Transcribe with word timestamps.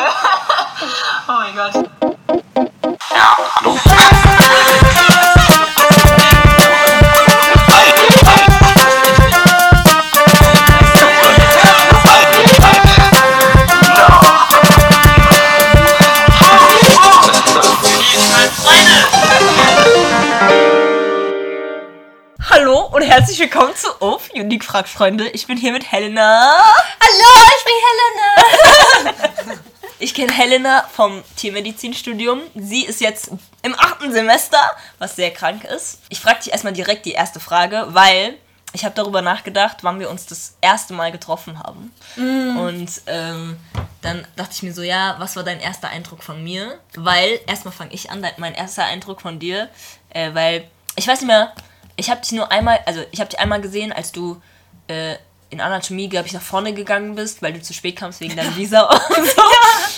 oh 0.00 1.32
mein 1.32 1.54
Gott. 1.54 1.74
Ja, 3.12 3.36
hallo. 3.56 3.80
Hallo 22.48 22.80
und 22.92 23.02
herzlich 23.02 23.38
willkommen 23.38 23.74
zu 23.76 23.88
Auf 24.00 24.30
Unique 24.34 24.64
Frag 24.64 24.88
Freunde. 24.88 25.28
Ich 25.28 25.46
bin 25.46 25.56
hier 25.56 25.72
mit 25.72 25.90
Helena. 25.90 26.58
Hallo, 27.00 27.32
ich 27.58 27.64
bin 27.64 27.74
Helena. 27.86 29.34
Ich 30.00 30.14
kenne 30.14 30.32
Helena 30.32 30.88
vom 30.90 31.22
Tiermedizinstudium. 31.36 32.40
Sie 32.54 32.86
ist 32.86 33.02
jetzt 33.02 33.30
im 33.62 33.74
achten 33.78 34.10
Semester, 34.12 34.58
was 34.98 35.14
sehr 35.14 35.30
krank 35.30 35.64
ist. 35.64 36.00
Ich 36.08 36.20
frage 36.20 36.38
dich 36.42 36.52
erstmal 36.52 36.72
direkt 36.72 37.04
die 37.04 37.12
erste 37.12 37.38
Frage, 37.38 37.86
weil 37.90 38.38
ich 38.72 38.86
habe 38.86 38.94
darüber 38.94 39.20
nachgedacht, 39.20 39.78
wann 39.82 40.00
wir 40.00 40.08
uns 40.08 40.24
das 40.24 40.56
erste 40.62 40.94
Mal 40.94 41.12
getroffen 41.12 41.58
haben. 41.58 41.92
Und 42.56 42.90
ähm, 43.08 43.58
dann 44.00 44.26
dachte 44.36 44.52
ich 44.54 44.62
mir 44.62 44.72
so, 44.72 44.82
ja, 44.82 45.16
was 45.18 45.36
war 45.36 45.42
dein 45.42 45.60
erster 45.60 45.88
Eindruck 45.88 46.22
von 46.22 46.42
mir? 46.42 46.78
Weil, 46.94 47.38
erstmal 47.46 47.74
fange 47.74 47.92
ich 47.92 48.10
an, 48.10 48.24
mein 48.38 48.54
erster 48.54 48.84
Eindruck 48.84 49.20
von 49.20 49.38
dir, 49.38 49.68
äh, 50.08 50.32
weil, 50.32 50.66
ich 50.96 51.06
weiß 51.06 51.20
nicht 51.20 51.28
mehr, 51.28 51.52
ich 51.96 52.08
habe 52.08 52.22
dich 52.22 52.32
nur 52.32 52.50
einmal, 52.50 52.80
also 52.86 53.02
ich 53.10 53.20
habe 53.20 53.28
dich 53.28 53.38
einmal 53.38 53.60
gesehen, 53.60 53.92
als 53.92 54.12
du 54.12 54.40
äh, 54.86 55.16
in 55.50 55.60
Anatomie, 55.60 56.08
glaube 56.08 56.28
ich, 56.28 56.32
nach 56.32 56.42
vorne 56.42 56.72
gegangen 56.72 57.16
bist, 57.16 57.42
weil 57.42 57.52
du 57.52 57.60
zu 57.60 57.74
spät 57.74 57.96
kamst 57.96 58.20
wegen 58.20 58.36
deinem 58.36 58.56
Visa 58.56 58.82
und 59.08 59.26
so. 59.26 59.42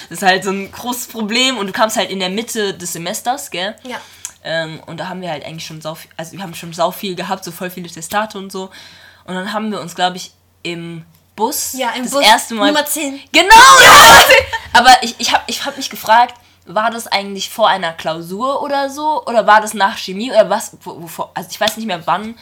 Das 0.09 0.19
ist 0.19 0.23
halt 0.23 0.45
so 0.45 0.51
ein 0.51 0.73
großes 0.73 1.09
Problem 1.09 1.59
und 1.59 1.67
du 1.67 1.73
kamst 1.73 1.97
halt 1.97 2.11
in 2.11 2.21
der 2.21 2.31
Mitte 2.31 2.75
des 2.75 2.95
Semesters, 2.95 3.51
gell? 3.51 3.77
Ja. 3.85 4.01
Ähm, 4.45 4.81
und 4.87 4.99
da 4.99 5.09
haben 5.09 5.21
wir 5.21 5.31
halt 5.31 5.45
eigentlich 5.45 5.67
schon 5.67 5.81
sau 5.81 5.95
viel, 5.95 6.11
also 6.17 6.33
wir 6.33 6.43
haben 6.43 6.55
schon 6.55 6.73
sau 6.73 6.91
viel 6.91 7.15
gehabt, 7.15 7.45
so 7.45 7.53
voll 7.53 7.71
viele 7.71 7.89
Testate 7.89 8.39
und 8.39 8.51
so. 8.51 8.71
Und 9.25 9.35
dann 9.35 9.53
haben 9.53 9.71
wir 9.71 9.81
uns, 9.81 9.95
glaube 9.95 10.17
ich, 10.17 10.33
im 10.63 11.05
Bus 11.37 11.75
Ja, 11.75 11.91
im 11.91 12.03
das 12.03 12.13
Bus 12.13 12.25
erste 12.25 12.55
Mal. 12.55 12.69
Nummer 12.69 12.85
10. 12.85 13.21
Genau! 13.31 13.45
10. 13.49 14.37
Aber 14.73 14.91
ich, 15.03 15.15
ich 15.19 15.33
habe 15.33 15.45
ich 15.47 15.65
hab 15.65 15.77
mich 15.77 15.91
gefragt, 15.91 16.35
war 16.67 16.91
das 16.91 17.07
eigentlich 17.07 17.51
vor 17.51 17.69
einer 17.69 17.93
Klausur 17.93 18.63
oder 18.63 18.91
so? 18.91 19.25
Oder 19.27 19.47
war 19.47 19.61
das 19.61 19.75
nach 19.75 19.99
Chemie? 19.99 20.31
Oder 20.31 20.49
was? 20.51 20.77
Wo, 20.83 21.03
wovor, 21.03 21.31
also 21.35 21.49
ich 21.51 21.61
weiß 21.61 21.77
nicht 21.77 21.87
mehr 21.87 22.07
wann, 22.07 22.37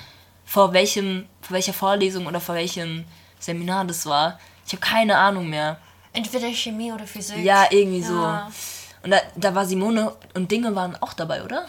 vor 0.51 0.73
welchem, 0.73 1.27
vor 1.43 1.55
welcher 1.55 1.73
Vorlesung 1.73 2.27
oder 2.27 2.41
vor 2.41 2.57
welchem 2.57 3.05
Seminar 3.39 3.85
das 3.85 4.05
war. 4.05 4.41
Ich 4.67 4.73
habe 4.73 4.81
keine 4.81 5.17
Ahnung 5.17 5.49
mehr. 5.49 5.79
Entweder 6.13 6.49
Chemie 6.49 6.91
oder 6.91 7.07
Physik. 7.07 7.39
Ja, 7.45 7.67
irgendwie 7.71 8.03
so. 8.03 8.15
Ja. 8.15 8.51
Und 9.05 9.13
da, 9.13 9.21
da 9.37 9.55
war 9.55 9.65
Simone 9.65 10.13
und 10.35 10.51
Dinge 10.51 10.75
waren 10.75 11.01
auch 11.01 11.13
dabei, 11.13 11.45
oder? 11.45 11.67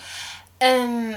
Ähm, 0.59 1.15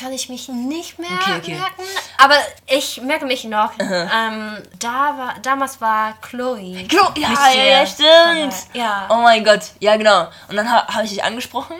kann 0.00 0.12
ich 0.12 0.28
mich 0.28 0.48
nicht 0.48 0.98
mehr 0.98 1.10
Okay, 1.10 1.36
okay. 1.38 1.54
merken. 1.54 1.82
Aber 2.16 2.36
ich 2.66 3.00
merke 3.02 3.26
mich 3.26 3.44
noch. 3.44 3.72
Ähm, 3.78 4.56
da 4.78 5.18
war, 5.18 5.34
damals 5.42 5.80
war 5.80 6.16
Chloe. 6.22 6.86
Klo 6.88 7.02
ja, 7.16 7.28
ja, 7.54 7.64
ja, 7.64 7.86
stimmt. 7.86 8.54
Ja. 8.72 9.08
Oh 9.10 9.16
mein 9.16 9.44
Gott, 9.44 9.60
ja 9.78 9.96
genau. 9.96 10.28
Und 10.48 10.56
dann 10.56 10.70
ha 10.70 10.86
habe 10.88 11.04
ich 11.04 11.10
dich 11.10 11.22
angesprochen 11.22 11.76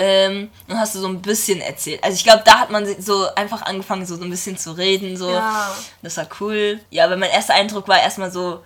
ähm, 0.00 0.50
und 0.68 0.78
hast 0.78 0.94
du 0.94 1.00
so 1.00 1.08
ein 1.08 1.22
bisschen 1.22 1.60
erzählt. 1.60 2.02
Also 2.04 2.16
ich 2.16 2.24
glaube, 2.24 2.42
da 2.44 2.58
hat 2.58 2.70
man 2.70 2.86
so 3.00 3.26
einfach 3.34 3.62
angefangen, 3.62 4.04
so, 4.04 4.16
so 4.16 4.24
ein 4.24 4.30
bisschen 4.30 4.58
zu 4.58 4.72
reden. 4.72 5.16
So. 5.16 5.30
Ja. 5.30 5.74
Das 6.02 6.16
war 6.18 6.26
cool. 6.40 6.80
Ja, 6.90 7.04
aber 7.04 7.16
mein 7.16 7.30
erster 7.30 7.54
Eindruck 7.54 7.88
war 7.88 8.00
erstmal 8.00 8.30
so, 8.30 8.62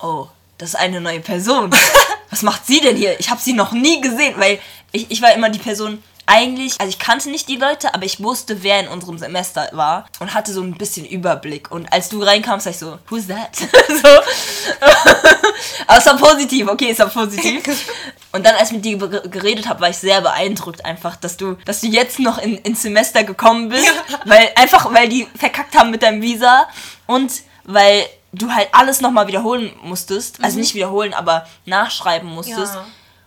oh, 0.00 0.28
das 0.58 0.70
ist 0.70 0.76
eine 0.76 1.00
neue 1.00 1.20
Person. 1.20 1.70
Was 2.30 2.42
macht 2.42 2.66
sie 2.66 2.80
denn 2.80 2.96
hier? 2.96 3.18
Ich 3.18 3.30
habe 3.30 3.40
sie 3.40 3.52
noch 3.52 3.72
nie 3.72 4.00
gesehen, 4.00 4.34
weil 4.36 4.58
ich, 4.92 5.10
ich 5.10 5.22
war 5.22 5.32
immer 5.32 5.48
die 5.48 5.58
Person, 5.58 6.02
eigentlich, 6.26 6.74
also 6.80 6.88
ich 6.90 6.98
kannte 6.98 7.30
nicht 7.30 7.48
die 7.48 7.56
Leute, 7.56 7.94
aber 7.94 8.04
ich 8.04 8.20
wusste, 8.22 8.62
wer 8.64 8.80
in 8.80 8.88
unserem 8.88 9.16
Semester 9.18 9.68
war 9.72 10.06
und 10.18 10.34
hatte 10.34 10.52
so 10.52 10.60
ein 10.62 10.74
bisschen 10.76 11.06
Überblick. 11.06 11.70
Und 11.70 11.92
als 11.92 12.08
du 12.08 12.22
reinkamst, 12.22 12.66
war 12.66 12.72
ich 12.72 12.78
so, 12.78 12.98
who's 13.08 13.28
that? 13.28 13.54
so. 13.56 14.08
aber 15.86 15.98
es 15.98 16.06
war 16.06 16.16
positiv, 16.16 16.68
okay, 16.68 16.90
es 16.90 16.98
war 16.98 17.08
positiv. 17.08 17.62
Und 18.32 18.44
dann, 18.44 18.54
als 18.56 18.68
ich 18.70 18.76
mit 18.76 18.84
dir 18.84 18.98
ge- 18.98 19.28
geredet 19.30 19.66
habe, 19.68 19.80
war 19.80 19.88
ich 19.88 19.96
sehr 19.96 20.20
beeindruckt 20.20 20.84
einfach, 20.84 21.16
dass 21.16 21.36
du, 21.38 21.54
dass 21.64 21.80
du 21.80 21.86
jetzt 21.86 22.18
noch 22.18 22.36
in, 22.38 22.58
ins 22.58 22.82
Semester 22.82 23.24
gekommen 23.24 23.70
bist. 23.70 23.86
Weil, 24.26 24.50
einfach 24.56 24.92
weil 24.92 25.08
die 25.08 25.26
verkackt 25.38 25.74
haben 25.78 25.90
mit 25.90 26.02
deinem 26.02 26.20
Visa 26.20 26.66
und 27.06 27.32
weil 27.64 28.04
du 28.32 28.52
halt 28.52 28.68
alles 28.72 29.00
nochmal 29.00 29.26
wiederholen 29.26 29.72
musstest. 29.82 30.42
Also 30.44 30.58
nicht 30.58 30.74
wiederholen, 30.74 31.14
aber 31.14 31.46
nachschreiben 31.64 32.28
musstest. 32.28 32.74
Ja. 32.74 32.86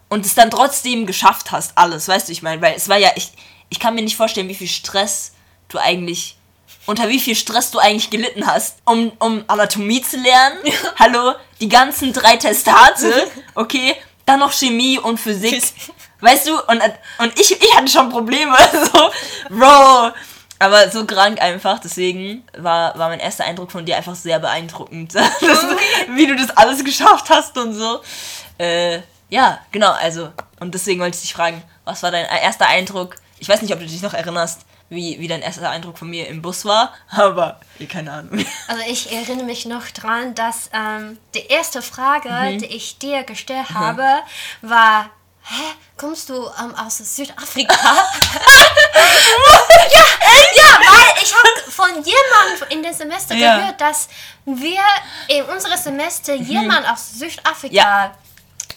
Und 0.10 0.26
es 0.26 0.34
dann 0.36 0.50
trotzdem 0.50 1.06
geschafft 1.06 1.52
hast, 1.52 1.78
alles, 1.78 2.08
weißt 2.08 2.28
du, 2.28 2.32
ich 2.32 2.42
meine, 2.42 2.62
weil 2.62 2.74
es 2.76 2.90
war 2.90 2.98
ja, 2.98 3.12
ich, 3.16 3.32
ich 3.70 3.80
kann 3.80 3.94
mir 3.96 4.02
nicht 4.02 4.18
vorstellen, 4.18 4.50
wie 4.50 4.56
viel 4.56 4.68
Stress 4.68 5.34
du 5.68 5.78
eigentlich, 5.78 6.36
unter 6.88 7.08
wie 7.10 7.20
viel 7.20 7.36
Stress 7.36 7.70
du 7.70 7.78
eigentlich 7.78 8.10
gelitten 8.10 8.48
hast, 8.48 8.78
um, 8.86 9.12
um 9.20 9.44
Anatomie 9.48 10.02
zu 10.02 10.18
lernen. 10.18 10.58
Hallo, 10.98 11.36
die 11.62 11.70
ganzen 11.70 12.12
drei 12.12 12.38
Testate, 12.38 13.28
okay, 13.56 13.96
dann 14.26 14.40
noch 14.40 14.52
Chemie 14.52 14.98
und 14.98 15.20
Physik. 15.20 15.62
Weißt 16.22 16.48
du, 16.48 16.56
und, 16.56 16.82
und 17.20 17.40
ich, 17.40 17.52
ich 17.52 17.76
hatte 17.76 17.88
schon 17.88 18.10
Probleme, 18.10 18.58
so, 18.94 19.12
Bro. 19.50 20.12
Aber 20.62 20.92
so 20.92 21.06
krank 21.06 21.42
einfach, 21.42 21.80
deswegen 21.80 22.44
war, 22.58 22.98
war 22.98 23.08
mein 23.08 23.22
erster 23.22 23.46
Eindruck 23.46 23.72
von 23.72 23.86
dir 23.86 23.96
einfach 23.96 24.16
sehr 24.16 24.40
beeindruckend. 24.40 25.14
Das, 25.40 25.66
wie 26.10 26.28
du 26.28 26.36
das 26.36 26.50
alles 26.50 26.84
geschafft 26.84 27.30
hast 27.30 27.58
und 27.58 27.74
so. 27.74 28.02
Äh, 28.58 29.00
ja, 29.30 29.60
genau, 29.72 29.92
also. 29.92 30.32
Und 30.60 30.74
deswegen 30.74 31.00
wollte 31.02 31.16
ich 31.16 31.22
dich 31.22 31.34
fragen, 31.34 31.64
was 31.86 32.04
war 32.04 32.12
dein 32.12 32.26
erster 32.26 32.68
Eindruck? 32.68 33.16
Ich 33.40 33.48
weiß 33.48 33.62
nicht, 33.62 33.72
ob 33.74 33.80
du 33.80 33.86
dich 33.86 34.02
noch 34.02 34.14
erinnerst, 34.14 34.62
wie, 34.90 35.20
wie 35.20 35.28
dein 35.28 35.42
erster 35.42 35.70
Eindruck 35.70 35.98
von 35.98 36.10
mir 36.10 36.28
im 36.28 36.42
Bus 36.42 36.66
war, 36.66 36.94
aber 37.12 37.60
keine 37.90 38.12
Ahnung. 38.12 38.44
Also 38.68 38.82
ich 38.88 39.12
erinnere 39.12 39.46
mich 39.46 39.66
noch 39.66 39.86
dran, 39.92 40.34
dass 40.36 40.70
ähm, 40.74 41.18
die 41.36 41.46
erste 41.46 41.82
Frage, 41.82 42.30
Mhm. 42.30 42.60
die 42.60 42.66
ich 42.66 42.98
dir 42.98 43.24
gestellt 43.24 43.70
habe, 43.74 44.04
war, 44.62 45.10
hä, 45.44 45.64
kommst 45.96 46.30
du 46.30 46.36
ähm, 46.60 46.76
aus 46.76 46.98
Südafrika? 46.98 47.74
ja, 49.94 50.06
ja, 50.56 50.80
weil 50.80 51.24
ich 51.24 51.34
habe 51.34 51.72
von 51.72 51.90
jemandem 52.04 52.68
in 52.70 52.84
dem 52.84 52.94
Semester 52.94 53.36
Ja. 53.36 53.56
Mhm. 53.56 53.60
gehört, 53.62 53.82
dass 53.82 54.10
wir 54.46 54.82
in 55.28 55.44
unserem 55.46 55.78
Semester 55.78 56.34
jemand 56.34 56.88
aus 56.90 57.12
Südafrika 57.12 57.74
Ja. 57.76 58.12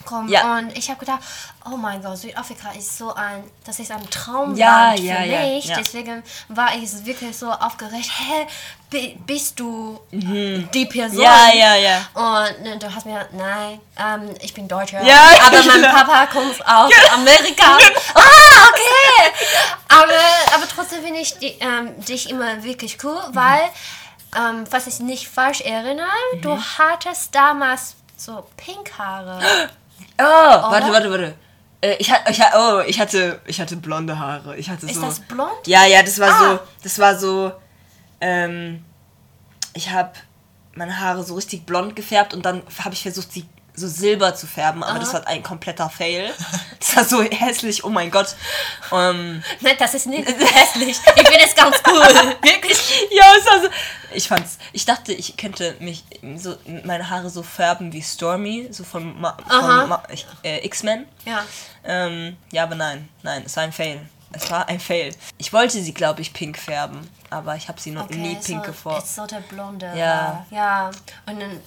Kommen. 0.05 0.29
Ja. 0.29 0.57
Und 0.59 0.77
ich 0.77 0.89
habe 0.91 1.01
gedacht, 1.01 1.21
oh 1.65 1.77
mein 1.77 2.03
Gott, 2.03 2.19
Südafrika 2.19 2.71
ist 2.73 2.99
so 2.99 3.15
ein, 3.15 3.45
das 3.65 3.79
ist 3.79 3.91
ein 3.91 4.09
Traumland 4.11 4.57
Ja, 4.59 4.93
für 4.97 5.03
ja, 5.25 5.41
mich. 5.41 5.73
Deswegen 5.77 6.23
war 6.49 6.75
ich 6.75 7.05
wirklich 7.05 7.37
so 7.37 7.51
aufgeregt. 7.51 8.11
Hä, 8.19 8.47
bi- 8.91 9.19
bist 9.27 9.59
du 9.61 10.01
die 10.11 10.87
Person? 10.87 11.19
Mhm. 11.19 11.23
Ja, 11.23 11.53
ja, 11.55 11.75
ja. 11.77 12.07
Und 12.15 12.63
ne, 12.63 12.79
du 12.79 12.95
hast 12.95 13.07
mir, 13.07 13.29
nein, 13.33 13.81
ähm, 13.99 14.35
ich 14.41 14.53
bin 14.55 14.67
Deutscher. 14.69 15.03
Ja, 15.03 15.29
aber 15.47 15.63
mein. 15.63 15.83
Papa 15.83 16.27
kommt 16.27 16.61
aus 16.67 16.93
Amerika. 17.15 17.79
ah, 18.15 18.69
okay. 18.69 19.33
Aber, 19.89 20.55
aber 20.55 20.69
trotzdem 20.75 21.03
finde 21.03 21.21
ich 21.21 21.39
die, 21.39 21.57
ähm, 21.61 22.03
dich 22.05 22.31
immer 22.31 22.63
wirklich 22.65 22.99
cool, 23.05 23.21
weil, 23.33 23.63
ähm, 24.37 24.67
falls 24.69 24.87
ich 24.87 25.01
nicht 25.01 25.29
falsch 25.29 25.61
erinnere, 25.61 26.07
Mhm. 26.35 26.41
du 26.43 26.59
hattest 26.79 27.35
damals 27.35 27.95
so 28.17 28.45
Pinkhaare. 28.57 29.41
Oh, 30.23 30.71
warte, 30.71 30.93
warte, 30.93 31.11
warte. 31.11 31.35
Äh, 31.81 31.97
ich, 31.99 32.13
ich, 32.31 32.41
oh, 32.57 32.81
ich 32.87 33.01
hatte, 33.01 33.41
ich 33.47 33.61
hatte 33.61 33.77
blonde 33.77 34.19
Haare. 34.19 34.57
Ich 34.57 34.71
hatte 34.71 34.87
Ist 34.87 34.95
so. 34.97 35.03
das 35.03 35.21
blond? 35.21 35.67
Ja, 35.67 35.85
ja, 35.87 36.03
das 36.03 36.19
war 36.21 36.29
Ah. 36.31 36.51
so, 36.53 36.59
das 36.83 36.99
war 36.99 37.19
so, 37.19 37.53
ähm, 38.21 38.85
ich 39.75 39.91
habe 39.91 40.13
meine 40.75 40.99
Haare 41.01 41.23
so 41.25 41.35
richtig 41.35 41.67
blond 41.67 41.97
gefärbt 41.97 42.35
und 42.35 42.45
dann 42.47 42.63
habe 42.85 42.95
ich 42.95 43.03
versucht, 43.03 43.33
sie 43.33 43.47
so 43.75 43.89
silber 43.89 44.35
zu 44.35 44.47
färben, 44.47 44.83
aber 44.83 44.99
das 44.99 45.15
war 45.15 45.27
ein 45.27 45.43
kompletter 45.43 45.89
Fail. 45.89 46.33
Das 46.79 46.97
war 46.97 47.05
so 47.05 47.23
hässlich, 47.23 47.85
oh 47.85 47.89
mein 47.89 48.11
Gott. 48.11 48.35
Ähm, 48.93 49.43
Nein, 49.61 49.77
das 49.79 49.95
ist 49.95 50.07
nicht 50.07 50.27
hässlich. 50.27 50.99
Ich 51.17 51.29
finde 51.29 51.45
es 51.45 51.55
ganz 51.55 51.77
cool. 51.87 51.95
Wirklich. 52.43 52.79
ja, 53.11 53.25
es 53.39 53.47
war 53.47 53.63
so, 53.63 53.69
ich 54.13 54.29
fand's, 54.29 54.59
ich 54.73 54.85
dachte, 54.85 55.13
ich 55.13 55.37
könnte 55.37 55.77
mich 55.79 56.05
so, 56.37 56.57
meine 56.85 57.09
Haare 57.09 57.31
so 57.31 57.43
färben 57.43 57.93
wie 57.93 58.03
Stormy, 58.03 58.69
so 58.71 58.85
von, 58.85 59.19
Ma, 59.21 59.37
Aha. 59.49 59.81
von 59.81 59.89
Ma, 59.89 60.03
äh, 60.43 60.65
X-Men. 60.67 61.07
Ja. 61.25 61.45
Ähm, 61.85 62.37
ja, 62.51 62.65
aber 62.65 62.75
nein, 62.75 63.09
nein, 63.23 63.43
es 63.47 63.57
war 63.57 63.63
ein 63.63 63.73
Fail. 63.73 64.01
Es 64.33 64.51
war 64.51 64.69
ein 64.69 64.81
Fail. 64.81 65.15
Ich 65.39 65.53
wollte 65.53 65.81
sie, 65.81 65.93
glaube 65.93 66.23
ich, 66.23 66.33
pink 66.33 66.59
färben, 66.59 67.09
aber 67.31 67.55
ich 67.57 67.69
habe 67.69 67.81
sie 67.81 67.91
noch 67.91 68.09
nie 68.09 68.35
pink 68.37 68.65
so, 68.65 68.71
geformt. 68.73 69.05
ist 69.05 69.15
so 69.15 69.27
der 69.27 69.41
blonde. 69.41 69.93
Ja. 69.95 70.47
Ja. 70.51 70.91
Und 71.27 71.41
dann, 71.41 71.61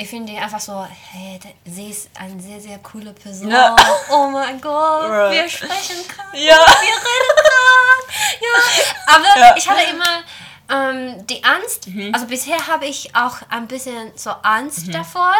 ich 0.00 0.08
finde 0.08 0.32
die 0.32 0.38
einfach 0.38 0.60
so, 0.60 0.86
hey, 1.10 1.40
sie 1.64 1.90
ist 1.90 2.08
eine 2.18 2.40
sehr, 2.40 2.60
sehr 2.60 2.78
coole 2.78 3.12
Person. 3.12 3.50
Ja. 3.50 3.74
Oh 4.10 4.28
mein 4.28 4.60
Gott, 4.60 5.10
wir 5.32 5.48
sprechen 5.48 5.96
können. 6.06 6.34
Ja. 6.44 6.56
Wir 6.56 6.96
reden 7.08 7.34
können. 7.36 8.38
Ja. 8.40 9.14
Aber 9.14 9.40
Ja. 9.40 9.56
ich 9.56 9.68
hatte 9.68 9.82
immer 9.90 10.22
ähm, 10.70 11.26
die 11.26 11.42
Angst, 11.44 11.86
Mhm. 11.88 12.14
also 12.14 12.26
bisher 12.26 12.66
habe 12.68 12.86
ich 12.86 13.14
auch 13.16 13.38
ein 13.50 13.66
bisschen 13.66 14.12
so 14.16 14.30
Angst 14.42 14.92
davor. 14.94 15.34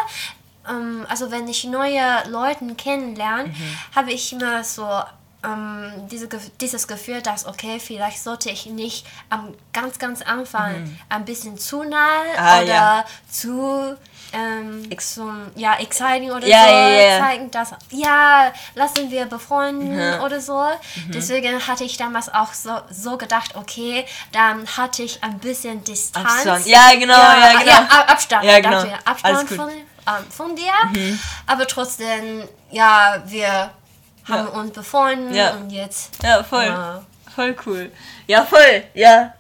ähm, 0.69 1.07
also 1.09 1.31
wenn 1.31 1.47
ich 1.49 1.65
neue 1.65 2.29
Leute 2.29 2.65
kennenlerne, 2.75 3.49
Mhm. 3.49 3.79
habe 3.95 4.11
ich 4.13 4.33
immer 4.33 4.65
so 4.65 4.87
ähm, 5.45 5.93
diese, 6.11 6.29
dieses 6.61 6.89
Gefühl, 6.89 7.23
dass, 7.23 7.47
okay, 7.47 7.79
vielleicht 7.81 8.23
sollte 8.23 8.51
ich 8.51 8.67
nicht 8.67 9.07
am 9.31 9.55
ganz, 9.73 9.99
ganz 9.99 10.23
Anfang 10.23 10.99
ein 11.09 11.25
bisschen 11.25 11.57
zu 11.59 11.83
Mhm. 11.85 11.93
Ah, 12.37 12.57
oder 12.61 12.65
ja. 12.67 13.05
zu 13.31 13.97
ähm, 14.33 14.87
Ex- 14.91 15.15
zum, 15.15 15.47
ja, 15.55 15.79
exciting 15.79 16.31
oder 16.31 16.47
Ja, 16.47 16.65
so 16.65 16.71
ja, 16.71 17.19
zeigen, 17.19 17.51
dass, 17.51 17.71
ja, 17.91 18.53
lassen 18.75 19.11
wir 19.11 19.25
befreunden 19.25 19.95
Mhm. 19.97 20.21
oder 20.23 20.39
so. 20.41 20.67
Deswegen 21.07 21.67
hatte 21.67 21.85
ich 21.85 21.97
damals 21.97 22.29
auch 22.35 22.53
so, 22.53 22.79
so 22.91 23.17
gedacht, 23.17 23.55
okay, 23.57 24.05
dann 24.33 24.67
hatte 24.77 25.03
ich 25.03 25.23
ein 25.25 25.39
bisschen 25.39 25.83
Distanz. 25.83 26.27
Abstand. 26.27 26.67
Ja, 26.67 26.91
genau, 26.99 27.15
ja, 27.15 27.59
genau. 27.59 27.73
Ab- 27.73 28.11
Abstand, 28.11 28.45
Ja, 28.45 28.61
genau. 28.61 28.85
Abstand 29.07 29.49
von, 29.49 29.71
ähm, 29.71 30.31
von 30.31 30.55
dir. 30.57 30.73
Aber 31.47 31.67
trotzdem, 31.67 32.47
ja, 32.71 33.23
wir 33.25 33.71
haben 34.29 34.49
uns 34.49 34.73
befreundet 34.73 35.55
und 35.61 35.71
jetzt. 35.71 36.11
Ja, 36.23 36.43
voll. 36.43 36.67
Voll 37.35 37.55
cool. 37.67 37.91
Ja, 38.27 38.45
voll, 38.45 38.83
ja. 38.95 39.35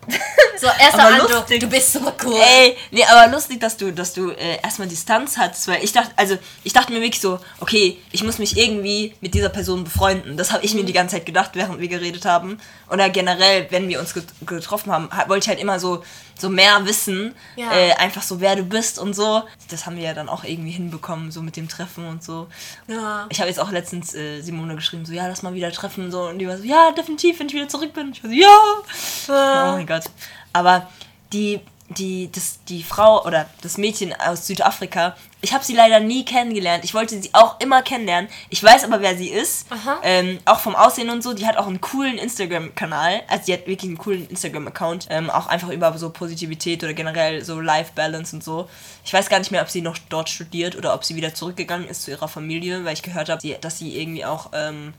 So, 0.60 0.66
erster 0.66 1.00
Aber 1.04 1.12
Eindruck, 1.14 1.30
lustig. 1.30 1.60
du 1.60 1.66
bist 1.68 1.92
so 1.92 2.00
cool. 2.24 2.34
Ey, 2.40 2.76
nee, 2.90 3.04
aber 3.04 3.30
lustig, 3.30 3.60
dass 3.60 3.76
du, 3.76 3.92
dass 3.92 4.12
du 4.14 4.30
äh, 4.30 4.60
erstmal 4.62 4.88
Distanz 4.88 5.36
hattest, 5.36 5.68
weil 5.68 5.84
ich 5.84 5.92
dachte, 5.92 6.10
also 6.16 6.36
ich 6.64 6.72
dachte 6.72 6.92
mir 6.92 7.00
wirklich 7.00 7.20
so, 7.20 7.38
okay, 7.60 7.98
ich 8.12 8.22
muss 8.24 8.38
mich 8.38 8.56
irgendwie 8.56 9.14
mit 9.20 9.34
dieser 9.34 9.50
Person 9.50 9.84
befreunden. 9.84 10.36
Das 10.36 10.52
habe 10.52 10.64
ich 10.64 10.72
Mhm. 10.74 10.80
mir 10.80 10.86
die 10.86 10.92
ganze 10.92 11.16
Zeit 11.16 11.26
gedacht, 11.26 11.50
während 11.54 11.80
wir 11.80 11.88
geredet 11.88 12.24
haben. 12.24 12.58
Oder 12.90 13.08
generell, 13.10 13.66
wenn 13.70 13.88
wir 13.88 14.00
uns 14.00 14.14
get 14.14 14.24
getroffen 14.46 14.90
haben, 14.92 15.08
ha- 15.12 15.28
wollte 15.28 15.44
ich 15.44 15.48
halt 15.48 15.60
immer 15.60 15.78
so, 15.78 16.02
so 16.38 16.48
mehr 16.48 16.84
wissen, 16.86 17.34
Ja. 17.56 17.70
äh, 17.72 17.92
einfach 17.94 18.22
so, 18.22 18.40
wer 18.40 18.56
du 18.56 18.62
bist 18.64 18.98
und 18.98 19.14
so. 19.14 19.42
Das 19.70 19.86
haben 19.86 19.96
wir 19.96 20.04
ja 20.04 20.14
dann 20.14 20.28
auch 20.28 20.44
irgendwie 20.44 20.70
hinbekommen, 20.70 21.30
so 21.30 21.42
mit 21.42 21.56
dem 21.56 21.68
Treffen 21.68 22.06
und 22.08 22.24
so. 22.24 22.48
Ja. 22.86 23.26
Ich 23.28 23.38
habe 23.40 23.48
jetzt 23.48 23.60
auch 23.60 23.70
letztens 23.70 24.14
äh, 24.14 24.40
Simone 24.40 24.74
geschrieben, 24.76 25.04
so, 25.04 25.12
ja, 25.12 25.26
lass 25.28 25.42
mal 25.42 25.54
wieder 25.54 25.70
treffen. 25.72 26.10
So, 26.10 26.22
und 26.28 26.38
die 26.38 26.48
war 26.48 26.56
so, 26.56 26.64
ja, 26.64 26.90
definitiv, 26.92 27.38
wenn 27.38 27.48
ich 27.48 27.54
wieder 27.54 27.68
zurück 27.68 27.77
bin. 27.86 28.12
Ich 28.12 28.22
war 28.22 28.30
so, 28.30 28.36
ja. 28.36 29.72
Oh 29.72 29.76
mein 29.76 29.86
Gott. 29.86 30.04
Aber 30.52 30.88
die, 31.32 31.60
die, 31.90 32.30
das, 32.32 32.58
die 32.68 32.82
Frau 32.82 33.24
oder 33.24 33.48
das 33.62 33.78
Mädchen 33.78 34.12
aus 34.20 34.46
Südafrika, 34.46 35.16
ich 35.40 35.54
habe 35.54 35.64
sie 35.64 35.74
leider 35.74 36.00
nie 36.00 36.24
kennengelernt. 36.24 36.84
Ich 36.84 36.94
wollte 36.94 37.20
sie 37.20 37.30
auch 37.32 37.60
immer 37.60 37.82
kennenlernen. 37.82 38.28
Ich 38.50 38.62
weiß 38.62 38.84
aber, 38.84 39.00
wer 39.00 39.16
sie 39.16 39.28
ist. 39.28 39.66
Ähm, 40.02 40.40
auch 40.44 40.58
vom 40.58 40.74
Aussehen 40.74 41.10
und 41.10 41.22
so. 41.22 41.32
Die 41.32 41.46
hat 41.46 41.56
auch 41.56 41.68
einen 41.68 41.80
coolen 41.80 42.18
Instagram-Kanal. 42.18 43.22
Also 43.28 43.44
die 43.46 43.52
hat 43.52 43.66
wirklich 43.68 43.88
einen 43.88 43.98
coolen 43.98 44.28
Instagram-Account. 44.28 45.06
Ähm, 45.10 45.30
auch 45.30 45.46
einfach 45.46 45.68
über 45.68 45.96
so 45.96 46.10
Positivität 46.10 46.82
oder 46.82 46.92
generell 46.92 47.44
so 47.44 47.60
Life-Balance 47.60 48.34
und 48.34 48.42
so. 48.42 48.68
Ich 49.04 49.12
weiß 49.12 49.28
gar 49.28 49.38
nicht 49.38 49.52
mehr, 49.52 49.62
ob 49.62 49.70
sie 49.70 49.80
noch 49.80 49.96
dort 50.08 50.28
studiert 50.28 50.74
oder 50.74 50.92
ob 50.92 51.04
sie 51.04 51.14
wieder 51.14 51.32
zurückgegangen 51.32 51.88
ist 51.88 52.02
zu 52.02 52.10
ihrer 52.10 52.28
Familie, 52.28 52.84
weil 52.84 52.94
ich 52.94 53.02
gehört 53.02 53.28
habe, 53.28 53.58
dass 53.60 53.78
sie 53.78 53.96
irgendwie 53.96 54.24
auch, 54.24 54.50
ähm, 54.52 54.92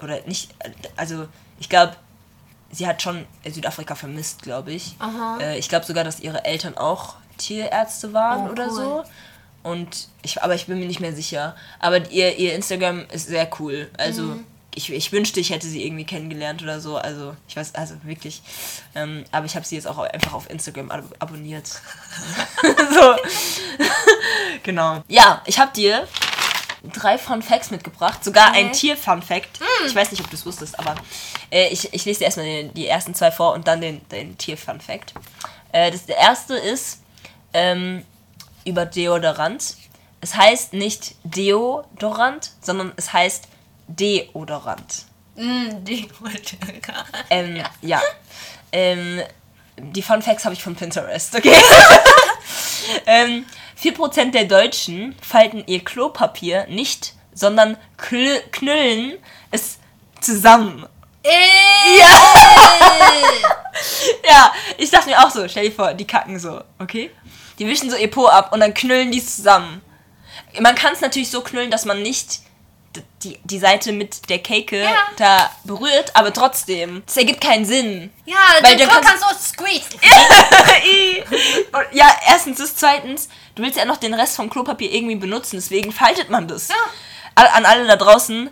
oder 0.00 0.20
nicht, 0.26 0.54
also 0.96 1.26
ich 1.58 1.68
glaube, 1.68 1.96
sie 2.72 2.86
hat 2.86 3.00
schon 3.02 3.26
Südafrika 3.48 3.94
vermisst, 3.94 4.42
glaube 4.42 4.72
ich. 4.72 4.94
Aha. 4.98 5.38
Äh, 5.40 5.58
ich 5.58 5.68
glaube 5.68 5.86
sogar, 5.86 6.04
dass 6.04 6.20
ihre 6.20 6.44
Eltern 6.44 6.76
auch 6.76 7.14
Tierärzte 7.38 8.12
waren 8.12 8.48
Oh, 8.48 8.52
oder 8.52 8.66
cool. 8.68 8.72
so. 8.74 9.04
Und 9.62 10.08
ich, 10.22 10.42
aber 10.42 10.54
ich 10.54 10.66
bin 10.66 10.78
mir 10.78 10.86
nicht 10.86 11.00
mehr 11.00 11.12
sicher. 11.14 11.56
Aber 11.80 12.10
ihr, 12.10 12.36
ihr 12.38 12.54
Instagram 12.54 13.04
ist 13.12 13.26
sehr 13.28 13.48
cool. 13.58 13.90
Also 13.98 14.22
Mhm. 14.22 14.46
ich, 14.74 14.92
ich 14.92 15.10
wünschte, 15.12 15.40
ich 15.40 15.50
hätte 15.50 15.66
sie 15.66 15.84
irgendwie 15.84 16.04
kennengelernt 16.04 16.62
oder 16.62 16.80
so. 16.80 16.96
Also 16.98 17.34
ich 17.48 17.56
weiß, 17.56 17.74
also 17.74 17.94
wirklich. 18.04 18.42
Ähm, 18.94 19.24
aber 19.32 19.46
ich 19.46 19.56
habe 19.56 19.66
sie 19.66 19.74
jetzt 19.74 19.86
auch 19.88 19.98
einfach 19.98 20.34
auf 20.34 20.48
Instagram 20.50 20.90
ab 20.90 21.04
abonniert. 21.18 21.66
so. 21.66 23.16
genau. 24.62 25.02
Ja, 25.08 25.42
ich 25.46 25.58
habe 25.58 25.72
dir 25.72 26.06
drei 26.92 27.18
Fun 27.18 27.42
Facts 27.42 27.70
mitgebracht. 27.70 28.22
Sogar 28.24 28.52
ein 28.52 28.66
Okay. 28.66 28.74
Tier-Fun 28.74 29.22
Fact. 29.22 29.60
Ich 29.86 29.94
weiß 29.94 30.10
nicht, 30.10 30.20
ob 30.22 30.30
du 30.30 30.36
es 30.36 30.44
wusstest, 30.46 30.78
aber 30.78 30.94
äh, 31.50 31.68
ich, 31.68 31.92
ich 31.92 32.04
lese 32.04 32.20
dir 32.20 32.24
erstmal 32.26 32.46
den, 32.46 32.74
die 32.74 32.86
ersten 32.86 33.14
zwei 33.14 33.30
vor 33.30 33.52
und 33.54 33.66
dann 33.66 33.80
den, 33.80 34.06
den 34.08 34.36
Tier-Fun 34.38 34.80
Fact. 34.80 35.14
Äh, 35.72 35.90
das, 35.90 36.06
der 36.06 36.16
erste 36.16 36.56
ist 36.56 37.00
ähm, 37.52 38.04
über 38.64 38.86
Deodorant. 38.86 39.76
Es 40.20 40.34
heißt 40.34 40.72
nicht 40.72 41.14
Deodorant, 41.24 42.52
sondern 42.60 42.92
es 42.96 43.12
heißt 43.12 43.48
Deodorant. 43.88 45.04
Mm, 45.36 45.84
die 45.84 46.08
Ähm, 47.30 47.62
ja. 47.82 48.00
Ähm, 48.72 49.22
die 49.78 50.02
Fun 50.02 50.20
Facts 50.22 50.44
habe 50.44 50.54
ich 50.54 50.62
von 50.62 50.74
Pinterest, 50.74 51.34
okay? 51.36 51.54
ähm, 53.06 53.46
4% 53.80 54.30
der 54.30 54.44
Deutschen 54.44 55.14
falten 55.20 55.64
ihr 55.66 55.84
Klopapier 55.84 56.66
nicht, 56.68 57.14
sondern 57.32 57.76
knüllen 57.98 59.18
es 59.50 59.78
zusammen. 60.20 60.86
Ja, 64.28 64.52
ich 64.78 64.90
dachte 64.90 65.10
mir 65.10 65.18
auch 65.18 65.30
so, 65.30 65.46
stell 65.48 65.68
dir 65.68 65.72
vor, 65.74 65.94
die 65.94 66.06
kacken 66.06 66.38
so, 66.38 66.62
okay? 66.78 67.10
Die 67.58 67.66
wischen 67.66 67.90
so 67.90 67.96
ihr 67.96 68.10
Po 68.10 68.26
ab 68.26 68.52
und 68.52 68.60
dann 68.60 68.74
knüllen 68.74 69.12
die 69.12 69.18
es 69.18 69.36
zusammen. 69.36 69.82
Man 70.58 70.74
kann 70.74 70.94
es 70.94 71.00
natürlich 71.00 71.30
so 71.30 71.42
knüllen, 71.42 71.70
dass 71.70 71.84
man 71.84 72.02
nicht 72.02 72.40
die, 73.26 73.38
die 73.44 73.58
Seite 73.58 73.92
mit 73.92 74.28
der 74.30 74.38
Cake 74.38 74.80
Ja. 74.82 74.94
da 75.16 75.50
berührt, 75.64 76.14
aber 76.14 76.32
trotzdem. 76.32 77.02
Das 77.06 77.16
ergibt 77.16 77.40
keinen 77.40 77.64
Sinn. 77.64 78.12
Ja, 78.24 78.36
Weil 78.62 78.76
du 78.76 78.84
du 78.84 78.90
kannst 78.90 79.20
so 79.20 79.36
squeeze. 79.52 79.86
Ja, 81.92 82.08
erstens 82.26 82.60
ist 82.60 82.78
zweitens, 82.78 83.28
du 83.54 83.62
willst 83.62 83.76
ja 83.78 83.84
noch 83.84 83.96
den 83.96 84.14
Rest 84.14 84.36
vom 84.36 84.48
Klopapier 84.50 84.92
irgendwie 84.92 85.16
benutzen, 85.16 85.56
deswegen 85.56 85.92
faltet 85.92 86.30
man 86.30 86.48
das. 86.48 86.68
Ja. 86.68 86.74
An 87.34 87.66
alle 87.66 87.86
da 87.86 87.96
draußen, 87.96 88.48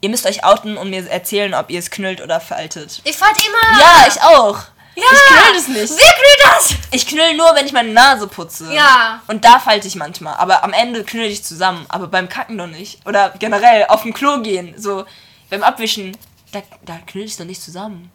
ihr 0.00 0.08
müsst 0.08 0.26
euch 0.26 0.44
outen 0.44 0.76
und 0.76 0.90
mir 0.90 1.08
erzählen, 1.08 1.54
ob 1.54 1.70
ihr 1.70 1.78
es 1.78 1.90
knüllt 1.90 2.20
oder 2.20 2.40
faltet. 2.40 3.00
Ich 3.04 3.16
fand 3.16 3.36
immer. 3.44 3.78
Ja, 3.80 4.06
ich 4.08 4.20
auch. 4.22 4.58
Ja. 4.94 5.04
Ich 5.04 5.26
knüll 5.26 5.54
das 5.54 5.68
nicht. 5.68 5.90
Wer 5.90 6.12
knüllt 6.12 6.42
das? 6.44 6.74
Ich 6.90 7.06
knüll 7.06 7.34
nur, 7.34 7.54
wenn 7.54 7.66
ich 7.66 7.72
meine 7.72 7.92
Nase 7.92 8.26
putze. 8.26 8.72
Ja. 8.72 9.22
Und 9.26 9.44
da 9.44 9.58
falte 9.58 9.88
ich 9.88 9.94
manchmal. 9.96 10.34
Aber 10.34 10.64
am 10.64 10.72
Ende 10.72 11.04
knüll 11.04 11.26
ich 11.26 11.44
zusammen. 11.44 11.86
Aber 11.88 12.08
beim 12.08 12.28
Kacken 12.28 12.58
doch 12.58 12.66
nicht. 12.66 13.06
Oder 13.06 13.34
generell 13.38 13.86
auf 13.88 14.02
dem 14.02 14.12
Klo 14.12 14.42
gehen. 14.42 14.74
So 14.76 15.04
beim 15.50 15.62
Abwischen, 15.62 16.16
da, 16.52 16.62
da 16.84 16.98
knüll 17.06 17.24
ich 17.24 17.36
doch 17.36 17.44
nicht 17.44 17.62
zusammen. 17.62 18.10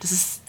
Das 0.00 0.10
ist. 0.10 0.42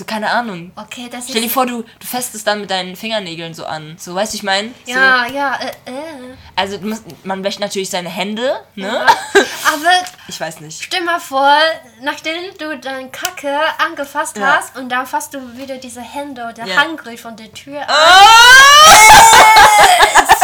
So, 0.00 0.06
keine 0.06 0.30
Ahnung. 0.30 0.72
Okay, 0.76 1.10
das 1.12 1.28
Stell 1.28 1.42
dir 1.42 1.50
vor, 1.50 1.66
du, 1.66 1.82
du 1.82 2.06
fässt 2.06 2.34
es 2.34 2.42
dann 2.42 2.62
mit 2.62 2.70
deinen 2.70 2.96
Fingernägeln 2.96 3.52
so 3.52 3.66
an. 3.66 3.96
So, 3.98 4.14
weißt 4.14 4.32
du, 4.32 4.36
ich 4.38 4.42
meine? 4.42 4.70
So, 4.86 4.92
Ja, 4.92 5.26
ja, 5.26 5.56
äh, 5.56 5.90
äh. 5.90 6.36
also, 6.56 6.78
musst, 6.78 7.04
man 7.22 7.44
wäscht 7.44 7.60
natürlich 7.60 7.90
seine 7.90 8.08
Hände, 8.08 8.64
ne? 8.76 8.88
Aber 9.34 9.90
Ich 10.26 10.40
weiß 10.40 10.60
nicht. 10.60 10.82
stell 10.82 11.02
mal 11.02 11.20
vor, 11.20 11.54
nachdem 12.00 12.34
du 12.56 12.78
deine 12.78 13.10
Kacke 13.10 13.54
angefasst 13.76 14.38
Ja. 14.38 14.56
hast 14.56 14.78
und 14.78 14.88
dann 14.88 15.06
fasst 15.06 15.34
du 15.34 15.58
wieder 15.58 15.76
diese 15.76 16.00
Hände 16.00 16.44
oder 16.50 16.64
Ja. 16.64 16.76
Handgriff 16.76 17.20
von 17.20 17.36
der 17.36 17.52
Tür 17.52 17.82
an. 17.82 17.86
Ah! 17.90 18.24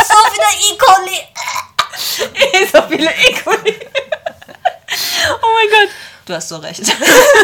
So 0.04 0.18
wieder 0.34 0.52
E. 0.60 0.76
coli. 0.76 2.68
so 2.72 2.82
viele 2.90 3.10
Ekoli. 3.10 3.74
oh 5.42 5.48
mein 5.54 5.70
Gott. 5.70 5.88
Du 6.26 6.34
hast 6.34 6.48
so 6.48 6.56
recht. 6.56 6.82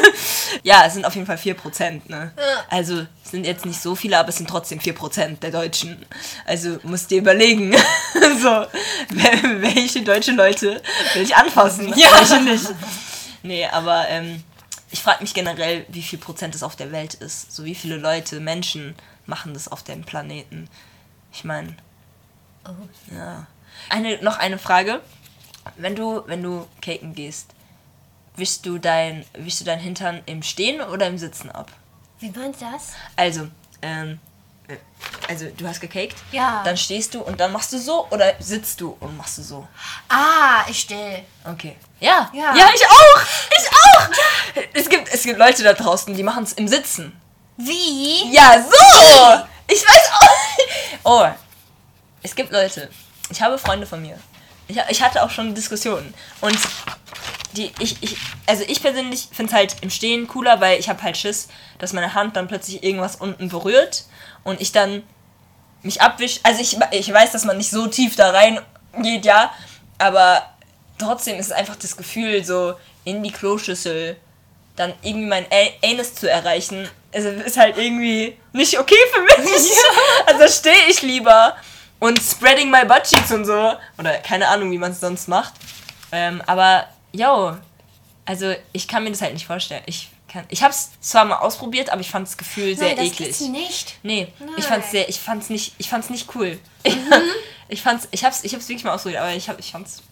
ja, 0.64 0.84
es 0.86 0.94
sind 0.94 1.04
auf 1.04 1.14
jeden 1.14 1.26
Fall 1.26 1.36
4%, 1.36 2.02
ne? 2.08 2.32
Also, 2.68 3.06
es 3.24 3.30
sind 3.30 3.46
jetzt 3.46 3.64
nicht 3.64 3.80
so 3.80 3.94
viele, 3.94 4.18
aber 4.18 4.28
es 4.30 4.36
sind 4.38 4.50
trotzdem 4.50 4.80
4% 4.80 5.38
der 5.38 5.52
Deutschen. 5.52 6.04
Also, 6.46 6.78
musst 6.82 7.10
dir 7.12 7.18
überlegen, 7.18 7.72
so, 8.42 8.48
wel- 8.48 9.62
welche 9.62 10.02
deutsche 10.02 10.32
Leute 10.32 10.82
will 11.14 11.22
ich 11.22 11.34
anfassen, 11.36 11.94
ja. 11.96 12.08
welche 12.18 12.42
nicht. 12.42 12.66
Nee, 13.44 13.66
aber 13.66 14.08
ähm, 14.08 14.42
ich 14.90 15.00
frage 15.00 15.22
mich 15.22 15.32
generell, 15.32 15.86
wie 15.88 16.02
viel 16.02 16.18
Prozent 16.18 16.54
es 16.56 16.64
auf 16.64 16.74
der 16.74 16.90
Welt 16.90 17.14
ist. 17.14 17.54
So, 17.54 17.64
wie 17.64 17.76
viele 17.76 17.96
Leute, 17.96 18.40
Menschen 18.40 18.96
machen 19.26 19.54
das 19.54 19.68
auf 19.68 19.84
dem 19.84 20.02
Planeten. 20.02 20.68
Ich 21.32 21.44
meine, 21.44 21.76
ja. 23.14 23.46
Eine, 23.88 24.20
noch 24.22 24.38
eine 24.38 24.58
Frage. 24.58 25.00
Wenn 25.76 25.94
du, 25.94 26.22
wenn 26.26 26.42
du 26.42 26.66
caken 26.80 27.14
gehst, 27.14 27.50
wischst 28.36 28.64
du 28.66 28.78
dein, 28.78 29.24
wischst 29.34 29.60
du 29.60 29.64
dein 29.64 29.78
Hintern 29.78 30.22
im 30.26 30.42
Stehen 30.42 30.80
oder 30.80 31.06
im 31.06 31.18
Sitzen 31.18 31.50
ab? 31.50 31.70
Wie 32.20 32.30
meinst 32.30 32.60
du 32.60 32.66
das? 32.70 32.88
Also, 33.16 33.48
ähm, 33.82 34.18
äh, 34.68 34.76
also 35.28 35.46
du 35.56 35.66
hast 35.66 35.80
gecaked, 35.80 36.16
Ja. 36.30 36.62
dann 36.64 36.76
stehst 36.76 37.14
du 37.14 37.20
und 37.20 37.40
dann 37.40 37.52
machst 37.52 37.72
du 37.72 37.78
so 37.78 38.06
oder 38.10 38.34
sitzt 38.38 38.80
du 38.80 38.96
und 39.00 39.16
machst 39.16 39.38
du 39.38 39.42
so? 39.42 39.66
Ah, 40.08 40.64
ich 40.68 40.80
stehe. 40.80 41.24
Okay. 41.44 41.76
Ja. 42.00 42.30
Ja. 42.32 42.54
Ja, 42.56 42.68
ich 42.74 42.86
auch. 42.86 43.22
Ich 43.50 43.68
auch. 43.70 44.62
Es 44.72 44.88
gibt, 44.88 45.08
es 45.12 45.22
gibt 45.22 45.38
Leute 45.38 45.62
da 45.62 45.72
draußen, 45.72 46.14
die 46.14 46.22
machen 46.22 46.44
es 46.44 46.52
im 46.54 46.68
Sitzen. 46.68 47.18
Wie? 47.56 48.32
Ja, 48.32 48.60
so! 48.60 49.44
Ich 49.68 49.82
weiß 49.82 50.10
auch. 50.20 50.28
Oh, 51.04 51.28
es 52.22 52.34
gibt 52.34 52.52
Leute. 52.52 52.88
Ich 53.30 53.40
habe 53.42 53.58
Freunde 53.58 53.86
von 53.86 54.00
mir. 54.02 54.18
Ich, 54.68 54.76
ich 54.88 55.02
hatte 55.02 55.22
auch 55.22 55.30
schon 55.30 55.54
Diskussionen. 55.54 56.12
Und 56.40 56.58
die, 57.52 57.72
ich, 57.78 57.96
ich, 58.02 58.16
also 58.46 58.64
ich 58.66 58.82
persönlich 58.82 59.28
finde 59.32 59.52
es 59.52 59.56
halt 59.56 59.76
im 59.80 59.90
Stehen 59.90 60.26
cooler, 60.28 60.60
weil 60.60 60.78
ich 60.78 60.88
habe 60.88 61.02
halt 61.02 61.16
Schiss, 61.16 61.48
dass 61.78 61.92
meine 61.92 62.14
Hand 62.14 62.36
dann 62.36 62.48
plötzlich 62.48 62.82
irgendwas 62.82 63.16
unten 63.16 63.48
berührt 63.48 64.04
und 64.44 64.60
ich 64.60 64.72
dann 64.72 65.02
mich 65.82 66.00
abwischt. 66.00 66.40
Also 66.42 66.60
ich, 66.60 66.78
ich 66.92 67.12
weiß, 67.12 67.32
dass 67.32 67.44
man 67.44 67.58
nicht 67.58 67.70
so 67.70 67.86
tief 67.86 68.16
da 68.16 68.30
reingeht, 68.30 69.24
ja, 69.24 69.52
aber 69.98 70.42
trotzdem 70.98 71.38
ist 71.38 71.46
es 71.46 71.52
einfach 71.52 71.76
das 71.76 71.96
Gefühl, 71.96 72.44
so 72.44 72.74
in 73.04 73.22
die 73.22 73.32
Kloschüssel 73.32 74.16
dann 74.76 74.94
irgendwie 75.02 75.26
mein 75.26 75.46
Anus 75.84 76.14
zu 76.14 76.30
erreichen, 76.30 76.88
also 77.14 77.28
ist 77.28 77.58
halt 77.58 77.76
irgendwie 77.76 78.36
nicht 78.52 78.78
okay 78.78 78.96
für 79.12 79.20
mich. 79.22 79.72
Also 80.26 80.48
stehe 80.48 80.86
ich 80.88 81.02
lieber 81.02 81.56
und 81.98 82.18
spreading 82.20 82.70
my 82.70 82.84
butt 82.84 83.04
cheeks 83.04 83.30
und 83.32 83.44
so. 83.44 83.74
Oder 83.98 84.18
keine 84.18 84.48
Ahnung, 84.48 84.70
wie 84.70 84.78
man 84.78 84.92
es 84.92 85.00
sonst 85.00 85.28
macht. 85.28 85.52
Ähm, 86.10 86.42
aber, 86.46 86.86
yo, 87.12 87.56
also 88.24 88.54
ich 88.72 88.88
kann 88.88 89.04
mir 89.04 89.10
das 89.10 89.22
halt 89.22 89.34
nicht 89.34 89.46
vorstellen. 89.46 89.82
Ich, 89.86 90.10
kann, 90.28 90.44
ich 90.48 90.62
habe 90.62 90.72
es 90.72 90.90
zwar 91.00 91.24
mal 91.24 91.36
ausprobiert, 91.36 91.90
aber 91.90 92.00
ich 92.00 92.10
fand 92.10 92.26
das 92.26 92.36
Gefühl 92.36 92.76
sehr 92.76 92.94
Nein, 92.94 93.10
das 93.10 93.20
eklig. 93.20 93.40
nicht. 93.50 93.98
Nee, 94.02 94.32
ich 94.38 94.46
Nein. 94.46 94.62
fand's 94.62 94.90
sehr, 94.90 95.08
ich 95.08 95.20
fand's 95.20 95.50
nicht, 95.50 95.74
ich 95.78 95.88
fand's 95.88 96.10
nicht 96.10 96.34
cool. 96.34 96.58
ich 97.68 97.82
fand's, 97.82 98.08
ich 98.10 98.24
hab's, 98.24 98.44
ich 98.44 98.54
hab's 98.54 98.68
wirklich 98.68 98.84
mal 98.84 98.94
ausprobiert, 98.94 99.20
aber 99.22 99.32
ich 99.32 99.48
hab, 99.48 99.58
ich 99.58 99.70
fand's, 99.70 100.02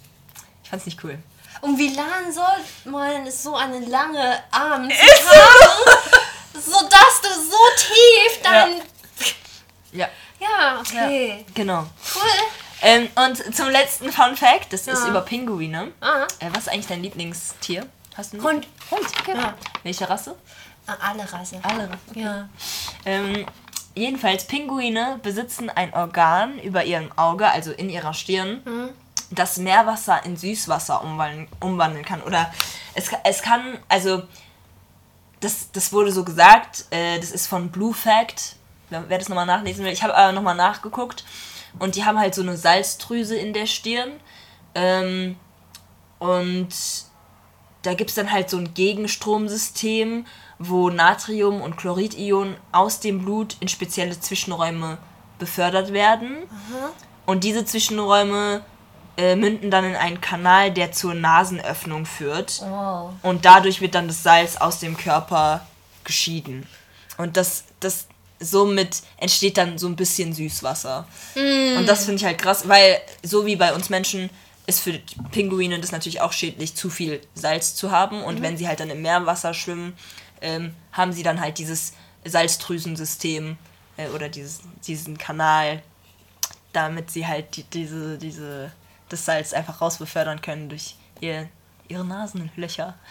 ich 0.62 0.71
fand's 0.71 0.87
nicht 0.87 1.02
cool. 1.04 1.19
Und 1.62 1.78
wie 1.78 1.88
lange 1.95 2.33
soll 2.33 2.90
man 2.92 3.30
so 3.30 3.54
eine 3.54 3.80
lange 3.80 4.42
Arm 4.50 4.88
tragen, 4.88 6.00
sodass 6.54 7.21
du 7.23 7.28
so 7.28 7.59
tief 7.76 8.42
dann... 8.42 8.83
Ja, 9.92 10.09
Ja, 10.38 10.80
okay. 10.80 11.45
genau. 11.54 11.87
Cool. 12.14 12.30
Ähm, 12.82 13.08
und 13.26 13.54
zum 13.54 13.68
letzten 13.68 14.10
Fun 14.12 14.37
Fact, 14.37 14.72
das 14.72 14.87
ist 14.87 15.02
Ja. 15.04 15.08
über 15.08 15.20
Pinguine. 15.20 15.92
Ah, 16.00 16.26
Äh, 16.38 16.49
was 16.52 16.60
ist 16.64 16.68
eigentlich 16.70 16.87
dein 16.87 17.02
Lieblingstier? 17.02 17.87
Hast 18.16 18.32
du 18.32 18.38
einen 18.38 18.46
Hund. 18.46 18.66
Hund, 18.90 19.06
okay. 19.20 19.34
Ja. 19.37 19.54
Welche 19.82 20.08
Rasse? 20.08 20.34
Ah, 20.87 20.96
alle 21.10 21.30
Rasse. 21.30 21.60
Alle. 21.62 21.90
Ja. 22.14 22.49
Ähm, 23.04 23.46
jedenfalls, 23.94 24.46
Pinguine 24.46 25.20
besitzen 25.22 25.68
ein 25.70 25.92
Organ 25.94 26.58
über 26.58 26.84
ihrem 26.84 27.10
Auge, 27.16 27.49
also 27.49 27.70
in 27.70 27.90
ihrer 27.90 28.14
Stirn, 28.14 28.62
das 29.30 29.58
Meerwasser 29.58 30.25
in 30.25 30.37
Süßwasser 30.37 31.02
umwandeln, 31.04 31.49
umwandeln 31.60 32.04
kann. 32.04 32.22
Oder 32.22 32.52
es, 32.94 33.10
es 33.25 33.42
kann, 33.42 33.78
also, 33.88 34.22
das, 35.40 35.70
das 35.72 35.92
wurde 35.92 36.12
so 36.12 36.25
gesagt, 36.25 36.87
äh, 36.90 37.18
das 37.20 37.30
ist 37.30 37.46
von 37.46 37.70
Blue 37.70 37.94
Fact, 37.94 38.56
wer, 38.88 39.08
wer 39.08 39.18
das 39.18 39.28
nochmal 39.28 39.46
nachlesen 39.46 39.84
will. 39.84 39.92
Ich 39.92 40.02
habe 40.02 40.16
aber 40.16 40.32
nochmal 40.32 40.56
nachgeguckt 40.56 41.25
und 41.79 41.97
die 41.97 42.05
haben 42.05 42.19
halt 42.19 42.35
so 42.35 42.43
eine 42.43 42.57
Salzdrüse 42.57 43.37
in 43.37 43.53
der 43.53 43.67
Stirn. 43.67 44.12
Ähm, 44.75 45.37
und 46.19 46.69
da 47.83 47.95
gibt 47.95 48.11
es 48.11 48.17
dann 48.17 48.31
halt 48.31 48.50
so 48.50 48.59
ein 48.59 48.75
Gegenstromsystem, 48.75 50.27
wo 50.59 50.91
Natrium- 50.91 51.62
und 51.62 51.77
Chloridionen 51.77 52.57
aus 52.73 53.00
dem 53.00 53.25
Blut 53.25 53.57
in 53.61 53.69
spezielle 53.69 54.19
Zwischenräume 54.19 54.99
befördert 55.39 55.93
werden. 55.93 56.43
Und 57.25 57.45
diese 57.45 57.65
Zwischenräume 57.65 58.62
äh, 59.17 59.37
münden 59.37 59.71
dann 59.71 59.85
in 59.85 59.97
einen 59.97 60.21
Kanal, 60.21 60.71
der 60.71 60.93
zur 60.93 61.15
Nasenöffnung 61.15 62.05
führt. 62.05 62.62
Oh. 62.62 63.11
Und 63.23 63.45
dadurch 63.45 63.81
wird 63.81 63.95
dann 63.95 64.09
das 64.09 64.23
Salz 64.23 64.57
aus 64.57 64.81
dem 64.81 64.97
Körper 64.97 65.67
geschieden. 66.05 66.67
Und 67.17 67.37
das, 67.37 67.65
das 67.81 68.07
somit 68.40 69.02
entsteht 69.18 69.59
dann 69.59 69.78
so 69.78 69.87
ein 69.87 69.97
bisschen 69.97 70.32
Süßwasser. 70.32 71.06
Und 71.37 71.87
das 71.87 72.06
finde 72.06 72.16
ich 72.16 72.25
halt 72.25 72.38
krass, 72.38 72.66
weil 72.66 73.00
so 73.23 73.47
wie 73.47 73.56
bei 73.56 73.75
uns 73.75 73.90
Menschen 73.90 74.30
ist 74.66 74.80
für 74.80 74.99
Pinguine 75.30 75.78
das 75.80 75.92
natürlich 75.92 76.20
auch 76.20 76.32
schädlich, 76.32 76.75
zu 76.75 76.90
viel 76.90 77.20
Salz 77.35 77.75
zu 77.75 77.90
haben. 77.90 78.23
Und 78.23 78.40
wenn 78.40 78.56
sie 78.56 78.66
halt 78.66 78.80
dann 78.80 78.90
im 78.90 79.02
Meerwasser 79.02 79.52
schwimmen, 79.52 79.94
ähm, 80.40 80.75
haben 80.92 81.12
sie 81.12 81.23
dann 81.23 81.40
halt 81.40 81.59
dieses 81.59 81.92
Salzdrüsensystem 82.25 83.59
äh, 83.97 84.09
oder 84.09 84.28
dieses, 84.28 84.61
diesen 84.87 85.18
Kanal, 85.18 85.82
damit 86.73 87.11
sie 87.11 87.26
halt 87.26 87.56
die, 87.56 87.64
diese, 87.64 88.16
diese, 88.16 88.73
das 89.09 89.25
Salz 89.25 89.52
einfach 89.52 89.80
rausbefördern 89.80 90.40
können 90.40 90.68
durch 90.68 90.94
ihr, 91.20 91.49
ihre 91.88 92.04
Nasenlöcher. 92.04 92.94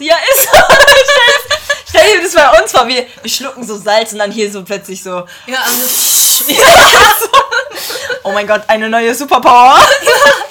Ja, 0.00 0.16
ist 0.32 0.48
so. 0.50 0.58
Stell 1.88 2.16
dir 2.16 2.22
das 2.22 2.34
bei 2.34 2.60
uns 2.60 2.70
vor, 2.70 2.86
wir, 2.86 3.06
wir 3.22 3.30
schlucken 3.30 3.66
so 3.66 3.76
Salz 3.78 4.12
und 4.12 4.18
dann 4.18 4.30
hier 4.30 4.50
so 4.52 4.62
plötzlich 4.62 5.02
so, 5.02 5.26
Ja, 5.46 5.58
also, 5.64 7.28
oh 8.24 8.32
mein 8.32 8.46
Gott, 8.46 8.62
eine 8.68 8.88
neue 8.88 9.14
Superpower. 9.14 9.78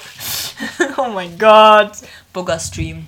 oh 0.98 1.08
mein 1.10 1.38
Gott. 1.38 1.92
Booger 2.34 2.60
Stream. 2.60 3.08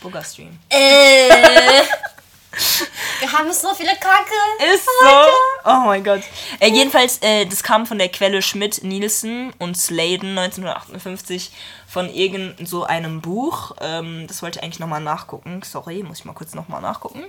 Booger 0.00 0.22
Stream. 0.22 0.58
äh, 0.68 1.28
wir 3.20 3.32
haben 3.32 3.52
so 3.52 3.74
viele 3.74 3.92
Kacke. 3.92 4.74
Ist 4.74 4.84
so. 4.84 5.08
Oh 5.64 5.80
mein 5.86 6.04
Gott. 6.04 6.22
Äh, 6.60 6.68
jedenfalls, 6.70 7.18
äh, 7.22 7.46
das 7.46 7.62
kam 7.62 7.86
von 7.86 7.98
der 7.98 8.08
Quelle 8.08 8.42
Schmidt, 8.42 8.84
Nielsen 8.84 9.52
und 9.58 9.76
Sladen 9.76 10.36
1958 10.36 11.50
von 11.92 12.08
irgend 12.08 12.66
so 12.66 12.84
einem 12.84 13.20
Buch. 13.20 13.72
Ähm, 13.82 14.24
das 14.26 14.40
wollte 14.42 14.58
ich 14.58 14.64
eigentlich 14.64 14.80
nochmal 14.80 15.02
nachgucken. 15.02 15.60
Sorry, 15.62 16.02
muss 16.02 16.20
ich 16.20 16.24
mal 16.24 16.32
kurz 16.32 16.54
nochmal 16.54 16.80
nachgucken. 16.80 17.22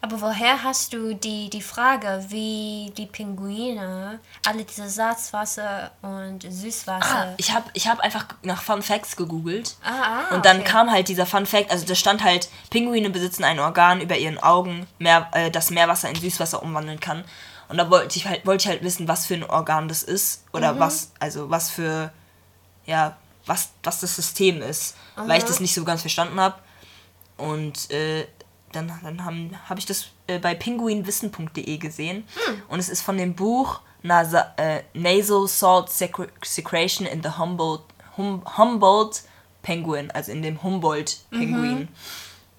Aber 0.00 0.22
woher 0.22 0.62
hast 0.62 0.94
du 0.94 1.14
die, 1.14 1.50
die 1.50 1.60
Frage, 1.60 2.24
wie 2.28 2.90
die 2.96 3.04
Pinguine 3.04 4.18
alle 4.46 4.64
diese 4.64 4.88
Salzwasser 4.88 5.90
und 6.00 6.50
Süßwasser... 6.50 7.34
Ich 7.36 7.52
habe 7.52 7.66
ich 7.74 7.88
hab 7.88 8.00
einfach 8.00 8.24
nach 8.42 8.62
Fun 8.62 8.80
Facts 8.80 9.16
gegoogelt. 9.16 9.76
Ah, 9.84 9.90
ah, 10.30 10.34
Und 10.34 10.46
dann 10.46 10.60
okay. 10.60 10.70
kam 10.70 10.90
halt 10.90 11.08
dieser 11.08 11.26
Fun 11.26 11.44
Fact, 11.44 11.70
also 11.70 11.84
da 11.84 11.94
stand 11.94 12.24
halt, 12.24 12.48
Pinguine 12.70 13.10
besitzen 13.10 13.44
ein 13.44 13.60
Organ 13.60 14.00
über 14.00 14.16
ihren 14.16 14.38
Augen, 14.42 14.86
mehr, 14.98 15.28
äh, 15.32 15.50
das 15.50 15.68
Meerwasser 15.70 16.08
in 16.08 16.14
Süßwasser 16.14 16.62
umwandeln 16.62 17.00
kann. 17.00 17.22
Und 17.68 17.76
da 17.76 17.90
wollte 17.90 18.16
ich 18.16 18.26
halt, 18.26 18.46
wollte 18.46 18.62
ich 18.62 18.68
halt 18.68 18.82
wissen, 18.82 19.08
was 19.08 19.26
für 19.26 19.34
ein 19.34 19.44
Organ 19.44 19.88
das 19.88 20.02
ist. 20.02 20.44
Oder 20.54 20.72
Mhm. 20.72 20.78
was, 20.78 21.10
also 21.20 21.50
was 21.50 21.68
für, 21.68 22.10
ja, 22.86 23.14
was, 23.46 23.70
was 23.82 24.00
das 24.00 24.16
System 24.16 24.60
ist. 24.62 24.96
Weil 25.14 25.38
ich 25.38 25.44
das 25.44 25.60
nicht 25.60 25.74
so 25.74 25.84
ganz 25.84 26.02
verstanden 26.02 26.38
habe. 26.38 26.56
Und 27.36 27.90
äh, 27.90 28.26
dann, 28.72 28.92
dann 29.02 29.24
habe 29.24 29.50
hab 29.68 29.78
ich 29.78 29.86
das 29.86 30.06
äh, 30.26 30.38
bei 30.38 30.54
pinguinwissen.de 30.54 31.78
gesehen. 31.78 32.26
Hm. 32.46 32.62
Und 32.68 32.78
es 32.78 32.88
ist 32.88 33.02
von 33.02 33.16
dem 33.16 33.34
Buch 33.34 33.80
Nasa, 34.02 34.54
äh, 34.56 34.82
Nasal 34.94 35.48
Salt 35.48 35.90
Secre 35.90 36.28
Secretion 36.44 37.06
in 37.06 37.22
the 37.22 37.30
Humboldt, 37.38 37.82
hum, 38.16 38.42
Humboldt 38.56 39.22
Penguin, 39.62 40.10
also 40.12 40.30
in 40.30 40.42
dem 40.42 40.62
Humboldt-Pinguin. 40.62 41.88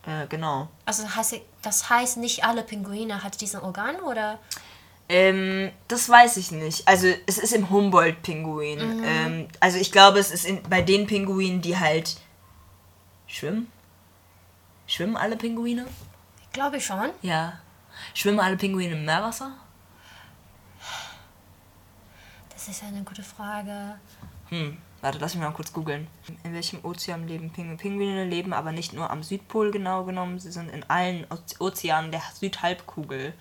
Äh, 0.06 0.27
genau. 0.27 0.67
Also 0.86 1.03
heißt, 1.15 1.36
das 1.62 1.89
heißt, 1.89 2.17
nicht 2.17 2.44
alle 2.44 2.63
Pinguine 2.63 3.24
hat 3.24 3.39
diesen 3.39 3.62
Organ, 3.62 3.98
oder? 4.01 4.39
Ähm, 5.10 5.72
das 5.88 6.10
weiß 6.10 6.36
ich 6.38 6.52
nicht. 6.52 6.88
Also 6.88 7.08
es 7.28 7.38
ist 7.38 7.54
im 7.54 7.70
Humboldt-Pinguin. 7.70 9.04
Ähm, 9.06 9.48
also 9.60 9.78
ich 9.78 9.92
glaube, 9.92 10.20
es 10.20 10.32
ist 10.32 10.46
in, 10.46 10.62
bei 10.64 10.82
den 10.82 11.08
Pinguinen, 11.08 11.62
die 11.62 11.78
halt 11.78 12.18
schwimmen. 13.26 13.72
Schwimmen 14.86 15.16
alle 15.16 15.38
Pinguine? 15.38 15.86
Ich 16.42 16.52
glaube 16.52 16.82
schon. 16.82 17.10
Ja. 17.22 17.60
Schwimmen 18.14 18.40
alle 18.40 18.58
Pinguine 18.58 18.94
im 18.94 19.06
Meerwasser? 19.06 19.54
Das 22.50 22.68
ist 22.68 22.84
eine 22.84 23.04
gute 23.04 23.24
Frage. 23.24 24.00
Hm, 24.50 24.78
warte, 25.02 25.20
lass 25.20 25.36
mich 25.36 25.44
mal 25.44 25.52
kurz 25.52 25.72
googeln. 25.72 26.08
In 26.44 26.54
welchem 26.54 26.84
Ozean 26.84 27.28
leben 27.28 27.52
Pinguine? 27.52 27.78
Pinguine 27.78 28.26
leben 28.26 28.52
aber 28.54 28.72
nicht 28.72 28.94
nur 28.94 29.10
am 29.10 29.24
Südpol 29.24 29.72
genau 29.72 30.04
genommen, 30.04 30.40
sie 30.40 30.52
sind 30.52 30.70
in 30.70 30.84
allen 30.90 31.26
Oze- 31.30 31.62
Ozeanen 31.62 32.12
der 32.12 32.22
Südhalbkugel. 32.34 33.34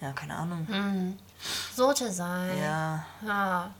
Ja, 0.00 0.12
keine 0.12 0.34
Ahnung. 0.34 0.66
Sollte 1.74 2.10
sein. 2.12 2.58
Ja. 2.60 3.04
Ja. 3.26 3.70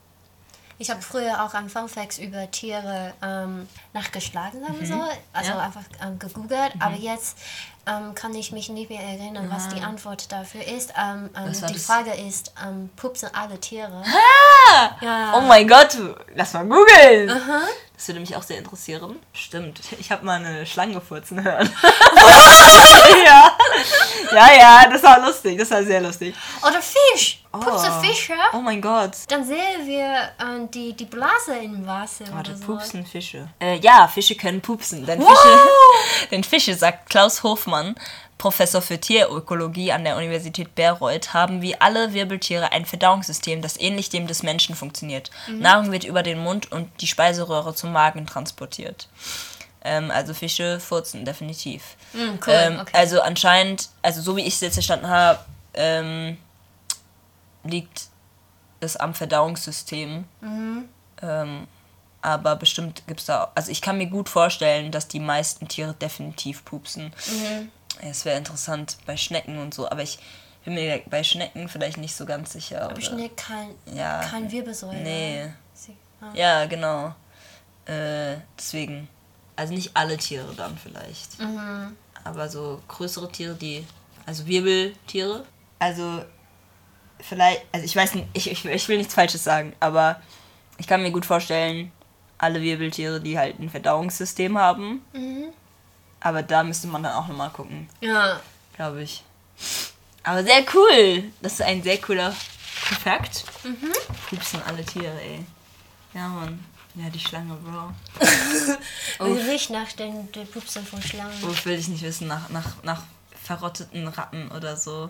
Ich 0.77 0.89
habe 0.89 1.01
früher 1.03 1.43
auch 1.45 1.53
an 1.53 1.69
Funfacts 1.69 2.17
über 2.17 2.49
Tiere 2.49 3.13
ähm, 3.21 3.67
nachgeschlagen, 3.93 4.61
sagen 4.61 4.79
wir 4.79 4.87
so. 4.87 5.03
Also 5.31 5.51
Ja. 5.51 5.59
einfach 5.59 5.83
ähm, 6.03 6.17
gegoogelt. 6.17 6.73
Aber 6.79 6.95
jetzt 6.95 7.37
ähm, 7.85 8.15
kann 8.15 8.33
ich 8.33 8.51
mich 8.51 8.69
nicht 8.69 8.89
mehr 8.89 9.01
erinnern, 9.01 9.47
was 9.51 9.69
die 9.69 9.81
Antwort 9.81 10.31
dafür 10.31 10.65
ist. 10.65 10.91
Ähm, 10.99 11.29
ähm, 11.35 11.53
die? 11.69 11.77
Frage 11.77 12.13
ist, 12.13 12.53
ähm, 12.65 12.89
pupsen 12.95 13.29
alle 13.33 13.59
Tiere? 13.59 14.03
Ja. 15.01 15.33
Oh 15.37 15.41
mein 15.41 15.67
Gott, 15.67 15.97
lass 16.33 16.53
mal 16.53 16.65
googeln. 16.65 17.27
Das 17.95 18.07
würde 18.07 18.19
mich 18.21 18.35
auch 18.35 18.41
sehr 18.41 18.57
interessieren. 18.57 19.19
Stimmt, 19.33 19.79
ich 19.99 20.11
habe 20.11 20.25
mal 20.25 20.43
eine 20.43 20.65
Schlange 20.65 20.99
furzen 20.99 21.43
hören. 21.43 21.69
ja. 23.25 23.57
ja, 24.31 24.53
ja, 24.57 24.89
das 24.89 25.03
war 25.03 25.25
lustig, 25.25 25.57
das 25.57 25.71
war 25.71 25.83
sehr 25.83 26.01
lustig. 26.01 26.35
Oder 26.61 26.81
Fisch. 26.81 27.41
Pupse 27.51 27.91
Oh. 27.91 28.01
Fische. 28.01 28.33
Oh 28.53 28.61
mein 28.61 28.81
Gott. 28.81 29.11
Dann 29.27 29.43
sehen 29.43 29.85
wir 29.85 30.31
ähm, 30.39 30.71
die, 30.71 30.93
die 30.93 31.05
Blase 31.05 31.55
im 31.61 31.85
Wasser 31.85 32.25
Warte, 32.31 32.55
so. 32.55 32.65
pupsen 32.65 33.05
Fische. 33.05 33.49
Äh, 33.59 33.77
ja, 33.79 34.07
Fische 34.07 34.35
können 34.35 34.61
pupsen. 34.61 35.05
Denn 35.05 35.21
Fische, 35.21 35.59
denn 36.31 36.43
Fische, 36.45 36.75
sagt 36.75 37.09
Klaus 37.09 37.43
Hofmann, 37.43 37.95
Professor 38.37 38.81
für 38.81 38.99
Tierökologie 38.99 39.91
an 39.91 40.05
der 40.05 40.15
Universität 40.15 40.73
Bayreuth, 40.75 41.33
haben 41.33 41.61
wie 41.61 41.79
alle 41.79 42.13
Wirbeltiere 42.13 42.71
ein 42.71 42.85
Verdauungssystem, 42.85 43.61
das 43.61 43.79
ähnlich 43.79 44.09
dem 44.09 44.27
des 44.27 44.43
Menschen 44.43 44.75
funktioniert. 44.75 45.29
Nahrung 45.47 45.91
wird 45.91 46.05
über 46.05 46.23
den 46.23 46.39
Mund 46.39 46.71
und 46.71 46.89
die 47.01 47.07
Speiseröhre 47.07 47.75
zum 47.75 47.91
Magen 47.91 48.25
transportiert. 48.25 49.09
Ähm, 49.83 50.11
also 50.11 50.33
Fische 50.33 50.79
furzen, 50.79 51.25
definitiv. 51.25 51.95
cool, 52.13 52.37
ähm, 52.47 52.79
okay. 52.79 52.91
Also 52.95 53.21
anscheinend, 53.21 53.89
also 54.01 54.21
so 54.21 54.35
wie 54.35 54.41
ich 54.41 54.53
es 54.55 54.61
jetzt 54.61 54.73
verstanden 54.75 55.07
habe, 55.07 55.39
ähm, 55.73 56.37
liegt 57.63 58.03
ist 58.79 58.99
am 58.99 59.13
Verdauungssystem. 59.13 60.25
Ähm, 61.21 61.67
aber 62.23 62.55
bestimmt 62.55 63.03
gibt 63.07 63.19
es 63.19 63.25
da. 63.27 63.51
Also 63.55 63.71
ich 63.71 63.81
kann 63.81 63.97
mir 63.97 64.07
gut 64.07 64.29
vorstellen, 64.29 64.91
dass 64.91 65.07
die 65.07 65.19
meisten 65.19 65.67
Tiere 65.67 65.93
definitiv 65.93 66.65
pupsen. 66.65 67.13
Es 68.01 68.25
wäre 68.25 68.37
interessant 68.37 68.97
bei 69.05 69.17
Schnecken 69.17 69.59
und 69.59 69.73
so, 69.73 69.89
aber 69.89 70.01
ich 70.01 70.17
bin 70.65 70.73
mir 70.75 71.01
bei 71.09 71.23
Schnecken 71.23 71.69
vielleicht 71.69 71.97
nicht 71.97 72.15
so 72.15 72.25
ganz 72.25 72.53
sicher. 72.53 72.83
Aber 72.83 72.99
schnell 73.01 73.29
kein, 73.29 73.69
Ja. 73.93 74.21
kein 74.21 74.51
Wirbelsäule. 74.51 74.97
Nee. 74.99 75.49
Sie- 75.73 75.97
ah. 76.21 76.31
Ja, 76.33 76.65
genau. 76.65 77.13
Äh, 77.85 78.37
deswegen. 78.57 79.07
Also 79.61 79.73
nicht 79.75 79.91
alle 79.95 80.17
Tiere 80.17 80.51
dann 80.55 80.75
vielleicht. 80.75 81.37
Aber 82.23 82.49
so 82.49 82.81
größere 82.87 83.31
Tiere, 83.31 83.53
die. 83.53 83.85
Also 84.25 84.47
Wirbeltiere. 84.47 85.45
Also 85.77 86.23
vielleicht. 87.19 87.61
Also 87.71 87.85
ich 87.85 87.95
weiß 87.95 88.15
nicht, 88.15 88.27
ich, 88.33 88.49
ich, 88.49 88.65
ich 88.65 88.87
will 88.87 88.97
nichts 88.97 89.13
Falsches 89.13 89.43
sagen, 89.43 89.73
aber 89.79 90.19
ich 90.79 90.87
kann 90.87 91.03
mir 91.03 91.11
gut 91.11 91.27
vorstellen, 91.27 91.91
alle 92.39 92.59
Wirbeltiere, 92.61 93.21
die 93.21 93.37
halt 93.37 93.59
ein 93.59 93.69
Verdauungssystem 93.69 94.57
haben. 94.57 95.01
Aber 96.21 96.41
da 96.41 96.63
müsste 96.63 96.87
man 96.87 97.03
dann 97.03 97.13
auch 97.13 97.27
nochmal 97.27 97.51
gucken, 97.51 97.87
Ja. 97.99 98.39
glaube 98.75 99.03
ich. 99.03 99.23
Aber 100.23 100.43
sehr 100.43 100.63
cool. 100.73 101.23
Das 101.41 101.53
ist 101.53 101.61
ein 101.61 101.83
sehr 101.83 101.99
cooler 101.99 102.31
Fakt. 102.31 103.43
Pupsen 104.29 104.61
alle 104.63 104.83
Tiere, 104.83 105.19
ey. 105.21 105.45
Ja, 106.15 106.27
Mann. 106.29 106.63
Ja, 106.95 107.09
die 107.09 107.19
Schlange, 107.19 107.55
Bro. 107.55 107.93
Wie 109.25 109.49
riecht 109.49 109.69
nach 109.69 109.91
den, 109.93 110.31
den 110.31 110.47
Pupsen 110.47 110.85
von 110.85 111.01
Schlangen? 111.01 111.33
Oh, 111.43 111.65
will 111.65 111.79
ich 111.79 111.87
nicht 111.87 112.03
wissen, 112.03 112.27
nach, 112.27 112.49
nach, 112.49 112.83
nach 112.83 113.03
verrotteten 113.41 114.07
Ratten 114.07 114.51
oder 114.51 114.75
so. 114.75 115.09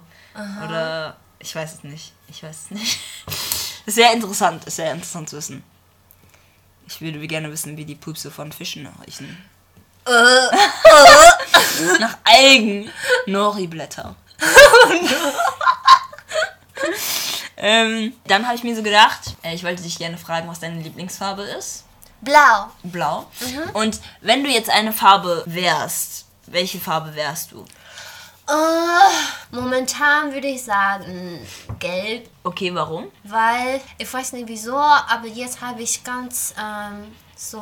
Oder 0.64 1.18
ich 1.40 1.56
weiß 1.56 1.74
es 1.74 1.84
nicht. 1.84 2.14
Ich 2.28 2.44
weiß 2.44 2.66
es 2.66 2.72
nicht. 2.72 3.00
Ist 3.86 3.96
sehr 3.96 4.14
interessant, 4.14 4.64
ist 4.66 4.76
sehr 4.76 4.92
interessant 4.92 5.28
zu 5.28 5.38
wissen. 5.38 5.64
Ich 6.88 7.02
würde 7.02 7.26
gerne 7.28 7.52
wissen, 7.52 7.78
wie 7.78 7.86
die 7.86 7.96
Pupse 7.96 8.30
von 8.30 8.52
Fischen 8.52 8.88
riechen. 9.04 9.44
nach 12.00 12.18
Algen. 12.24 12.92
Nori-Blätter. 13.26 14.16
ähm, 17.62 18.12
dann 18.27 18.46
habe 18.46 18.56
ich 18.58 18.63
mir 18.63 18.75
so 18.75 18.84
gedacht, 18.84 19.36
äh, 19.44 19.53
ich 19.56 19.63
wollte 19.63 19.82
dich 19.84 19.98
gerne 19.98 20.18
fragen, 20.18 20.50
was 20.50 20.60
deine 20.60 20.82
Lieblingsfarbe 20.82 21.44
ist. 21.44 21.86
Blau. 22.20 22.68
Blau. 22.84 23.25
Und 23.74 24.00
wenn 24.22 24.44
du 24.44 24.50
jetzt 24.50 24.70
eine 24.70 24.91
Farbe 24.91 25.44
wärst, 25.46 26.25
welche 26.48 26.80
Farbe 26.80 27.15
wärst 27.15 27.51
du? 27.53 27.63
Äh, 28.50 29.56
momentan 29.56 30.34
würde 30.34 30.48
ich 30.48 30.63
sagen 30.63 31.39
gelb, 31.80 32.30
Okay, 32.44 32.74
warum? 32.75 33.08
weil 33.24 33.80
ich 33.98 34.12
weiß 34.12 34.34
nicht 34.34 34.48
wieso, 34.48 34.75
aber 34.75 35.27
jetzt 35.27 35.62
habe 35.62 35.82
ich 35.82 36.03
ganz 36.03 36.53
ähm, 36.60 37.15
so 37.36 37.62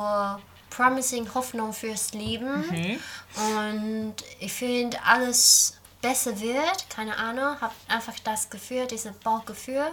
promising 0.69 1.31
Hoffnung 1.33 1.73
fürs 1.73 2.13
Leben 2.13 2.99
und 3.35 4.15
ich 4.39 4.51
finde 4.51 4.97
alles 5.05 5.77
besser 6.01 6.39
wird, 6.39 6.89
keine 6.89 7.17
Ahnung, 7.17 7.59
habe 7.59 7.73
einfach 7.87 8.13
das 8.23 8.49
Gefühl, 8.49 8.87
dieses 8.87 9.13
Bauchgefühl. 9.17 9.87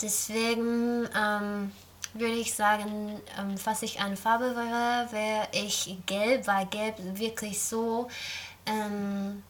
Deswegen 0.00 1.08
ähm, 1.16 1.72
würde 2.14 2.34
ich 2.34 2.54
sagen, 2.54 3.20
ähm, 3.38 3.58
falls 3.58 3.82
ich 3.82 4.00
eine 4.00 4.16
Farbe 4.16 4.54
wäre, 4.56 5.12
wäre 5.12 5.48
ich 5.52 5.96
gelb, 6.06 6.46
weil 6.46 6.66
gelb 6.66 6.96
wirklich 7.18 7.60
so 7.60 8.08
ähm, 8.66 9.42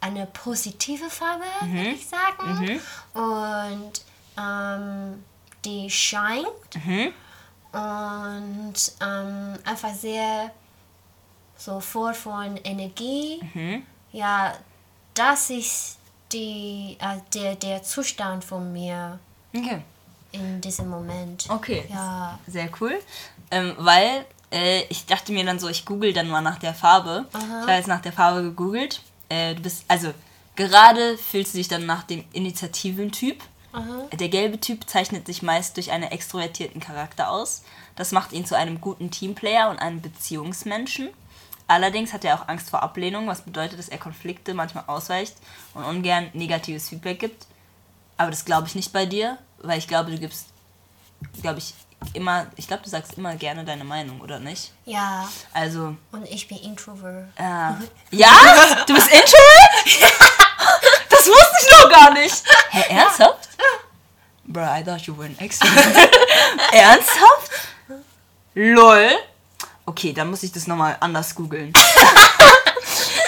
eine 0.00 0.26
positive 0.26 1.10
Farbe, 1.10 1.44
würde 1.62 1.90
ich 1.90 2.06
sagen. 2.06 2.80
Und 3.14 4.04
ähm, 4.38 5.24
die 5.64 5.90
scheint 5.90 6.46
und 7.72 8.74
ähm, 9.02 9.58
einfach 9.64 9.92
sehr 9.94 10.50
so 11.56 11.80
voll 11.80 12.14
von 12.14 12.56
Energie. 12.58 13.40
Ja, 14.12 14.54
das 15.18 15.50
ist 15.50 15.96
die, 16.32 16.96
äh, 17.00 17.18
der, 17.34 17.56
der 17.56 17.82
Zustand 17.82 18.44
von 18.44 18.72
mir 18.72 19.18
Okay. 19.56 19.82
in 20.32 20.60
diesem 20.60 20.88
Moment. 20.88 21.46
Okay. 21.48 21.84
Ja. 21.90 22.38
Sehr 22.46 22.68
cool. 22.80 22.98
Ähm, 23.50 23.74
weil 23.78 24.26
äh, 24.52 24.82
ich 24.90 25.06
dachte 25.06 25.32
mir 25.32 25.44
dann 25.44 25.58
so, 25.58 25.68
ich 25.68 25.84
google 25.84 26.12
dann 26.12 26.28
mal 26.28 26.42
nach 26.42 26.58
der 26.58 26.74
Farbe. 26.74 27.26
Ich 27.32 27.40
habe 27.62 27.72
jetzt 27.72 27.88
nach 27.88 28.02
der 28.02 28.12
Farbe 28.12 28.42
gegoogelt. 28.42 29.00
Äh, 29.30 29.54
du 29.54 29.62
bist, 29.62 29.84
also 29.88 30.12
gerade 30.56 31.16
fühlst 31.18 31.54
du 31.54 31.58
dich 31.58 31.68
dann 31.68 31.86
nach 31.86 32.02
dem 32.04 32.24
Initiativentyp. 32.32 33.42
Der 34.12 34.28
gelbe 34.28 34.58
Typ 34.58 34.88
zeichnet 34.88 35.26
sich 35.26 35.42
meist 35.42 35.76
durch 35.76 35.92
einen 35.92 36.10
extrovertierten 36.10 36.80
Charakter 36.80 37.30
aus. 37.30 37.62
Das 37.96 38.12
macht 38.12 38.32
ihn 38.32 38.44
zu 38.44 38.56
einem 38.56 38.80
guten 38.80 39.10
Teamplayer 39.10 39.70
und 39.70 39.78
einem 39.78 40.00
Beziehungsmenschen. 40.00 41.10
Allerdings 41.68 42.12
hat 42.12 42.24
er 42.24 42.34
auch 42.34 42.48
Angst 42.48 42.70
vor 42.70 42.82
Ablehnung, 42.82 43.28
was 43.28 43.42
bedeutet, 43.42 43.78
dass 43.78 43.88
er 43.88 43.98
Konflikte 43.98 44.54
manchmal 44.54 44.84
ausweicht 44.86 45.36
und 45.74 45.84
ungern 45.84 46.30
negatives 46.32 46.88
Feedback 46.88 47.20
gibt. 47.20 47.46
Aber 48.16 48.30
das 48.30 48.44
glaube 48.44 48.66
ich 48.66 48.74
nicht 48.74 48.92
bei 48.92 49.06
dir, 49.06 49.38
weil 49.58 49.78
ich 49.78 49.86
glaube, 49.86 50.10
du 50.10 50.18
gibst, 50.18 50.46
glaube 51.42 51.58
ich, 51.58 51.74
immer, 52.14 52.46
ich 52.56 52.66
glaube, 52.66 52.82
du 52.84 52.88
sagst 52.88 53.14
immer 53.18 53.34
gerne 53.36 53.64
deine 53.64 53.84
Meinung, 53.84 54.20
oder 54.20 54.38
nicht? 54.38 54.72
Ja, 54.86 55.28
Also, 55.52 55.94
und 56.12 56.24
ich 56.30 56.48
bin 56.48 56.58
Introvert. 56.58 57.28
äh, 57.36 57.70
ja? 58.16 58.30
Du 58.86 58.94
bist 58.94 59.08
Introvert? 59.08 60.10
Das 61.10 61.26
wusste 61.26 61.56
ich 61.66 61.72
noch 61.72 61.90
gar 61.90 62.12
nicht. 62.12 62.44
Hä, 62.70 62.94
ernsthaft? 62.94 63.48
Bro, 64.44 64.62
I 64.62 64.84
thought 64.84 65.00
you 65.02 65.16
were 65.16 65.26
an 65.26 65.36
extrovert. 65.38 65.86
ernsthaft? 66.72 67.50
Lol. 68.54 69.10
Okay, 69.88 70.12
dann 70.12 70.28
muss 70.28 70.42
ich 70.42 70.52
das 70.52 70.66
nochmal 70.66 70.98
anders 71.00 71.34
googeln. 71.34 71.72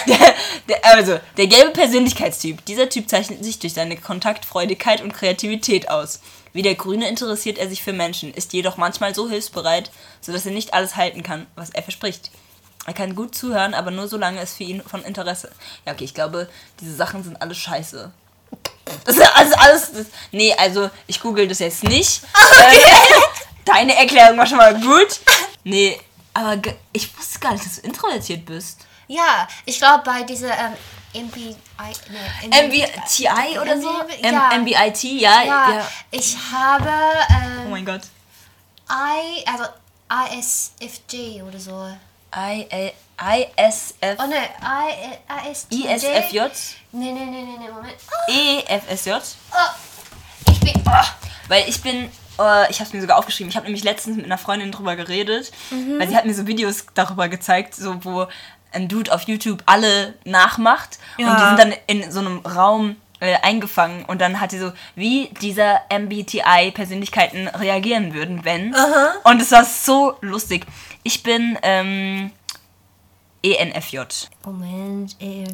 Der, 0.07 0.33
der, 0.67 0.83
also, 0.95 1.19
der 1.37 1.45
gelbe 1.45 1.73
Persönlichkeitstyp. 1.73 2.65
Dieser 2.65 2.89
Typ 2.89 3.07
zeichnet 3.07 3.43
sich 3.43 3.59
durch 3.59 3.75
seine 3.75 3.95
Kontaktfreudigkeit 3.95 5.01
und 5.01 5.13
Kreativität 5.13 5.91
aus. 5.91 6.21
Wie 6.53 6.63
der 6.63 6.73
Grüne 6.73 7.07
interessiert 7.07 7.59
er 7.59 7.69
sich 7.69 7.83
für 7.83 7.93
Menschen, 7.93 8.33
ist 8.33 8.51
jedoch 8.51 8.77
manchmal 8.77 9.13
so 9.13 9.29
hilfsbereit, 9.29 9.91
sodass 10.19 10.47
er 10.47 10.53
nicht 10.53 10.73
alles 10.73 10.95
halten 10.95 11.21
kann, 11.21 11.45
was 11.53 11.69
er 11.69 11.83
verspricht. 11.83 12.31
Er 12.87 12.93
kann 12.93 13.15
gut 13.15 13.35
zuhören, 13.35 13.75
aber 13.75 13.91
nur 13.91 14.07
solange 14.07 14.39
es 14.41 14.55
für 14.55 14.63
ihn 14.63 14.81
von 14.81 15.03
Interesse. 15.03 15.51
Ja, 15.85 15.93
okay, 15.93 16.05
ich 16.05 16.15
glaube, 16.15 16.49
diese 16.79 16.95
Sachen 16.95 17.23
sind 17.23 17.39
alles 17.39 17.59
scheiße. 17.59 18.11
Das 19.05 19.17
ist 19.17 19.35
also 19.35 19.55
alles. 19.55 19.91
Das, 19.93 20.07
nee, 20.31 20.55
also 20.57 20.89
ich 21.05 21.21
google 21.21 21.47
das 21.47 21.59
jetzt 21.59 21.83
nicht. 21.83 22.23
Ähm, 22.59 23.21
deine 23.65 23.95
Erklärung 23.95 24.39
war 24.39 24.47
schon 24.47 24.57
mal 24.57 24.73
gut. 24.79 25.19
Nee, 25.63 25.99
aber 26.33 26.57
ge- 26.57 26.75
ich 26.93 27.17
wusste 27.17 27.39
gar 27.39 27.53
nicht, 27.53 27.65
dass 27.65 27.75
du 27.75 27.81
introvertiert 27.81 28.45
bist. 28.45 28.85
Ja, 29.07 29.47
ich 29.65 29.77
glaube 29.77 30.03
bei 30.05 30.23
dieser 30.23 30.51
ähm, 30.57 30.75
MBI, 31.25 31.55
nee, 32.47 32.61
MBTI 32.67 33.59
oder 33.59 33.81
so? 33.81 33.89
Ja. 34.21 34.51
MBIT, 34.57 35.03
ja, 35.03 35.43
Ja, 35.43 35.71
ja. 35.73 35.87
ich 36.11 36.37
habe 36.51 36.89
Oh 36.89 37.33
ähm, 37.65 37.69
mein 37.71 37.85
Gott. 37.85 38.01
I, 38.89 39.45
also 39.45 39.65
ISFJ 40.09 41.41
oder 41.41 41.59
so. 41.59 41.87
I, 42.35 42.65
A- 43.17 43.37
ISF, 43.37 44.17
Oh 44.19 44.25
ne, 44.27 44.49
I, 44.63 45.49
ISTJ. 45.51 45.85
ISFJ, 45.85 46.39
Nee, 46.93 47.11
nee, 47.11 47.25
nee, 47.25 47.41
nee, 47.43 47.57
nee, 47.59 47.69
Moment. 47.69 47.95
E 48.29 48.59
EFSJ. 48.67 49.11
Oh, 49.11 50.51
ich 50.51 50.59
bin. 50.59 50.73
Oh. 50.85 50.91
Weil 51.47 51.67
ich 51.69 51.81
bin, 51.81 52.11
äh, 52.41 52.69
ich 52.69 52.79
habe 52.79 52.87
es 52.87 52.93
mir 52.93 53.01
sogar 53.01 53.17
aufgeschrieben, 53.17 53.49
ich 53.49 53.55
habe 53.55 53.65
nämlich 53.65 53.83
letztens 53.83 54.17
mit 54.17 54.25
einer 54.25 54.37
Freundin 54.37 54.71
drüber 54.71 54.95
geredet, 54.95 55.51
weil 55.97 56.07
sie 56.07 56.15
hat 56.15 56.25
mir 56.25 56.33
so 56.33 56.47
Videos 56.47 56.85
darüber 56.93 57.27
gezeigt, 57.29 57.75
so 57.75 58.03
wo 58.03 58.27
ein 58.73 58.87
Dude 58.87 59.13
auf 59.13 59.23
YouTube 59.23 59.63
alle 59.65 60.13
nachmacht 60.23 60.99
und 61.17 61.25
Ja. 61.25 61.35
die 61.35 61.45
sind 61.47 61.59
dann 61.59 61.73
in 61.87 62.11
so 62.11 62.19
einem 62.19 62.39
Raum 62.39 62.95
äh, 63.19 63.35
eingefangen 63.43 64.05
und 64.05 64.19
dann 64.21 64.39
hat 64.41 64.51
sie 64.51 64.59
so, 64.59 64.71
wie 64.95 65.29
dieser 65.41 65.81
MBTI-Persönlichkeiten 65.91 67.47
reagieren 67.49 68.13
würden, 68.13 68.43
wenn. 68.45 68.75
Und 69.23 69.41
es 69.41 69.51
war 69.51 69.63
so 69.65 70.17
lustig. 70.21 70.65
Ich 71.03 71.21
bin 71.23 71.57
ähm, 71.61 72.31
ENFJ. 73.43 73.99
Moment. 74.45 75.15
Äh, 75.21 75.45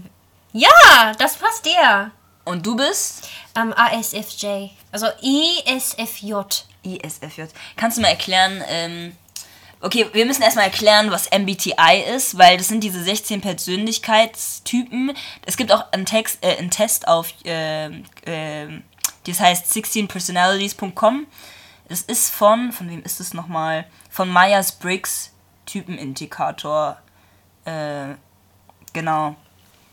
ja, 0.53 0.69
das 1.17 1.35
passt 1.35 1.65
dir. 1.65 2.11
Und 2.45 2.65
du 2.65 2.75
bist? 2.77 3.27
Ähm, 3.55 3.73
ISFJ. 3.93 4.69
Also 4.91 5.07
ISFJ. 5.21 6.33
ISFJ. 6.95 7.43
Kannst 7.75 7.97
du 7.97 8.01
mal 8.01 8.09
erklären, 8.09 8.63
ähm, 8.67 9.15
okay, 9.81 10.07
wir 10.13 10.25
müssen 10.25 10.41
erstmal 10.41 10.65
erklären, 10.65 11.11
was 11.11 11.29
MBTI 11.31 12.03
ist, 12.15 12.37
weil 12.37 12.57
das 12.57 12.67
sind 12.67 12.83
diese 12.83 13.03
16 13.03 13.41
Persönlichkeitstypen. 13.41 15.13
Es 15.45 15.57
gibt 15.57 15.71
auch 15.71 15.91
einen, 15.91 16.05
Text, 16.05 16.43
äh, 16.43 16.57
einen 16.57 16.71
Test 16.71 17.07
auf, 17.07 17.33
ähm, 17.45 18.03
ähm, 18.25 18.83
das 19.25 19.39
heißt 19.39 19.71
16personalities.com. 19.71 21.27
Das 21.89 22.01
ist 22.01 22.31
von, 22.31 22.71
von 22.71 22.89
wem 22.89 23.03
ist 23.03 23.19
das 23.19 23.33
nochmal? 23.33 23.85
Von 24.09 24.31
Myers-Briggs 24.31 25.31
Typenindikator. 25.65 26.97
Äh, 27.65 28.15
genau. 28.93 29.35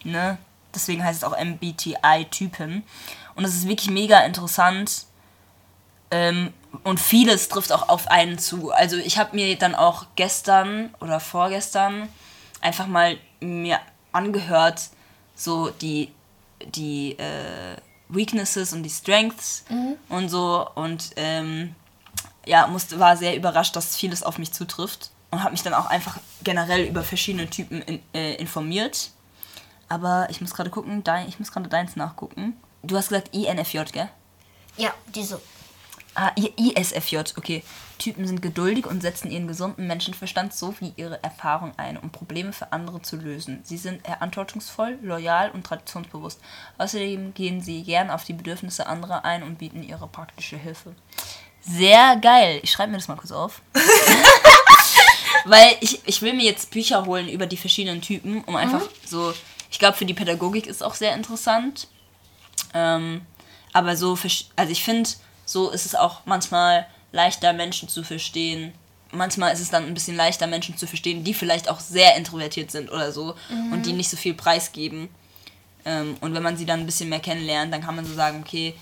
Ne? 0.03 0.39
Deswegen 0.75 1.05
heißt 1.05 1.23
es 1.23 1.25
auch 1.25 1.39
MBTI-Typen. 1.39 2.85
Und 3.35 3.45
es 3.45 3.55
ist 3.55 3.69
wirklich 3.69 3.91
mega 3.91 4.21
interessant, 4.21 5.07
Ähm, 6.11 6.53
und 6.83 7.01
vieles 7.01 7.49
trifft 7.49 7.73
auch 7.73 7.89
auf 7.89 8.09
einen 8.09 8.39
zu. 8.39 8.73
Also 8.73 8.97
ich 8.97 9.19
habe 9.19 9.37
mir 9.37 9.57
dann 9.57 9.75
auch 9.75 10.07
gestern 10.17 10.95
oder 11.01 11.21
vorgestern 11.21 12.09
einfach 12.61 12.87
mal 12.87 13.19
mir 13.41 13.79
angehört, 14.13 14.89
so 15.35 15.71
die, 15.71 16.13
die 16.65 17.19
äh, 17.19 17.77
Weaknesses 18.09 18.73
und 18.73 18.83
die 18.83 18.91
Strengths 18.91 19.65
und 20.09 20.29
so. 20.29 20.67
Und 20.75 21.11
ähm, 21.17 21.75
ja, 22.47 22.67
musste, 22.67 22.99
war 22.99 23.17
sehr 23.17 23.37
überrascht, 23.37 23.77
dass 23.77 23.97
vieles 23.97 24.23
auf 24.23 24.39
mich 24.39 24.53
zutrifft. 24.53 25.11
Und 25.31 25.43
habe 25.43 25.51
mich 25.51 25.65
dann 25.65 25.75
auch 25.75 25.87
einfach 25.87 26.19
generell 26.45 26.87
über 26.87 27.03
verschiedene 27.03 27.51
Typen 27.51 27.83
in, 27.83 28.01
äh, 28.15 28.35
informiert. 28.35 29.11
Aber 29.89 30.29
ich 30.31 30.41
muss 30.41 30.55
gerade 30.55 30.71
gucken, 30.71 31.03
dein, 31.03 31.29
ich 31.29 31.39
muss 31.41 31.51
gerade 31.51 31.69
deins 31.69 31.97
nachgucken. 31.97 32.57
Du 32.85 32.97
hast 32.97 33.09
gesagt 33.09 33.35
INFJ, 33.35 33.81
gell? 33.93 34.09
Ja, 34.77 34.93
diese. 35.07 35.41
Ah, 36.15 36.31
ISFJ, 36.37 37.19
okay. 37.37 37.63
Typen 37.99 38.27
sind 38.27 38.43
geduldig 38.43 38.87
und 38.87 39.03
setzen 39.03 39.31
ihren 39.31 39.49
gesunden 39.49 39.87
Menschenverstand 39.87 40.53
sowie 40.53 40.93
ihre 40.97 41.23
Erfahrung 41.23 41.73
ein, 41.77 41.97
um 41.97 42.11
Probleme 42.11 42.53
für 42.53 42.73
andere 42.73 43.03
zu 43.03 43.17
lösen. 43.17 43.61
Sie 43.65 43.77
sind 43.77 44.05
verantwortungsvoll, 44.05 44.99
loyal 45.03 45.51
und 45.51 45.65
traditionsbewusst. 45.65 46.41
Außerdem 46.79 47.35
gehen 47.35 47.61
sie 47.61 47.83
gern 47.83 48.11
auf 48.11 48.25
die 48.25 48.33
Bedürfnisse 48.33 48.87
anderer 48.87 49.25
ein 49.25 49.43
und 49.43 49.59
bieten 49.59 49.83
ihre 49.83 50.07
praktische 50.09 50.57
Hilfe. 50.57 50.95
Sehr 51.61 52.17
geil. 52.17 52.61
Ich 52.63 52.73
schreibe 52.73 52.93
mir 52.93 52.99
das 52.99 53.09
mal 53.09 53.17
kurz 53.17 53.33
auf. 53.33 53.63
Weil 55.45 55.77
ich, 55.81 56.01
ich 56.05 56.23
will 56.23 56.35
mir 56.35 56.45
jetzt 56.45 56.71
Bücher 56.71 57.07
holen 57.07 57.29
über 57.29 57.47
die 57.47 57.57
verschiedenen 57.57 58.03
Typen, 58.03 58.43
um 58.45 58.57
einfach 58.57 58.83
so. 59.05 59.35
Ich 59.71 59.79
glaube, 59.79 59.97
für 59.97 60.05
die 60.05 60.15
Pädagogik 60.15 60.67
ist 60.67 60.83
auch 60.83 60.95
sehr 60.95 61.15
interessant. 61.15 61.89
Ähm, 62.75 63.23
aber 63.73 63.97
so, 63.97 64.17
also 64.57 64.73
ich 64.73 64.85
finde, 64.85 65.11
so 65.45 65.71
ist 65.71 65.87
es 65.87 65.95
auch 65.95 66.23
manchmal 66.25 66.87
leichter, 67.13 67.53
Menschen 67.53 67.89
zu 67.89 68.03
verstehen. 68.03 68.73
Manchmal 69.13 69.53
ist 69.53 69.61
es 69.61 69.71
dann 69.71 69.87
ein 69.87 69.95
bisschen 69.95 70.17
leichter, 70.17 70.47
Menschen 70.47 70.77
zu 70.77 70.87
verstehen, 70.87 71.23
die 71.25 71.35
vielleicht 71.35 71.69
auch 71.69 71.81
sehr 71.81 72.17
introvertiert 72.17 72.71
sind 72.71 72.91
oder 72.91 73.13
so 73.13 73.37
und 73.73 73.87
die 73.87 73.93
nicht 73.93 74.11
so 74.11 74.17
viel 74.17 74.35
preisgeben. 74.35 75.09
Ähm, 75.85 76.17
und 76.21 76.35
wenn 76.35 76.43
man 76.43 76.57
sie 76.57 76.67
dann 76.67 76.81
ein 76.81 76.87
bisschen 76.87 77.09
mehr 77.09 77.21
kennenlernt, 77.21 77.73
dann 77.73 77.83
kann 77.83 77.95
man 77.95 78.05
so 78.05 78.15
sagen, 78.15 78.43
okay, 78.45 78.75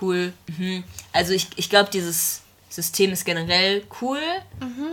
cool. 0.00 0.32
Mhm. 0.58 0.84
Also 1.12 1.32
ich, 1.32 1.48
ich 1.56 1.70
glaube, 1.70 1.90
dieses 1.90 2.42
System 2.68 3.12
ist 3.12 3.24
generell 3.24 3.84
cool. 4.00 4.20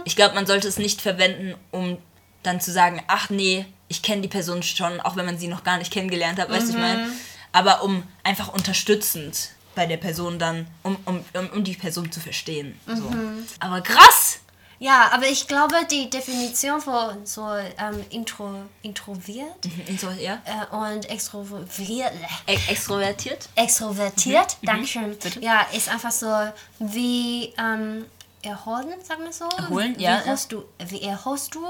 Ich 0.05 0.15
glaube, 0.15 0.35
man 0.35 0.45
sollte 0.45 0.67
es 0.67 0.77
nicht 0.77 1.01
verwenden, 1.01 1.55
um 1.71 1.97
dann 2.43 2.61
zu 2.61 2.71
sagen, 2.71 3.03
ach 3.07 3.29
nee, 3.29 3.65
ich 3.87 4.01
kenne 4.01 4.21
die 4.21 4.27
Person 4.27 4.63
schon, 4.63 4.99
auch 5.01 5.15
wenn 5.15 5.25
man 5.25 5.37
sie 5.37 5.47
noch 5.47 5.63
gar 5.63 5.77
nicht 5.77 5.91
kennengelernt 5.91 6.39
hat, 6.39 6.49
weißt 6.49 6.67
du, 6.69 6.71
ich 6.73 6.79
meine. 6.79 7.11
Aber 7.51 7.83
um 7.83 8.03
einfach 8.23 8.53
unterstützend 8.53 9.51
bei 9.77 9.85
der 9.85 9.97
Person 9.97 10.39
dann, 10.39 10.65
um, 10.81 10.97
um, 11.05 11.23
um, 11.53 11.63
die 11.63 11.75
Person 11.75 12.11
zu 12.11 12.19
verstehen. 12.19 12.77
So. 12.87 13.11
Aber 13.59 13.79
krass! 13.81 14.39
Ja, 14.79 15.09
aber 15.11 15.27
ich 15.27 15.47
glaube, 15.47 15.75
die 15.89 16.09
Definition 16.09 16.81
von 16.81 17.25
so 17.25 17.47
ähm, 17.55 18.03
intro, 18.09 18.63
introviert 18.83 19.65
In 19.87 19.97
so, 19.97 20.09
ja? 20.09 20.39
äh, 20.45 20.75
und 20.75 21.09
extrovertiert, 21.09 22.11
E 22.47 22.57
extrovertiert? 22.67 23.49
extrovertiert, 23.55 24.57
Dankeschön, 24.63 25.15
Bitte. 25.17 25.39
ja, 25.39 25.61
ist 25.73 25.89
einfach 25.89 26.11
so 26.11 26.27
wie 26.79 27.53
ähm, 27.57 28.05
erholen, 28.43 28.93
sagen 29.03 29.23
wir 29.23 29.33
so. 29.33 29.45
Erholen, 29.57 29.95
wie 29.97 30.03
ja, 30.03 30.19
ja. 30.19 30.25
Holst 30.25 30.51
du, 30.51 30.63
wie 30.87 31.01
erholst 31.01 31.55
du, 31.55 31.65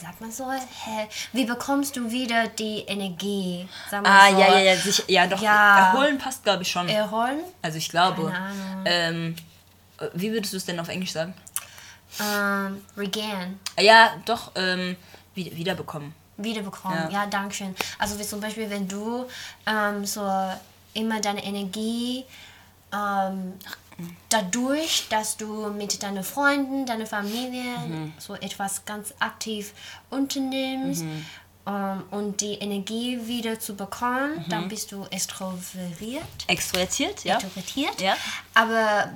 sagt 0.00 0.20
man 0.20 0.30
so, 0.32 0.50
hä, 0.50 1.08
wie 1.32 1.44
bekommst 1.44 1.96
du 1.96 2.10
wieder 2.10 2.48
die 2.48 2.80
Energie, 2.80 3.68
Ah, 4.04 4.30
so. 4.30 4.38
ja, 4.38 4.48
ja, 4.48 4.58
ja, 4.58 4.76
sicher. 4.76 5.04
Ja, 5.08 5.26
doch. 5.26 5.40
Ja. 5.40 5.92
Erholen 5.92 6.18
passt, 6.18 6.42
glaube 6.42 6.62
ich, 6.62 6.70
schon. 6.70 6.88
Erholen, 6.88 7.40
Also 7.62 7.78
ich 7.78 7.88
glaube. 7.88 8.32
Ähm, 8.84 9.36
äh, 9.98 10.06
wie 10.14 10.32
würdest 10.32 10.52
du 10.52 10.56
es 10.56 10.64
denn 10.64 10.78
auf 10.80 10.88
Englisch 10.88 11.12
sagen? 11.12 11.34
ähm, 12.20 12.82
regain. 12.96 13.60
Ja, 13.78 14.10
doch, 14.24 14.50
ähm, 14.56 14.96
wieder, 15.34 15.54
wiederbekommen. 15.56 16.14
wiederbekommen. 16.38 16.98
Ja. 17.10 17.22
Ja, 17.22 17.26
danke 17.26 17.54
schön. 17.54 17.76
Also 17.98 18.18
wie 18.18 18.24
zum 18.24 18.40
Beispiel, 18.40 18.68
wenn 18.70 18.88
du 18.88 19.26
ähm, 19.66 20.04
so 20.06 20.22
immer 20.94 21.20
deine 21.20 21.44
Energie 21.44 22.24
ähm, 22.92 23.52
dadurch, 24.28 25.06
dass 25.08 25.36
du 25.36 25.68
mit 25.70 26.02
deinen 26.02 26.22
Freunden, 26.24 26.86
deiner 26.86 27.06
Familie 27.06 27.78
Mhm. 27.78 28.12
so 28.18 28.34
etwas 28.34 28.84
ganz 28.84 29.12
aktiv 29.18 29.72
unternimmst 30.10 31.04
ähm, 31.66 32.02
und 32.10 32.40
die 32.40 32.54
Energie 32.54 33.18
wieder 33.26 33.58
zu 33.60 33.74
bekommen, 33.74 34.36
Mhm. 34.38 34.48
dann 34.48 34.68
bist 34.68 34.92
du 34.92 35.04
extrovertiert. 35.10 36.22
Extrovertiert, 36.46 37.24
ja? 37.24 37.34
extrovertiert. 37.36 38.00
Ja. 38.00 38.16
Aber 38.54 39.10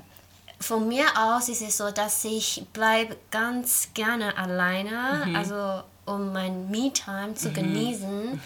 von 0.61 0.87
mir 0.89 1.07
aus 1.19 1.49
ist 1.49 1.63
es 1.63 1.77
so, 1.77 1.91
dass 1.91 2.25
ich 2.25 2.65
bleibe 2.73 3.17
ganz 3.31 3.89
gerne 3.95 4.37
alleine, 4.37 5.25
Mhm. 5.27 5.37
also 5.37 5.83
um 6.15 6.33
mein 6.33 6.71
Me-Time 6.71 7.35
zu 7.35 7.53
genießen. 7.53 8.41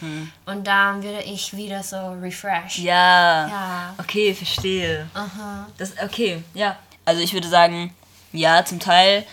Und 0.46 0.66
dann 0.66 1.02
würde 1.02 1.22
ich 1.22 1.56
wieder 1.56 1.82
so 1.82 1.96
refresh. 2.20 2.78
Ja. 2.78 3.48
Ja. 3.48 3.94
Okay, 3.98 4.34
verstehe. 4.34 5.08
Aha. 5.14 5.66
Das, 5.78 5.92
okay, 6.02 6.42
ja. 6.54 6.76
Also 7.04 7.20
ich 7.22 7.32
würde 7.32 7.48
sagen, 7.48 7.94
ja, 8.32 8.64
zum 8.64 8.80
Teil. 8.80 9.24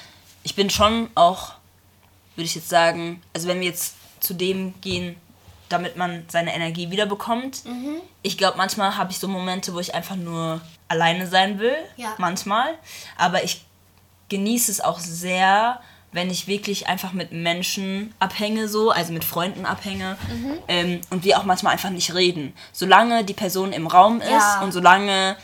Ich 0.43 0.56
bin 0.56 0.69
schon 0.69 1.10
auch, 1.15 1.54
würde 2.36 2.46
ich 2.46 2.56
jetzt 2.56 2.69
sagen, 2.69 3.22
also 3.34 3.48
wenn 3.48 3.60
wir 3.60 3.67
jetzt 3.67 3.96
zu 4.19 4.34
dem 4.34 4.74
gehen, 4.82 5.15
damit 5.69 5.98
man 5.98 6.26
seine 6.30 6.54
Energie 6.54 6.91
wiederbekommt. 6.91 7.63
Ich 8.22 8.38
glaube, 8.38 8.58
manchmal 8.58 8.96
habe 8.96 9.12
ich 9.12 9.19
so 9.19 9.28
Momente, 9.28 9.74
wo 9.74 9.80
ich 9.80 9.96
einfach 9.96 10.15
nur 10.15 10.62
alleine 10.88 11.28
sein 11.28 11.60
will. 11.60 11.76
Ja. 11.98 12.13
Manchmal. 12.17 12.76
Aber 13.17 13.43
ich 13.43 13.65
genieße 14.30 14.72
es 14.72 14.82
auch 14.82 15.00
sehr, 15.00 15.80
wenn 16.13 16.30
ich 16.30 16.47
wirklich 16.47 16.88
einfach 16.88 17.12
mit 17.12 17.32
Menschen 17.32 18.13
abhänge, 18.19 18.67
so, 18.69 18.91
also 18.91 19.12
mit 19.12 19.23
Freunden 19.26 19.65
abhänge 19.65 20.15
ähm, 20.67 21.02
und 21.10 21.23
wir 21.26 21.38
auch 21.39 21.43
manchmal 21.43 21.73
einfach 21.73 21.89
nicht 21.89 22.13
reden. 22.13 22.54
Solange 22.71 23.23
die 23.26 23.34
Person 23.34 23.73
im 23.73 23.88
Raum 23.88 24.21
ist 24.21 24.30
Ja. 24.30 24.62
und 24.62 24.71
solange 24.71 25.36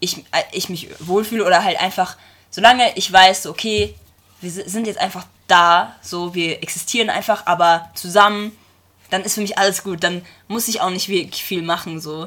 ich, 0.00 0.18
äh, 0.18 0.42
ich 0.52 0.68
mich 0.68 0.88
wohlfühle 1.00 1.44
oder 1.46 1.62
halt 1.64 1.80
einfach, 1.80 2.16
solange 2.50 2.94
ich 2.96 3.10
weiß, 3.12 3.46
okay, 3.46 3.94
wir 4.40 4.50
si- 4.50 4.68
sind 4.68 4.86
jetzt 4.86 4.98
einfach 5.00 5.24
da, 5.46 5.94
so, 6.02 6.34
wir 6.34 6.62
existieren 6.62 7.08
einfach, 7.08 7.46
aber 7.46 7.88
zusammen, 7.94 8.50
dann 9.10 9.22
ist 9.22 9.34
für 9.34 9.40
mich 9.40 9.56
alles 9.58 9.84
gut. 9.84 10.02
Dann 10.02 10.22
muss 10.48 10.66
ich 10.68 10.80
auch 10.80 10.90
nicht 10.90 11.08
wirklich 11.08 11.44
viel 11.44 11.62
machen, 11.62 12.00
so. 12.00 12.26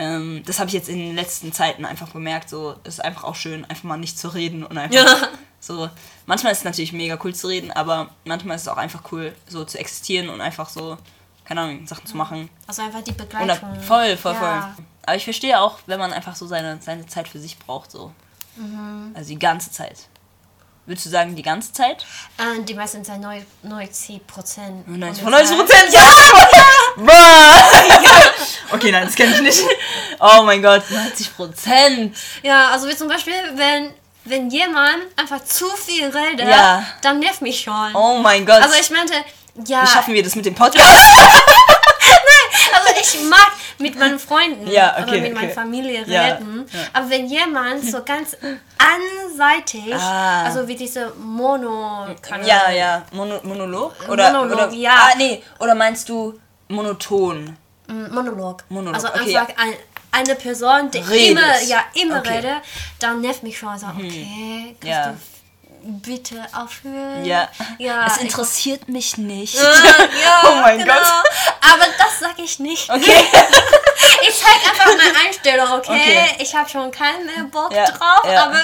Ähm, 0.00 0.42
das 0.46 0.60
habe 0.60 0.68
ich 0.68 0.74
jetzt 0.74 0.88
in 0.88 0.98
den 0.98 1.16
letzten 1.16 1.52
Zeiten 1.52 1.84
einfach 1.84 2.08
bemerkt, 2.10 2.48
so, 2.48 2.76
es 2.84 2.94
ist 2.94 3.00
einfach 3.04 3.24
auch 3.24 3.34
schön, 3.34 3.64
einfach 3.64 3.82
mal 3.82 3.96
nicht 3.96 4.16
zu 4.16 4.28
reden 4.28 4.64
und 4.64 4.78
einfach 4.78 4.94
Ja. 4.94 5.28
so. 5.58 5.90
Manchmal 6.26 6.52
ist 6.52 6.58
es 6.58 6.64
natürlich 6.64 6.92
mega 6.92 7.18
cool 7.24 7.34
zu 7.34 7.48
reden, 7.48 7.72
aber 7.72 8.10
manchmal 8.24 8.54
ist 8.54 8.62
es 8.62 8.68
auch 8.68 8.76
einfach 8.76 9.02
cool, 9.10 9.34
so 9.48 9.64
zu 9.64 9.76
existieren 9.76 10.28
und 10.28 10.40
einfach 10.40 10.68
so, 10.68 10.96
keine 11.44 11.62
Ahnung, 11.62 11.84
Sachen 11.88 12.06
zu 12.06 12.16
machen. 12.16 12.48
Also 12.68 12.82
einfach 12.82 13.02
die 13.02 13.10
Oder 13.10 13.24
Begleitung. 13.24 13.80
voll, 13.82 14.16
voll, 14.16 14.34
ja. 14.34 14.38
voll. 14.38 14.84
Aber 15.04 15.16
ich 15.16 15.24
verstehe 15.24 15.60
auch, 15.60 15.78
wenn 15.86 15.98
man 15.98 16.12
einfach 16.12 16.36
so 16.36 16.46
seine, 16.46 16.78
seine 16.80 17.06
Zeit 17.06 17.26
für 17.26 17.40
sich 17.40 17.58
braucht, 17.58 17.90
so. 17.90 18.12
Mhm. 18.56 19.12
Also 19.14 19.30
die 19.30 19.38
ganze 19.38 19.72
Zeit. 19.72 20.06
Würdest 20.86 21.06
du 21.06 21.10
sagen, 21.10 21.34
die 21.34 21.42
ganze 21.42 21.72
Zeit? 21.72 22.06
Äh, 22.38 22.62
die 22.62 22.72
meisten 22.74 23.04
sind 23.04 23.20
neu- 23.20 23.42
90 23.62 24.26
Prozent. 24.26 24.86
90 24.88 25.22
von 25.24 25.32
90 25.32 25.56
Prozent? 25.58 25.92
Ja! 25.92 26.02
Okay, 28.72 28.90
nein, 28.92 29.04
das 29.06 29.14
kenne 29.14 29.34
ich 29.34 29.40
nicht. 29.40 29.62
Oh 30.20 30.42
mein 30.42 30.60
Gott, 30.62 30.82
90 30.90 31.36
Prozent. 31.36 32.16
Ja, 32.42 32.70
also 32.70 32.88
wie 32.88 32.96
zum 32.96 33.06
Beispiel, 33.08 33.34
wenn, 33.54 33.90
wenn 34.24 34.50
jemand 34.50 34.98
einfach 35.16 35.44
zu 35.44 35.66
viel 35.76 36.06
redet, 36.08 36.48
Ja. 36.48 36.84
dann 37.02 37.20
nervt 37.20 37.40
mich 37.40 37.60
schon. 37.60 37.94
Oh 37.94 38.18
mein 38.18 38.44
Gott. 38.44 38.60
Also 38.62 38.74
ich 38.80 38.90
meinte, 38.90 39.14
ja, 39.66 39.82
Wie 39.82 39.86
schaffen 39.86 40.14
wir 40.14 40.22
das 40.24 40.34
mit 40.34 40.44
dem 40.44 40.54
Podcast? 40.56 40.82
also 42.74 43.00
ich 43.00 43.20
mag 43.28 43.52
mit 43.78 43.96
meinen 43.96 44.18
Freunden 44.18 44.66
Ja, 44.68 44.92
okay, 44.98 45.02
oder 45.10 45.20
mit 45.20 45.34
meiner 45.34 45.46
okay. 45.46 45.54
Familie 45.54 46.04
Ja, 46.06 46.22
reden, 46.22 46.66
ja. 46.72 46.80
aber 46.94 47.10
wenn 47.10 47.26
jemand 47.26 47.84
so 47.88 48.02
ganz 48.04 48.36
anseitig, 48.78 49.94
Ah. 49.94 50.44
also 50.44 50.66
wie 50.66 50.74
diese 50.76 51.12
Mono, 51.14 52.06
Ja, 52.44 52.70
ja. 52.70 53.02
Mono 53.12 53.38
Monolog? 53.44 53.94
Oder, 54.08 54.32
Monolog, 54.32 54.52
oder, 54.68 54.72
ja. 54.72 54.94
Ah, 54.96 55.14
nee. 55.16 55.42
Oder 55.60 55.74
meinst 55.76 56.08
du 56.08 56.38
monoton? 56.68 57.56
Mm, 57.88 58.14
Monolog. 58.14 58.64
Monolog, 58.68 58.94
Also 58.94 59.08
okay, 59.08 59.36
einfach 59.36 59.54
ein, 59.56 59.74
eine 60.12 60.34
Person, 60.34 60.90
die 60.90 60.98
Redet. 60.98 61.30
immer, 61.30 61.60
ja, 61.62 61.84
immer 61.94 62.18
Okay. 62.18 62.30
Mhm. 62.30 62.36
redet, 62.36 62.62
dann 63.00 63.20
nervt 63.20 63.42
mich 63.42 63.58
schon. 63.58 63.76
So, 63.78 63.86
okay, 63.86 64.76
kannst 64.80 64.84
Ja. 64.84 65.06
du 65.10 65.18
bitte 66.00 66.46
aufhören? 66.54 67.24
Ja. 67.24 67.48
ja 67.78 68.06
Es 68.06 68.16
ich- 68.16 68.22
interessiert 68.24 68.88
mich 68.88 69.16
nicht. 69.18 69.54
ja, 69.54 69.62
Oh 70.44 70.54
mein 70.60 70.78
genau. 70.78 70.92
Gott. 70.94 71.72
Aber 71.72 71.84
das 71.98 72.18
sage 72.20 72.42
ich 72.42 72.58
nicht. 72.58 72.90
Okay. 72.90 73.00
Ich 74.20 74.34
zeige 74.36 74.70
einfach 74.70 74.86
meine 74.86 75.26
Einstellung, 75.26 75.70
okay? 75.78 75.92
Okay. 75.92 76.36
Ich 76.40 76.54
habe 76.54 76.68
schon 76.68 76.90
keinen 76.90 77.24
mehr 77.26 77.44
Bock 77.44 77.72
Ja, 77.72 77.84
drauf, 77.90 78.24
ja. 78.26 78.44
aber 78.46 78.58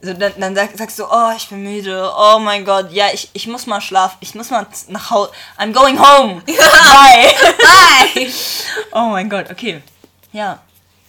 So, 0.00 0.12
dann 0.12 0.32
dann 0.38 0.54
sag, 0.54 0.70
sagst 0.76 0.98
du, 0.98 1.04
oh, 1.04 1.32
ich 1.36 1.48
bin 1.48 1.62
müde. 1.62 2.12
Oh 2.16 2.38
mein 2.38 2.64
Gott. 2.64 2.92
Ja, 2.92 3.06
ich, 3.12 3.30
ich 3.32 3.46
muss 3.48 3.66
mal 3.66 3.80
schlafen. 3.80 4.16
Ich 4.20 4.34
muss 4.34 4.50
mal 4.50 4.66
nach 4.88 5.10
Hause. 5.10 5.32
I'm 5.58 5.72
going 5.72 5.98
home. 5.98 6.40
Bye. 6.46 7.34
bye. 7.58 8.32
Oh 8.92 9.08
mein 9.10 9.28
Gott, 9.28 9.50
okay. 9.50 9.82
Ja. 10.32 10.60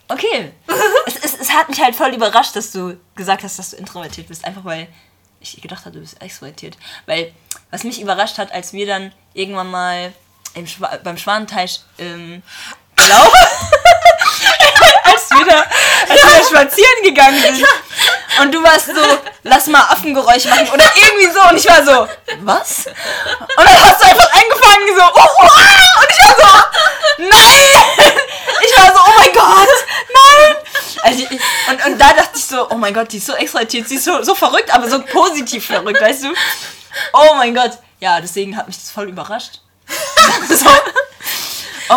Okay. 0.08 0.52
es, 1.06 1.18
es, 1.18 1.40
es 1.40 1.52
hat 1.52 1.70
mich 1.70 1.80
halt 1.80 1.96
voll 1.96 2.14
überrascht, 2.14 2.56
dass 2.56 2.72
du 2.72 2.98
gesagt 3.16 3.44
hast, 3.44 3.60
dass 3.60 3.72
du 3.72 3.78
introvertiert 3.78 4.28
bist. 4.28 4.44
Einfach 4.44 4.66
weil 4.66 4.88
ich 5.40 5.62
gedacht 5.62 5.86
habe, 5.86 5.96
du 5.96 6.02
bist 6.02 6.22
extrovertiert. 6.22 6.78
Weil, 7.06 7.32
was 7.72 7.84
mich 7.84 8.02
überrascht 8.02 8.38
hat, 8.38 8.52
als 8.52 8.74
wir 8.74 8.88
dann 8.88 9.12
irgendwann 9.34 9.70
mal 9.70 10.14
im 10.56 10.66
Schwa 10.66 10.98
beim 11.04 11.18
Schwanenteich 11.18 11.82
ähm, 12.00 12.42
glaube, 12.96 13.38
als 15.04 15.30
wir 15.30 15.46
da, 15.46 15.66
als 16.10 16.24
wir 16.24 16.40
da 16.40 16.44
spazieren 16.44 17.04
gegangen 17.04 17.42
sind. 17.42 17.68
Und 18.42 18.52
du 18.54 18.64
warst 18.64 18.88
so, 18.88 18.94
lass 19.44 19.68
mal 19.68 19.82
Affengeräusche 19.90 20.50
machen 20.50 20.70
oder 20.74 20.86
irgendwie 20.96 21.32
so. 21.32 21.42
Und 21.50 21.58
ich 21.58 21.68
war 21.68 21.84
so, 21.84 22.08
was? 22.42 22.86
Und 22.88 23.66
dann 23.66 23.84
hast 23.86 24.02
du 24.02 24.06
einfach 24.08 24.30
angefangen 24.34 24.88
so, 24.96 25.04
oh, 25.04 25.28
wow! 25.40 26.02
Und 26.02 26.10
ich 26.10 26.20
war 26.24 26.36
so, 26.38 27.24
nein! 27.30 27.84
Ich 28.62 28.78
war 28.78 28.94
so, 28.94 29.00
oh 29.06 29.14
mein 29.18 29.34
Gott, 29.34 29.68
nein! 30.14 30.56
Also 31.04 31.20
ich, 31.24 31.30
und, 31.70 31.86
und 31.86 31.98
da 32.00 32.14
dachte 32.14 32.32
ich 32.36 32.46
so, 32.46 32.70
oh 32.70 32.76
mein 32.76 32.94
Gott, 32.94 33.12
die 33.12 33.18
ist 33.18 33.26
so 33.28 33.34
exaltiert, 33.34 33.88
sie 33.88 33.96
ist 33.96 34.06
so, 34.06 34.22
so 34.24 34.36
verrückt, 34.36 34.74
aber 34.74 34.90
so 34.90 35.02
positiv 35.02 35.66
verrückt, 35.68 36.02
weißt 36.02 36.24
du? 36.26 36.34
Oh 37.14 37.34
mein 37.36 37.54
Gott. 37.56 37.72
Ja, 38.00 38.20
deswegen 38.22 38.56
hat 38.58 38.68
mich 38.68 38.78
das 38.78 38.92
voll 38.92 39.10
überrascht. 39.10 39.60
so. 40.50 40.70
Oh. 41.90 41.94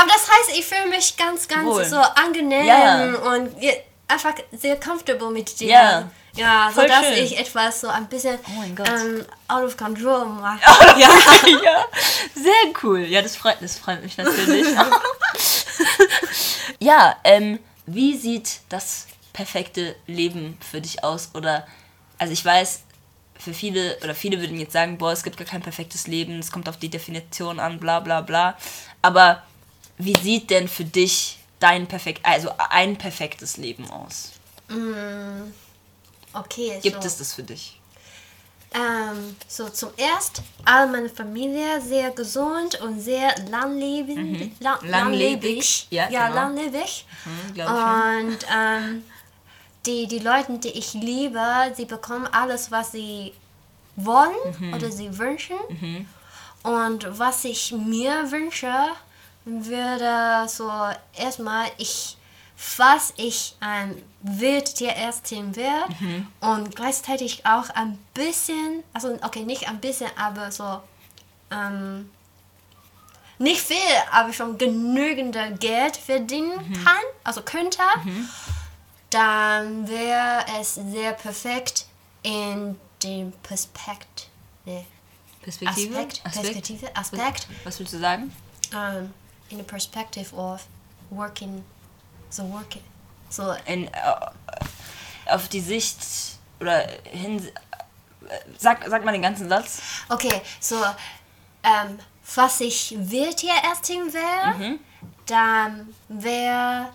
Aber 0.00 0.06
das 0.06 0.28
heißt, 0.28 0.56
ich 0.58 0.66
fühle 0.66 0.86
mich 0.86 1.16
ganz, 1.16 1.48
ganz 1.48 1.64
Wohl. 1.64 1.84
so 1.84 1.96
angenehm 1.98 2.66
Ja. 2.66 3.02
und 3.32 3.60
je- 3.60 3.82
einfach 4.08 4.34
sehr 4.52 4.80
comfortable 4.80 5.30
mit 5.30 5.60
dir. 5.60 5.68
Ja. 5.68 6.10
Ja, 6.34 6.68
so 6.68 6.80
Voll 6.80 6.88
dass 6.88 7.06
schön. 7.06 7.24
ich 7.24 7.38
etwas 7.38 7.80
so 7.80 7.88
ein 7.88 8.08
bisschen 8.08 8.38
Oh 8.46 8.62
ähm, 8.62 9.24
out 9.48 9.64
of 9.64 9.76
control 9.76 10.26
mache. 10.26 10.60
Ja. 10.98 11.08
ja, 11.46 11.84
sehr 12.34 12.72
cool. 12.82 13.00
Ja, 13.00 13.22
das 13.22 13.36
freut, 13.36 13.56
das 13.60 13.78
freut 13.78 14.02
mich 14.02 14.16
natürlich. 14.16 14.66
ja, 16.78 17.16
ähm, 17.24 17.58
wie 17.86 18.16
sieht 18.16 18.60
das 18.68 19.06
perfekte 19.32 19.96
Leben 20.06 20.58
für 20.60 20.80
dich 20.80 21.02
aus? 21.02 21.30
Oder, 21.34 21.66
also 22.18 22.32
ich 22.32 22.44
weiß, 22.44 22.82
für 23.38 23.54
viele, 23.54 23.98
oder 24.04 24.14
viele 24.14 24.40
würden 24.40 24.60
jetzt 24.60 24.72
sagen, 24.72 24.98
boah, 24.98 25.12
es 25.12 25.22
gibt 25.22 25.38
gar 25.38 25.46
kein 25.46 25.62
perfektes 25.62 26.06
Leben, 26.06 26.38
es 26.38 26.52
kommt 26.52 26.68
auf 26.68 26.76
die 26.76 26.88
Definition 26.88 27.58
an, 27.58 27.80
bla 27.80 28.00
bla 28.00 28.20
bla. 28.20 28.56
Aber 29.02 29.42
wie 29.96 30.16
sieht 30.16 30.50
denn 30.50 30.68
für 30.68 30.84
dich 30.84 31.37
dein 31.60 31.86
perfekt, 31.86 32.20
also 32.24 32.50
ein 32.70 32.96
perfektes 32.96 33.56
Leben 33.56 33.88
aus? 33.90 34.32
Okay, 36.32 36.78
Gibt 36.82 37.02
so. 37.02 37.06
es 37.08 37.18
das 37.18 37.34
für 37.34 37.42
dich? 37.42 37.80
Ähm, 38.74 39.34
so 39.48 39.70
zum 39.70 39.90
erst 39.96 40.42
all 40.66 40.88
meine 40.88 41.08
Familie 41.08 41.80
sehr 41.80 42.10
gesund 42.10 42.78
und 42.82 43.00
sehr 43.00 43.34
langlebig. 43.48 44.50
La 44.60 44.78
Mhm. 44.82 44.88
Langlebig. 44.90 45.86
Ja, 45.90 46.10
ja 46.10 46.28
genau. 46.28 46.40
langlebig. 46.42 47.06
Hm, 47.24 47.56
schon. 47.56 48.26
Und 48.26 48.38
ähm, 48.54 49.04
die, 49.86 50.06
die 50.06 50.18
Leute, 50.18 50.58
die 50.58 50.68
ich 50.68 50.92
liebe, 50.92 51.42
sie 51.74 51.86
bekommen 51.86 52.26
alles, 52.30 52.70
was 52.70 52.92
sie 52.92 53.32
wollen 53.96 54.36
Mhm. 54.58 54.74
oder 54.74 54.92
sie 54.92 55.16
wünschen. 55.16 55.56
Und 56.62 57.18
was 57.18 57.44
ich 57.44 57.72
mir 57.72 58.30
wünsche, 58.30 58.70
würde 59.48 60.48
so 60.48 60.70
erstmal 61.16 61.66
ich 61.78 62.16
falls 62.60 63.12
ich 63.16 63.54
ein 63.60 64.02
Wildtierärztin 64.22 65.54
wäre 65.54 65.84
Mhm. 66.00 66.26
und 66.40 66.74
gleichzeitig 66.74 67.46
auch 67.46 67.70
ein 67.70 67.96
bisschen, 68.14 68.82
also 68.92 69.16
okay, 69.22 69.44
nicht 69.44 69.68
ein 69.68 69.78
bisschen, 69.80 70.10
aber 70.16 70.50
so 70.50 70.80
ähm, 71.52 72.10
nicht 73.38 73.60
viel, 73.60 73.76
aber 74.10 74.32
schon 74.32 74.58
genügende 74.58 75.52
Geld 75.60 75.96
verdienen 75.96 76.50
Mhm. 76.68 76.72
kann, 76.84 77.02
also 77.22 77.42
könnte, 77.42 77.78
dann 79.10 79.88
wäre 79.88 80.44
es 80.60 80.74
sehr 80.74 81.12
perfekt 81.12 81.86
in 82.24 82.78
dem 83.04 83.30
Perspekt, 83.44 84.28
nee, 84.64 84.84
Perspektive? 85.42 85.96
Aspekt, 85.96 86.22
Perspektive, 86.24 86.96
Aspekt, 86.96 87.46
Was 87.64 87.78
willst 87.78 87.92
du 87.94 87.98
sagen? 88.00 88.32
um, 88.72 89.14
in 89.50 89.58
the 89.58 89.64
perspective 89.64 90.32
of 90.36 90.66
working, 91.10 91.64
so 92.30 92.44
working, 92.44 92.82
so 93.30 93.54
in, 93.66 93.86
äh, 93.86 93.90
auf 95.26 95.48
die 95.48 95.60
Sicht 95.60 95.98
oder 96.60 96.86
hin. 97.04 97.46
äh, 97.46 97.50
Sag, 98.58 98.84
sag 98.88 99.04
mal 99.04 99.12
den 99.12 99.22
ganzen 99.22 99.48
Satz. 99.48 99.80
Okay, 100.08 100.42
so, 100.60 100.76
ähm, 101.62 101.98
falls 102.22 102.60
ich 102.60 102.94
Wildtierärztin 102.98 104.12
wäre, 104.12 104.78
dann 105.26 105.94
wäre 106.08 106.88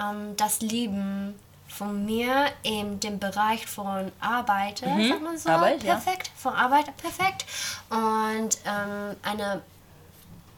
ähm, 0.00 0.36
das 0.36 0.60
Leben 0.60 1.38
von 1.68 2.04
mir 2.04 2.46
in 2.62 3.00
dem 3.00 3.18
Bereich 3.18 3.66
von 3.66 4.12
Arbeit, 4.20 4.78
sagt 4.78 5.22
man 5.22 5.36
so, 5.36 5.48
Arbeit, 5.48 5.82
ja. 5.82 5.94
perfekt, 5.94 6.30
von 6.36 6.54
Arbeit 6.54 6.96
perfekt. 6.96 7.44
Und 7.90 8.58
ähm, 8.64 9.16
eine 9.22 9.62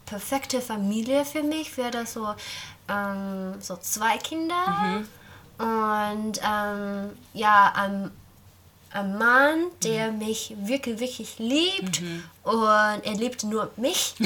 perfekte 0.06 0.60
Familie 0.60 1.24
für 1.24 1.42
mich 1.42 1.76
wäre 1.76 2.06
so, 2.06 2.34
ähm, 2.88 3.54
so 3.60 3.76
zwei 3.76 4.16
Kinder 4.18 5.04
und 5.58 6.40
ähm, 6.42 7.10
ja, 7.34 7.72
ein, 7.74 8.10
ein 8.92 9.18
Mann, 9.18 9.66
der 9.82 10.12
mich 10.12 10.54
wirklich, 10.58 11.00
wirklich 11.00 11.38
liebt 11.38 12.02
und 12.42 13.04
er 13.04 13.14
liebt 13.14 13.44
nur 13.44 13.70
mich. 13.76 14.14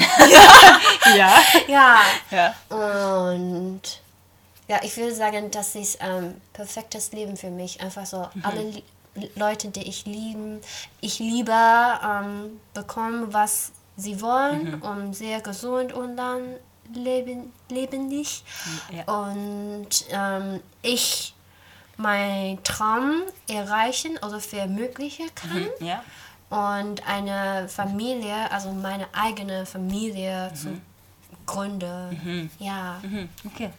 Ja. 1.15 1.41
ja. 1.67 1.99
ja. 2.29 2.53
Und 2.69 3.81
ja, 4.67 4.79
ich 4.83 4.95
würde 4.95 5.13
sagen, 5.13 5.51
das 5.51 5.75
ist 5.75 5.99
ein 5.99 6.39
perfektes 6.53 7.11
Leben 7.11 7.35
für 7.35 7.49
mich. 7.49 7.81
Einfach 7.81 8.05
so 8.05 8.29
alle 8.43 8.61
Li 8.61 8.83
Leute, 9.35 9.67
die 9.67 9.89
ich 9.89 10.05
lieben, 10.05 10.61
ich 11.01 11.19
liebe, 11.19 11.51
ähm, 11.51 12.61
bekommen, 12.73 13.33
was 13.33 13.73
sie 13.97 14.21
wollen 14.21 14.81
und 14.81 15.13
sehr 15.13 15.41
gesund 15.41 15.93
und 15.93 16.17
dann 16.17 16.55
leben, 16.93 17.51
lebendig. 17.69 18.43
Ja. 18.91 19.03
Und 19.21 19.89
ähm, 20.09 20.59
ich 20.81 21.33
meinen 21.97 22.63
Traum 22.63 23.21
erreichen 23.47 24.17
oder 24.17 24.39
verwirklichen 24.39 25.29
kann 25.35 25.67
Ja. 25.79 26.03
und 26.49 27.05
eine 27.07 27.69
Familie, 27.69 28.51
also 28.51 28.71
meine 28.71 29.07
eigene 29.13 29.65
Familie 29.65 30.51
zu 30.55 30.79
gründen. 31.45 32.49
Ja. 32.59 32.99
Mhm. 33.03 33.29
Okay. 33.45 33.69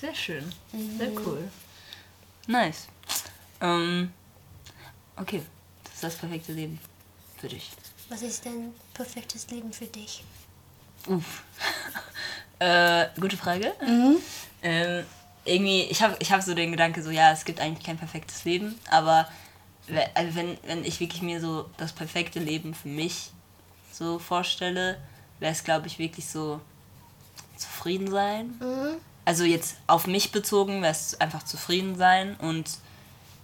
Sehr 0.00 0.14
schön. 0.14 0.52
Sehr 0.98 1.10
cool. 1.26 1.48
Nice. 2.46 2.86
Ähm, 3.60 4.12
okay. 5.16 5.42
Das 5.84 5.94
ist 5.94 6.04
das 6.04 6.14
perfekte 6.16 6.52
Leben 6.52 6.78
für 7.38 7.48
dich. 7.48 7.70
Was 8.08 8.22
ist 8.22 8.44
denn 8.44 8.72
perfektes 8.98 9.48
Leben 9.48 9.72
für 9.72 9.86
dich? 9.86 10.24
Uff. 11.06 11.44
äh, 12.58 13.06
gute 13.20 13.36
Frage. 13.36 13.72
Ähm, 14.60 15.04
irgendwie, 15.44 15.82
ich 15.82 16.02
habe 16.02 16.16
ich 16.18 16.32
hab 16.32 16.42
so 16.42 16.52
den 16.52 16.72
Gedanke, 16.72 17.00
so 17.02 17.10
ja, 17.10 17.30
es 17.32 17.44
gibt 17.44 17.60
eigentlich 17.60 17.86
kein 17.86 17.96
perfektes 17.96 18.44
Leben, 18.44 18.78
aber 18.90 19.28
also 20.14 20.34
wenn, 20.34 20.58
wenn 20.66 20.84
ich 20.84 20.98
wirklich 20.98 21.22
mir 21.22 21.40
so 21.40 21.70
das 21.76 21.92
perfekte 21.92 22.40
Leben 22.40 22.74
für 22.74 22.88
mich 22.88 23.30
so 23.92 24.18
vorstelle, 24.18 24.98
wäre 25.38 25.52
es, 25.52 25.62
glaube 25.62 25.86
ich, 25.86 25.98
wirklich 26.00 26.26
so 26.26 26.60
zufrieden 27.56 28.10
sein. 28.10 28.60
Also 29.24 29.44
jetzt 29.44 29.76
auf 29.86 30.08
mich 30.08 30.32
bezogen 30.32 30.82
wäre 30.82 30.92
es 30.92 31.18
einfach 31.20 31.44
zufrieden 31.44 31.96
sein 31.96 32.36
und 32.36 32.68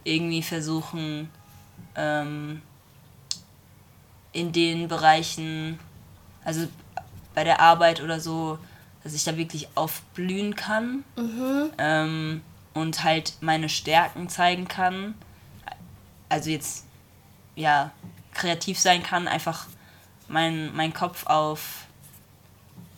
irgendwie 0.02 0.42
versuchen, 0.42 1.30
ähm, 1.94 2.60
in 4.34 4.52
den 4.52 4.88
Bereichen, 4.88 5.78
also 6.44 6.68
bei 7.34 7.44
der 7.44 7.60
Arbeit 7.60 8.02
oder 8.02 8.20
so, 8.20 8.58
dass 9.02 9.14
ich 9.14 9.24
da 9.24 9.36
wirklich 9.36 9.68
aufblühen 9.74 10.56
kann 10.56 11.04
ähm, 11.78 12.42
und 12.74 13.04
halt 13.04 13.34
meine 13.40 13.68
Stärken 13.68 14.28
zeigen 14.28 14.68
kann. 14.68 15.14
Also 16.28 16.50
jetzt, 16.50 16.84
ja, 17.54 17.92
kreativ 18.32 18.78
sein 18.78 19.02
kann, 19.02 19.28
einfach 19.28 19.66
mein, 20.26 20.74
mein 20.74 20.92
Kopf 20.92 21.26
auf, 21.26 21.86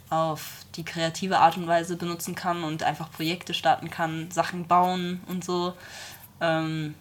auf 0.08 0.64
die 0.76 0.84
kreative 0.84 1.38
Art 1.38 1.56
und 1.56 1.66
Weise 1.66 1.96
benutzen 1.96 2.34
kann 2.34 2.64
und 2.64 2.82
einfach 2.82 3.10
Projekte 3.10 3.52
starten 3.52 3.90
kann, 3.90 4.30
Sachen 4.30 4.66
bauen 4.66 5.20
und 5.26 5.44
so. 5.44 5.74
Ähm, 6.40 6.94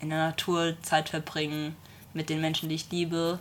in 0.00 0.10
der 0.10 0.18
Natur 0.18 0.74
Zeit 0.82 1.08
verbringen, 1.08 1.76
mit 2.12 2.28
den 2.28 2.40
Menschen, 2.40 2.68
die 2.68 2.74
ich 2.74 2.90
liebe, 2.90 3.38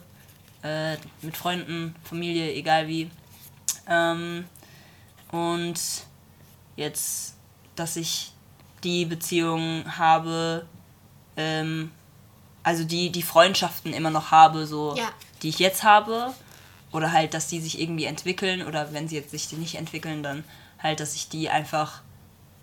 äh, 0.63 0.97
mit 1.21 1.35
Freunden, 1.37 1.95
Familie, 2.03 2.53
egal 2.53 2.87
wie. 2.87 3.09
Ähm, 3.87 4.45
und 5.31 5.79
jetzt, 6.75 7.35
dass 7.75 7.95
ich 7.95 8.31
die 8.83 9.05
Beziehung 9.05 9.83
habe, 9.97 10.65
ähm, 11.37 11.91
also 12.63 12.83
die, 12.83 13.11
die 13.11 13.23
Freundschaften 13.23 13.93
immer 13.93 14.09
noch 14.09 14.31
habe, 14.31 14.65
so 14.67 14.95
Ja. 14.97 15.09
die 15.41 15.49
ich 15.49 15.59
jetzt 15.59 15.83
habe. 15.83 16.33
Oder 16.91 17.13
halt, 17.13 17.33
dass 17.33 17.47
die 17.47 17.61
sich 17.61 17.79
irgendwie 17.79 18.03
entwickeln 18.03 18.61
oder 18.67 18.91
wenn 18.91 19.07
sie 19.07 19.15
jetzt 19.15 19.31
sich 19.31 19.49
nicht 19.53 19.75
entwickeln, 19.75 20.23
dann 20.23 20.43
halt, 20.83 20.99
dass 20.99 21.15
ich 21.15 21.29
die 21.29 21.49
einfach 21.49 22.01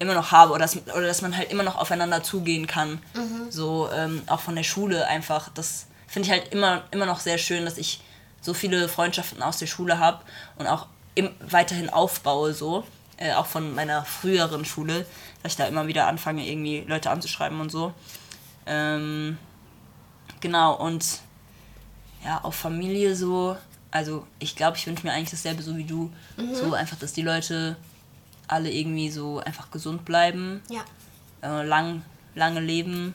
immer 0.01 0.13
noch 0.13 0.33
habe 0.33 0.53
oder 0.53 0.61
dass, 0.61 0.77
oder 0.77 1.07
dass 1.07 1.23
man 1.23 1.35
halt 1.35 1.51
immer 1.51 1.63
noch 1.63 1.77
aufeinander 1.77 2.23
zugehen 2.23 2.67
kann. 2.67 3.01
So 3.51 3.89
ähm, 3.91 4.23
auch 4.27 4.41
von 4.41 4.55
der 4.55 4.65
Schule 4.65 5.07
einfach. 5.07 5.49
Das 5.55 5.87
finde 6.09 6.27
ich 6.27 6.33
halt 6.33 6.53
immer, 6.53 6.83
immer 6.91 7.07
noch 7.07 7.21
sehr 7.21 7.39
schön, 7.39 7.65
dass 7.65 7.79
ich 7.79 8.01
so 8.41 8.53
viele 8.55 8.89
Freundschaften 8.89 9.43
aus 9.43 9.59
der 9.59 9.67
Schule 9.67 9.99
habe 10.01 10.25
und 10.57 10.67
auch 10.67 10.87
im, 11.15 11.31
weiterhin 11.41 11.91
aufbaue 11.91 12.53
so. 12.55 12.85
Äh, 13.17 13.35
auch 13.35 13.47
von 13.47 13.75
meiner 13.75 14.05
früheren 14.05 14.65
Schule, 14.65 15.05
dass 15.43 15.53
ich 15.53 15.57
da 15.59 15.67
immer 15.67 15.87
wieder 15.89 16.07
anfange, 16.07 16.47
irgendwie 16.49 16.85
Leute 16.87 17.11
anzuschreiben 17.11 17.61
und 17.61 17.71
so. 17.71 17.93
Ähm, 18.67 19.39
genau, 20.41 20.75
und 20.77 21.05
ja, 22.25 22.41
auf 22.43 22.55
Familie 22.55 23.17
so, 23.17 23.57
also 23.91 24.27
ich 24.39 24.55
glaube, 24.55 24.77
ich 24.77 24.87
wünsche 24.87 25.05
mir 25.07 25.13
eigentlich 25.13 25.31
dasselbe 25.31 25.63
so 25.63 25.77
wie 25.77 25.85
du. 25.85 26.13
So 26.53 26.73
einfach, 26.75 26.97
dass 26.99 27.13
die 27.13 27.23
Leute 27.23 27.77
alle 28.47 28.71
irgendwie 28.71 29.11
so 29.11 29.41
einfach 29.41 29.71
gesund 29.71 30.05
bleiben, 30.05 30.63
Ja. 30.71 30.85
äh, 31.43 31.65
lang, 31.67 32.03
lange 32.35 32.61
leben, 32.61 33.15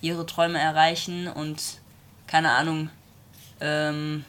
ihre 0.00 0.24
Träume 0.26 0.58
erreichen 0.58 1.28
und 1.28 1.60
keine 2.26 2.52
Ahnung. 2.52 2.90
Ähm, 3.60 4.24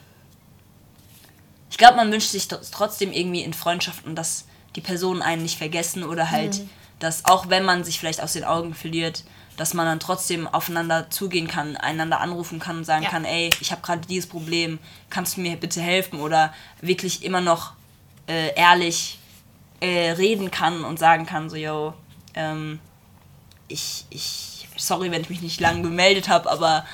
ich 1.69 1.77
glaube, 1.77 1.97
man 1.97 2.11
wünscht 2.11 2.29
sich 2.29 2.43
tr- 2.43 2.59
trotzdem 2.71 3.11
irgendwie 3.11 3.41
in 3.41 3.53
Freundschaften, 3.53 4.15
dass 4.15 4.45
die 4.75 4.81
Personen 4.81 5.21
einen 5.21 5.43
nicht 5.43 5.57
vergessen 5.57 6.03
oder 6.03 6.31
halt, 6.31 6.61
dass 6.99 7.25
auch 7.25 7.49
wenn 7.49 7.65
man 7.65 7.83
sich 7.83 7.99
vielleicht 7.99 8.21
aus 8.21 8.33
den 8.33 8.43
Augen 8.43 8.73
verliert, 8.73 9.23
dass 9.57 9.73
man 9.73 9.85
dann 9.87 9.99
trotzdem 9.99 10.47
aufeinander 10.47 11.09
zugehen 11.09 11.47
kann, 11.47 11.75
einander 11.77 12.21
anrufen 12.21 12.59
kann 12.59 12.77
und 12.77 12.83
sagen 12.85 13.03
Ja. 13.03 13.09
kann, 13.09 13.25
ey, 13.25 13.49
ich 13.59 13.71
habe 13.71 13.81
gerade 13.81 14.05
dieses 14.07 14.29
Problem, 14.29 14.77
kannst 15.09 15.37
du 15.37 15.41
mir 15.41 15.57
bitte 15.57 15.81
helfen 15.81 16.19
oder 16.19 16.53
wirklich 16.81 17.23
immer 17.23 17.41
noch 17.41 17.73
äh, 18.27 18.53
ehrlich 18.55 19.17
äh, 19.79 20.11
reden 20.11 20.51
kann 20.51 20.83
und 20.83 20.99
sagen 20.99 21.25
kann, 21.25 21.49
so, 21.49 21.55
yo, 21.55 21.93
ähm, 22.35 22.79
ich, 23.67 24.05
ich, 24.11 24.67
sorry, 24.77 25.09
wenn 25.11 25.21
ich 25.21 25.29
mich 25.29 25.41
nicht 25.41 25.59
lange 25.59 25.81
gemeldet 25.81 26.29
habe, 26.29 26.49
aber 26.51 26.85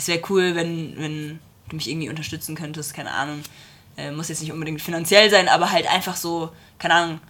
es 0.00 0.08
wäre 0.08 0.22
cool, 0.30 0.54
wenn, 0.54 0.96
wenn 0.96 1.38
du 1.68 1.76
mich 1.76 1.88
irgendwie 1.88 2.08
unterstützen 2.08 2.54
könntest, 2.54 2.94
keine 2.94 3.12
Ahnung. 3.12 3.42
Äh, 3.98 4.12
muss 4.12 4.28
jetzt 4.28 4.40
nicht 4.40 4.50
unbedingt 4.50 4.80
finanziell 4.80 5.28
sein, 5.28 5.46
aber 5.46 5.70
halt 5.70 5.86
einfach 5.86 6.16
so, 6.16 6.50
keine 6.78 6.94
Ahnung, 6.94 7.20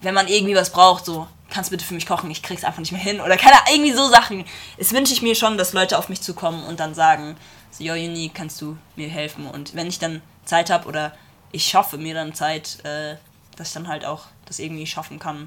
wenn 0.00 0.12
man 0.12 0.26
irgendwie 0.26 0.56
was 0.56 0.70
braucht, 0.70 1.04
so, 1.04 1.28
kannst 1.48 1.70
bitte 1.70 1.84
für 1.84 1.94
mich 1.94 2.06
kochen, 2.06 2.28
ich 2.30 2.42
krieg's 2.42 2.64
einfach 2.64 2.80
nicht 2.80 2.90
mehr 2.90 3.00
hin. 3.00 3.20
Oder 3.20 3.36
keine 3.36 3.54
Ahnung, 3.54 3.68
irgendwie 3.74 3.92
so 3.92 4.08
Sachen. 4.08 4.44
Es 4.78 4.92
wünsche 4.92 5.12
ich 5.12 5.22
mir 5.22 5.36
schon, 5.36 5.56
dass 5.56 5.74
Leute 5.74 5.96
auf 5.96 6.08
mich 6.08 6.20
zukommen 6.20 6.64
und 6.64 6.80
dann 6.80 6.92
sagen, 6.92 7.36
so, 7.70 7.84
yo, 7.84 7.94
Juni, 7.94 8.32
kannst 8.34 8.60
du 8.60 8.76
mir 8.96 9.08
helfen? 9.08 9.46
Und 9.46 9.76
wenn 9.76 9.86
ich 9.86 10.00
dann 10.00 10.22
Zeit 10.44 10.70
habe 10.70 10.88
oder 10.88 11.14
ich 11.52 11.66
schaffe 11.66 11.98
mir 11.98 12.14
dann 12.14 12.34
Zeit, 12.34 12.84
äh, 12.84 13.14
dass 13.54 13.68
ich 13.68 13.74
dann 13.74 13.86
halt 13.86 14.04
auch 14.04 14.24
das 14.46 14.58
irgendwie 14.58 14.86
schaffen 14.86 15.20
kann. 15.20 15.46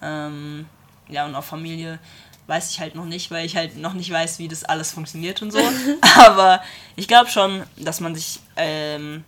Ähm, 0.00 0.66
ja, 1.08 1.26
und 1.26 1.34
auf 1.34 1.44
Familie 1.44 1.98
weiß 2.46 2.70
ich 2.70 2.80
halt 2.80 2.94
noch 2.94 3.04
nicht, 3.06 3.30
weil 3.30 3.44
ich 3.44 3.56
halt 3.56 3.76
noch 3.76 3.92
nicht 3.92 4.10
weiß, 4.10 4.38
wie 4.38 4.48
das 4.48 4.64
alles 4.64 4.92
funktioniert 4.92 5.42
und 5.42 5.50
so. 5.50 5.58
Aber 6.18 6.62
ich 6.94 7.08
glaube 7.08 7.30
schon, 7.30 7.64
dass 7.76 8.00
man 8.00 8.14
sich 8.14 8.40
ähm, 8.56 9.24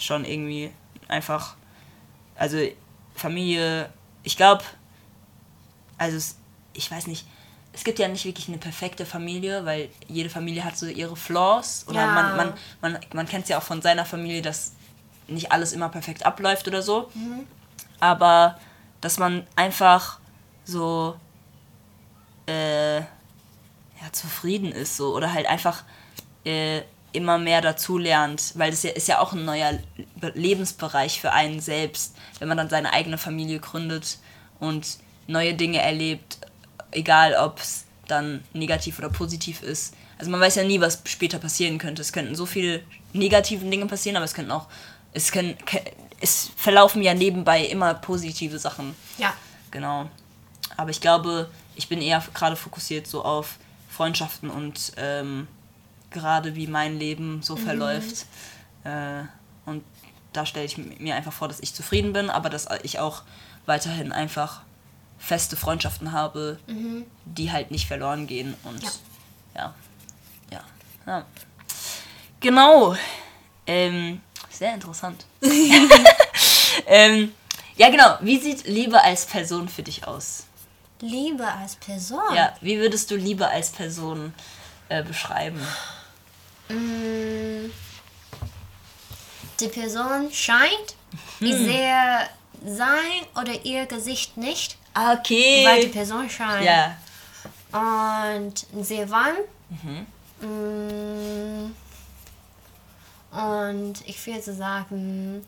schon 0.00 0.24
irgendwie 0.24 0.70
einfach, 1.08 1.54
also 2.36 2.58
Familie, 3.14 3.90
ich 4.24 4.36
glaube, 4.36 4.64
also 5.98 6.16
es, 6.16 6.36
ich 6.72 6.90
weiß 6.90 7.06
nicht, 7.06 7.26
es 7.72 7.84
gibt 7.84 7.98
ja 7.98 8.08
nicht 8.08 8.24
wirklich 8.24 8.48
eine 8.48 8.58
perfekte 8.58 9.04
Familie, 9.06 9.64
weil 9.64 9.90
jede 10.08 10.30
Familie 10.30 10.64
hat 10.64 10.76
so 10.78 10.86
ihre 10.86 11.14
Flaws. 11.14 11.84
Oder 11.88 12.00
Ja. 12.00 12.06
man, 12.06 12.36
man, 12.36 12.54
man, 12.80 12.98
man 13.12 13.26
kennt 13.26 13.44
es 13.44 13.50
ja 13.50 13.58
auch 13.58 13.62
von 13.62 13.82
seiner 13.82 14.04
Familie, 14.06 14.40
dass 14.42 14.72
nicht 15.28 15.52
alles 15.52 15.72
immer 15.72 15.88
perfekt 15.90 16.24
abläuft 16.24 16.66
oder 16.68 16.82
so. 16.82 17.10
Aber 18.00 18.58
dass 19.02 19.18
man 19.18 19.46
einfach 19.56 20.18
so 20.64 21.16
äh, 22.46 22.98
ja, 22.98 24.12
zufrieden 24.12 24.72
ist 24.72 24.96
so 24.96 25.14
oder 25.14 25.32
halt 25.32 25.46
einfach 25.46 25.84
äh, 26.44 26.82
immer 27.12 27.38
mehr 27.38 27.60
dazu 27.62 27.96
lernt, 27.98 28.52
weil 28.56 28.70
das 28.70 28.82
ja, 28.82 28.90
ist 28.90 29.08
ja 29.08 29.20
auch 29.20 29.32
ein 29.32 29.44
neuer 29.44 29.72
Le- 30.20 30.32
Lebensbereich 30.34 31.20
für 31.20 31.32
einen 31.32 31.60
selbst, 31.60 32.14
wenn 32.38 32.48
man 32.48 32.58
dann 32.58 32.68
seine 32.68 32.92
eigene 32.92 33.16
Familie 33.18 33.58
gründet 33.58 34.18
und 34.60 34.98
neue 35.26 35.54
Dinge 35.54 35.80
erlebt, 35.80 36.38
egal 36.90 37.34
ob 37.34 37.58
es 37.58 37.84
dann 38.06 38.44
negativ 38.52 38.98
oder 38.98 39.08
positiv 39.08 39.62
ist. 39.62 39.94
Also 40.18 40.30
man 40.30 40.40
weiß 40.40 40.54
ja 40.56 40.64
nie, 40.64 40.80
was 40.80 41.02
später 41.06 41.38
passieren 41.38 41.78
könnte. 41.78 42.02
Es 42.02 42.12
könnten 42.12 42.34
so 42.34 42.46
viele 42.46 42.82
negative 43.12 43.64
Dinge 43.64 43.86
passieren, 43.86 44.16
aber 44.16 44.24
es 44.24 44.34
könnten 44.34 44.52
auch, 44.52 44.66
es 45.12 45.32
können, 45.32 45.56
es 46.20 46.50
verlaufen 46.56 47.02
ja 47.02 47.14
nebenbei 47.14 47.64
immer 47.64 47.94
positive 47.94 48.58
Sachen. 48.58 48.94
Ja. 49.18 49.34
Genau. 49.70 50.08
Aber 50.76 50.90
ich 50.90 51.00
glaube, 51.00 51.50
ich 51.76 51.88
bin 51.88 52.02
eher 52.02 52.22
gerade 52.34 52.56
fokussiert 52.56 53.06
so 53.06 53.24
auf 53.24 53.58
Freundschaften 53.88 54.50
und 54.50 54.92
ähm, 54.96 55.46
gerade 56.10 56.54
wie 56.54 56.66
mein 56.66 56.98
Leben 56.98 57.42
so 57.42 57.56
verläuft. 57.56 58.26
Äh, 58.84 59.22
und 59.64 59.84
da 60.32 60.46
stelle 60.46 60.66
ich 60.66 60.78
mir 60.78 61.14
einfach 61.14 61.32
vor, 61.32 61.48
dass 61.48 61.60
ich 61.60 61.74
zufrieden 61.74 62.12
bin, 62.12 62.30
aber 62.30 62.50
dass 62.50 62.68
ich 62.82 62.98
auch 62.98 63.22
weiterhin 63.64 64.12
einfach 64.12 64.62
feste 65.18 65.56
Freundschaften 65.56 66.12
habe, 66.12 66.58
die 67.24 67.50
halt 67.52 67.70
nicht 67.70 67.86
verloren 67.86 68.26
gehen. 68.26 68.54
Und 68.64 68.82
Ja. 68.82 68.90
ja. 69.54 69.74
Ja. 70.50 70.64
ja. 71.06 71.26
Genau. 72.40 72.94
Ähm, 73.66 74.20
sehr 74.50 74.74
interessant. 74.74 75.24
ähm, 76.86 77.32
ja, 77.76 77.90
genau. 77.90 78.16
Wie 78.20 78.38
sieht 78.38 78.66
Liebe 78.66 79.02
als 79.02 79.26
Person 79.26 79.68
für 79.68 79.82
dich 79.82 80.06
aus? 80.06 80.45
Liebe 81.00 81.46
als 81.46 81.76
Person. 81.76 82.34
Ja, 82.34 82.54
wie 82.60 82.78
würdest 82.78 83.10
du 83.10 83.16
Liebe 83.16 83.46
als 83.48 83.70
Person 83.70 84.32
äh, 84.88 85.02
beschreiben? 85.02 85.60
Mm, 86.68 87.70
Die 89.60 89.68
Person 89.68 90.30
scheint, 90.32 90.96
ich 91.40 91.54
sehe 91.54 92.28
sein 92.64 93.22
oder 93.40 93.64
ihr 93.64 93.86
Gesicht 93.86 94.36
nicht, 94.36 94.76
Ah, 94.94 95.12
Okay. 95.14 95.64
weil 95.66 95.82
die 95.82 95.88
Person 95.88 96.28
scheint. 96.30 96.64
ja. 96.64 96.96
Und 97.72 98.66
sehe 98.84 99.08
wann. 99.10 99.34
Mm, 100.40 101.74
Und 103.38 103.94
ich 104.08 104.24
würde 104.26 104.52
sagen, 104.54 105.44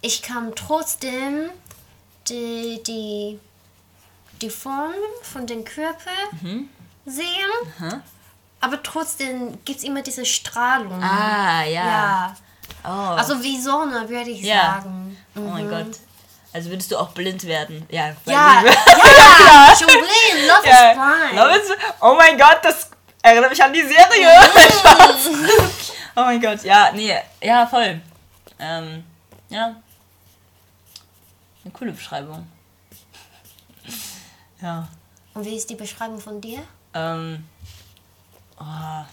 ich 0.00 0.22
kann 0.22 0.54
trotzdem 0.54 1.50
die, 2.28 2.80
die, 2.86 3.38
die 4.40 4.50
Form 4.50 4.92
von 5.22 5.46
dem 5.46 5.64
Körper 5.64 6.10
sehen. 7.06 8.02
Aber 8.60 8.82
trotzdem 8.82 9.58
gibt 9.64 9.78
es 9.78 9.84
immer 9.84 10.02
diese 10.02 10.24
Strahlung. 10.24 11.02
Ah, 11.02 11.62
ja. 11.64 11.86
Ja. 11.86 12.36
Oh. 12.84 12.88
Also 13.16 13.42
wie 13.42 13.60
Sonne, 13.60 14.08
würde 14.08 14.30
ich 14.30 14.42
Ja. 14.42 14.80
sagen. 14.82 15.16
oh 15.36 15.40
mein 15.40 15.68
Gott. 15.68 15.98
Also 16.52 16.70
würdest 16.70 16.90
du 16.90 16.96
auch 16.96 17.10
blind 17.10 17.44
werden? 17.44 17.86
Ja. 17.90 18.08
Ja, 18.24 18.62
ja, 18.64 19.76
schon 19.78 19.86
blind. 19.86 20.46
Love 20.48 20.66
Ja. 20.68 20.90
is 20.90 20.96
blind. 20.96 21.34
Love 21.36 21.56
is, 21.58 21.70
oh 22.00 22.14
mein 22.16 22.38
Gott, 22.38 22.58
das 22.62 22.90
erinnert 23.22 23.50
mich 23.50 23.62
an 23.62 23.72
die 23.72 23.82
Serie. 23.82 24.28
Spaß. 24.78 25.28
oh 26.16 26.20
mein 26.22 26.40
Gott, 26.40 26.64
ja, 26.64 26.90
nee, 26.92 27.14
ja, 27.42 27.66
voll. 27.66 28.00
Ähm, 28.58 29.04
ja. 29.50 29.76
Eine 31.64 31.72
coole 31.72 31.92
Beschreibung. 31.92 32.46
Ja. 34.60 34.88
Und 35.34 35.44
wie 35.44 35.56
ist 35.56 35.70
die 35.70 35.74
Beschreibung 35.74 36.20
von 36.20 36.40
dir? 36.40 36.62
Ähm, 36.94 37.44
oh, 38.58 39.04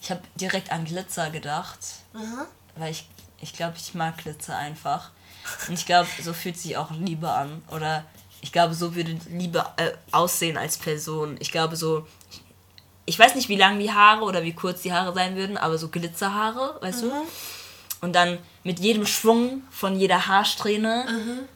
ich 0.00 0.10
habe 0.10 0.20
direkt 0.34 0.72
an 0.72 0.84
Glitzer 0.84 1.30
gedacht, 1.30 1.78
Aha. 2.14 2.46
weil 2.76 2.90
ich, 2.90 3.08
ich 3.40 3.52
glaube, 3.52 3.76
ich 3.76 3.94
mag 3.94 4.18
Glitzer 4.18 4.56
einfach. 4.56 5.10
Und 5.68 5.74
ich 5.74 5.86
glaube, 5.86 6.08
so 6.22 6.32
fühlt 6.32 6.58
sich 6.58 6.76
auch 6.76 6.90
Liebe 6.90 7.30
an. 7.30 7.62
Oder 7.70 8.04
ich 8.40 8.52
glaube, 8.52 8.74
so 8.74 8.94
würde 8.94 9.18
Liebe 9.30 9.64
äh, 9.76 9.92
aussehen 10.10 10.56
als 10.56 10.76
Person. 10.76 11.36
Ich 11.40 11.50
glaube, 11.50 11.76
so. 11.76 12.06
Ich 13.04 13.18
weiß 13.18 13.34
nicht, 13.34 13.48
wie 13.48 13.56
lang 13.56 13.80
die 13.80 13.92
Haare 13.92 14.22
oder 14.22 14.44
wie 14.44 14.52
kurz 14.52 14.82
die 14.82 14.92
Haare 14.92 15.12
sein 15.12 15.34
würden, 15.34 15.56
aber 15.56 15.76
so 15.76 15.88
Glitzerhaare, 15.88 16.78
weißt 16.82 17.02
du? 17.02 17.12
Und 18.00 18.12
dann 18.12 18.38
mit 18.62 18.78
jedem 18.78 19.06
Schwung 19.06 19.62
von 19.70 19.96
jeder 19.98 20.28
Haarsträhne 20.28 21.48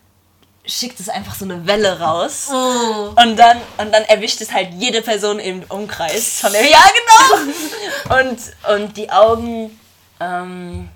schickt 0.67 1.01
es 1.01 1.09
einfach 1.09 1.35
so 1.35 1.45
eine 1.45 1.67
Welle 1.67 2.01
raus. 2.01 2.49
Oh. 2.51 3.15
Und 3.21 3.37
dann, 3.37 3.61
und 3.79 3.93
dann 3.93 4.05
erwischt 4.05 4.41
es 4.41 4.53
halt 4.53 4.75
jede 4.75 5.03
Person 5.03 5.39
im 5.39 5.63
Umkreis 5.69 6.41
von 6.41 6.53
der. 6.53 6.65
Ja, 6.65 6.83
genau! 6.83 8.19
Und, 8.21 8.39
und 8.73 8.97
die 8.97 9.11
Augen, 9.11 9.81
ähm, 10.21 10.89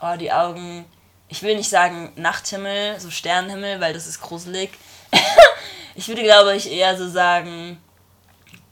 oh, 0.00 0.16
die 0.18 0.32
Augen, 0.32 0.84
ich 1.28 1.42
will 1.42 1.56
nicht 1.56 1.70
sagen 1.70 2.12
Nachthimmel, 2.16 2.98
so 2.98 3.10
Sternenhimmel, 3.10 3.80
weil 3.80 3.92
das 3.92 4.08
ist 4.08 4.20
gruselig. 4.20 4.70
ich 5.94 6.08
würde, 6.08 6.24
glaube 6.24 6.56
ich, 6.56 6.70
eher 6.70 6.96
so 6.96 7.08
sagen, 7.08 7.80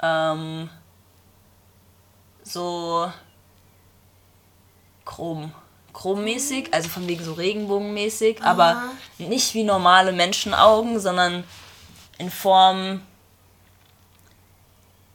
ähm, 0.03 0.69
so 2.43 3.13
chrom. 5.05 5.53
Chrommäßig, 6.07 6.73
also 6.73 6.89
von 6.89 7.09
wegen 7.09 7.25
so 7.25 7.33
regenbogenmäßig, 7.33 8.41
aber 8.41 8.91
nicht 9.19 9.55
wie 9.55 9.65
normale 9.65 10.13
Menschenaugen, 10.13 11.01
sondern 11.01 11.43
in 12.19 12.31
Form 12.31 13.03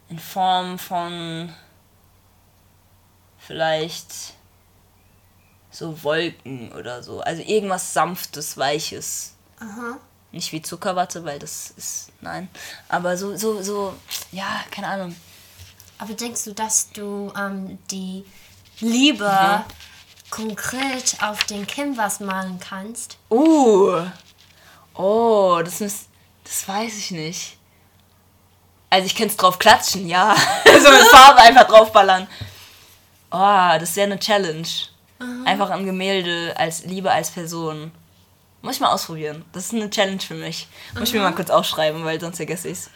in 0.10 0.20
Form 0.20 0.78
von 0.78 1.54
vielleicht 3.40 4.34
so 5.70 6.04
Wolken 6.04 6.74
oder 6.74 7.02
so. 7.02 7.22
Also 7.22 7.42
irgendwas 7.42 7.94
sanftes, 7.94 8.58
weiches. 8.58 9.36
Aha. 9.62 9.98
Nicht 10.34 10.52
wie 10.52 10.62
Zuckerwatte, 10.62 11.24
weil 11.24 11.40
das 11.40 11.72
ist 11.78 12.12
nein, 12.20 12.50
aber 12.90 13.16
so 13.16 13.38
so 13.38 13.62
so 13.62 13.96
ja, 14.34 14.60
keine 14.72 14.88
Ahnung. 14.88 15.16
Aber 16.00 16.14
denkst 16.16 16.44
du, 16.44 16.54
dass 16.54 16.92
du 16.92 17.32
ähm, 17.38 17.80
die 17.90 18.26
Liebe 18.82 19.64
konkret 20.32 21.18
auf 21.22 21.44
den 21.44 21.68
Canvas 21.68 22.20
malen 22.20 22.60
kannst? 22.60 23.18
Uh. 23.30 24.02
Oh, 24.96 25.62
das 25.64 25.82
ist 25.82 26.08
das 26.44 26.68
weiß 26.68 26.98
ich 26.98 27.12
nicht. 27.12 27.58
Also 28.90 29.06
ich 29.06 29.16
könnte 29.16 29.32
es 29.32 29.38
drauf 29.38 29.58
klatschen, 29.58 30.08
ja. 30.08 30.36
so 30.66 30.92
mit 30.92 31.08
Farbe 31.08 31.40
einfach 31.42 31.66
draufballern. 31.66 32.28
Oh, 33.32 33.78
das 33.80 33.84
ist 33.92 33.96
ja 33.98 34.04
eine 34.04 34.20
Challenge. 34.20 34.68
Einfach 35.46 35.70
ein 35.70 35.86
Gemälde 35.86 36.54
als 36.58 36.84
Liebe 36.84 37.10
als 37.10 37.30
Person. 37.30 37.92
Muss 38.62 38.76
ich 38.76 38.82
mal 38.82 38.92
ausprobieren. 38.92 39.46
Das 39.54 39.66
ist 39.68 39.74
eine 39.74 39.90
Challenge 39.90 40.20
für 40.20 40.34
mich. 40.34 40.68
Muss 40.94 41.10
ich 41.10 41.14
mir 41.14 41.22
mal 41.22 41.34
kurz 41.34 41.50
aufschreiben, 41.50 42.04
weil 42.04 42.20
sonst 42.20 42.38
vergesse 42.38 42.68
ich 42.70 42.80
es. 42.80 42.90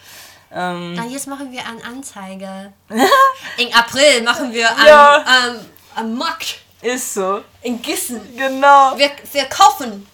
Ähm, 0.52 0.96
Na, 0.96 1.06
jetzt 1.06 1.28
machen 1.28 1.52
wir 1.52 1.62
eine 1.66 1.84
Anzeige. 1.86 2.74
In 3.58 3.74
April 3.74 4.22
machen 4.24 4.52
wir 4.54 4.70
am, 4.70 4.86
Ja. 4.86 5.16
am, 5.26 5.66
am 5.96 6.18
Markt 6.18 6.60
ist 6.86 7.14
so. 7.14 7.42
in 7.62 7.82
Gissen. 7.82 8.22
Genau. 8.38 8.98
Wir, 8.98 9.12
wir 9.32 9.46
kaufen. 9.46 10.06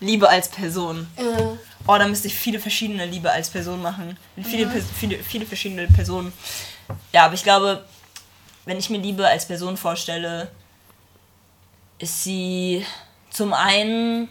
Liebe 0.00 0.28
als 0.28 0.48
Person. 0.48 1.06
Äh, 1.16 1.22
Oh, 1.86 1.98
da 1.98 2.08
müsste 2.08 2.28
ich 2.28 2.34
viele 2.34 2.58
verschiedene 2.58 3.04
Liebe 3.04 3.30
als 3.30 3.50
Person 3.50 3.82
machen. 3.82 4.16
Viele, 4.42 4.64
Pers- 4.66 4.86
viele, 4.98 5.18
viele 5.22 5.44
verschiedene 5.44 5.86
Personen. 5.88 6.32
Ja, 7.12 7.26
aber 7.26 7.34
ich 7.34 7.42
glaube, 7.42 7.84
wenn 8.64 8.78
ich 8.78 8.88
mir 8.88 8.96
Liebe 8.98 9.26
als 9.28 9.44
Person 9.46 9.76
vorstelle, 9.76 10.50
ist 11.98 12.22
sie 12.24 12.86
zum 13.30 13.52
einen 13.52 14.30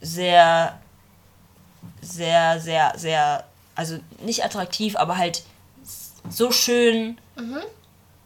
sehr, 0.00 0.78
sehr, 2.00 2.60
sehr, 2.60 2.92
sehr, 2.96 3.44
also 3.74 3.98
nicht 4.20 4.44
attraktiv, 4.44 4.94
aber 4.96 5.16
halt 5.16 5.42
so 6.30 6.52
schön, 6.52 7.18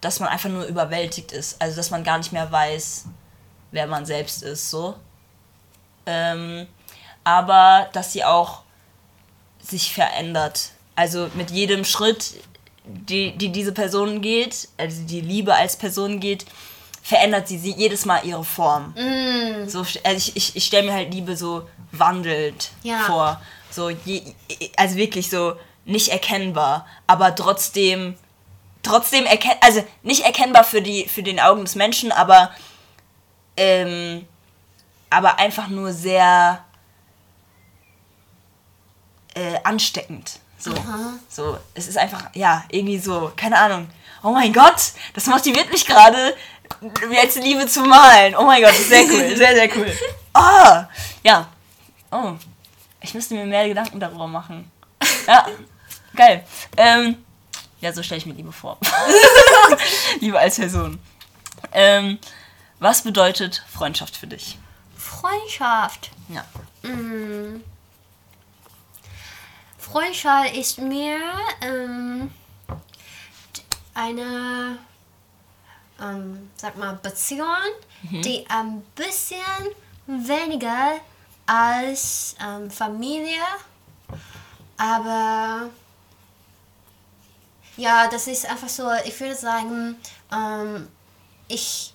dass 0.01 0.19
man 0.19 0.29
einfach 0.29 0.49
nur 0.49 0.65
überwältigt 0.65 1.31
ist. 1.31 1.61
Also, 1.61 1.75
dass 1.77 1.89
man 1.91 2.03
gar 2.03 2.17
nicht 2.17 2.31
mehr 2.31 2.51
weiß, 2.51 3.05
wer 3.71 3.87
man 3.87 4.05
selbst 4.05 4.43
ist, 4.43 4.69
so. 4.69 4.95
Ähm, 6.05 6.67
aber 7.23 7.89
dass 7.93 8.13
sie 8.13 8.23
auch 8.23 8.61
sich 9.61 9.93
verändert. 9.93 10.69
Also 10.95 11.29
mit 11.35 11.51
jedem 11.51 11.83
Schritt, 11.83 12.35
die, 12.85 13.35
die 13.37 13.51
diese 13.51 13.73
Person 13.73 14.21
geht, 14.21 14.69
also 14.77 15.03
die 15.03 15.19
Liebe 15.21 15.53
als 15.53 15.75
Person 15.75 16.19
geht, 16.19 16.45
verändert 17.03 17.47
sie, 17.47 17.57
sie 17.57 17.73
jedes 17.73 18.05
Mal 18.05 18.25
ihre 18.25 18.43
Form. 18.45 18.93
So, 19.67 19.79
also 19.79 20.17
ich, 20.17 20.35
ich, 20.35 20.55
ich 20.55 20.65
stelle 20.65 20.87
mir 20.87 20.93
halt 20.93 21.13
Liebe 21.13 21.35
so 21.35 21.67
wandelnd 21.91 22.71
Ja. 22.83 22.99
vor. 23.01 23.41
So 23.69 23.89
je, 23.89 24.21
also 24.77 24.95
wirklich 24.95 25.29
so 25.29 25.55
nicht 25.85 26.09
erkennbar, 26.09 26.85
aber 27.05 27.35
trotzdem 27.35 28.15
trotzdem 28.87 29.25
erken 29.25 29.51
also 29.61 29.83
nicht 30.03 30.23
erkennbar 30.23 30.63
für 30.63 30.81
die 30.81 31.07
für 31.07 31.23
den 31.23 31.39
Augen 31.39 31.61
des 31.65 31.75
Menschen, 31.75 32.11
aber 32.11 32.51
ähm, 33.55 34.25
aber 35.09 35.39
einfach 35.39 35.67
nur 35.67 35.93
sehr 35.93 36.63
äh, 39.35 39.59
ansteckend. 39.63 40.39
So, 40.59 40.73
so, 41.29 41.57
es 41.75 41.87
ist 41.87 41.97
einfach, 41.97 42.29
ja, 42.33 42.63
irgendwie 42.69 42.97
so, 42.97 43.31
keine 43.35 43.57
Ahnung. 43.59 43.87
Oh 44.23 44.31
mein 44.31 44.51
Gott, 44.51 44.93
das 45.13 45.27
motiviert 45.27 45.71
mich 45.71 45.85
gerade, 45.85 46.35
jetzt 47.11 47.37
Liebe 47.37 47.67
zu 47.67 47.81
malen. 47.81 48.35
Oh 48.35 48.43
mein 48.43 48.63
Gott, 48.63 48.73
sehr 48.73 49.03
cool, 49.03 49.35
sehr, 49.35 49.55
sehr 49.55 49.75
cool. 49.75 49.91
Oh, 50.39 50.83
ja. 51.23 51.47
Oh, 52.11 52.33
ich 53.01 53.11
müsste 53.15 53.33
mir 53.33 53.43
mehr 53.45 53.67
Gedanken 53.67 53.99
darüber 53.99 54.27
machen. 54.27 54.71
Ja, 55.25 55.47
geil. 56.15 56.45
Ähm, 56.77 57.25
ja, 57.81 57.93
so 57.93 58.01
stelle 58.03 58.19
ich 58.19 58.25
mir 58.25 58.33
Liebe 58.33 58.51
vor. 58.51 58.77
Liebe 60.19 60.39
als 60.39 60.55
Person. 60.55 60.99
Ähm, 61.71 62.19
was 62.79 63.03
bedeutet 63.03 63.63
Freundschaft 63.67 64.15
für 64.15 64.27
dich? 64.27 64.57
Freundschaft. 64.95 66.11
Ja. 66.29 66.43
Mm. 66.89 67.63
Freundschaft 69.77 70.55
ist 70.55 70.79
mir 70.79 71.19
ähm, 71.61 72.31
eine, 73.93 74.77
ähm, 76.01 76.49
sag 76.55 76.77
mal, 76.77 76.99
Beziehung, 77.01 77.47
die 78.03 78.45
ein 78.49 78.81
bisschen 78.95 79.37
weniger 80.05 80.99
als 81.45 82.35
ähm, 82.45 82.69
Familie, 82.69 83.41
aber 84.77 85.69
ja, 87.77 88.07
das 88.07 88.27
ist 88.27 88.49
einfach 88.49 88.69
so, 88.69 88.89
ich 89.05 89.19
würde 89.19 89.35
sagen, 89.35 89.95
ähm, 90.33 90.87
ich 91.47 91.93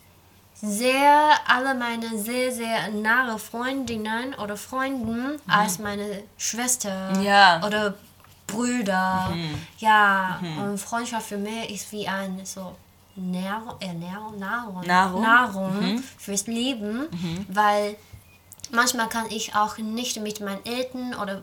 sehe 0.54 1.30
alle 1.46 1.74
meine 1.74 2.16
sehr, 2.18 2.52
sehr 2.52 2.88
nahe 2.90 3.38
Freundinnen 3.38 4.34
oder 4.34 4.56
Freunden 4.56 5.40
als 5.48 5.78
meine 5.78 6.22
Schwester 6.38 7.12
Ja. 7.20 7.60
oder 7.66 7.94
Brüder. 8.46 9.32
Ja, 9.78 10.40
und 10.60 10.78
Freundschaft 10.78 11.26
für 11.26 11.38
mich 11.38 11.70
ist 11.70 11.90
wie 11.92 12.06
ein 12.06 12.40
so 12.44 12.76
Nahrung, 13.16 13.74
äh, 13.80 13.92
Nahrung, 13.92 14.38
Nahrung, 14.38 14.86
Nahrung. 14.86 15.22
Nahrung 15.22 16.02
fürs 16.18 16.46
Leben, 16.46 17.08
weil 17.48 17.96
manchmal 18.70 19.08
kann 19.08 19.26
ich 19.30 19.54
auch 19.54 19.78
nicht 19.78 20.20
mit 20.20 20.40
meinen 20.40 20.64
Eltern 20.64 21.14
oder 21.14 21.42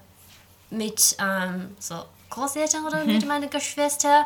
mit 0.70 1.16
ähm, 1.20 1.76
so 1.80 2.04
Großeltern 2.30 2.86
oder 2.86 3.04
mit 3.06 3.26
meinen 3.28 3.50
Geschwistern 3.50 4.26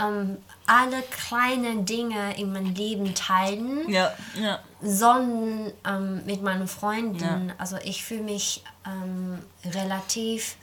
ähm, 0.00 0.38
alle 0.66 1.02
kleinen 1.02 1.84
Dinge 1.86 2.36
in 2.36 2.52
meinem 2.52 2.74
Leben 2.74 3.14
teilen, 3.14 3.88
Ja, 3.88 4.12
ja. 4.40 4.58
sondern 4.82 5.72
ähm, 5.86 6.26
mit 6.26 6.42
meinen 6.42 6.66
Freunden. 6.68 7.48
Ja. 7.48 7.54
Also 7.58 7.76
ich 7.84 8.04
fühle 8.04 8.22
mich 8.22 8.62
ähm, 8.86 9.38
relativ 9.72 10.56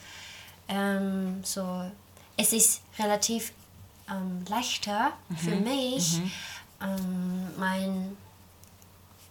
ähm, 0.68 1.40
so, 1.44 1.90
es 2.36 2.52
ist 2.52 2.82
relativ 2.98 3.52
ähm, 4.10 4.44
leichter 4.48 5.12
für 5.36 5.54
mich, 5.56 6.20
ähm, 6.82 7.48
mein 7.58 8.16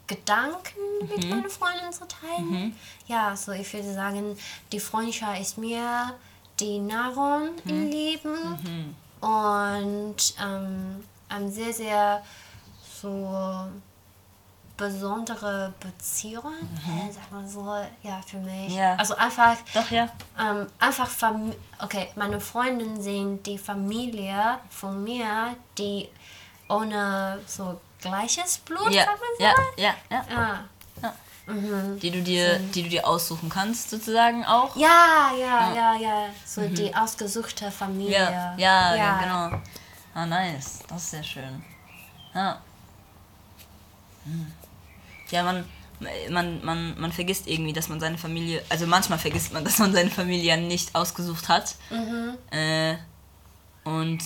Gedanken 0.07 0.80
mit 1.01 1.30
meinen 1.30 1.49
Freunden 1.49 1.91
zu 1.91 2.05
teilen. 2.07 2.76
Ja, 3.07 3.36
so 3.36 3.51
ich 3.53 3.72
würde 3.74 3.93
sagen, 3.93 4.38
die 4.72 4.80
Freundschaft 4.80 5.39
ist 5.39 5.57
mir 5.57 6.14
die 6.62 6.80
Nahrung 6.80 7.49
im 7.66 7.89
Leben 7.89 8.95
und 9.20 10.16
ähm, 10.41 11.03
eine 11.30 11.51
sehr, 11.51 11.74
sehr 11.74 12.24
so 13.01 13.68
besondere 14.78 15.74
Beziehung, 15.80 16.53
äh, 16.88 17.12
sag 17.12 17.32
mal 17.32 17.47
so, 17.47 17.66
ja, 18.01 18.20
für 18.26 18.38
mich. 18.38 18.74
Ja. 18.74 18.95
Also 18.95 19.16
einfach, 19.16 19.55
Doch, 19.74 19.89
ja. 19.91 20.07
ähm, 20.39 20.68
einfach, 20.80 21.07
Fam 21.07 21.53
okay, 21.80 22.09
meine 22.16 22.39
Freundinnen 22.39 23.01
sind 23.01 23.45
die 23.45 23.57
Familie 23.59 24.57
von 24.70 25.03
mir, 25.03 25.55
die 25.78 26.09
ohne 26.68 27.39
so 27.45 27.80
gleiches 27.99 28.57
Blut, 28.59 28.89
Ja, 28.91 29.05
sagt 29.05 29.20
man 29.20 29.30
so? 29.38 29.43
ja, 29.43 29.53
ja, 29.78 29.93
ja. 30.09 30.26
Ja. 30.36 30.59
Die 31.48 32.12
du 32.12 32.22
dir, 32.22 32.60
die 32.60 32.84
du 32.84 32.89
dir 32.89 33.08
aussuchen 33.08 33.50
kannst, 33.50 33.89
sozusagen 33.89 34.46
auch. 34.46 34.76
Ja, 34.76 35.32
ja, 35.38 35.74
ja, 35.74 35.96
ja. 35.96 36.30
So 36.46 36.68
die 36.68 36.94
ausgesuchte 36.96 37.72
Familie. 37.72 38.14
Ja, 38.14 38.56
ja, 38.58 38.96
ja, 38.96 39.20
genau. 39.20 39.62
Ah, 40.14 40.26
nice. 40.26 40.80
Das 40.88 41.04
ist 41.04 41.12
sehr 41.12 41.24
schön. 41.24 41.64
Ja. 42.34 42.62
Hm. 44.26 44.52
Ja, 45.32 45.44
man, 45.44 45.66
man, 46.30 46.64
man, 46.64 47.00
man 47.00 47.12
vergisst 47.12 47.48
irgendwie, 47.48 47.74
dass 47.74 47.89
man 47.89 48.00
seine 48.00 48.18
Familie, 48.18 48.64
also 48.70 48.86
manchmal 48.86 49.20
vergisst 49.20 49.52
man, 49.54 49.64
dass 49.66 49.80
man 49.80 49.94
seine 49.94 50.10
Familie 50.10 50.44
ja 50.46 50.58
nicht 50.58 50.96
ausgesucht 50.96 51.50
hat. 51.50 51.76
Äh, 52.52 52.96
und 53.84 54.22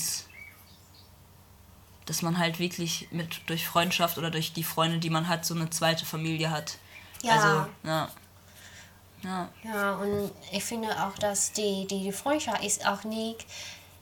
dass 2.05 2.22
man 2.22 2.38
halt 2.38 2.59
wirklich 2.59 3.07
mit 3.11 3.41
durch 3.47 3.66
Freundschaft 3.68 4.18
oder 4.18 4.30
durch 4.30 4.53
die 4.53 4.63
Freunde, 4.63 4.99
die 4.99 5.09
man 5.09 5.28
hat, 5.28 5.45
so 5.45 5.55
eine 5.55 5.70
zweite 5.70 6.05
Familie 6.05 6.51
hat. 6.51 6.78
Ja. 7.26 7.34
Also, 7.34 7.65
ja. 7.84 8.09
Ja. 9.23 9.49
Ja, 9.63 9.91
und 9.95 10.32
ich 10.51 10.63
finde 10.63 10.89
auch, 11.03 11.17
dass 11.17 11.51
die, 11.51 11.88
die, 11.88 12.03
die 12.03 12.11
Freundschaft 12.11 12.63
ist 12.63 12.86
auch 12.86 13.03
nicht, 13.05 13.45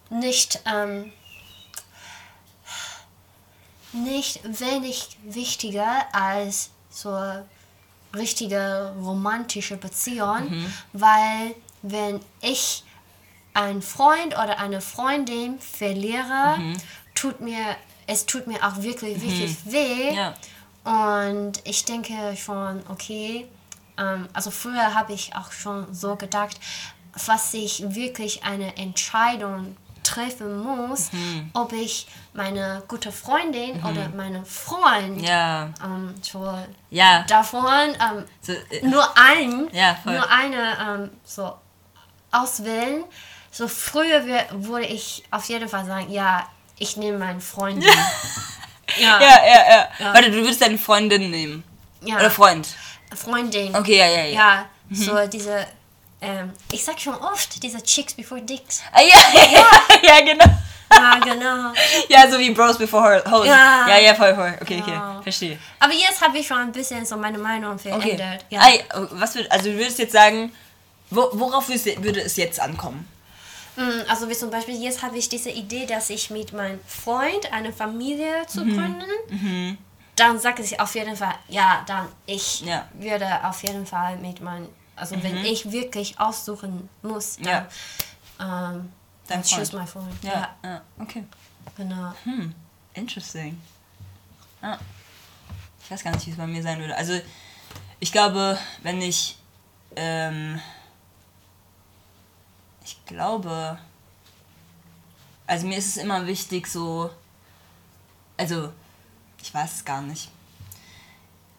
nicht, 0.09 0.59
ähm, 0.65 1.13
nicht 3.93 4.41
wenig 4.43 5.17
wichtiger 5.23 6.05
als 6.13 6.71
so 6.89 7.15
richtige 8.15 8.93
romantische 9.01 9.77
Beziehung, 9.77 10.69
weil 10.93 11.55
wenn 11.81 12.19
ich 12.41 12.83
einen 13.53 13.81
Freund 13.81 14.33
oder 14.33 14.57
eine 14.59 14.81
Freundin 14.81 15.59
verliere, 15.59 16.57
Mhm. 16.57 16.77
tut 17.15 17.39
mir, 17.39 17.75
es 18.07 18.25
tut 18.25 18.47
mir 18.47 18.57
auch 18.67 18.77
wirklich, 18.81 19.21
wirklich 19.21 19.55
weh. 19.65 20.13
Ja. 20.15 20.33
Und 20.83 21.61
ich 21.63 21.85
denke 21.85 22.13
schon, 22.35 22.83
okay, 22.89 23.47
ähm, 23.97 24.27
also 24.33 24.51
früher 24.51 24.93
habe 24.93 25.13
ich 25.13 25.35
auch 25.35 25.51
schon 25.51 25.93
so 25.93 26.15
gedacht, 26.15 26.59
was 27.25 27.53
ich 27.53 27.95
wirklich 27.95 28.43
eine 28.43 28.75
Entscheidung 28.77 29.77
treffen 30.03 30.59
muss, 30.59 31.09
ob 31.53 31.71
ich 31.71 32.07
meine 32.33 32.83
gute 32.87 33.11
Freundin 33.11 33.81
oder 33.83 34.09
meine 34.09 34.43
Freund 34.45 35.21
Ja. 35.21 35.69
ähm, 35.83 36.13
so 36.21 36.57
Ja. 36.89 37.23
davon 37.23 37.65
ähm, 37.99 38.25
So, 38.41 38.51
äh, 38.51 38.85
nur 38.85 39.05
einen, 39.17 39.73
Ja, 39.73 39.97
nur 40.05 40.29
eine 40.29 40.77
ähm, 40.81 41.09
so 41.23 41.53
auswählen. 42.31 43.05
So 43.51 43.67
früher 43.67 44.25
würde 44.51 44.87
ich 44.87 45.23
auf 45.31 45.45
jeden 45.47 45.69
Fall 45.69 45.85
sagen, 45.85 46.11
ja, 46.11 46.47
ich 46.77 46.97
nehme 46.97 47.19
meinen 47.19 47.39
Freund. 47.41 47.85
ja, 47.85 47.93
ja, 48.97 49.19
ja, 49.21 49.45
ja, 49.47 50.13
Warte, 50.13 50.29
du 50.31 50.37
würdest 50.37 50.61
deine 50.61 50.77
Freundin 50.77 51.29
nehmen. 51.31 51.63
ja. 52.01 52.15
Oder 52.17 52.29
Freund. 52.31 52.67
Freundin. 53.15 53.75
Okay, 53.75 53.97
ja, 53.97 54.07
ja, 54.07 54.23
ja. 54.25 54.33
Ja, 54.33 54.65
so 54.91 55.27
diese, 55.27 55.65
ähm, 56.21 56.51
ich 56.71 56.83
sag 56.83 56.99
schon 56.99 57.15
oft, 57.15 57.61
diese 57.61 57.81
Chicks 57.83 58.13
before 58.13 58.41
Dicks. 58.41 58.81
Ah, 58.91 59.01
ja, 59.01 59.41
ja, 59.51 59.65
ja, 60.03 60.19
genau. 60.25 60.45
Ja, 60.91 61.19
genau. 61.19 61.73
Ja, 62.09 62.29
so 62.29 62.37
wie 62.37 62.51
Bros 62.51 62.77
before 62.77 63.23
Hoes. 63.29 63.47
Ja. 63.47 63.87
ja, 63.87 63.97
ja, 63.99 64.13
voll, 64.15 64.35
voll. 64.35 64.53
Okay, 64.61 64.83
Ja. 64.85 65.13
okay, 65.15 65.23
verstehe. 65.23 65.57
Aber 65.79 65.93
jetzt 65.93 66.21
habe 66.21 66.37
ich 66.37 66.45
schon 66.47 66.57
ein 66.57 66.71
bisschen 66.71 67.05
so 67.05 67.17
meine 67.17 67.37
Meinung 67.39 67.73
Okay. 67.75 67.89
verändert. 67.99 68.45
Ja. 68.49 68.61
Ei, 68.61 68.83
was 69.11 69.33
würd, 69.35 69.51
also 69.51 69.65
du 69.71 69.77
würdest 69.77 69.97
jetzt 69.99 70.13
sagen, 70.13 70.51
wo, 71.09 71.29
worauf 71.33 71.67
würde 71.69 72.21
es 72.21 72.35
jetzt 72.37 72.59
ankommen? 72.59 73.07
Mm, 73.75 74.09
Also 74.09 74.29
wie 74.29 74.33
zum 74.35 74.49
Beispiel, 74.51 74.81
jetzt 74.81 75.01
habe 75.01 75.17
ich 75.17 75.29
diese 75.29 75.49
Idee, 75.49 75.85
dass 75.85 76.09
ich 76.09 76.29
mit 76.29 76.53
meinem 76.53 76.79
Freund 76.85 77.51
eine 77.51 77.73
Familie 77.73 78.45
zu 78.47 78.63
Mhm. 78.63 78.73
gründen. 78.75 79.77
Dann 80.15 80.37
sage 80.39 80.61
ich 80.61 80.79
auf 80.79 80.93
jeden 80.93 81.15
Fall, 81.15 81.33
ja, 81.47 81.83
dann 81.87 82.07
ich 82.27 82.61
Ja. 82.61 82.87
würde 82.93 83.27
auf 83.47 83.63
jeden 83.63 83.85
Fall 83.87 84.17
mit 84.17 84.41
meinem, 84.41 84.69
also 84.95 85.21
wenn 85.23 85.37
ich 85.43 85.71
wirklich 85.71 86.19
aussuchen 86.19 86.87
muss, 87.01 87.37
dann, 87.37 87.63
Mhm. 87.63 87.69
Ja. 88.39 88.69
ähm, 88.73 88.91
dann 89.27 89.41
choose 89.43 89.75
my 89.75 89.87
Freund. 89.87 90.13
Ja, 90.23 90.31
Ja, 90.63 90.69
ja, 90.69 90.81
okay. 90.99 91.23
genau. 91.75 92.13
Hm, 92.25 92.53
interesting. 92.93 93.59
Ah. 94.61 94.77
Ich 95.83 95.89
weiß 95.91 96.03
gar 96.03 96.11
nicht, 96.13 96.27
wie 96.27 96.31
es 96.31 96.37
bei 96.37 96.45
mir 96.47 96.61
sein 96.61 96.79
würde. 96.79 96.95
Also, 96.95 97.19
ich 97.99 98.11
glaube, 98.11 98.57
wenn 98.83 99.01
ich. 99.01 99.37
Ähm, 99.95 100.59
ich 102.85 102.97
glaube. 103.05 103.77
Also, 105.45 105.67
mir 105.67 105.77
ist 105.77 105.87
es 105.87 105.97
immer 105.97 106.25
wichtig, 106.27 106.67
so. 106.67 107.09
Also, 108.37 108.69
ich 109.41 109.53
weiß 109.53 109.73
es 109.75 109.85
gar 109.85 110.01
nicht. 110.01 110.29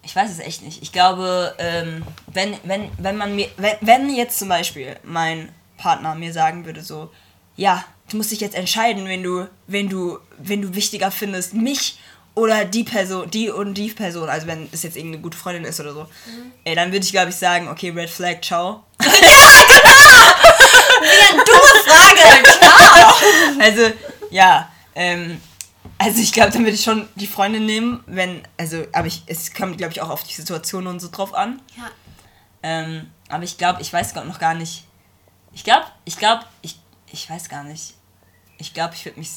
Ich 0.03 0.15
weiß 0.15 0.31
es 0.31 0.39
echt 0.39 0.63
nicht. 0.63 0.83
Ich 0.83 0.93
glaube, 0.93 1.55
ähm, 1.59 2.05
wenn, 2.27 2.57
wenn, 2.65 2.91
wenn 2.99 3.17
man 3.17 3.35
mir. 3.35 3.49
Wenn, 3.57 3.77
wenn 3.81 4.15
jetzt 4.15 4.39
zum 4.39 4.49
Beispiel 4.49 4.97
mein 5.03 5.51
Partner 5.77 6.15
mir 6.15 6.33
sagen 6.33 6.65
würde, 6.65 6.83
so, 6.83 7.11
ja, 7.57 7.85
du 8.11 8.17
musst 8.17 8.31
dich 8.31 8.41
jetzt 8.41 8.55
entscheiden, 8.55 9.07
wenn 9.07 9.23
du, 9.23 9.49
wenn 9.67 9.89
du, 9.89 10.19
wenn 10.39 10.63
du 10.63 10.75
wichtiger 10.75 11.11
findest, 11.11 11.55
mich 11.55 11.99
oder 12.35 12.65
die 12.65 12.85
Person, 12.85 13.31
die 13.31 13.51
und 13.51 13.75
die 13.75 13.91
Person, 13.91 14.29
also 14.29 14.47
wenn 14.47 14.69
es 14.73 14.83
jetzt 14.83 14.97
irgendeine 14.97 15.23
gute 15.23 15.39
Freundin 15.39 15.65
ist 15.65 15.81
oder 15.81 15.95
so, 15.95 16.09
ey, 16.65 16.75
dann 16.75 16.91
würde 16.91 17.05
ich 17.05 17.13
glaube 17.13 17.31
ich 17.31 17.37
sagen, 17.37 17.69
okay, 17.69 17.91
Red 17.91 18.11
Flag, 18.11 18.43
ciao. 18.43 18.83
Also, 23.61 23.93
ja, 24.31 24.69
ähm, 24.95 25.41
also 25.99 26.21
ich 26.21 26.33
glaube, 26.33 26.51
dann 26.51 26.63
würde 26.63 26.75
ich 26.75 26.83
schon 26.83 27.09
die 27.15 27.27
Freundin 27.27 27.67
nehmen, 27.67 28.03
wenn, 28.07 28.47
also, 28.59 28.85
aber 28.93 29.07
ich, 29.07 29.23
es 29.27 29.55
kommt, 29.55 29.79
glaube 29.79 29.93
ich, 29.93 30.01
auch 30.01 30.11
auf 30.11 30.25
die 30.25 30.35
Situation 30.35 30.87
und 30.87 31.01
so 31.01 31.09
drauf 31.11 31.35
an. 31.35 31.63
Ja. 31.77 31.91
Ähm, 32.63 33.11
aber 33.29 33.45
ich 33.45 33.59
glaube, 33.59 33.81
ich 33.83 33.93
weiß 33.93 34.15
noch 34.15 34.39
gar 34.39 34.55
nicht. 34.55 34.85
Ich 35.53 35.65
glaube, 35.65 35.87
ich 36.05 36.19
glaube, 36.19 36.45
ich, 36.63 36.79
ich 37.11 37.29
weiß 37.31 37.49
gar 37.49 37.65
nicht. 37.65 37.95
Ich 38.59 38.75
glaube, 38.75 38.95
ich 38.95 39.05
würde 39.05 39.19
mich. 39.19 39.31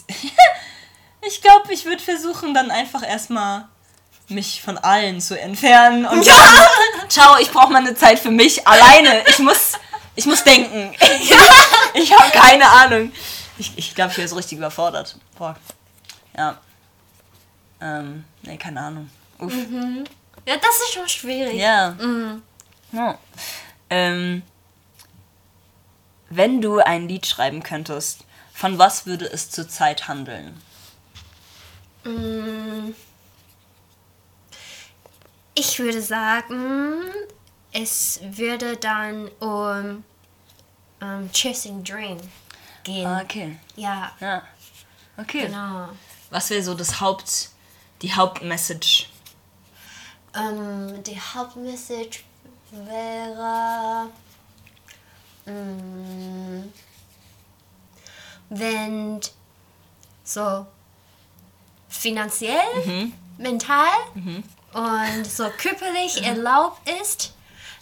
ich 1.28 1.42
glaube, 1.42 1.72
ich 1.74 1.86
würde 1.86 2.02
versuchen, 2.02 2.54
dann 2.54 2.72
einfach 2.72 3.04
erstmal 3.04 3.68
mich 4.30 4.62
von 4.62 4.78
allen 4.78 5.22
zu 5.22 5.40
entfernen 5.40 6.06
und 6.06 6.24
sagen, 6.24 6.58
ciao, 7.08 7.38
ich 7.40 7.50
brauche 7.52 7.72
mal 7.72 7.80
eine 7.80 7.96
Zeit 7.96 8.20
für 8.20 8.32
mich 8.32 8.68
alleine. 8.68 9.24
Ich 9.28 9.40
muss, 9.40 9.74
ich 10.18 10.26
muss 10.26 10.44
denken. 10.44 10.94
ich 11.94 12.12
habe 12.12 12.32
keine 12.32 12.68
Ahnung. 12.68 13.12
Ich, 13.60 13.78
ich 13.78 13.94
glaube, 13.94 14.12
ich 14.12 14.18
wäre 14.18 14.28
so 14.28 14.36
richtig 14.36 14.58
überfordert. 14.58 15.16
Boah. 15.38 15.56
Ja. 16.36 16.58
Ähm, 17.80 18.26
nee, 18.42 18.58
keine 18.58 18.82
Ahnung. 18.82 19.10
Uff. 19.38 19.54
ja, 19.54 20.58
das 20.58 20.76
ist 20.82 20.94
schon 20.94 21.08
schwierig. 21.08 21.56
Ja. 21.56 21.96
ja. 22.92 23.18
Ähm, 23.92 24.42
wenn 26.30 26.62
du 26.62 26.80
ein 26.80 27.08
Lied 27.08 27.28
schreiben 27.28 27.62
könntest, 27.62 28.26
von 28.54 28.80
was 28.80 29.06
würde 29.06 29.26
es 29.32 29.52
zurzeit 29.52 30.08
handeln? 30.08 30.60
Mm. 32.04 32.96
Ich 35.54 35.78
würde 35.78 36.02
sagen, 36.02 37.04
es 37.72 38.20
würde 38.24 38.78
dann 38.78 39.28
um, 39.40 40.04
um 41.02 41.30
Chasing 41.34 41.84
Dream 41.84 42.18
gehen. 42.84 43.06
Ah, 43.06 43.22
Okay. 43.22 43.58
Ja, 43.76 44.12
Ja. 44.20 44.42
Okay. 45.18 45.48
genau. 45.48 45.90
Was 46.30 46.50
wäre 46.50 46.62
so 46.64 46.74
das 46.74 47.00
Haupt, 47.02 47.50
die 48.02 48.14
Hauptmessage? 48.14 49.08
Ähm, 50.36 51.02
die 51.04 51.20
Hauptmessage 51.20 52.20
wäre, 52.72 54.10
mm, 55.46 56.64
wenn 58.50 59.20
so 60.24 60.66
finanziell, 61.90 63.12
mental 63.38 63.88
und 64.74 65.26
so 65.26 65.50
körperlich 65.58 66.24
erlaubt 66.24 66.88
ist, 67.02 67.34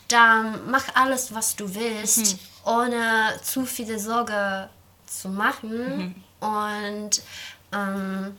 dann 0.08 0.70
mach 0.70 0.84
alles, 0.96 1.34
was 1.34 1.56
du 1.56 1.74
willst, 1.74 2.38
ohne 2.64 3.34
zu 3.42 3.66
viele 3.66 4.00
Sorge 4.00 4.70
zu 5.06 5.30
machen 5.30 6.24
und 6.40 7.22
ähm, 7.72 8.38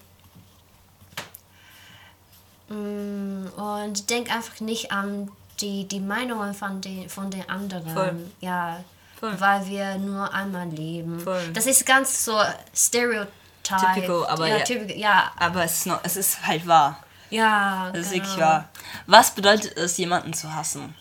Mm, 2.69 3.47
Und 3.57 4.11
denk 4.11 4.31
einfach 4.33 4.61
nicht 4.61 4.91
an 4.91 5.31
die, 5.61 5.87
die 5.87 6.01
Meinungen 6.01 6.55
von 6.55 6.81
den, 6.81 7.09
von 7.09 7.31
den 7.31 7.49
anderen. 7.49 7.89
Voll. 7.93 8.31
Ja, 8.41 8.83
Voll. 9.19 9.41
weil 9.41 9.67
wir 9.67 9.97
nur 9.99 10.33
einmal 10.33 10.69
leben. 10.69 11.21
Voll. 11.21 11.53
Das 11.53 11.67
ist 11.67 11.87
ganz 11.87 12.25
so 12.25 12.39
stereotyp. 12.75 13.29
Typical, 13.63 14.27
aber 14.27 14.47
ja. 14.47 14.59
ja. 14.59 14.65
typical, 14.65 14.97
ja, 14.97 15.33
Aber 15.39 15.65
es 15.65 15.79
ist, 15.79 15.87
noch, 15.87 15.99
es 16.05 16.17
ist 16.17 16.47
halt 16.47 16.67
wahr. 16.67 17.03
ja. 17.31 17.91
Es 17.93 18.07
ist 18.07 18.13
genau. 18.13 18.25
wirklich 18.25 18.41
wahr. 18.41 18.69
Was 19.07 19.31
bedeutet 19.33 19.77
es, 19.77 19.97
jemanden 19.97 20.35
zu 20.35 20.55
hassen? 20.55 20.95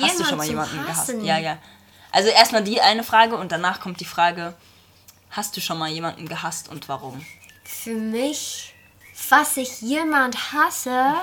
Hast 0.00 0.20
du 0.20 0.24
schon 0.24 0.38
mal 0.38 0.46
jemanden 0.46 0.82
gehasst? 0.82 1.14
Ja, 1.22 1.38
ja. 1.38 1.58
Also 2.12 2.28
erstmal 2.28 2.62
die 2.64 2.80
eine 2.80 3.02
Frage 3.02 3.36
und 3.36 3.52
danach 3.52 3.80
kommt 3.80 4.00
die 4.00 4.04
Frage, 4.04 4.54
hast 5.30 5.56
du 5.56 5.60
schon 5.60 5.78
mal 5.78 5.90
jemanden 5.90 6.28
gehasst 6.28 6.68
und 6.68 6.88
warum? 6.88 7.24
Für 7.64 7.94
mich, 7.94 8.74
was 9.28 9.56
ich 9.56 9.80
jemand 9.82 10.52
hasse, 10.52 11.14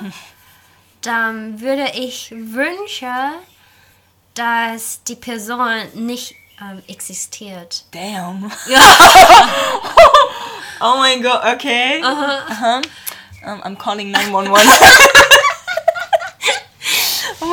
dann 1.02 1.60
würde 1.62 1.92
ich 1.96 2.32
wünschen, 2.32 3.32
dass 4.36 5.04
die 5.04 5.16
Person 5.16 5.72
nicht 5.94 6.36
ähm, 6.62 6.82
existiert. 6.88 7.86
Damn. 7.92 8.52
oh 10.82 10.96
mein 10.98 11.22
Gott, 11.22 11.42
okay. 11.44 12.02
Aha. 12.04 12.82
Um, 13.46 13.62
I'm 13.64 13.76
calling 13.78 14.10
911. 14.12 15.10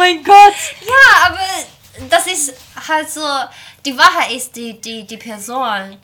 oh 0.00 0.14
mein 0.14 0.22
Gott. 0.24 0.54
Ja, 0.80 1.26
aber 1.28 2.08
das 2.08 2.26
ist 2.26 2.54
halt 2.88 3.10
so, 3.10 3.20
die 3.84 3.96
Wahrheit 3.96 4.32
ist, 4.32 4.54
die, 4.56 4.80
die, 4.80 5.06
die 5.06 5.16
Person 5.16 5.96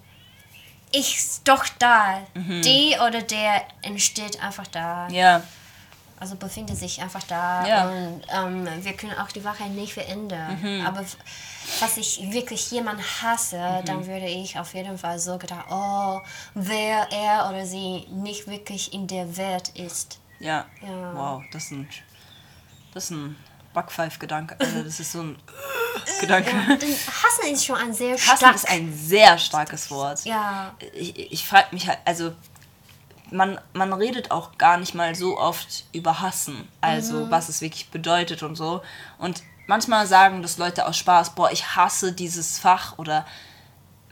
ist 0.94 1.46
doch 1.46 1.64
da. 1.78 2.20
Die 2.34 2.94
oder 3.06 3.22
der 3.22 3.62
entsteht 3.82 4.42
einfach 4.42 4.66
da. 4.68 5.08
Ja, 5.08 5.42
Also 6.18 6.36
befindet 6.36 6.76
sich 6.78 7.02
einfach 7.02 7.22
da. 7.24 7.66
Ja. 7.66 7.88
Und 7.88 8.22
ähm, 8.32 8.68
wir 8.84 8.92
können 8.94 9.18
auch 9.18 9.28
die 9.32 9.44
Wahrheit 9.44 9.70
nicht 9.70 9.92
verändern. 9.92 10.82
Aber 10.86 11.00
f- 11.00 11.16
was 11.80 11.96
ich 11.96 12.20
wirklich 12.32 12.70
jemand 12.70 13.00
hasse, 13.22 13.82
dann 13.84 14.06
würde 14.06 14.26
ich 14.26 14.58
auf 14.58 14.72
jeden 14.74 14.96
Fall 14.96 15.18
so 15.18 15.36
gedacht, 15.36 15.66
oh, 15.70 16.20
wer 16.54 17.08
er 17.12 17.48
oder 17.50 17.66
sie 17.66 18.06
nicht 18.10 18.46
wirklich 18.46 18.92
in 18.94 19.06
der 19.06 19.36
Welt 19.36 19.70
ist. 19.70 20.18
ja. 20.38 20.64
Ja. 20.80 21.12
Wow, 21.14 21.42
das 21.52 21.64
ist 21.64 21.70
ein, 21.72 21.88
das 22.94 23.04
ist 23.04 23.10
ein 23.10 23.36
Backpfeif-Gedanke. 23.76 24.56
Also 24.58 24.82
das 24.82 24.98
ist 25.00 25.12
so 25.12 25.20
ein... 25.20 25.36
Gedanke. 26.20 26.50
Ja, 26.50 26.76
denn 26.76 26.90
hassen 26.90 27.52
ist 27.52 27.64
schon 27.64 27.76
ein 27.76 27.92
sehr 27.92 28.14
Hassen 28.14 28.36
stark. 28.36 28.54
ist 28.54 28.68
ein 28.68 28.96
sehr 28.96 29.38
starkes 29.38 29.90
Wort. 29.90 30.24
ja, 30.24 30.74
Ich, 30.94 31.32
ich 31.32 31.46
frage 31.46 31.68
mich 31.72 31.88
halt, 31.88 31.98
also 32.04 32.32
man, 33.30 33.58
man 33.72 33.92
redet 33.92 34.30
auch 34.30 34.56
gar 34.56 34.78
nicht 34.78 34.94
mal 34.94 35.14
so 35.14 35.38
oft 35.38 35.84
über 35.92 36.20
Hassen, 36.20 36.68
also 36.80 37.30
was 37.30 37.48
es 37.48 37.60
wirklich 37.60 37.90
bedeutet 37.90 38.42
und 38.42 38.56
so. 38.56 38.82
Und 39.18 39.42
manchmal 39.66 40.06
sagen 40.06 40.42
das 40.42 40.58
Leute 40.58 40.86
aus 40.86 40.96
Spaß, 40.96 41.34
boah, 41.34 41.50
ich 41.50 41.76
hasse 41.76 42.12
dieses 42.12 42.58
Fach 42.58 42.98
oder 42.98 43.26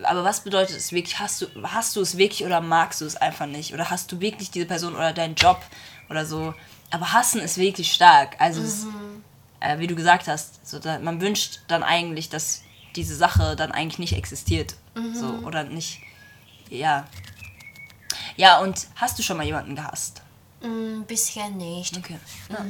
aber 0.02 0.24
was 0.24 0.40
bedeutet 0.40 0.76
es 0.76 0.92
wirklich? 0.92 1.18
Hast 1.20 1.42
du, 1.42 1.46
hast 1.62 1.94
du 1.94 2.00
es 2.00 2.16
wirklich 2.16 2.44
oder 2.44 2.60
magst 2.60 3.00
du 3.00 3.04
es 3.04 3.16
einfach 3.16 3.46
nicht? 3.46 3.72
Oder 3.74 3.90
hast 3.90 4.10
du 4.10 4.20
wirklich 4.20 4.50
diese 4.50 4.66
Person 4.66 4.94
oder 4.94 5.12
deinen 5.12 5.36
Job 5.36 5.60
oder 6.10 6.26
so? 6.26 6.52
Aber 6.90 7.12
hassen 7.12 7.40
ist 7.40 7.58
wirklich 7.58 7.92
stark. 7.92 8.36
Also, 8.40 8.60
es, 8.60 8.86
äh, 9.60 9.78
wie 9.78 9.86
du 9.86 9.94
gesagt 9.94 10.28
hast, 10.28 10.64
so 10.66 10.78
da, 10.78 10.98
man 10.98 11.20
wünscht 11.20 11.60
dann 11.68 11.82
eigentlich, 11.82 12.28
dass 12.28 12.62
diese 12.96 13.16
Sache 13.16 13.56
dann 13.56 13.72
eigentlich 13.72 13.98
nicht 13.98 14.12
existiert. 14.14 14.76
So, 15.12 15.26
oder 15.44 15.64
nicht. 15.64 15.98
Ja. 16.70 17.06
Ja, 18.36 18.60
und 18.60 18.86
hast 18.94 19.18
du 19.18 19.22
schon 19.24 19.36
mal 19.36 19.44
jemanden 19.46 19.74
gehasst? 19.74 20.22
mm, 20.62 21.02
bisher 21.06 21.50
nicht. 21.50 21.96
Okay. 21.98 22.18
Ja, 22.48 22.64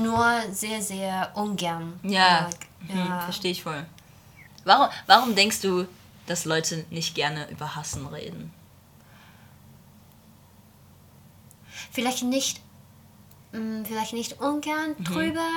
Nur 0.00 0.42
sehr, 0.52 0.80
sehr 0.80 1.32
ungern. 1.34 1.98
ja. 2.04 2.42
mag. 2.42 2.54
Mhm, 2.88 2.98
ja. 2.98 3.20
verstehe 3.22 3.50
ich 3.50 3.62
voll. 3.64 3.84
Warum, 4.64 4.88
warum 5.06 5.34
denkst 5.34 5.60
du, 5.60 5.86
dass 6.26 6.44
Leute 6.44 6.84
nicht 6.90 7.14
gerne 7.16 7.48
über 7.50 7.74
Hassen 7.74 8.06
reden? 8.06 8.52
Vielleicht 11.90 12.22
nicht, 12.22 12.60
mm, 13.52 13.84
vielleicht 13.84 14.12
nicht 14.12 14.40
ungern 14.40 14.94
Mhm. 14.98 15.04
drüber 15.04 15.48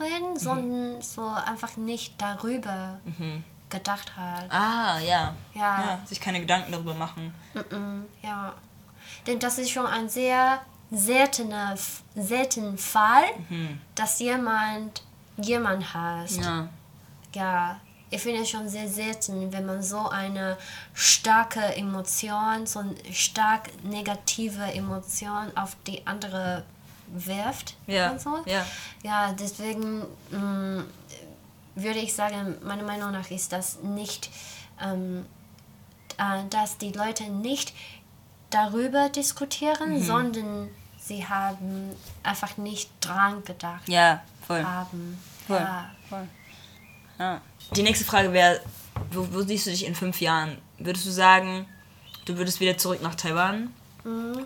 reden, 0.00 0.38
sondern 0.38 1.00
so 1.02 1.26
einfach 1.26 1.76
nicht 1.76 2.14
darüber 2.20 3.00
Mhm. 3.04 3.44
gedacht 3.70 4.16
hat. 4.16 4.50
Ah, 4.50 4.98
ja. 5.00 5.34
Ja. 5.54 5.98
Sich 6.06 6.20
keine 6.20 6.40
Gedanken 6.40 6.72
darüber 6.72 6.94
machen. 6.94 7.34
Mm, 7.54 8.02
Ja. 8.22 8.54
Denn 9.26 9.38
das 9.38 9.58
ist 9.58 9.70
schon 9.70 9.86
ein 9.86 10.08
sehr 10.08 10.60
seltener, 10.90 11.74
seltener 12.14 12.76
Fall, 12.78 13.24
dass 13.94 14.18
jemand 14.20 15.02
jemand. 15.36 15.84
Mhm. 15.94 16.42
Ja. 16.42 16.68
Ja, 17.34 17.80
ich 18.10 18.20
finde 18.22 18.40
es 18.42 18.48
schon 18.50 18.68
sehr 18.68 18.88
selten, 18.88 19.52
wenn 19.52 19.66
man 19.66 19.82
so 19.82 20.08
eine 20.08 20.56
starke 20.94 21.60
Emotion, 21.76 22.66
so 22.66 22.78
eine 22.80 22.94
stark 23.12 23.68
negative 23.84 24.62
Emotion 24.72 25.52
auf 25.56 25.76
die 25.86 26.06
andere 26.06 26.64
wirft. 27.12 27.76
Ja, 27.86 28.10
Und 28.12 28.20
so. 28.20 28.38
ja. 28.46 28.64
ja, 29.02 29.32
deswegen 29.32 30.00
mh, 30.30 30.84
würde 31.74 31.98
ich 32.00 32.14
sagen, 32.14 32.56
meiner 32.64 32.82
Meinung 32.84 33.12
nach 33.12 33.30
ist 33.30 33.52
das 33.52 33.78
nicht, 33.82 34.30
ähm, 34.82 35.24
äh, 36.18 36.42
dass 36.50 36.78
die 36.78 36.92
Leute 36.92 37.24
nicht 37.24 37.72
darüber 38.50 39.08
Mhm. 39.08 39.12
diskutieren, 39.12 40.02
sondern 40.02 40.68
sie 40.98 41.26
haben 41.26 41.90
einfach 42.22 42.56
nicht 42.56 42.90
dran 43.00 43.44
gedacht 43.44 43.88
Ja, 43.88 44.22
voll. 44.46 44.64
haben. 44.64 45.18
Voll. 45.46 45.56
Ja. 45.58 45.90
voll. 46.08 46.26
Ja. 47.18 47.40
Die 47.74 47.82
nächste 47.82 48.04
Frage 48.04 48.32
wäre, 48.32 48.60
wo, 49.12 49.26
wo 49.32 49.42
siehst 49.42 49.66
du 49.66 49.70
dich 49.70 49.84
in 49.86 49.94
fünf 49.94 50.20
Jahren? 50.20 50.58
Würdest 50.78 51.06
du 51.06 51.10
sagen, 51.10 51.66
du 52.24 52.36
würdest 52.36 52.60
wieder 52.60 52.76
zurück 52.78 53.02
nach 53.02 53.14
Taiwan? 53.14 53.72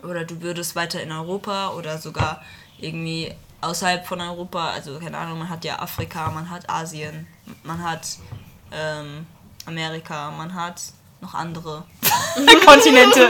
Oder 0.03 0.25
du 0.25 0.41
würdest 0.41 0.75
weiter 0.75 1.01
in 1.01 1.11
Europa 1.11 1.69
oder 1.71 1.97
sogar 1.97 2.41
irgendwie 2.79 3.33
außerhalb 3.61 4.05
von 4.05 4.19
Europa? 4.21 4.71
Also 4.71 4.99
keine 4.99 5.17
Ahnung, 5.17 5.39
man 5.39 5.49
hat 5.49 5.63
ja 5.65 5.79
Afrika, 5.79 6.29
man 6.31 6.49
hat 6.49 6.69
Asien, 6.69 7.27
man 7.63 7.83
hat 7.83 8.07
ähm, 8.71 9.25
Amerika, 9.65 10.31
man 10.31 10.53
hat 10.53 10.81
noch 11.21 11.33
andere 11.33 11.85
Kontinente. 12.65 13.29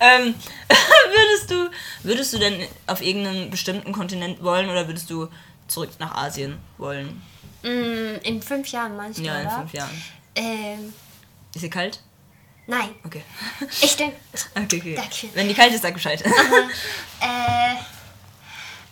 ähm, 0.00 0.34
würdest, 0.68 1.50
du, 1.50 1.70
würdest 2.04 2.32
du 2.32 2.38
denn 2.38 2.60
auf 2.86 3.02
irgendeinen 3.02 3.50
bestimmten 3.50 3.92
Kontinent 3.92 4.42
wollen 4.42 4.70
oder 4.70 4.86
würdest 4.86 5.10
du 5.10 5.28
zurück 5.66 5.90
nach 5.98 6.14
Asien 6.14 6.58
wollen? 6.78 7.20
Mm, 7.62 8.16
In 8.22 8.40
fünf 8.42 8.68
Jahren 8.68 8.96
du, 8.96 9.22
Ja, 9.22 9.40
in 9.40 9.50
fünf 9.50 9.72
Jahren. 9.72 10.02
Ähm, 10.36 10.92
Ist 11.54 11.62
sie 11.62 11.70
kalt? 11.70 12.00
Nein, 12.66 12.94
Okay. 13.04 13.22
ich 13.82 13.96
denke, 13.96 14.16
Okay, 14.56 14.78
okay. 14.78 14.94
Danke. 14.94 15.28
Wenn 15.34 15.48
die 15.48 15.54
kalt 15.54 15.72
ist, 15.72 15.82
sag 15.82 15.94
Bescheid. 15.94 16.22
äh, 17.20 17.74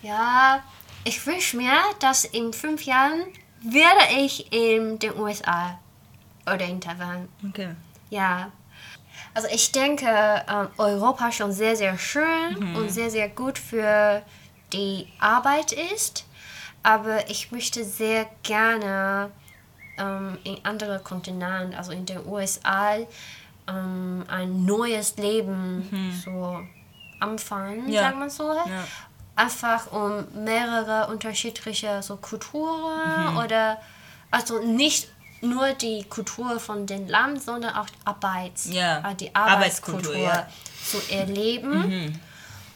ja, 0.06 0.62
ich 1.04 1.24
wünsche 1.26 1.56
mir, 1.56 1.76
dass 2.00 2.24
in 2.24 2.52
fünf 2.52 2.82
Jahren 2.84 3.24
werde 3.62 4.14
ich 4.18 4.52
in 4.52 4.98
den 4.98 5.18
USA 5.18 5.78
oder 6.46 6.64
in 6.66 6.80
Taiwan. 6.80 7.28
Okay. 7.48 7.74
Ja. 8.10 8.50
Also 9.32 9.48
ich 9.52 9.72
denke, 9.72 10.06
ähm, 10.48 10.68
Europa 10.78 11.32
schon 11.32 11.52
sehr, 11.52 11.74
sehr 11.76 11.98
schön 11.98 12.76
und 12.76 12.90
sehr, 12.90 13.10
sehr 13.10 13.28
gut 13.28 13.58
für 13.58 14.22
die 14.72 15.08
Arbeit 15.18 15.72
ist. 15.72 16.24
Aber 16.82 17.28
ich 17.30 17.50
möchte 17.50 17.84
sehr 17.84 18.26
gerne 18.42 19.30
ähm, 19.98 20.38
in 20.44 20.58
andere 20.64 20.98
Kontinenten, 21.00 21.74
also 21.74 21.92
in 21.92 22.04
den 22.04 22.24
USA, 22.26 22.98
ähm, 23.68 24.24
ein 24.28 24.64
neues 24.64 25.16
Leben 25.16 26.12
so 26.24 26.60
anfangen, 27.20 27.88
Ja. 27.90 28.02
sagt 28.02 28.18
man 28.18 28.30
so. 28.30 28.52
Ja. 28.52 28.84
Einfach 29.36 29.90
um 29.90 30.24
mehrere 30.44 31.08
unterschiedliche 31.10 32.02
so 32.02 32.16
Kulturen 32.16 33.32
Mhm. 33.32 33.36
oder 33.38 33.78
also 34.30 34.60
nicht 34.60 35.08
nur 35.40 35.72
die 35.74 36.04
Kultur 36.04 36.58
von 36.60 36.86
dem 36.86 37.08
Land, 37.08 37.42
sondern 37.42 37.74
auch 37.74 37.86
Arbeits, 38.04 38.66
Ja, 38.72 39.10
äh, 39.10 39.14
die 39.14 39.34
Arbeitskultur, 39.34 40.14
Arbeitskultur 40.14 40.16
ja. 40.22 40.48
zu 40.84 41.12
erleben. 41.14 42.20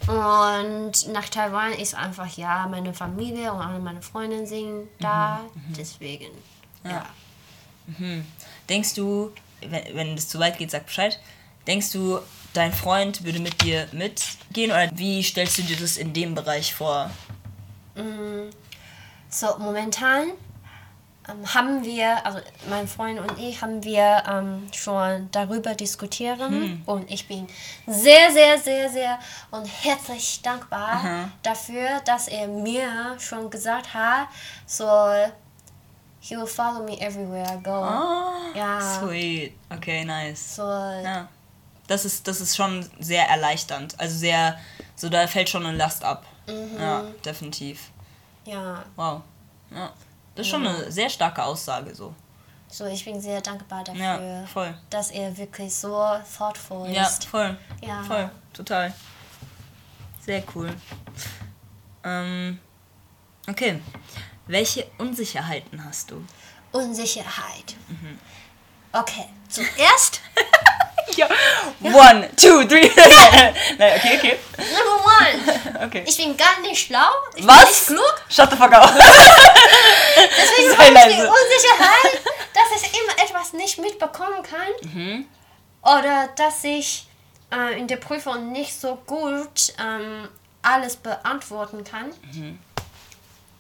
Und 0.07 0.93
nach 1.13 1.29
Taiwan 1.29 1.73
ist 1.73 1.95
einfach, 1.95 2.27
ja, 2.37 2.67
meine 2.69 2.95
Familie 2.95 3.53
und 3.53 3.61
alle 3.61 3.79
meine 3.79 4.01
Freunde 4.03 4.47
sind 4.47 4.89
da. 5.01 5.41
Deswegen, 5.77 6.27
ja. 6.85 7.05
Denkst 8.69 8.95
du, 8.95 9.33
wenn, 9.61 9.97
wenn 9.97 10.15
es 10.15 10.29
zu 10.29 10.39
weit 10.39 10.59
geht, 10.59 10.71
sag 10.71 10.87
Bescheid. 10.87 11.19
Denkst 11.67 11.93
du, 11.93 12.21
dein 12.55 12.73
Freund 12.73 13.25
würde 13.25 13.41
mit 13.41 13.63
dir 13.63 13.87
mitgehen 13.93 14.71
oder 14.71 14.89
wie 14.95 15.23
stellst 15.23 15.59
du 15.59 15.63
dir 15.63 15.77
das 15.77 15.97
in 15.97 16.13
dem 16.13 16.35
Bereich 16.35 16.75
vor? 16.75 17.11
So, 19.29 19.59
momentan 19.59 20.33
ähm, 21.29 21.55
haben 21.55 21.85
wir, 21.85 22.25
also 22.25 22.39
mein 22.71 22.89
Freund 22.89 23.21
und 23.21 23.39
ich, 23.39 23.61
haben 23.61 23.85
wir 23.85 24.23
ähm, 24.27 24.69
schon 24.73 25.29
darüber 25.31 25.75
diskutieren 25.75 26.83
und 26.87 27.11
ich 27.11 27.29
bin 27.29 27.47
sehr, 27.87 28.31
sehr, 28.33 28.59
sehr, 28.59 28.89
sehr 28.89 29.19
und 29.51 29.67
herzlich 29.67 30.41
dankbar 30.43 31.31
dafür, 31.43 32.01
dass 32.07 32.29
er 32.29 32.49
mir 32.49 33.17
schon 33.19 33.51
gesagt 33.51 33.93
hat, 33.93 34.29
so, 34.67 34.87
he 36.21 36.37
will 36.37 36.47
follow 36.47 36.85
me 36.85 36.99
everywhere 37.01 37.45
I 37.47 37.63
go. 37.63 37.71
Oh, 37.83 38.57
Ja. 38.57 38.81
Sweet. 39.01 39.53
Okay, 39.71 40.05
nice. 40.05 40.57
So, 40.57 40.63
Ja. 40.63 41.29
Das 41.87 42.05
ist, 42.05 42.27
das 42.29 42.41
ist 42.43 42.55
schon 42.55 42.87
sehr 43.01 43.27
erleichternd. 43.29 43.99
Also 43.99 44.17
sehr, 44.19 44.59
so 44.95 45.09
da 45.09 45.27
fällt 45.27 45.49
schon 45.49 45.65
eine 45.65 45.77
Last 45.77 46.05
ab. 46.05 46.25
Ja, 46.79 47.03
definitiv. 47.25 47.91
ja, 48.45 48.83
Wow. 48.97 49.23
Ja. 49.71 49.91
Das 50.35 50.47
ist 50.47 50.51
schon 50.51 50.67
eine 50.67 50.91
sehr 50.91 51.09
starke 51.11 51.43
Aussage 51.43 51.95
so. 51.95 52.15
so 52.69 52.85
ich 52.87 53.05
bin 53.05 53.21
sehr 53.21 53.41
dankbar 53.41 53.85
dafür, 53.85 54.03
Ja, 54.03 54.47
voll. 54.47 54.73
dass 54.91 55.11
er 55.11 55.37
wirklich 55.37 55.75
so 55.75 55.91
thoughtful 56.37 56.89
Ja, 56.91 57.03
ist. 57.07 57.25
voll. 57.27 57.57
Ja. 57.83 58.03
Voll. 58.03 58.31
Total. 58.53 58.93
Sehr 60.25 60.43
cool. 60.55 60.71
Ähm, 62.05 62.59
okay. 63.49 63.81
Welche 64.49 64.87
Unsicherheiten 64.99 65.85
hast 65.85 66.11
du? 66.11 66.25
Unsicherheit. 66.73 67.77
Okay, 68.93 69.27
zuerst 69.49 70.21
Ja. 71.17 71.27
One, 71.83 72.29
two, 72.37 72.65
three. 72.65 72.91
Nein, 73.79 73.93
okay, 73.97 74.19
okay. 74.19 74.39
Number 74.59 75.05
one. 75.05 75.87
Okay. 75.87 76.05
Ich 76.07 76.17
bin 76.17 76.37
gar 76.37 76.61
nicht 76.61 76.87
schlau. 76.87 77.09
Ich 77.35 77.47
Was? 77.47 77.87
bin 77.87 77.97
nicht 77.97 78.05
klug. 78.05 78.23
Shut 78.29 78.51
the 78.51 78.57
fuck 78.57 78.73
up. 78.73 78.93
Deswegen 80.17 80.77
habe 80.79 81.11
ich 81.11 81.17
die. 81.17 81.23
Unsicherheit, 81.23 82.21
dass 82.55 82.83
ich 82.83 83.01
immer 83.01 83.25
etwas 83.25 83.53
nicht 83.55 83.79
mitbekommen 83.79 84.43
kann. 84.43 85.27
Oder 85.83 86.29
dass 86.37 86.63
ich 86.65 87.07
äh, 87.53 87.79
in 87.79 87.87
der 87.87 87.97
Prüfung 87.97 88.53
nicht 88.53 88.79
so 88.79 88.97
gut 89.07 89.73
ähm, 89.81 90.29
alles 90.63 90.97
beantworten 90.97 91.85
kann. 91.85 92.13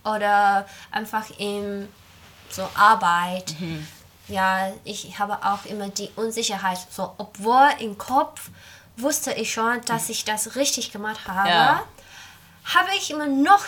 Oder 0.04 0.66
einfach 0.90 1.24
in 1.38 1.88
so 2.50 2.68
Arbeit. 2.74 3.54
Ja, 4.28 4.72
ich 4.84 5.18
habe 5.18 5.38
auch 5.44 5.64
immer 5.66 5.88
die 5.88 6.10
Unsicherheit. 6.16 6.78
So, 6.90 7.14
obwohl 7.18 7.68
im 7.80 7.96
Kopf 7.98 8.50
wusste 8.96 9.32
ich 9.32 9.52
schon, 9.52 9.80
dass 9.86 10.08
ich 10.08 10.24
das 10.24 10.54
richtig 10.56 10.90
gemacht 10.92 11.20
habe, 11.28 11.48
Ja. 11.48 11.82
habe 12.64 12.88
ich 12.96 13.10
immer 13.10 13.26
noch 13.26 13.64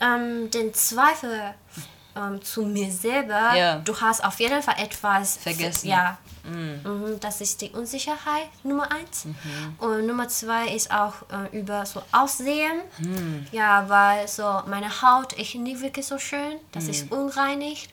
ähm, 0.00 0.50
den 0.50 0.72
Zweifel 0.74 1.54
ähm, 2.16 2.42
zu 2.42 2.62
mir 2.62 2.90
selber, 2.90 3.54
Ja. 3.54 3.76
du 3.76 4.00
hast 4.00 4.24
auf 4.24 4.40
jeden 4.40 4.62
Fall 4.62 4.76
etwas 4.78 5.36
Vergessen. 5.36 5.88
Ja. 5.88 6.18
Mhm, 6.44 7.18
das 7.20 7.40
ist 7.40 7.60
die 7.60 7.70
Unsicherheit 7.70 8.48
Nummer 8.62 8.90
eins. 8.92 9.26
Und 9.78 10.06
Nummer 10.06 10.28
zwei 10.28 10.68
ist 10.68 10.90
auch 10.90 11.14
äh, 11.32 11.58
über 11.58 11.86
so 11.86 12.02
Aussehen. 12.12 12.82
Ja, 13.50 13.88
weil 13.88 14.28
so 14.28 14.62
meine 14.66 14.90
Haut 15.02 15.32
ist 15.34 15.54
nicht 15.54 15.80
wirklich 15.80 16.06
so 16.06 16.18
schön. 16.18 16.58
Das 16.72 16.88
ist 16.88 17.10
unreinigt. 17.10 17.90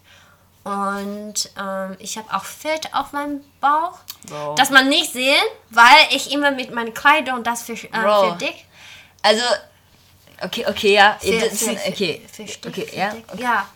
Und 0.64 1.50
ähm, 1.60 1.96
ich 1.98 2.18
habe 2.18 2.32
auch 2.34 2.44
Fett 2.44 2.94
auf 2.94 3.14
meinem 3.14 3.42
Bauch. 3.60 3.98
Wow. 4.28 4.56
Das 4.56 4.70
man 4.70 4.90
nicht 4.90 5.12
sehen, 5.12 5.44
weil 5.72 6.08
ich 6.12 6.32
immer 6.32 6.52
mit 6.52 6.72
meiner 6.72 6.92
Kleidung 6.92 7.44
das 7.44 7.64
für, 7.64 7.74
äh, 7.74 7.88
Bro. 7.88 8.32
für 8.32 8.38
dick. 8.38 8.66
Also, 9.24 9.44
okay, 10.42 10.66
okay, 10.68 10.94
ja. 10.94 11.18
Für, 11.20 11.50
für, 11.50 11.72
okay, 11.88 12.22
für, 12.32 12.44
okay, 12.68 12.88
ja. 12.96 13.16
Okay. 13.28 13.42
Ja. 13.42 13.68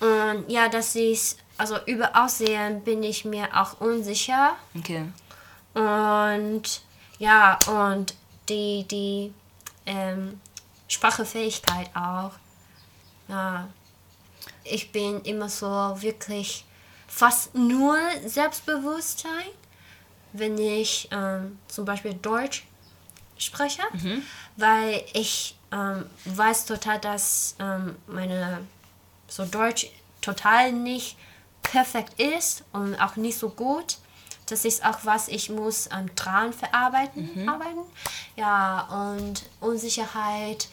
Und 0.00 0.50
ja, 0.50 0.68
das 0.68 0.94
ist, 0.94 1.38
also 1.58 1.78
über 1.86 2.16
Aussehen 2.16 2.82
bin 2.82 3.02
ich 3.02 3.24
mir 3.24 3.48
auch 3.54 3.80
unsicher. 3.80 4.56
okay. 4.76 5.06
Und 5.74 6.82
ja, 7.18 7.58
und 7.66 8.14
die, 8.48 8.84
die 8.84 9.32
ähm, 9.84 10.40
Sprachefähigkeit 10.88 11.90
auch. 11.94 12.32
Ja. 13.28 13.68
Ich 14.64 14.92
bin 14.92 15.20
immer 15.22 15.48
so 15.48 15.66
wirklich 15.66 16.64
fast 17.06 17.54
nur 17.54 17.96
Selbstbewusstsein, 18.24 19.48
wenn 20.32 20.58
ich 20.58 21.08
ähm, 21.10 21.58
zum 21.68 21.84
Beispiel 21.84 22.14
Deutsch 22.14 22.66
spreche, 23.38 23.82
weil 24.56 25.04
ich 25.12 25.56
ähm, 25.72 26.06
weiß 26.24 26.66
total, 26.66 27.00
dass 27.00 27.56
ähm, 27.58 27.96
meine 28.06 28.66
so 29.28 29.44
Deutsch 29.44 29.88
total 30.20 30.72
nicht 30.72 31.16
perfekt 31.70 32.20
ist 32.20 32.64
und 32.72 32.94
auch 33.00 33.16
nicht 33.16 33.38
so 33.38 33.50
gut. 33.50 33.98
Das 34.46 34.64
ist 34.64 34.84
auch 34.84 34.98
was 35.02 35.28
ich 35.28 35.50
muss 35.50 35.88
ähm, 35.92 36.14
dran 36.14 36.52
verarbeiten. 36.52 37.48
Arbeiten. 37.48 37.80
Ja, 38.36 39.12
und 39.12 39.42
Unsicherheit 39.60 40.68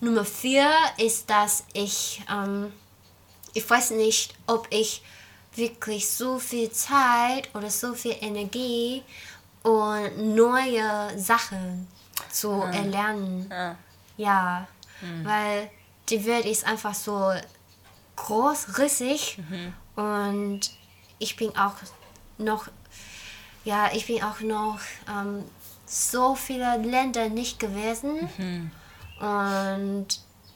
Nummer 0.00 0.24
vier 0.24 0.68
ist, 0.96 1.30
dass 1.30 1.64
ich, 1.72 2.22
ähm, 2.28 2.72
ich 3.54 3.68
weiß 3.68 3.92
nicht, 3.92 4.34
ob 4.48 4.66
ich 4.70 5.02
wirklich 5.54 6.10
so 6.10 6.40
viel 6.40 6.72
Zeit 6.72 7.54
oder 7.54 7.70
so 7.70 7.94
viel 7.94 8.16
Energie 8.20 9.04
und 9.62 10.34
neue 10.34 11.16
Sachen 11.16 11.86
zu 12.30 12.50
erlernen. 12.50 13.52
Ah. 13.52 13.76
Ja, 14.16 14.66
weil 15.22 15.70
die 16.08 16.24
Welt 16.26 16.46
ist 16.46 16.66
einfach 16.66 16.94
so 16.94 17.32
groß, 18.16 18.78
riesig 18.78 19.38
und 19.96 20.60
ich 21.18 21.36
bin 21.36 21.56
auch 21.56 21.74
noch, 22.38 22.68
ja, 23.64 23.90
ich 23.92 24.06
bin 24.06 24.22
auch 24.22 24.40
noch 24.40 24.78
ähm, 25.08 25.44
so 25.86 26.34
viele 26.34 26.76
Länder 26.78 27.28
nicht 27.28 27.58
gewesen 27.58 28.28
und 29.20 30.06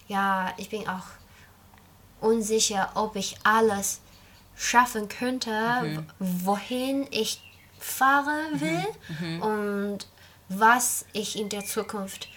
ja, 0.09 0.53
ich 0.57 0.71
bin 0.71 0.89
auch 0.89 1.05
unsicher, 2.21 2.91
ob 2.95 3.17
ich 3.17 3.37
alles 3.45 4.01
schaffen 4.57 5.09
könnte, 5.09 6.05
wohin 6.19 7.07
ich 7.11 7.43
fahren 7.79 8.61
will 8.61 9.41
und 9.41 10.07
was 10.49 11.05
ich 11.13 11.39
in 11.39 11.49
der 11.49 11.65
Zukunft 11.65 12.29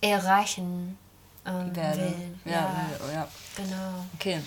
erreichen 0.00 0.98
ähm, 1.46 1.74
Werde. 1.76 2.00
will. 2.00 2.38
Ja, 2.44 2.52
Ja, 2.52 2.90
ja, 3.06 3.12
ja. 3.12 3.28
genau. 3.56 4.06
Okay. 4.14 4.40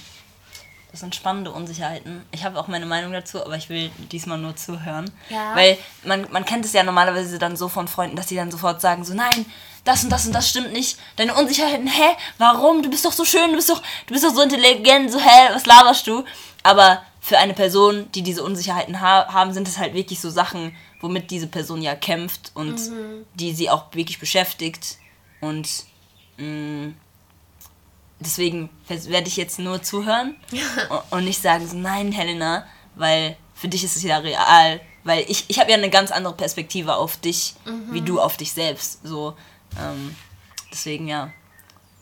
Das 0.94 1.00
sind 1.00 1.16
spannende 1.16 1.52
Unsicherheiten. 1.52 2.22
Ich 2.32 2.46
habe 2.46 2.60
auch 2.60 2.68
meine 2.68 2.86
Meinung 2.86 3.12
dazu, 3.14 3.44
aber 3.44 3.58
ich 3.58 3.68
will 3.68 3.90
diesmal 4.12 4.38
nur 4.38 4.56
zuhören. 4.56 5.10
Ja. 5.28 5.56
Weil 5.56 5.76
man, 6.04 6.28
man 6.32 6.46
kennt 6.46 6.66
es 6.66 6.74
ja 6.74 6.84
normalerweise 6.84 7.40
dann 7.40 7.58
so 7.58 7.68
von 7.68 7.88
Freunden, 7.88 8.16
dass 8.16 8.28
die 8.28 8.36
dann 8.36 8.52
sofort 8.52 8.80
sagen, 8.80 9.04
so 9.04 9.16
nein, 9.16 9.48
das 9.86 10.04
und 10.04 10.12
das 10.12 10.28
und 10.28 10.34
das 10.34 10.48
stimmt 10.48 10.72
nicht. 10.72 11.00
Deine 11.16 11.34
Unsicherheiten, 11.34 11.88
hä? 11.88 12.16
Warum? 12.38 12.84
Du 12.84 12.92
bist 12.92 13.06
doch 13.06 13.12
so 13.12 13.26
schön, 13.26 13.50
du 13.50 13.56
bist 13.56 13.72
doch, 13.72 13.82
du 14.06 14.14
bist 14.14 14.24
doch 14.24 14.36
so 14.36 14.44
intelligent, 14.44 15.12
so 15.12 15.20
hä, 15.20 15.50
was 15.52 15.66
laberst 15.66 16.06
du? 16.06 16.24
Aber 16.62 17.02
für 17.20 17.40
eine 17.40 17.56
Person, 17.56 18.12
die 18.12 18.22
diese 18.22 18.44
Unsicherheiten 18.44 19.02
ha 19.02 19.34
haben, 19.34 19.52
sind 19.52 19.68
es 19.68 19.80
halt 19.80 19.96
wirklich 19.96 20.22
so 20.22 20.30
Sachen, 20.30 20.76
womit 21.02 21.32
diese 21.32 21.48
Person 21.48 21.82
ja 21.82 21.96
kämpft 21.96 22.52
und 22.54 22.80
die 23.34 23.52
sie 23.54 23.72
auch 23.72 23.86
wirklich 23.94 24.20
beschäftigt. 24.20 24.98
Und 25.42 25.68
mh, 26.38 26.94
deswegen 28.26 28.70
werde 28.88 29.28
ich 29.28 29.38
jetzt 29.38 29.60
nur 29.60 29.82
zuhören 29.84 30.36
und- 31.10 31.26
nicht 31.26 31.42
sagen, 31.42 31.68
so, 31.68 31.76
nein, 31.78 32.12
Helena, 32.12 32.66
weil 32.96 33.36
für 33.56 33.68
dich 33.68 33.84
ist 33.84 33.96
es 33.96 34.04
ja 34.04 34.18
real. 34.18 34.82
Weil 35.06 35.26
ich, 35.28 35.46
ich 35.50 35.60
habe 35.60 35.70
ja 35.70 35.78
eine 35.78 35.90
ganz 35.90 36.12
andere 36.12 36.34
Perspektive 36.34 36.96
auf 36.96 37.18
dich, 37.18 37.56
wie 37.92 38.00
du 38.02 38.22
auf 38.22 38.38
dich 38.38 38.54
selbst. 38.54 39.00
So, 39.06 39.36
ähm, 39.78 40.16
deswegen 40.72 41.08
ja. 41.08 41.30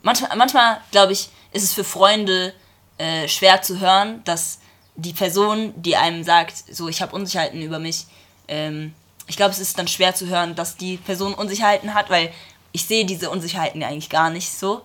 Manchmal, 0.04 0.36
manchmal 0.38 0.82
glaube 0.92 1.14
ich, 1.14 1.30
ist 1.52 1.64
es 1.64 1.74
für 1.74 1.84
Freunde 1.84 2.54
äh, 2.98 3.28
schwer 3.28 3.62
zu 3.64 3.80
hören, 3.80 4.24
dass 4.24 4.60
die 4.96 5.14
Person, 5.14 5.74
die 5.82 5.96
einem 5.96 6.24
sagt, 6.24 6.56
so, 6.72 6.88
ich 6.90 7.02
habe 7.02 7.16
Unsicherheiten 7.16 7.62
über 7.62 7.80
mich, 7.80 8.06
ähm, 8.48 8.94
ich 9.28 9.36
glaube, 9.38 9.52
es 9.52 9.60
ist 9.60 9.80
dann 9.80 9.88
schwer 9.88 10.14
zu 10.14 10.28
hören, 10.28 10.56
dass 10.56 10.76
die 10.78 10.98
Person 10.98 11.34
Unsicherheiten 11.34 11.94
hat, 11.94 12.10
weil 12.10 12.32
ich 12.72 12.86
sehe 12.86 13.06
diese 13.06 13.30
Unsicherheiten 13.30 13.82
ja 13.82 13.88
eigentlich 13.88 14.10
gar 14.10 14.30
nicht 14.30 14.52
so. 14.52 14.82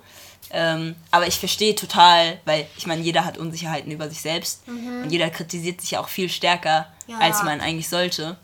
Ähm, 0.51 0.94
aber 1.11 1.26
ich 1.26 1.38
verstehe 1.38 1.74
total, 1.74 2.38
weil 2.44 2.66
ich 2.76 2.86
meine, 2.86 3.03
jeder 3.03 3.24
hat 3.24 3.36
Unsicherheiten 3.36 3.90
über 3.90 4.09
sich 4.09 4.20
selbst 4.20 4.62
und 4.66 5.11
jeder 5.11 5.28
kritisiert 5.30 5.80
sich 5.80 5.92
ja 5.92 6.01
auch 6.01 6.09
viel 6.09 6.28
stärker, 6.28 6.86
Ja. 7.09 7.18
als 7.18 7.42
man 7.42 7.61
eigentlich 7.61 7.88
sollte. 7.88 8.36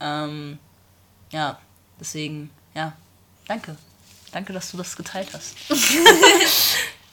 Ähm, 0.00 0.58
ja, 1.30 1.58
deswegen, 2.00 2.50
ja, 2.74 2.92
danke. 3.46 3.76
Danke, 4.32 4.52
dass 4.52 4.70
du 4.70 4.76
das 4.78 4.96
geteilt 4.96 5.28
hast. 5.32 5.54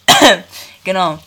genau. 0.84 1.20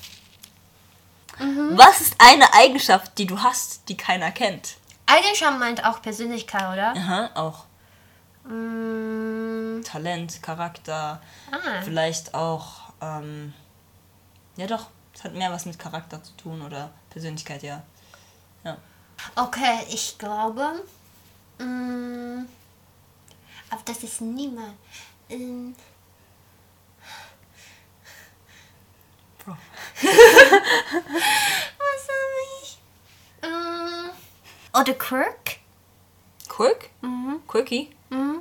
Was 1.38 2.00
ist 2.00 2.14
eine 2.18 2.52
Eigenschaft, 2.54 3.18
die 3.18 3.26
du 3.26 3.38
hast, 3.42 3.88
die 3.88 3.96
keiner 3.96 4.30
kennt? 4.30 4.76
Eigenschaft 5.04 5.58
meint 5.58 5.84
auch 5.84 6.00
Persönlichkeit, 6.02 6.72
oder? 6.72 6.92
Aha, 6.96 7.30
auch 7.34 7.64
Mm, 8.48 9.82
Talent, 9.82 10.40
Charakter, 10.40 11.20
ah. 11.50 11.82
vielleicht 11.84 12.32
auch, 12.34 12.85
ähm, 13.00 13.52
ja 14.56 14.66
doch, 14.66 14.86
es 15.14 15.24
hat 15.24 15.34
mehr 15.34 15.50
was 15.50 15.66
mit 15.66 15.78
Charakter 15.78 16.22
zu 16.22 16.32
tun 16.36 16.62
oder 16.62 16.90
Persönlichkeit, 17.10 17.62
ja. 17.62 17.82
Ja. 18.64 18.76
Okay, 19.34 19.86
ich 19.88 20.18
glaube. 20.18 20.82
Mm, 21.58 22.46
aber 23.70 23.82
das 23.84 24.02
ist 24.02 24.20
niemand. 24.20 24.76
Ähm, 25.28 25.74
Bro. 29.44 29.56
was 30.02 30.12
habe 32.08 32.62
ich? 32.62 32.78
Ähm, 33.42 34.10
oder 34.78 34.94
Quirk? 34.94 35.58
Quirk? 36.48 36.90
Mhm. 37.00 37.40
Quirky? 37.46 37.96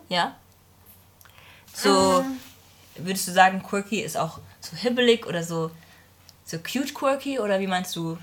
Ja. 0.09 0.35
So, 1.73 2.23
würdest 2.97 3.27
du 3.27 3.31
sagen, 3.31 3.61
Quirky 3.63 4.01
ist 4.01 4.17
auch 4.17 4.39
so 4.61 4.75
hibbelig 4.75 5.25
oder 5.25 5.43
so, 5.43 5.71
so 6.45 6.57
cute 6.59 6.93
Quirky 6.93 7.39
oder 7.39 7.59
wie 7.59 7.67
meinst 7.67 7.95
du? 7.95 8.17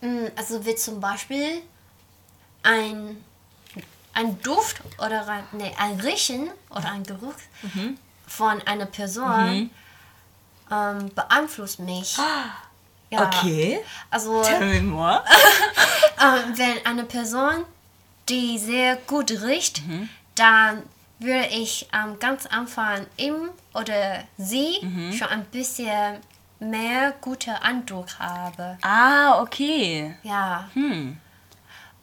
Mm, 0.00 0.26
Also 0.36 0.64
wie 0.64 0.74
zum 0.74 1.00
Beispiel 1.00 1.62
ein, 2.62 3.22
ein 4.14 4.40
Duft 4.42 4.80
oder 4.98 5.26
ein, 5.28 5.44
nee, 5.52 5.72
ein 5.78 5.98
Riechen 6.00 6.50
oder 6.70 6.90
ein 6.92 7.04
Geruch 7.04 7.34
von 8.26 8.60
einer 8.62 8.86
Person 8.86 9.70
ähm, 10.70 11.10
beeinflusst 11.14 11.78
mich. 11.80 12.16
Ja. 13.10 13.26
Okay. 13.26 13.80
Also 14.10 14.42
Tell 14.42 14.60
me 14.66 14.82
more. 14.82 15.24
ähm, 16.20 16.52
wenn 16.58 16.84
eine 16.84 17.04
Person, 17.04 17.64
die 18.28 18.58
sehr 18.58 18.96
gut 18.96 19.30
riecht, 19.30 19.86
Mhm. 19.86 20.10
dann 20.34 20.82
würde 21.18 21.46
ich 21.48 21.88
ähm, 21.92 22.18
ganz 22.18 22.46
Anfang 22.46 23.06
ihm 23.16 23.50
oder 23.74 24.24
sie 24.36 24.78
Mhm. 24.82 25.12
schon 25.12 25.28
ein 25.28 25.44
bisschen 25.46 26.16
mehr 26.60 27.12
guter 27.20 27.62
Eindruck 27.62 28.18
haben. 28.18 28.78
Ah, 28.82 29.40
okay. 29.40 30.14
Ja. 30.22 30.68
Hm. 30.74 31.16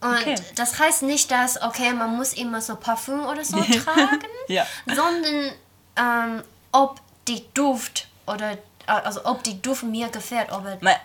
Und 0.00 0.14
Okay. 0.14 0.34
das 0.54 0.78
heißt 0.78 1.02
nicht, 1.02 1.30
dass, 1.30 1.60
okay, 1.62 1.92
man 1.92 2.16
muss 2.16 2.34
immer 2.34 2.60
so 2.60 2.76
Parfüm 2.76 3.24
oder 3.26 3.44
so 3.44 3.56
tragen, 3.84 4.26
Ja. 4.48 4.66
sondern 4.86 5.52
ähm, 5.96 6.42
ob 6.72 7.00
die 7.28 7.42
Duft 7.54 8.06
oder 8.26 8.52
äh, 8.52 8.56
also 8.86 9.24
ob 9.24 9.42
die 9.42 9.60
Duft 9.60 9.82
mir 9.84 10.08
gefällt, 10.08 10.52
ob 10.52 10.64
Me 10.82 10.96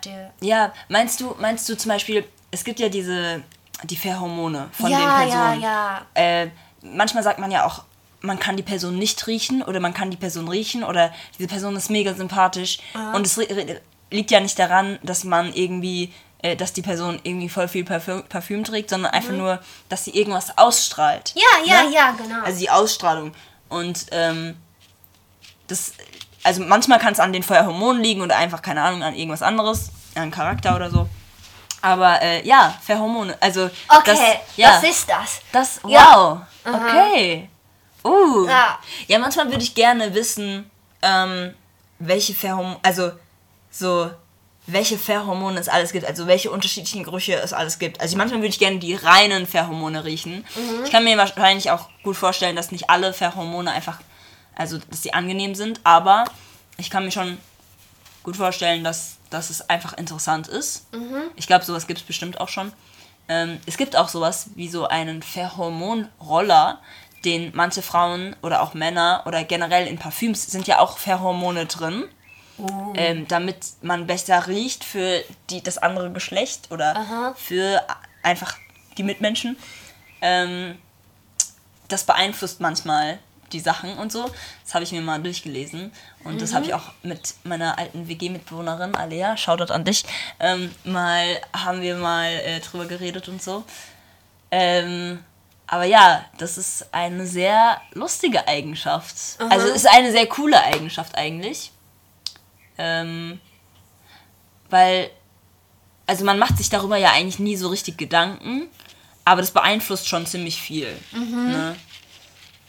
ja, 0.42 0.74
meinst 0.90 1.20
du, 1.22 1.36
meinst 1.40 1.68
du 1.70 1.76
zum 1.78 1.90
Beispiel, 1.90 2.28
es 2.52 2.64
gibt 2.64 2.80
ja 2.80 2.90
diese, 2.90 3.42
die 3.84 3.96
Pheromone 3.96 4.70
von 4.74 4.92
ja, 4.92 4.98
den 4.98 5.08
ja, 5.08 5.18
Personen. 5.18 5.62
ja. 5.62 6.02
Äh, 6.14 6.50
manchmal 6.82 7.24
sagt 7.24 7.40
man 7.40 7.50
ja 7.52 7.66
auch, 7.66 7.84
man 8.22 8.40
kann 8.40 8.56
die 8.58 8.64
Person 8.64 8.98
nicht 8.98 9.26
riechen 9.28 9.62
oder 9.64 9.80
man 9.80 9.94
kann 9.94 10.12
die 10.12 10.18
Person 10.18 10.48
riechen 10.48 10.84
oder 10.84 11.12
diese 11.38 11.48
Person 11.48 11.76
ist 11.76 11.90
mega 11.90 12.14
sympathisch 12.14 12.80
und 13.14 13.26
es 13.26 13.38
liegt 14.12 14.32
ja 14.32 14.40
nicht 14.40 14.58
daran, 14.60 15.00
dass 15.04 15.24
man 15.24 15.54
irgendwie, 15.54 16.14
äh, 16.44 16.56
dass 16.56 16.74
die 16.74 16.82
Person 16.82 17.20
irgendwie 17.24 17.50
voll 17.50 17.68
viel 17.68 17.84
Parfüm, 17.86 18.24
Parfüm 18.24 18.64
trägt, 18.64 18.90
sondern 18.90 19.12
einfach 19.14 19.34
nur, 19.34 19.60
dass 19.90 20.06
sie 20.06 20.12
irgendwas 20.12 20.58
ausstrahlt. 20.58 21.34
Ja, 21.36 21.66
ja, 21.66 21.84
Ne? 21.84 21.94
ja, 21.94 22.12
genau. 22.12 22.44
Also 22.44 22.60
die 22.60 22.70
Ausstrahlung. 22.70 23.32
Und 23.70 24.08
ähm, 24.12 24.56
das, 25.68 25.94
also 26.44 26.62
manchmal 26.64 27.00
kann 27.00 27.14
es 27.14 27.20
an 27.20 27.32
den 27.34 27.44
Pheromonen 27.44 28.04
liegen 28.04 28.22
oder 28.22 28.36
einfach, 28.38 28.62
keine 28.62 28.82
Ahnung, 28.82 29.02
an 29.02 29.16
irgendwas 29.16 29.42
anderes, 29.42 29.90
an 30.16 30.30
Charakter 30.30 30.76
oder 30.76 30.90
so. 30.92 31.08
Aber 31.82 32.22
äh, 32.22 32.46
ja, 32.46 32.78
Pheromone, 32.84 33.36
also 33.40 33.66
okay, 33.88 34.02
das, 34.06 34.20
ja, 34.58 34.74
was 34.76 34.84
ist 34.84 35.10
das? 35.10 35.42
das, 35.52 35.80
wow, 35.84 35.92
Ja. 35.92 36.40
okay. 36.66 37.50
Uh. 38.04 38.46
Ja. 38.48 38.80
ja, 39.08 39.20
manchmal 39.20 39.48
würde 39.50 39.64
ich 39.64 39.76
gerne 39.76 40.14
wissen, 40.14 40.70
ähm, 41.02 41.54
welche 42.00 42.34
Pheromone, 42.34 42.80
also 42.82 43.12
so, 43.70 44.12
welche 44.68 44.98
Pheromone 44.98 45.60
es 45.60 45.70
alles 45.70 45.92
gibt, 45.92 46.06
also 46.06 46.28
welche 46.28 46.52
unterschiedlichen 46.52 47.04
Gerüche 47.04 47.36
es 47.36 47.54
alles 47.54 47.80
gibt. 47.80 48.02
Also 48.02 48.18
manchmal 48.18 48.40
würde 48.40 48.50
ich 48.50 48.60
gerne 48.60 48.80
die 48.80 48.96
reinen 48.96 49.46
Pheromone 49.48 50.04
riechen. 50.04 50.46
Ich 50.86 50.92
kann 50.92 51.04
mir 51.04 51.18
wahrscheinlich 51.18 51.72
auch 51.72 51.90
gut 52.04 52.16
vorstellen, 52.16 52.56
dass 52.56 52.72
nicht 52.72 52.90
alle 52.90 53.14
Pheromone 53.14 53.72
einfach, 53.72 54.00
also 54.56 54.78
dass 54.90 55.04
sie 55.04 55.14
angenehm 55.14 55.56
sind, 55.56 55.80
aber 55.84 56.26
ich 56.78 56.90
kann 56.90 57.06
mir 57.06 57.12
schon 57.12 57.38
gut 58.24 58.38
vorstellen, 58.38 58.84
dass, 58.84 59.18
dass 59.30 59.50
es 59.50 59.70
einfach 59.70 59.94
interessant 59.98 60.48
ist. 60.48 60.86
Ich 61.36 61.48
glaube, 61.48 61.66
sowas 61.66 61.88
gibt 61.88 62.00
es 62.00 62.06
bestimmt 62.06 62.40
auch 62.40 62.50
schon. 62.50 62.72
Ähm, 63.28 63.60
es 63.66 63.78
gibt 63.78 63.96
auch 63.96 64.10
sowas 64.10 64.48
wie 64.56 64.68
so 64.68 64.88
einen 64.88 65.22
Pheromonroller, 65.24 66.80
den 67.26 67.52
manche 67.54 67.82
Frauen 67.82 68.36
oder 68.42 68.62
auch 68.62 68.74
Männer 68.74 69.24
oder 69.26 69.44
generell 69.44 69.88
in 69.88 69.98
Parfüms 69.98 70.48
sind 70.48 70.68
ja 70.68 70.80
auch 70.80 70.98
Pheromone 70.98 71.66
drin. 71.66 72.06
Ähm, 72.96 73.28
damit 73.28 73.58
man 73.82 74.06
besser 74.06 74.46
riecht 74.48 74.84
für 74.84 75.24
die, 75.50 75.64
das 75.64 75.80
andere 75.80 76.12
Geschlecht 76.12 76.70
oder 76.70 76.96
Aha. 76.96 77.34
für 77.36 77.82
einfach 78.22 78.56
die 78.98 79.04
Mitmenschen. 79.04 79.58
Ähm, 80.22 80.78
das 81.88 82.04
beeinflusst 82.04 82.62
manchmal 82.62 83.18
die 83.52 83.60
Sachen 83.60 83.98
und 83.98 84.12
so. 84.12 84.30
Das 84.64 84.74
habe 84.74 84.84
ich 84.84 84.92
mir 84.92 85.02
mal 85.02 85.22
durchgelesen. 85.22 85.92
Und 86.24 86.42
das 86.42 86.54
habe 86.54 86.66
ich 86.66 86.74
auch 86.74 86.92
mit 87.04 87.34
meiner 87.44 87.78
alten 87.78 88.08
WG-Mitbewohnerin, 88.08 88.96
Alea, 88.96 89.36
Shoutout 89.38 89.74
an 89.74 89.84
dich, 89.84 90.06
ähm, 90.40 90.72
mal, 90.84 91.26
haben 91.54 91.82
wir 91.82 91.96
mal 91.96 92.30
äh, 92.30 92.60
drüber 92.60 92.86
geredet 92.86 93.28
und 93.28 93.42
so. 93.42 93.64
Ähm, 94.52 95.20
aber 95.72 95.86
ja, 95.86 96.26
das 96.38 96.58
ist 96.58 96.94
eine 96.94 97.26
sehr 97.26 97.80
lustige 97.94 98.46
Eigenschaft. 98.46 99.16
Also 99.40 99.68
es 99.68 99.78
ist 99.78 99.88
eine 99.88 100.12
sehr 100.12 100.28
coole 100.28 100.62
Eigenschaft 100.62 101.16
eigentlich. 101.16 101.72
Ähm, 102.78 103.40
weil, 104.70 105.10
also 106.08 106.26
man 106.26 106.38
macht 106.38 106.58
sich 106.58 106.70
darüber 106.70 106.98
ja 106.98 107.14
eigentlich 107.14 107.40
nie 107.40 107.56
so 107.56 107.70
richtig 107.70 107.98
Gedanken, 107.98 108.68
aber 109.24 109.40
das 109.40 109.52
beeinflusst 109.52 110.10
schon 110.10 110.26
ziemlich 110.26 110.62
viel. 110.62 110.94
Ne? 111.14 111.78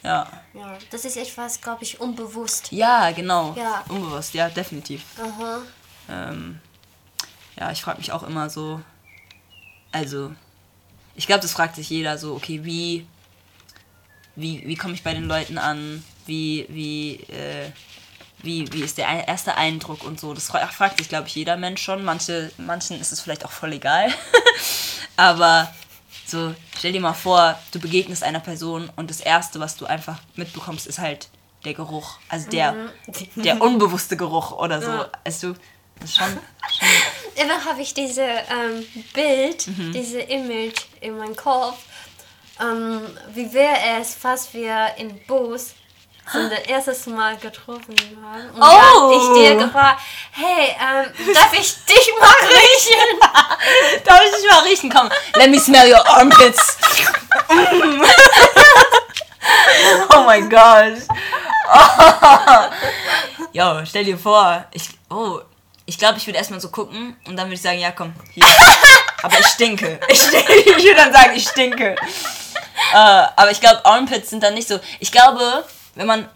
Ja. 0.05 0.29
Ja, 0.55 0.79
das 0.91 1.05
ist 1.05 1.17
etwas, 1.17 1.61
glaube 1.61 1.83
ich, 1.83 2.01
unbewusst. 2.01 2.71
Ja, 2.71 3.11
genau. 3.11 3.53
Ja. 3.57 3.85
Unbewusst, 3.89 4.33
ja, 4.35 4.49
definitiv. 4.49 5.03
Aha. 5.21 5.63
Ähm, 6.09 6.61
ja, 7.59 7.73
ich 7.73 7.83
frage 7.83 7.99
mich 7.99 8.13
auch 8.13 8.23
immer 8.23 8.49
so, 8.49 8.81
also, 9.91 10.31
ich 11.15 11.27
glaube, 11.27 11.43
das 11.43 11.53
fragt 11.53 11.77
sich 11.77 11.91
jeder 11.91 12.19
so, 12.19 12.35
okay, 12.35 12.65
wie, 12.65 13.07
wie, 14.37 14.67
wie 14.67 14.77
komme 14.77 14.95
ich 14.95 15.03
bei 15.03 15.15
den 15.15 15.25
Leuten 15.25 15.59
an? 15.59 16.05
Wie, 16.27 16.67
wie, 16.69 17.15
äh, 17.33 17.71
wie, 18.43 18.73
wie 18.73 18.83
ist 18.83 18.99
der 18.99 19.29
erste 19.29 19.57
Eindruck 19.57 20.05
und 20.05 20.19
so? 20.19 20.35
Das 20.35 20.47
fra 20.47 20.67
fragt 20.67 20.99
sich, 20.99 21.09
glaube 21.09 21.29
ich, 21.29 21.35
jeder 21.35 21.57
Mensch 21.57 21.83
schon. 21.83 22.05
Manche, 22.05 22.51
manchen 22.59 23.01
ist 23.01 23.13
es 23.13 23.21
vielleicht 23.21 23.45
auch 23.45 23.53
voll 23.53 23.75
egal. 23.75 24.13
Aber 25.17 25.73
so, 26.27 26.55
stell 26.79 26.93
dir 26.93 27.01
mal 27.01 27.13
vor, 27.13 27.59
du 27.73 27.79
begegnest 27.79 28.23
einer 28.23 28.41
Person 28.41 28.91
und 28.97 29.11
das 29.11 29.21
Erste, 29.21 29.61
was 29.61 29.77
du 29.77 29.87
einfach 29.87 30.19
mitbekommst, 30.35 30.87
ist 30.87 30.99
halt 30.99 31.29
der 31.65 31.75
Geruch. 31.75 32.19
Also 32.29 32.51
der, 32.51 32.75
der 33.37 33.61
unbewusste 33.61 34.17
Geruch 34.17 34.53
oder 34.53 34.81
so. 34.81 34.91
Ja. 34.91 35.11
Also, 35.25 35.55
das 36.01 36.11
ist 36.11 36.17
schon, 36.17 36.39
schon 36.79 36.89
Immer 37.37 37.65
habe 37.65 37.81
ich 37.81 37.95
diese 37.95 38.23
ähm, 38.23 38.87
Bild, 39.15 39.67
Mhm. 39.69 39.93
diese 39.93 40.21
Image 40.21 40.81
in 41.01 41.17
meinem 41.19 41.35
Kopf. 41.37 41.79
Ähm, 42.61 43.07
wie 43.35 43.53
wäre 43.53 43.77
es, 44.01 44.15
falls 44.21 44.53
wir 44.53 44.89
im 44.99 45.19
Bus 45.27 45.73
zum 46.31 46.49
das 46.51 46.61
erstes 46.61 47.07
Mal 47.07 47.37
getroffen 47.39 47.97
haben 48.23 48.51
und 48.51 48.63
Oh! 48.63 49.11
ich 49.17 49.43
dir 49.43 49.57
gefragt, 49.57 50.01
hey, 50.31 50.69
ähm, 50.81 51.35
darf 51.35 51.53
ich 51.53 51.75
dich 51.85 52.13
mal 52.21 52.29
riechen? 52.49 53.19
Darf 54.05 54.21
ich 54.25 54.31
dich 54.41 54.51
mal 54.51 54.61
riechen? 54.63 54.91
Komm, 54.91 55.11
let 55.35 55.51
me 55.51 55.59
smell 55.59 55.91
your 55.93 56.07
armpits. 56.07 56.77
oh 60.15 60.23
mein 60.25 60.49
Gott. 60.49 60.95
Oh. 61.75 62.69
Yo, 63.53 63.85
stell 63.87 64.05
dir 64.05 64.19
vor, 64.19 64.65
ich, 64.73 64.89
oh, 65.11 65.41
ich 65.87 65.99
glaube, 65.99 66.19
ich 66.19 66.27
würde 66.27 66.39
erstmal 66.39 66.61
so 66.61 66.71
gucken 66.71 67.17
und 67.27 67.37
dann 67.37 67.47
würde 67.47 67.55
ich 67.55 67.63
sagen, 67.63 67.79
ja 67.79 67.91
komm, 67.93 68.13
hier. 68.33 68.45
Aber 69.23 69.39
ich 69.39 69.47
stinke. 69.47 70.01
Ich, 70.09 70.21
stinke. 70.21 70.53
ich 70.77 70.85
würde 70.85 70.97
dann 70.97 71.13
sagen, 71.13 71.33
ich 71.37 71.49
stinke. 71.49 71.97
Äh, 72.93 72.97
aber 73.37 73.51
ich 73.53 73.61
glaube, 73.61 73.85
Armpits 73.85 74.31
sind 74.31 74.43
dann 74.43 74.55
nicht 74.55 74.67
so. 74.67 74.81
Ich 74.99 75.13
glaube, 75.13 75.65
wenn 75.95 76.07
man, 76.07 76.29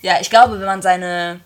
ja, 0.00 0.20
ich 0.20 0.30
glaube, 0.30 0.58
wenn 0.60 0.66
man 0.66 0.80
seine 0.80 1.40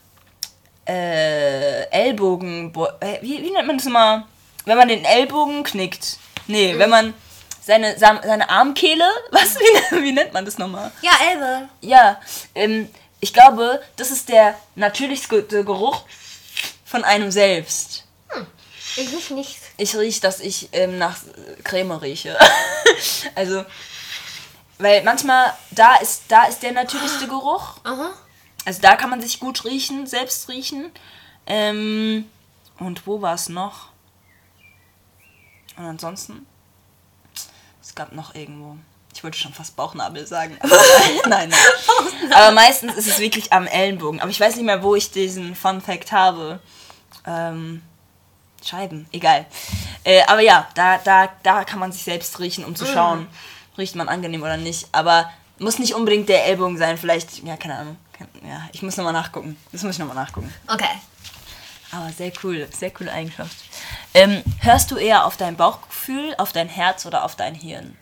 äh, 0.87 1.83
Ellbogen, 1.91 2.73
bo- 2.73 2.89
äh, 3.01 3.19
wie, 3.23 3.43
wie 3.43 3.51
nennt 3.51 3.67
man 3.67 3.79
das 3.79 3.87
immer? 3.87 4.27
Wenn 4.65 4.77
man 4.77 4.89
den 4.89 5.05
Ellbogen 5.05 5.63
knickt. 5.65 6.19
Nee, 6.47 6.75
wenn 6.79 6.91
man 6.91 7.15
seine, 7.65 7.99
seine 7.99 8.49
Armkehle, 8.49 9.09
was, 9.31 9.57
wie, 9.59 10.03
wie 10.03 10.13
nennt 10.13 10.33
man 10.33 10.45
das 10.45 10.59
nochmal? 10.59 10.93
Ja, 11.03 11.13
Elbe. 11.33 11.69
Ja, 11.81 12.21
ähm, 12.55 12.89
ich 13.21 13.33
glaube, 13.33 13.83
das 13.97 14.11
ist 14.11 14.29
der 14.29 14.55
natürlichste 14.75 15.43
Geruch 15.43 16.03
von 16.97 17.05
einem 17.05 17.31
selbst. 17.31 18.05
Ich 18.97 19.13
riech 19.13 19.29
nicht. 19.29 19.59
Ich 19.77 19.95
rieche, 19.95 20.23
dass 20.23 20.41
ich 20.41 20.71
ähm, 20.73 20.97
nach 20.97 21.19
äh, 21.25 21.63
Creme 21.63 21.93
rieche. 21.93 22.39
also, 23.35 23.67
weil 24.79 25.05
manchmal, 25.05 25.53
da 25.73 25.97
ist, 25.97 26.23
da 26.29 26.45
ist 26.45 26.63
der 26.63 26.73
natürlichste 26.73 27.29
Geruch. 27.29 27.77
Aha. 27.85 28.13
Also 28.65 28.81
da 28.81 28.97
kann 28.97 29.11
man 29.11 29.21
sich 29.21 29.41
gut 29.41 29.67
riechen, 29.67 30.07
selbst 30.07 30.49
riechen. 30.49 30.91
Ähm, 31.47 32.31
und 32.79 33.07
wo 33.07 33.21
war 33.21 33.35
es 33.35 33.51
noch? 33.51 33.89
Und 35.77 35.85
ansonsten? 35.85 36.47
Es 37.83 37.95
gab 37.95 38.13
noch 38.13 38.35
irgendwo. 38.35 38.79
Ich 39.17 39.25
wollte 39.25 39.39
schon 39.39 39.55
fast 39.55 39.77
Bauchnabel 39.77 40.27
sagen. 40.27 40.59
Aber 40.61 40.77
nein, 41.27 41.49
nein. 41.49 41.61
Aber 42.35 42.53
meistens 42.53 42.95
ist 42.97 43.07
es 43.07 43.19
wirklich 43.19 43.53
am 43.53 43.67
Ellenbogen. 43.67 44.21
Aber 44.21 44.31
ich 44.31 44.39
weiß 44.39 44.57
nicht 44.57 44.67
mehr, 44.67 44.83
wo 44.83 44.95
ich 44.95 45.11
diesen 45.11 45.55
Fun 45.55 45.81
Fact 45.81 46.13
habe. 46.13 46.61
Ähm, 47.27 47.83
Scheiben, 48.65 49.07
egal. 49.13 49.47
Äh, 50.05 50.23
aber 50.27 50.41
ja, 50.41 50.67
da, 50.75 50.99
da, 50.99 51.29
da 51.43 51.65
kann 51.65 51.79
man 51.79 51.93
sich 51.93 52.03
selbst 52.03 52.39
riechen, 52.41 52.65
um 52.65 52.75
zu 52.75 52.87
schauen, 52.87 53.27
riecht 53.79 53.95
man 53.95 54.09
angenehm 54.09 54.43
oder 54.43 54.57
nicht. 54.57 54.89
Aber 54.93 55.31
muss 55.59 55.79
nicht 55.79 55.95
unbedingt 55.95 56.29
der 56.29 56.47
Ellbogen 56.47 56.79
sein, 56.79 56.99
vielleicht, 56.99 57.45
ja, 57.45 57.57
keine 57.57 57.77
Ahnung. 57.77 57.97
Ja, 58.43 58.69
ich 58.73 58.83
muss 58.83 58.97
nochmal 58.97 59.13
nachgucken. 59.13 59.57
Das 59.73 59.83
muss 59.83 59.95
ich 59.95 59.99
nochmal 59.99 60.17
nachgucken. 60.17 60.53
Okay. 60.67 60.89
Aber 61.93 62.11
sehr 62.11 62.33
cool, 62.43 62.67
sehr 62.73 62.91
coole 62.91 63.13
Eigenschaft. 63.13 63.57
Ähm, 64.15 64.43
hörst 64.61 64.91
du 64.91 64.97
eher 64.97 65.27
auf 65.27 65.37
dein 65.37 65.57
Bauchgefühl, 65.57 66.35
auf 66.39 66.53
dein 66.53 66.69
Herz 66.69 67.07
oder 67.07 67.25
auf 67.25 67.37
dein 67.37 67.55
Hirn? 67.55 67.97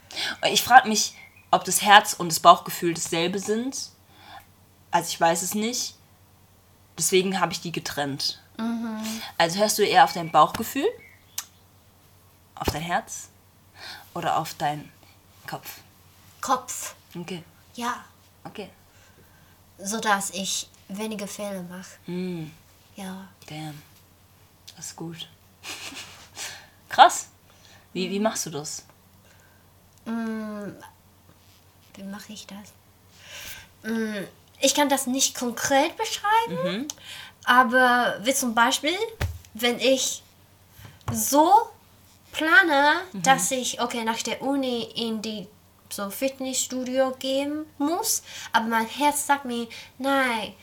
Ich 0.51 0.63
frage 0.63 0.89
mich, 0.89 1.15
ob 1.51 1.65
das 1.65 1.83
Herz 1.83 2.15
und 2.15 2.31
das 2.31 2.41
Bauchgefühl 2.41 2.95
dasselbe 2.95 3.39
sind. 3.39 3.77
Also 4.91 5.09
ich 5.09 5.21
weiß 5.21 5.43
es 5.43 5.55
nicht. 5.55 5.95
Deswegen 6.97 7.41
habe 7.41 7.53
ich 7.53 7.61
die 7.61 7.73
getrennt. 7.73 8.41
Also 9.39 9.59
hörst 9.59 9.79
du 9.79 9.83
eher 9.83 10.05
auf 10.05 10.13
dein 10.13 10.31
Bauchgefühl, 10.31 10.87
auf 12.55 12.69
dein 12.69 12.83
Herz 12.83 13.29
oder 14.15 14.39
auf 14.39 14.55
deinen 14.55 14.91
Kopf? 15.47 15.81
Kopf. 16.41 16.95
Okay, 17.17 17.43
Ja. 17.75 18.05
okay. 18.45 18.71
Sodass 19.79 20.31
ich 20.31 20.69
weniger 20.89 21.27
Fehler 21.27 21.63
mache. 21.63 21.87
Hm, 22.07 22.51
Ja. 22.97 23.29
damn. 23.49 23.83
Das 24.77 24.87
ist 24.87 24.97
gut. 24.97 25.29
Krass. 26.89 27.29
Wie, 27.93 28.11
wie 28.11 28.21
machst 28.21 28.47
du 28.47 28.51
das? 28.51 28.85
Mm, 30.05 30.71
wie 31.95 32.03
mache 32.05 32.33
ich 32.33 32.47
das? 32.47 32.73
Mm, 33.91 34.25
ich 34.61 34.75
kann 34.75 34.89
das 34.89 35.07
nicht 35.07 35.37
konkret 35.37 35.97
beschreiben, 35.97 36.89
aber 37.45 38.17
wie 38.23 38.35
zum 38.35 38.55
Beispiel, 38.55 38.97
wenn 39.55 39.79
ich 39.79 40.23
so 41.13 41.53
plane, 42.33 42.95
dass 43.13 43.51
ich 43.51 43.81
okay 43.81 44.05
nach 44.05 44.21
der 44.23 44.43
Uni 44.43 44.83
in 44.97 45.23
die 45.23 45.47
so 45.91 46.11
Fitnessstudio 46.11 47.13
gehen 47.19 47.67
muss, 47.79 48.23
aber 48.53 48.67
mein 48.67 48.87
Herz 48.87 49.27
sagt 49.27 49.45
mir, 49.45 49.69
nein, 49.99 50.55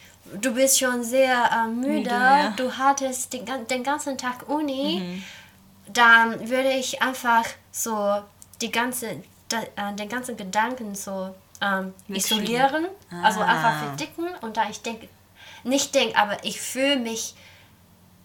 du 0.42 0.54
bist 0.54 0.80
schon 0.80 1.04
sehr 1.04 1.50
äh, 1.52 1.68
müde, 1.68 1.88
Müde, 2.00 2.10
ja. 2.10 2.54
du 2.58 2.78
hattest 2.78 3.32
den, 3.32 3.46
den 3.70 3.84
ganzen 3.84 4.18
Tag 4.18 4.50
Uni, 4.50 5.24
dann 5.88 6.50
würde 6.50 6.72
ich 6.72 7.02
einfach 7.02 7.46
so 7.72 8.22
die 8.62 8.72
ganze, 8.72 9.08
äh, 9.12 9.94
den 9.94 10.10
ganzen 10.10 10.36
Gedanken 10.36 10.96
so 10.96 11.34
ähm, 11.62 11.94
isolieren, 12.10 12.88
also 13.24 13.40
Ah. 13.42 13.46
einfach 13.46 13.80
verdicken 13.86 14.28
und 14.42 14.58
da 14.58 14.70
ich 14.70 14.82
denke, 14.82 15.08
nicht 15.64 15.94
denke, 15.96 16.18
aber 16.18 16.44
ich 16.44 16.60
fühle 16.62 16.98
mich 16.98 17.36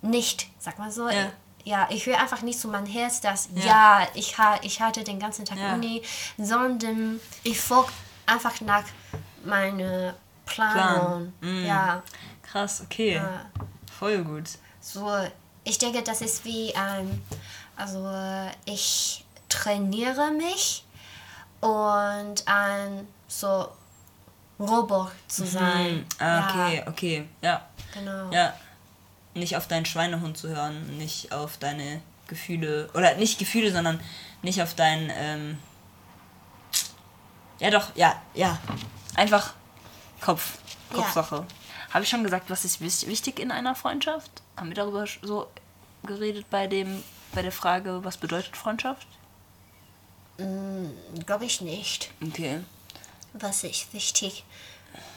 nicht, 0.02 0.46
sag 0.58 0.78
mal 0.78 0.90
so, 0.90 1.08
Ja. 1.08 1.30
ja, 1.64 1.86
ich 1.90 2.06
höre 2.06 2.18
einfach 2.20 2.42
nicht 2.42 2.58
so 2.60 2.68
mein 2.68 2.86
Herz, 2.86 3.20
dass 3.20 3.48
Ja. 3.54 3.64
ja, 3.64 4.08
ich, 4.14 4.38
ha, 4.38 4.58
ich 4.62 4.80
hatte 4.80 5.02
den 5.04 5.18
ganzen 5.18 5.44
Tag 5.44 5.58
Ja. 5.58 5.74
Uni, 5.74 6.02
sondern 6.38 7.20
ich 7.42 7.60
folge 7.60 7.90
einfach 8.26 8.60
nach 8.60 8.84
meiner 9.44 10.14
Planung. 10.44 11.32
Plan. 11.40 11.62
Mm. 11.62 11.66
Ja, 11.66 12.02
Krass, 12.42 12.80
okay. 12.84 13.20
Voll 13.98 14.22
gut. 14.24 14.44
so, 14.80 15.10
ich 15.64 15.78
denke, 15.78 16.02
das 16.02 16.20
ist 16.20 16.44
wie 16.44 16.74
ein, 16.76 17.22
also 17.76 18.08
ich 18.66 19.24
trainiere 19.48 20.30
mich 20.30 20.84
und 21.60 22.46
ein 22.46 23.08
so 23.28 23.68
Robot 24.58 25.12
zu 25.28 25.46
sein. 25.46 26.06
Ah, 26.18 26.48
okay, 26.48 26.76
Ja, 26.76 26.88
okay. 26.88 27.28
Ja. 27.42 27.66
genau. 27.92 28.30
Ja. 28.30 28.54
Nicht 29.34 29.56
auf 29.56 29.68
deinen 29.68 29.84
Schweinehund 29.84 30.38
zu 30.38 30.48
hören, 30.48 30.96
nicht 30.96 31.32
auf 31.32 31.58
deine 31.58 32.00
Gefühle. 32.26 32.88
Oder 32.94 33.16
nicht 33.16 33.38
Gefühle, 33.38 33.70
sondern 33.70 34.00
nicht 34.42 34.62
auf 34.62 34.74
dein. 34.74 35.12
Ähm, 35.14 35.58
ja, 37.58 37.70
doch, 37.70 37.94
ja, 37.94 38.20
ja. 38.34 38.58
Einfach 39.14 39.54
Kopf. 40.20 40.58
Ja. 40.90 40.96
Kopfsache. 40.98 41.46
Habe 41.92 42.04
ich 42.04 42.10
schon 42.10 42.24
gesagt, 42.24 42.48
was 42.50 42.64
ist 42.64 42.80
wichtig 42.80 43.38
in 43.38 43.50
einer 43.50 43.74
Freundschaft? 43.74 44.30
Haben 44.56 44.68
wir 44.68 44.74
darüber 44.74 45.04
so 45.22 45.48
geredet 46.04 46.46
bei 46.50 46.66
dem 46.66 47.02
bei 47.32 47.42
der 47.42 47.52
Frage, 47.52 48.02
was 48.04 48.16
bedeutet 48.16 48.56
Freundschaft? 48.56 49.06
Glaube 51.26 51.44
ich 51.44 51.60
nicht. 51.60 52.10
Okay. 52.26 52.60
Was 53.40 53.64
ist 53.64 53.92
wichtig 53.92 54.44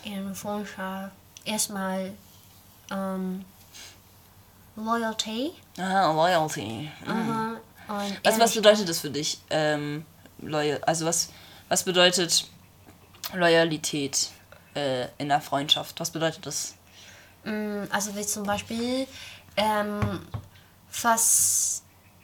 in 0.03 0.33
Freundschaft? 0.35 1.11
Erstmal 1.45 2.13
ähm, 2.91 3.45
Loyalty. 4.75 5.51
Ah, 5.77 6.11
Loyalty. 6.11 6.89
Mhm. 7.05 7.57
Was, 8.23 8.39
was 8.39 8.53
bedeutet 8.55 8.87
das 8.87 8.99
für 8.99 9.09
dich? 9.09 9.39
Ähm, 9.49 10.05
loyal, 10.39 10.79
also 10.83 11.05
was, 11.05 11.29
was 11.69 11.83
bedeutet 11.83 12.47
Loyalität 13.33 14.29
äh, 14.75 15.07
in 15.17 15.29
der 15.29 15.41
Freundschaft? 15.41 15.99
Was 15.99 16.11
bedeutet 16.11 16.45
das? 16.45 16.75
Mm, 17.43 17.83
Also 17.89 18.15
wie 18.15 18.25
zum 18.25 18.43
Beispiel, 18.43 19.07
ähm, 19.57 20.27
was 21.01 21.81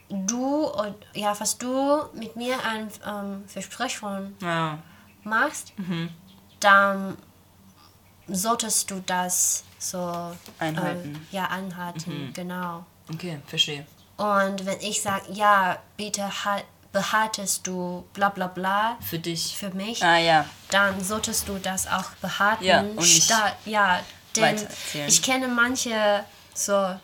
du 0.08 0.66
und 0.66 0.94
ja, 1.14 1.38
was 1.38 1.58
du 1.58 2.04
mit 2.12 2.36
mir 2.36 2.62
ein 2.64 2.88
ähm, 3.04 3.44
Versprechen 3.48 4.36
Ja. 4.40 4.78
Machst, 5.26 5.72
dann 6.60 7.16
solltest 8.28 8.90
du 8.90 9.02
das 9.06 9.64
so 9.78 10.32
Einhalten. 10.58 11.14
Ähm, 11.16 11.26
ja, 11.30 11.44
anhalten, 11.46 12.30
genau. 12.34 12.84
Okay, 13.12 13.40
verstehe. 13.46 13.86
Und 14.16 14.64
wenn 14.64 14.80
ich 14.80 15.02
sage, 15.02 15.30
ja, 15.32 15.78
bitte 15.96 16.44
halt, 16.44 16.64
behaltest 16.92 17.66
du 17.66 18.06
bla 18.14 18.30
bla 18.30 18.46
bla 18.46 18.96
Für 19.02 19.18
dich. 19.18 19.54
für 19.56 19.70
mich, 19.70 20.02
Ah 20.02 20.16
ja. 20.16 20.46
dann 20.70 21.04
solltest 21.04 21.46
du 21.48 21.58
das 21.58 21.86
auch 21.86 22.10
behalten. 22.22 22.64
Ja, 22.64 22.80
und 22.80 22.96
nicht 22.96 23.24
statt, 23.24 23.56
ja, 23.66 24.00
denn 24.34 24.56
ich 25.06 25.20
kenne 25.22 25.46
manche 25.48 26.24
so 26.54 26.96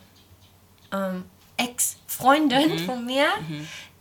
ähm, 0.91 1.25
Ex-Freundinnen 1.57 2.81
Mhm. 2.81 2.85
von 2.85 3.05
mir, 3.05 3.27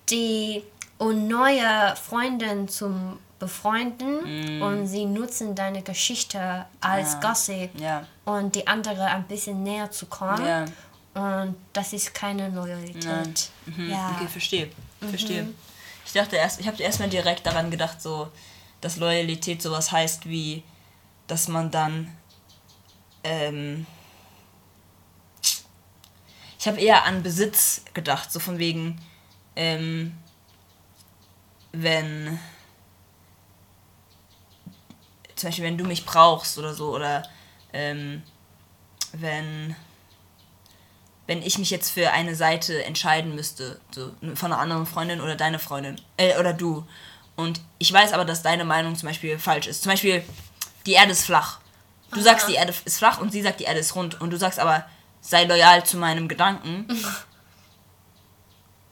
die 0.08 0.62
und 0.98 1.28
neue 1.28 1.94
Freundinnen 1.96 2.68
zum 2.68 3.18
befreunden 3.42 4.62
und 4.62 4.86
sie 4.86 5.04
nutzen 5.04 5.54
deine 5.54 5.82
Geschichte 5.82 6.64
als 6.80 7.14
Mhm. 7.14 7.18
Ah, 7.20 7.28
Gossip 7.28 7.70
Ja. 7.80 8.06
und 8.24 8.54
die 8.54 8.66
andere 8.66 9.04
ein 9.06 9.24
bisschen 9.26 9.62
näher 9.64 9.90
zu 9.90 10.06
kommen. 10.06 10.46
Ja. 10.46 10.64
Und 11.14 11.56
das 11.72 11.92
ist 11.92 12.14
keine 12.14 12.48
Loyalität. 12.50 13.50
Ja. 13.76 14.08
Mhm. 14.10 14.14
Okay, 14.16 14.28
verstehe. 14.28 14.70
Verstehe. 15.00 15.48
Ich 16.06 16.12
dachte 16.12 16.36
erst, 16.36 16.60
ich 16.60 16.66
habe 16.68 16.80
erstmal 16.82 17.08
direkt 17.10 17.44
daran 17.44 17.70
gedacht, 17.70 18.00
so, 18.00 18.28
dass 18.80 18.96
Loyalität 18.96 19.60
sowas 19.60 19.90
heißt 19.90 20.28
wie, 20.28 20.62
dass 21.26 21.48
man 21.48 21.70
dann, 21.70 22.16
ähm, 23.24 23.86
ich 26.58 26.66
habe 26.68 26.80
eher 26.80 27.04
an 27.04 27.22
Besitz 27.22 27.82
gedacht, 27.92 28.30
so 28.32 28.38
von 28.38 28.58
wegen, 28.58 29.00
ähm, 29.56 30.16
wenn, 31.72 32.38
zum 35.42 35.48
Beispiel, 35.48 35.64
wenn 35.64 35.78
du 35.78 35.84
mich 35.84 36.06
brauchst 36.06 36.58
oder 36.58 36.72
so, 36.72 36.94
oder, 36.94 37.22
ähm, 37.72 38.22
wenn, 39.12 39.76
wenn 41.26 41.42
ich 41.42 41.58
mich 41.58 41.70
jetzt 41.70 41.90
für 41.90 42.10
eine 42.12 42.34
Seite 42.34 42.84
entscheiden 42.84 43.34
müsste, 43.34 43.80
so 43.90 44.12
von 44.34 44.52
einer 44.52 44.60
anderen 44.60 44.86
Freundin 44.86 45.20
oder 45.20 45.36
deine 45.36 45.58
Freundin, 45.58 46.00
äh, 46.16 46.38
oder 46.38 46.52
du, 46.52 46.86
und 47.36 47.60
ich 47.78 47.92
weiß 47.92 48.12
aber, 48.12 48.24
dass 48.24 48.42
deine 48.42 48.64
Meinung 48.64 48.96
zum 48.96 49.08
Beispiel 49.08 49.38
falsch 49.38 49.66
ist. 49.66 49.82
Zum 49.82 49.90
Beispiel, 49.92 50.22
die 50.86 50.92
Erde 50.92 51.12
ist 51.12 51.24
flach. 51.24 51.58
Du 52.12 52.20
sagst, 52.20 52.48
die 52.48 52.54
Erde 52.54 52.74
ist 52.84 52.98
flach 52.98 53.20
und 53.20 53.32
sie 53.32 53.42
sagt, 53.42 53.60
die 53.60 53.64
Erde 53.64 53.80
ist 53.80 53.94
rund. 53.96 54.20
Und 54.20 54.30
du 54.30 54.38
sagst 54.38 54.58
aber, 54.58 54.84
sei 55.22 55.44
loyal 55.44 55.84
zu 55.84 55.96
meinem 55.96 56.28
Gedanken. 56.28 56.86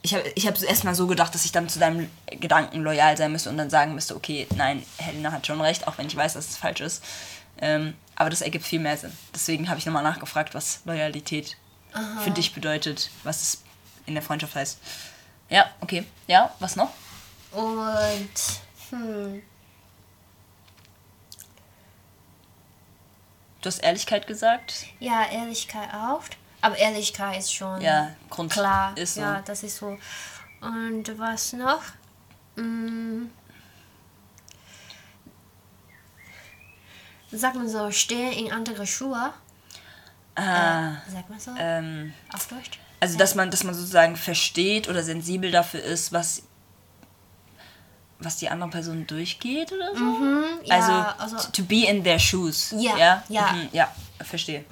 Ich 0.03 0.15
habe 0.15 0.27
ich 0.35 0.47
hab 0.47 0.59
erstmal 0.61 0.95
so 0.95 1.05
gedacht, 1.05 1.35
dass 1.35 1.45
ich 1.45 1.51
dann 1.51 1.69
zu 1.69 1.77
deinem 1.79 2.09
Gedanken 2.27 2.81
loyal 2.81 3.15
sein 3.17 3.31
müsste 3.31 3.49
und 3.49 3.57
dann 3.57 3.69
sagen 3.69 3.93
müsste, 3.93 4.15
okay, 4.15 4.47
nein, 4.55 4.83
Helena 4.97 5.31
hat 5.31 5.45
schon 5.45 5.61
recht, 5.61 5.87
auch 5.87 5.97
wenn 5.97 6.07
ich 6.07 6.15
weiß, 6.15 6.33
dass 6.33 6.49
es 6.49 6.57
falsch 6.57 6.81
ist. 6.81 7.03
Ähm, 7.59 7.93
aber 8.15 8.29
das 8.31 8.41
ergibt 8.41 8.65
viel 8.65 8.79
mehr 8.79 8.97
Sinn. 8.97 9.15
Deswegen 9.33 9.69
habe 9.69 9.79
ich 9.79 9.85
nochmal 9.85 10.03
nachgefragt, 10.03 10.55
was 10.55 10.81
Loyalität 10.85 11.57
für 12.23 12.31
dich 12.31 12.53
bedeutet, 12.53 13.11
was 13.23 13.41
es 13.41 13.63
in 14.05 14.13
der 14.13 14.23
Freundschaft 14.23 14.55
heißt. 14.55 14.79
Ja, 15.49 15.69
okay. 15.81 16.05
Ja, 16.27 16.55
was 16.59 16.75
noch? 16.77 16.89
Und 17.51 18.29
hm, 18.89 19.41
Du 23.61 23.67
hast 23.67 23.79
Ehrlichkeit 23.79 24.25
gesagt. 24.25 24.85
ja, 24.99 25.25
Ehrlichkeit 25.29 25.93
auch. 25.93 26.23
Aber 26.61 26.77
Ehrlichkeit 26.77 27.39
ist 27.39 27.53
schon 27.53 27.81
Ja, 27.81 28.11
Grund 28.29 28.51
klar. 28.51 28.95
ist 28.97 29.15
so. 29.15 29.21
Ja, 29.21 29.41
das 29.41 29.63
ist 29.63 29.77
so. 29.77 29.97
Und 30.61 31.17
was 31.19 31.53
noch? 31.53 31.81
Mm. 32.55 33.25
Sagt 37.31 37.55
man 37.55 37.67
so, 37.69 37.89
stehen 37.91 38.33
in 38.33 38.51
andere 38.51 38.85
Schuhe? 38.85 39.33
Ah, 40.35 40.95
Sagt 41.11 41.29
man 41.29 41.39
so? 41.39 41.51
ähm, 41.57 42.13
Auf 42.33 42.47
Deutsch? 42.47 42.79
also 42.99 43.17
dass 43.17 43.35
man, 43.35 43.49
dass 43.51 43.63
man 43.63 43.73
sozusagen 43.73 44.15
versteht 44.15 44.87
oder 44.87 45.01
sensibel 45.03 45.49
dafür 45.51 45.81
ist, 45.81 46.11
was, 46.13 46.43
was 48.19 48.37
die 48.37 48.49
andere 48.49 48.69
Person 48.69 49.07
durchgeht 49.07 49.71
oder 49.71 49.95
so. 49.95 50.03
Mhm, 50.03 50.43
ja, 50.63 50.75
also, 51.17 51.35
also- 51.37 51.51
to- 51.51 51.63
be 51.63 51.85
in 51.87 52.03
their 52.03 52.19
shoes. 52.19 52.73
Ja, 52.77 52.97
ja, 52.97 53.23
ja. 53.29 53.51
Mhm, 53.53 53.69
ja 53.71 53.91
verstehe. 54.23 54.63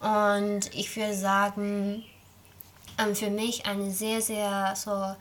Und 0.00 0.74
ich 0.74 0.94
würde 0.96 1.14
sagen, 1.14 2.04
ähm, 2.98 3.14
für 3.14 3.30
mich 3.30 3.66
eine 3.66 3.90
sehr, 3.90 4.20
sehr 4.22 4.74
so 4.74 5.14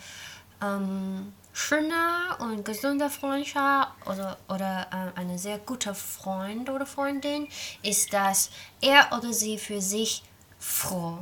ähm, 0.61 1.33
schöne 1.53 1.93
und 2.39 2.63
gesunde 2.63 3.09
Freundschaft 3.09 3.91
oder, 4.05 4.37
oder 4.47 4.87
ähm, 4.93 5.11
eine 5.15 5.37
sehr 5.37 5.57
gute 5.59 5.93
Freund 5.93 6.69
oder 6.69 6.85
Freundin 6.85 7.47
ist, 7.83 8.13
dass 8.13 8.49
er 8.81 9.09
oder 9.17 9.33
sie 9.33 9.57
für 9.57 9.81
sich 9.81 10.23
froh, 10.59 11.19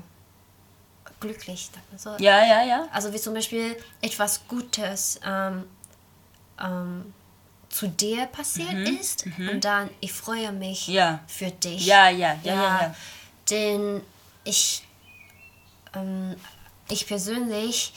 glücklich, 1.19 1.69
sagt 1.73 1.91
man 1.91 1.99
so. 1.99 2.23
Ja, 2.23 2.45
ja, 2.45 2.63
ja. 2.63 2.87
Also 2.91 3.11
wie 3.11 3.19
zum 3.19 3.33
Beispiel 3.33 3.75
etwas 4.01 4.47
Gutes 4.47 5.19
ähm, 5.25 5.65
ähm, 6.59 7.13
zu 7.69 7.87
dir 7.87 8.27
passiert 8.27 8.87
ist 8.87 9.25
und 9.37 9.65
dann 9.65 9.89
ich 9.99 10.13
freue 10.13 10.51
mich 10.51 10.87
Mhm, 10.87 10.93
Ja. 10.93 11.19
für 11.27 11.51
dich. 11.51 11.85
Ja, 11.85 12.09
ja, 12.09 12.37
ja, 12.43 12.53
ja, 12.53 12.81
ja. 12.81 12.95
Denn 13.49 14.01
ich, 14.43 14.83
ähm, 15.95 16.35
ich 16.89 17.07
persönlich 17.07 17.93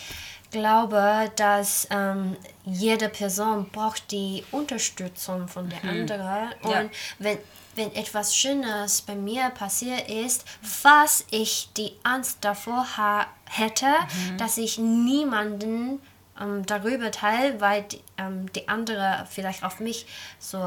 glaube, 0.51 1.31
dass 1.37 1.87
ähm, 1.91 2.37
jede 2.65 3.09
Person 3.09 3.69
braucht 3.71 4.11
die 4.11 4.45
Unterstützung 4.51 5.47
von 5.49 5.69
der 5.71 5.83
anderen. 5.85 6.53
Und 6.63 6.65
Mhm. 6.65 6.71
Ja. 6.71 6.91
wenn, 7.21 7.39
wenn 7.77 7.95
etwas 7.95 8.37
Schönes 8.37 9.03
bei 9.03 9.15
mir 9.15 9.51
passiert 9.51 10.09
ist, 10.11 10.45
was 10.83 11.25
ich 11.31 11.69
die 11.77 11.93
Angst 12.03 12.39
davor 12.41 12.97
ha 12.97 13.27
hätte, 13.49 13.87
Mhm. 13.87 14.39
dass 14.39 14.57
ich 14.59 14.79
niemanden 14.79 16.01
ähm, 16.41 16.65
darüber 16.67 17.11
teile, 17.13 17.61
weil 17.61 17.83
die, 17.85 18.01
ähm, 18.19 18.51
die 18.55 18.67
andere 18.69 19.27
vielleicht 19.31 19.63
auf 19.63 19.79
mich 19.79 20.07
so 20.41 20.59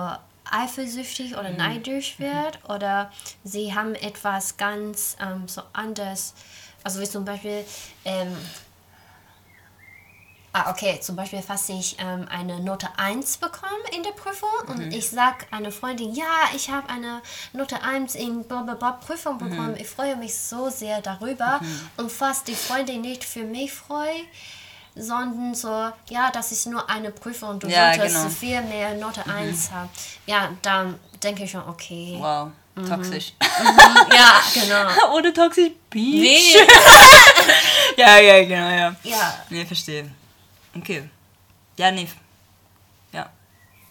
eifersüchtig 0.49 1.37
oder 1.37 1.51
neidisch 1.51 2.19
wird 2.19 2.59
oder 2.69 3.11
sie 3.43 3.73
haben 3.73 3.95
etwas 3.95 4.57
ganz 4.57 5.15
ähm, 5.19 5.47
so 5.47 5.61
anders. 5.73 6.33
Also 6.83 6.99
wie 6.99 7.09
zum 7.09 7.23
Beispiel, 7.23 7.65
ähm, 8.03 8.35
ah, 10.51 10.69
okay, 10.69 10.99
zum 11.01 11.15
Beispiel, 11.15 11.41
falls 11.41 11.69
ich 11.69 11.97
ähm, 11.99 12.27
eine 12.29 12.59
Note 12.59 12.87
1 12.97 13.37
bekomme 13.37 13.71
in 13.95 14.03
der 14.03 14.11
Prüfung 14.11 14.49
und 14.67 14.93
ich 14.93 15.09
sage 15.09 15.45
einer 15.51 15.71
Freundin, 15.71 16.13
ja, 16.13 16.49
ich 16.55 16.69
habe 16.69 16.89
eine 16.89 17.21
Note 17.53 17.81
1 17.81 18.15
in 18.15 18.43
blablabla 18.43 18.93
Prüfung 18.93 19.37
bekommen, 19.37 19.77
ich 19.77 19.87
freue 19.87 20.17
mich 20.17 20.35
so 20.37 20.69
sehr 20.69 21.01
darüber 21.01 21.61
und 21.97 22.11
fast 22.11 22.47
die 22.47 22.55
Freundin 22.55 23.01
nicht 23.01 23.23
für 23.23 23.43
mich 23.43 23.71
freut, 23.71 24.25
sondern 24.95 25.55
so, 25.55 25.91
ja, 26.09 26.29
das 26.31 26.51
ist 26.51 26.67
nur 26.67 26.87
eine 26.89 27.11
Prüfung, 27.11 27.59
du 27.59 27.67
Ja, 27.67 27.93
solltest 27.93 28.15
genau. 28.15 28.29
viel 28.29 28.61
mehr 28.61 28.93
Note 28.95 29.25
1 29.25 29.71
haben. 29.71 29.89
Ja, 30.25 30.49
dann 30.61 30.99
denke 31.21 31.43
ich 31.43 31.51
schon, 31.51 31.67
okay. 31.67 32.17
Wow, 32.19 32.49
toxisch. 32.87 33.33
Ja, 34.11 34.41
genau. 34.53 35.13
Ohne 35.15 35.33
toxisch 35.33 35.71
Beach. 35.89 36.57
Ja, 37.97 38.17
ja, 38.17 38.43
genau, 38.43 38.69
ja. 38.69 38.95
Ja. 39.03 39.33
Nee, 39.49 39.65
verstehe. 39.65 40.09
Okay. 40.75 41.07
Ja, 41.77 41.91
nee. 41.91 42.07
Ja. 43.11 43.29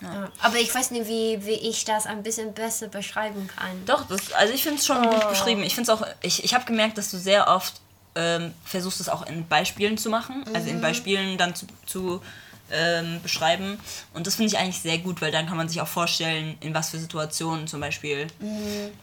Ja, 0.01 0.29
Aber 0.41 0.57
ich 0.57 0.75
weiß 0.75 0.91
nicht, 0.91 1.07
wie, 1.07 1.39
wie 1.47 1.53
ich 1.53 1.85
das 1.85 2.07
ein 2.07 2.23
bisschen 2.25 2.53
besser 2.53 2.89
beschreiben 2.89 3.47
kann. 3.47 3.85
Doch, 3.87 4.09
das, 4.09 4.33
also 4.33 4.53
ich 4.53 4.63
finde 4.65 4.79
es 4.79 4.87
schon 4.87 5.09
gut 5.09 5.29
beschrieben. 5.29 5.63
Ich 5.63 5.77
finde 5.77 5.93
es 5.93 6.01
auch, 6.01 6.05
ich, 6.21 6.43
ich 6.43 6.53
habe 6.55 6.65
gemerkt, 6.65 6.99
dass 6.99 7.13
du 7.13 7.19
sehr 7.19 7.47
oft 7.47 7.75
ähm, 8.15 8.53
versuchst 8.65 9.01
es 9.01 9.09
auch 9.09 9.27
in 9.27 9.47
Beispielen 9.47 9.97
zu 9.99 10.11
machen, 10.11 10.45
also 10.55 10.69
in 10.69 10.81
Beispielen 10.81 11.39
dann 11.39 11.55
zu, 11.55 11.67
zu 11.87 12.23
ähm, 12.71 13.21
beschreiben. 13.23 13.79
Und 14.15 14.27
das 14.27 14.37
finde 14.37 14.53
ich 14.53 14.59
eigentlich 14.59 14.81
sehr 14.81 14.99
gut, 14.99 15.21
weil 15.21 15.31
dann 15.31 15.47
kann 15.47 15.57
man 15.57 15.69
sich 15.69 15.81
auch 15.81 15.89
vorstellen, 15.89 16.57
in 16.61 16.75
was 16.75 16.91
für 16.91 16.99
Situationen 16.99 17.67
zum 17.67 17.81
Beispiel, 17.81 18.27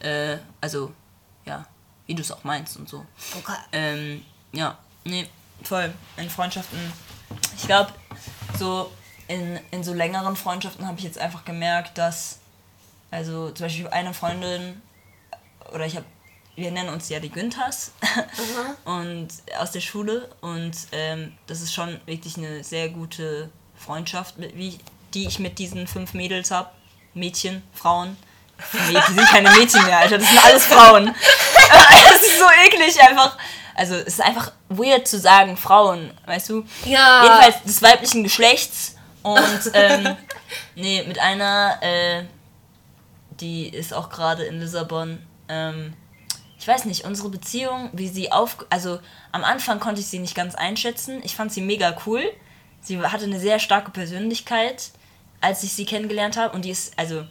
äh, 0.00 0.36
also 0.60 0.92
ja, 1.44 1.66
wie 2.06 2.14
du 2.14 2.22
es 2.22 2.32
auch 2.32 2.44
meinst 2.44 2.76
und 2.76 2.88
so. 2.88 3.06
Okay. 3.38 3.56
Ähm, 3.72 4.24
ja, 4.52 4.78
nee, 5.04 5.26
voll. 5.62 5.92
In 6.16 6.28
Freundschaften, 6.30 6.78
ich 7.56 7.66
glaube, 7.66 7.92
so 8.58 8.90
in, 9.28 9.60
in 9.70 9.84
so 9.84 9.94
längeren 9.94 10.34
Freundschaften 10.34 10.86
habe 10.86 10.98
ich 10.98 11.04
jetzt 11.04 11.18
einfach 11.18 11.44
gemerkt, 11.44 11.96
dass, 11.96 12.40
also 13.12 13.50
zum 13.50 13.66
Beispiel 13.66 13.88
eine 13.88 14.12
Freundin, 14.12 14.82
oder 15.72 15.86
ich 15.86 15.96
habe, 15.96 16.06
wir 16.56 16.70
nennen 16.70 16.90
uns 16.90 17.08
ja 17.08 17.20
die 17.20 17.30
Günthers 17.30 17.92
und 18.84 19.28
aus 19.58 19.72
der 19.72 19.80
Schule 19.80 20.28
und 20.40 20.72
ähm, 20.92 21.32
das 21.46 21.60
ist 21.60 21.72
schon 21.72 22.00
wirklich 22.06 22.36
eine 22.36 22.62
sehr 22.64 22.88
gute 22.88 23.50
Freundschaft, 23.76 24.34
wie, 24.38 24.78
die 25.14 25.26
ich 25.26 25.38
mit 25.38 25.58
diesen 25.58 25.86
fünf 25.86 26.14
Mädels 26.14 26.50
habe. 26.50 26.70
Mädchen, 27.14 27.62
Frauen. 27.72 28.16
Nee, 28.88 29.00
die 29.08 29.14
sind 29.14 29.26
keine 29.26 29.50
Mädchen 29.50 29.84
mehr, 29.84 29.98
Alter, 29.98 30.18
das 30.18 30.28
sind 30.28 30.44
alles 30.44 30.66
Frauen. 30.66 31.14
Das 32.10 32.22
ist 32.22 32.38
so 32.38 32.44
eklig 32.66 33.00
einfach. 33.00 33.36
Also 33.74 33.94
es 33.94 34.08
ist 34.08 34.20
einfach 34.20 34.52
weird 34.68 35.08
zu 35.08 35.18
sagen 35.18 35.56
Frauen, 35.56 36.12
weißt 36.26 36.50
du? 36.50 36.64
Ja. 36.84 37.22
Jedenfalls 37.22 37.62
des 37.62 37.82
weiblichen 37.82 38.22
Geschlechts. 38.22 38.96
Und 39.22 39.70
ähm, 39.72 40.16
nee, 40.74 41.02
mit 41.06 41.18
einer, 41.18 41.78
äh, 41.80 42.24
die 43.40 43.68
ist 43.68 43.94
auch 43.94 44.10
gerade 44.10 44.44
in 44.44 44.60
Lissabon. 44.60 45.18
Ähm, 45.48 45.94
ich 46.60 46.68
weiß 46.68 46.84
nicht, 46.84 47.04
unsere 47.06 47.30
Beziehung, 47.30 47.88
wie 47.94 48.08
sie 48.08 48.30
auf... 48.30 48.58
Also 48.68 49.00
am 49.32 49.44
Anfang 49.44 49.80
konnte 49.80 50.02
ich 50.02 50.08
sie 50.08 50.18
nicht 50.18 50.34
ganz 50.34 50.54
einschätzen. 50.54 51.22
Ich 51.24 51.34
fand 51.34 51.50
sie 51.50 51.62
mega 51.62 51.96
cool. 52.04 52.22
Sie 52.82 53.00
hatte 53.00 53.24
eine 53.24 53.40
sehr 53.40 53.58
starke 53.58 53.90
Persönlichkeit, 53.90 54.90
als 55.40 55.62
ich 55.62 55.72
sie 55.72 55.86
kennengelernt 55.86 56.36
habe. 56.36 56.54
Und 56.54 56.66
die 56.66 56.70
ist, 56.70 56.98
also 56.98 57.24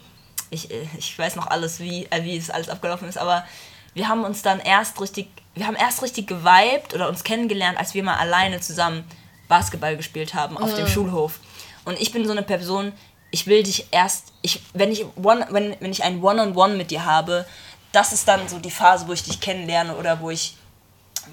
ich, 0.50 0.72
äh, 0.72 0.88
ich 0.98 1.18
weiß 1.18 1.36
noch 1.36 1.46
alles, 1.46 1.80
wie, 1.80 2.08
äh, 2.10 2.24
wie 2.24 2.36
es 2.36 2.50
alles 2.50 2.70
abgelaufen 2.70 3.08
ist, 3.08 3.20
aber 3.20 3.46
wir 3.94 4.08
haben 4.08 4.24
uns 4.24 4.42
dann 4.42 4.60
erst 4.60 5.00
richtig, 5.00 5.28
wir 5.54 5.68
haben 5.68 5.76
erst 5.76 6.02
richtig 6.02 6.28
geweibt 6.28 6.96
oder 6.96 7.08
uns 7.08 7.24
kennengelernt, 7.24 7.78
als 7.78 7.94
wir 7.94 8.04
mal 8.04 8.18
alleine 8.18 8.60
zusammen 8.62 9.04
Basketball 9.48 9.96
gespielt 9.96 10.34
haben 10.34 10.58
auf 10.58 10.74
dem 10.74 10.88
Schulhof. 10.88 11.40
Und 11.86 12.00
ich 12.00 12.12
bin 12.12 12.26
so 12.26 12.32
eine 12.32 12.44
Person, 12.44 12.94
ich 13.32 13.46
will 13.46 13.62
dich 13.62 13.88
erst, 13.92 14.34
ich, 14.42 14.62
wenn, 14.74 14.92
ich 14.92 15.06
one, 15.16 15.48
wenn, 15.52 15.76
wenn 15.80 15.92
ich 15.92 16.04
ein 16.04 16.24
One-on-One 16.24 16.76
mit 16.76 16.90
dir 16.92 17.06
habe, 17.06 17.46
das 17.92 18.14
ist 18.14 18.28
dann 18.28 18.48
so 18.48 18.60
die 18.60 18.72
Phase, 18.72 19.08
wo 19.08 19.14
ich 19.14 19.24
dich 19.24 19.40
kennenlerne 19.40 19.96
oder 19.96 20.20
wo 20.20 20.30
ich, 20.30 20.56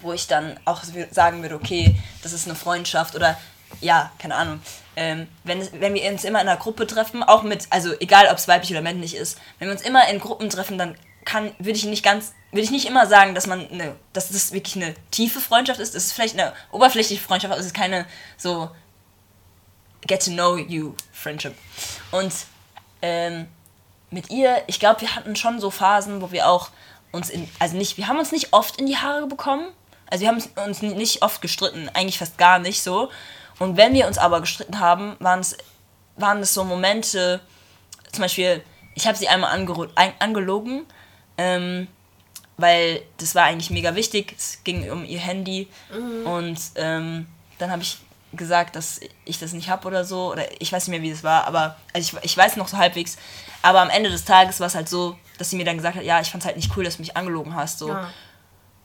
wo 0.00 0.12
ich 0.12 0.26
dann 0.26 0.58
auch 0.64 0.82
sagen 1.10 1.42
würde, 1.42 1.54
okay, 1.54 1.96
das 2.22 2.32
ist 2.32 2.46
eine 2.46 2.56
Freundschaft 2.56 3.14
oder 3.14 3.38
ja, 3.80 4.10
keine 4.18 4.34
Ahnung. 4.34 4.60
Ähm, 4.94 5.28
wenn, 5.44 5.68
wenn 5.80 5.94
wir 5.94 6.10
uns 6.10 6.24
immer 6.24 6.40
in 6.40 6.48
einer 6.48 6.58
Gruppe 6.58 6.86
treffen, 6.86 7.22
auch 7.22 7.42
mit, 7.42 7.66
also 7.70 7.92
egal 8.00 8.28
ob 8.28 8.38
es 8.38 8.48
weiblich 8.48 8.70
oder 8.70 8.80
männlich 8.80 9.14
ist, 9.14 9.38
wenn 9.58 9.68
wir 9.68 9.72
uns 9.72 9.82
immer 9.82 10.08
in 10.08 10.18
Gruppen 10.20 10.48
treffen, 10.48 10.78
dann 10.78 10.96
kann, 11.24 11.52
würde 11.58 11.78
ich 11.78 11.84
nicht 11.84 12.04
ganz, 12.04 12.32
würde 12.52 12.62
ich 12.62 12.70
nicht 12.70 12.86
immer 12.86 13.06
sagen, 13.06 13.34
dass 13.34 13.46
man 13.46 13.68
eine, 13.68 13.96
dass 14.12 14.30
das 14.30 14.52
wirklich 14.52 14.76
eine 14.76 14.94
tiefe 15.10 15.40
Freundschaft 15.40 15.80
ist. 15.80 15.94
Es 15.94 16.06
ist 16.06 16.12
vielleicht 16.12 16.38
eine 16.38 16.54
oberflächliche 16.70 17.20
Freundschaft, 17.20 17.52
aber 17.52 17.60
es 17.60 17.66
ist 17.66 17.74
keine 17.74 18.06
so 18.38 18.70
get 20.06 20.24
to 20.24 20.30
know 20.30 20.56
you 20.56 20.94
Friendship. 21.12 21.54
Und 22.12 22.32
ähm, 23.02 23.48
mit 24.16 24.30
ihr, 24.30 24.62
ich 24.66 24.80
glaube, 24.80 25.02
wir 25.02 25.14
hatten 25.14 25.36
schon 25.36 25.60
so 25.60 25.70
Phasen, 25.70 26.22
wo 26.22 26.32
wir 26.32 26.48
auch 26.48 26.70
uns 27.12 27.28
in, 27.28 27.46
also 27.58 27.76
nicht, 27.76 27.98
wir 27.98 28.08
haben 28.08 28.18
uns 28.18 28.32
nicht 28.32 28.54
oft 28.54 28.78
in 28.78 28.86
die 28.86 28.96
Haare 28.96 29.26
bekommen. 29.26 29.68
Also 30.06 30.22
wir 30.22 30.28
haben 30.28 30.42
uns 30.66 30.80
nicht 30.80 31.22
oft 31.22 31.42
gestritten, 31.42 31.90
eigentlich 31.92 32.18
fast 32.18 32.38
gar 32.38 32.58
nicht 32.58 32.82
so. 32.82 33.10
Und 33.58 33.76
wenn 33.76 33.92
wir 33.92 34.06
uns 34.06 34.16
aber 34.16 34.40
gestritten 34.40 34.80
haben, 34.80 35.16
waren 35.18 35.40
es, 35.40 35.56
waren 36.16 36.38
es 36.38 36.54
so 36.54 36.64
Momente, 36.64 37.40
zum 38.10 38.22
Beispiel, 38.22 38.62
ich 38.94 39.06
habe 39.06 39.18
sie 39.18 39.28
einmal 39.28 39.50
ein, 39.50 40.12
angelogen, 40.18 40.86
ähm, 41.36 41.88
weil 42.56 43.02
das 43.18 43.34
war 43.34 43.44
eigentlich 43.44 43.70
mega 43.70 43.94
wichtig. 43.94 44.34
Es 44.38 44.64
ging 44.64 44.90
um 44.90 45.04
ihr 45.04 45.18
Handy 45.18 45.68
und 46.24 46.58
ähm, 46.76 47.26
dann 47.58 47.70
habe 47.70 47.82
ich 47.82 47.98
gesagt, 48.32 48.76
dass 48.76 49.00
ich 49.24 49.38
das 49.38 49.52
nicht 49.52 49.68
habe 49.68 49.86
oder 49.86 50.04
so. 50.04 50.32
Oder 50.32 50.60
ich 50.60 50.72
weiß 50.72 50.86
nicht 50.86 50.98
mehr, 50.98 51.02
wie 51.02 51.12
das 51.12 51.24
war, 51.24 51.46
aber 51.46 51.76
also 51.92 52.18
ich, 52.18 52.24
ich 52.24 52.36
weiß 52.36 52.56
noch 52.56 52.68
so 52.68 52.78
halbwegs. 52.78 53.16
Aber 53.66 53.80
am 53.82 53.90
Ende 53.90 54.10
des 54.10 54.24
Tages 54.24 54.60
war 54.60 54.68
es 54.68 54.76
halt 54.76 54.88
so, 54.88 55.18
dass 55.38 55.50
sie 55.50 55.56
mir 55.56 55.64
dann 55.64 55.76
gesagt 55.76 55.96
hat, 55.96 56.04
ja, 56.04 56.20
ich 56.20 56.30
fand 56.30 56.44
es 56.44 56.46
halt 56.46 56.54
nicht 56.56 56.76
cool, 56.76 56.84
dass 56.84 56.98
du 56.98 57.02
mich 57.02 57.16
angelogen 57.16 57.56
hast. 57.56 57.80
So. 57.80 57.88
Ja. 57.88 58.12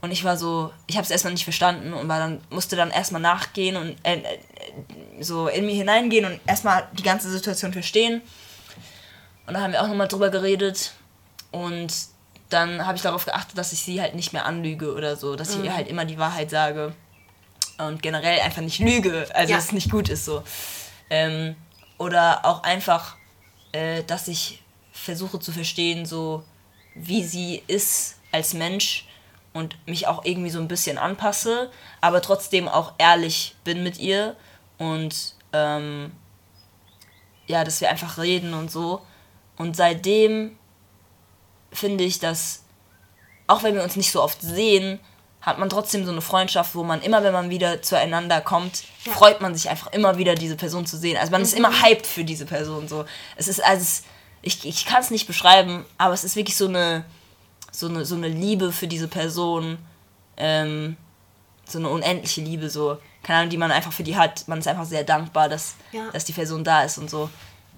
Und 0.02 0.10
ich 0.10 0.24
war 0.24 0.38
so, 0.38 0.74
ich 0.88 0.96
habe 0.98 1.06
es 1.06 1.12
erstmal 1.12 1.34
nicht 1.34 1.44
verstanden 1.44 1.94
und 1.94 2.08
war 2.10 2.18
dann, 2.18 2.42
musste 2.50 2.76
dann 2.76 2.90
erstmal 2.90 3.22
nachgehen 3.22 3.76
und 3.76 3.96
äh, 4.02 4.16
äh, 4.16 4.40
so 5.20 5.48
in 5.50 5.68
mir 5.68 5.76
hineingehen 5.76 6.26
und 6.26 6.40
erstmal 6.48 6.88
die 6.94 7.04
ganze 7.04 7.30
Situation 7.30 7.74
verstehen. 7.74 8.24
Und 9.46 9.54
da 9.54 9.62
haben 9.62 9.72
wir 9.72 9.84
auch 9.84 9.88
nochmal 9.88 10.08
drüber 10.08 10.32
geredet. 10.32 10.94
Und 11.52 11.94
dann 12.50 12.84
habe 12.88 12.96
ich 12.96 13.04
darauf 13.04 13.26
geachtet, 13.26 13.56
dass 13.60 13.74
ich 13.74 13.82
sie 13.84 14.02
halt 14.02 14.16
nicht 14.16 14.34
mehr 14.34 14.48
anlüge 14.48 14.96
oder 14.96 15.16
so, 15.16 15.36
dass 15.36 15.54
ich 15.54 15.64
ihr 15.64 15.76
halt 15.76 15.88
immer 15.88 16.06
die 16.06 16.18
Wahrheit 16.18 16.50
sage. 16.50 16.96
Und 17.78 18.02
generell 18.02 18.40
einfach 18.40 18.62
nicht 18.64 18.80
lüge, 18.80 19.28
also 19.36 19.52
Ja. 19.52 19.58
dass 19.58 19.66
es 19.66 19.72
nicht 19.74 19.92
gut 19.92 20.10
ist 20.10 20.26
so. 20.26 20.42
Ähm, 21.12 21.56
oder 22.00 22.44
auch 22.46 22.64
einfach, 22.64 23.18
äh, 23.74 24.02
dass 24.04 24.28
ich 24.28 24.61
versuche 25.02 25.40
zu 25.40 25.52
verstehen, 25.52 26.06
so 26.06 26.44
wie 26.96 27.24
sie 27.24 27.64
ist 27.68 28.18
als 28.32 28.54
Mensch 28.54 29.08
und 29.54 29.76
mich 29.88 30.08
auch 30.08 30.24
irgendwie 30.26 30.50
so 30.50 30.60
ein 30.60 30.68
bisschen 30.68 30.98
anpasse, 30.98 31.70
aber 32.00 32.22
trotzdem 32.22 32.68
auch 32.68 32.94
ehrlich 32.98 33.56
bin 33.64 33.84
mit 33.84 34.00
ihr 34.00 34.36
und 34.78 35.36
ähm, 35.54 36.12
ja, 37.48 37.64
dass 37.64 37.82
wir 37.82 37.90
einfach 37.90 38.18
reden 38.18 38.54
und 38.54 38.72
so. 38.72 39.02
Und 39.58 39.76
seitdem 39.76 40.58
finde 41.74 42.04
ich, 42.04 42.20
dass 42.20 42.64
auch 43.48 43.64
wenn 43.64 43.76
wir 43.76 43.84
uns 43.84 43.96
nicht 43.98 44.12
so 44.12 44.22
oft 44.24 44.42
sehen, 44.42 45.00
hat 45.42 45.58
man 45.58 45.70
trotzdem 45.70 46.06
so 46.06 46.12
eine 46.12 46.22
Freundschaft, 46.22 46.76
wo 46.76 46.84
man 46.84 47.02
immer, 47.02 47.24
wenn 47.24 47.34
man 47.34 47.50
wieder 47.50 47.82
zueinander 47.82 48.42
kommt, 48.42 48.84
Ja. 49.06 49.12
freut 49.14 49.42
man 49.42 49.56
sich 49.56 49.70
einfach 49.70 49.92
immer 49.92 50.18
wieder, 50.18 50.36
diese 50.36 50.56
Person 50.56 50.86
zu 50.86 50.98
sehen. 50.98 51.18
Also 51.18 51.32
man 51.32 51.42
ist 51.42 51.54
immer 51.54 51.82
hyped 51.82 52.06
für 52.06 52.24
diese 52.24 52.46
Person. 52.46 52.88
So. 52.88 53.06
Es 53.36 53.48
ist, 53.48 53.62
also 53.64 53.82
es, 53.82 54.04
ich, 54.42 54.66
ich 54.66 54.86
kann 54.86 55.02
es 55.02 55.12
nicht 55.12 55.28
beschreiben, 55.28 55.86
aber 55.98 56.14
es 56.14 56.24
ist 56.24 56.36
wirklich 56.36 56.56
so 56.58 56.68
eine, 56.68 57.06
so 57.72 57.88
eine, 57.88 58.06
so 58.06 58.16
eine 58.16 58.28
Liebe 58.28 58.72
für 58.72 58.88
diese 58.88 59.08
Person, 59.08 59.78
ähm, 60.38 60.98
so 61.68 61.78
eine 61.80 61.90
unendliche 61.90 62.42
Liebe, 62.42 62.70
so, 62.70 62.98
keine 63.24 63.40
Ahnung, 63.40 63.50
die 63.52 63.58
man 63.58 63.72
einfach 63.72 63.94
für 63.94 64.04
die 64.04 64.18
hat. 64.18 64.48
Man 64.48 64.60
ist 64.60 64.68
einfach 64.68 64.86
sehr 64.86 65.04
dankbar, 65.04 65.48
dass, 65.48 65.76
Ja. 65.92 66.10
dass 66.12 66.26
die 66.26 66.34
Person 66.34 66.64
da 66.64 66.84
ist 66.84 66.98
und 66.98 67.10
so. 67.10 67.30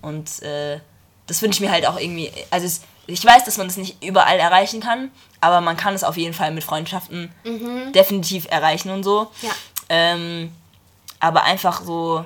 Und 0.01 0.41
äh, 0.41 0.79
das 1.27 1.41
wünsche 1.41 1.57
ich 1.57 1.61
mir 1.67 1.71
halt 1.71 1.85
auch 1.85 1.99
irgendwie. 1.99 2.31
Also 2.49 2.65
es, 2.65 2.81
ich 3.07 3.23
weiß, 3.23 3.43
dass 3.45 3.57
man 3.57 3.67
das 3.67 3.77
nicht 3.77 4.01
überall 4.03 4.39
erreichen 4.39 4.79
kann, 4.81 5.11
aber 5.41 5.61
man 5.61 5.75
kann 5.77 5.93
es 5.93 6.03
auf 6.03 6.15
jeden 6.17 6.33
Fall 6.33 6.51
mit 6.51 6.63
Freundschaften 6.63 7.31
definitiv 7.93 8.47
erreichen 8.49 8.89
und 8.89 9.03
so. 9.03 9.31
Ja. 9.41 9.51
Ähm, 9.89 10.51
aber 11.19 11.43
einfach 11.43 11.83
so 11.83 12.25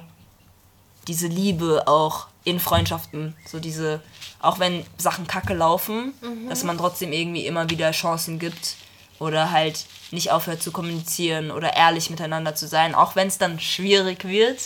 diese 1.08 1.28
Liebe 1.28 1.84
auch 1.88 2.28
in 2.44 2.60
Freundschaften, 2.60 3.36
so 3.46 3.60
diese, 3.60 4.02
auch 4.40 4.60
wenn 4.60 4.86
Sachen 4.98 5.28
kacke 5.28 5.54
laufen, 5.54 6.14
dass 6.50 6.64
man 6.64 6.78
trotzdem 6.78 7.12
irgendwie 7.12 7.46
immer 7.46 7.70
wieder 7.70 7.92
Chancen 7.92 8.40
gibt 8.40 8.76
oder 9.20 9.52
halt 9.52 9.86
nicht 10.12 10.32
aufhört 10.32 10.62
zu 10.62 10.72
kommunizieren 10.72 11.52
oder 11.52 11.76
ehrlich 11.76 12.10
miteinander 12.10 12.54
zu 12.56 12.68
sein, 12.68 12.94
auch 12.96 13.16
wenn 13.16 13.28
es 13.28 13.38
dann 13.38 13.60
schwierig 13.60 14.26
wird, 14.26 14.60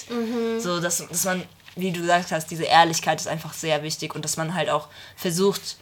so 0.60 0.80
dass, 0.80 1.08
dass 1.08 1.24
man 1.26 1.44
wie 1.78 1.92
du 1.92 2.02
gesagt 2.02 2.32
hast, 2.34 2.48
diese 2.52 2.66
Ehrlichkeit 2.66 3.22
ist 3.22 3.28
einfach 3.28 3.54
sehr 3.54 3.82
wichtig 3.82 4.14
und 4.14 4.26
dass 4.26 4.36
man 4.36 4.54
halt 4.56 4.70
auch 4.70 4.90
versucht, 5.16 5.78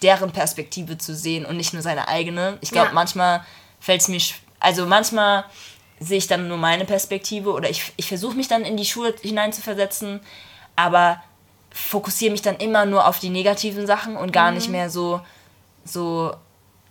deren 0.00 0.30
Perspektive 0.30 0.96
zu 0.96 1.12
sehen 1.14 1.44
und 1.44 1.56
nicht 1.56 1.72
nur 1.72 1.82
seine 1.82 2.06
eigene. 2.06 2.56
Ich 2.60 2.70
glaube, 2.70 2.88
Ja. 2.88 2.92
manchmal 2.94 3.44
fällt 3.80 4.02
es 4.02 4.08
mir, 4.08 4.20
also 4.60 4.86
manchmal 4.86 5.44
sehe 5.98 6.18
ich 6.18 6.28
dann 6.28 6.46
nur 6.46 6.56
meine 6.56 6.84
Perspektive 6.84 7.50
oder 7.52 7.68
ich, 7.68 7.92
ich 7.96 8.06
versuche 8.06 8.36
mich 8.36 8.46
dann 8.46 8.64
in 8.64 8.76
die 8.76 8.84
Schuhe 8.84 9.12
hineinzuversetzen, 9.22 10.20
aber 10.76 11.20
fokussiere 11.74 12.30
mich 12.30 12.40
dann 12.40 12.56
immer 12.56 12.86
nur 12.86 13.06
auf 13.06 13.18
die 13.18 13.30
negativen 13.30 13.86
Sachen 13.86 14.16
und 14.16 14.32
gar 14.32 14.52
nicht 14.52 14.70
mehr 14.70 14.88
so, 14.88 15.20
so 15.84 16.34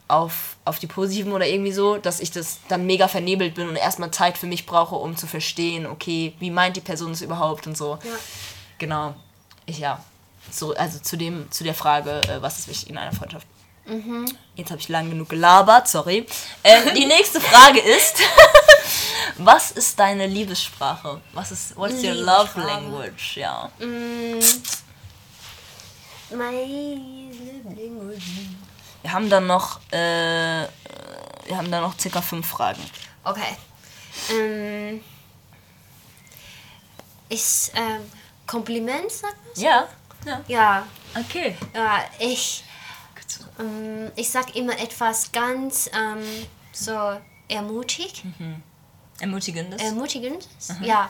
auf, 0.10 0.58
auf 0.66 0.78
die 0.78 0.88
positiven 0.88 1.32
oder 1.32 1.48
irgendwie 1.48 1.72
so, 1.72 1.98
dass 1.98 2.20
ich 2.20 2.32
das 2.32 2.60
dann 2.68 2.86
mega 2.86 3.08
vernebelt 3.08 3.56
bin 3.56 3.70
und 3.70 3.78
erstmal 3.78 4.12
Zeit 4.12 4.38
für 4.38 4.46
mich 4.46 4.66
brauche, 4.66 4.96
um 4.96 5.16
zu 5.16 5.26
verstehen, 5.26 5.86
okay, 5.86 6.34
wie 6.40 6.52
meint 6.52 6.76
die 6.76 6.82
Person 6.82 7.12
es 7.12 7.22
überhaupt 7.22 7.66
und 7.66 7.78
so. 7.78 7.98
Ja. 8.04 8.12
Genau. 8.78 9.16
Ich 9.66 9.80
ja. 9.80 10.04
So, 10.52 10.76
also 10.76 11.00
zu 11.00 11.16
dem, 11.16 11.50
zu 11.50 11.64
der 11.64 11.74
Frage, 11.74 12.22
äh, 12.28 12.42
was 12.42 12.60
ist 12.60 12.68
wichtig 12.68 12.90
in 12.90 12.98
einer 12.98 13.14
Freundschaft. 13.14 13.48
Jetzt 14.56 14.72
habe 14.72 14.80
ich 14.80 14.90
lang 14.90 15.10
genug 15.10 15.30
gelabert, 15.30 15.88
sorry. 15.88 16.26
Ähm, 16.64 16.94
die 16.96 17.06
nächste 17.06 17.40
Frage 17.42 17.80
ist: 17.80 18.18
Was 19.38 19.72
ist 19.72 20.00
deine 20.00 20.28
Liebessprache? 20.28 21.22
Was 21.34 21.52
ist 21.52 21.76
What's 21.76 22.04
your 22.04 22.14
love 22.16 22.60
language? 22.60 23.38
Ja. 23.38 23.70
Liebling. 27.70 28.18
Wir 29.02 29.12
haben 29.12 29.30
dann 29.30 29.48
noch, 29.48 29.80
äh, 29.92 29.98
wir 31.46 31.58
haben 31.58 31.70
dann 31.70 31.82
noch 31.84 31.98
circa 32.00 32.22
fünf 32.22 32.48
Fragen. 32.48 32.82
Okay. 33.24 33.58
Ähm, 34.32 35.04
ist 37.30 37.72
ähm, 37.76 38.02
Kompliment, 38.48 39.12
sagt 39.12 39.36
man? 39.46 39.56
so? 39.56 39.62
Ja. 39.64 39.88
Ja. 40.26 40.42
Ja, 40.48 40.88
Okay. 41.16 41.56
ja, 41.76 42.00
ich, 42.20 42.64
ähm, 43.60 44.12
ich 44.16 44.30
sag 44.30 44.56
immer 44.56 44.78
etwas 44.80 45.32
ganz 45.32 45.90
ähm, 45.94 46.24
so 46.72 47.20
ermutigt, 47.50 48.24
Ermutigendes. 49.20 49.82
ermutigend, 49.82 50.48
ja. 50.82 51.10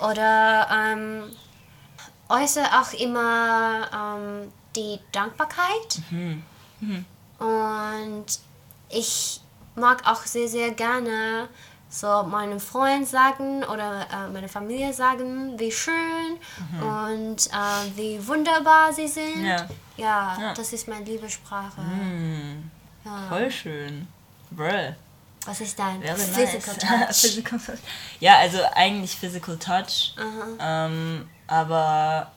Oder 0.00 0.68
ähm, 0.70 1.24
äußere 2.28 2.66
auch 2.80 2.92
immer 2.94 3.88
ähm, 3.94 4.52
die 4.74 4.98
Dankbarkeit. 5.12 6.00
Und 7.38 8.26
ich 8.88 9.40
mag 9.74 10.06
auch 10.06 10.22
sehr, 10.24 10.48
sehr 10.48 10.70
gerne 10.72 11.48
so 11.88 12.24
meinem 12.24 12.58
Freund 12.60 13.06
sagen 13.06 13.62
oder 13.64 14.06
äh, 14.12 14.28
meiner 14.32 14.48
Familie 14.48 14.92
sagen, 14.92 15.58
wie 15.58 15.70
schön 15.70 16.36
und 16.80 17.46
äh, 17.46 17.96
wie 17.96 18.26
wunderbar 18.26 18.92
sie 18.92 19.06
sind. 19.08 19.44
Ja. 19.44 19.66
Ja, 19.96 20.36
Ja. 20.38 20.54
das 20.54 20.72
ist 20.72 20.88
meine 20.88 21.04
Liebessprache. 21.04 21.80
Ja. 23.04 23.22
Voll 23.28 23.50
schön. 23.50 24.08
Bruh. 24.50 24.94
Was 25.46 25.60
ist 25.60 25.78
dein 25.78 26.02
Physical 26.02 26.74
nice. 26.74 26.78
Touch? 26.78 27.16
Physical 27.20 27.58
touch. 27.58 27.78
Ja, 28.20 28.38
also 28.38 28.58
eigentlich 28.74 29.16
Physical 29.16 29.56
Touch. 29.56 30.14
Ähm, 30.60 31.28
aber 31.46 32.32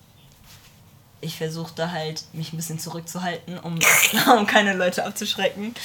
ich 1.21 1.37
versuche 1.37 1.73
da 1.75 1.91
halt, 1.91 2.23
mich 2.33 2.53
ein 2.53 2.57
bisschen 2.57 2.79
zurückzuhalten, 2.79 3.57
um, 3.59 3.79
um 4.37 4.47
keine 4.47 4.73
Leute 4.73 5.05
abzuschrecken. 5.05 5.75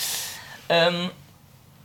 Ähm, 0.69 1.11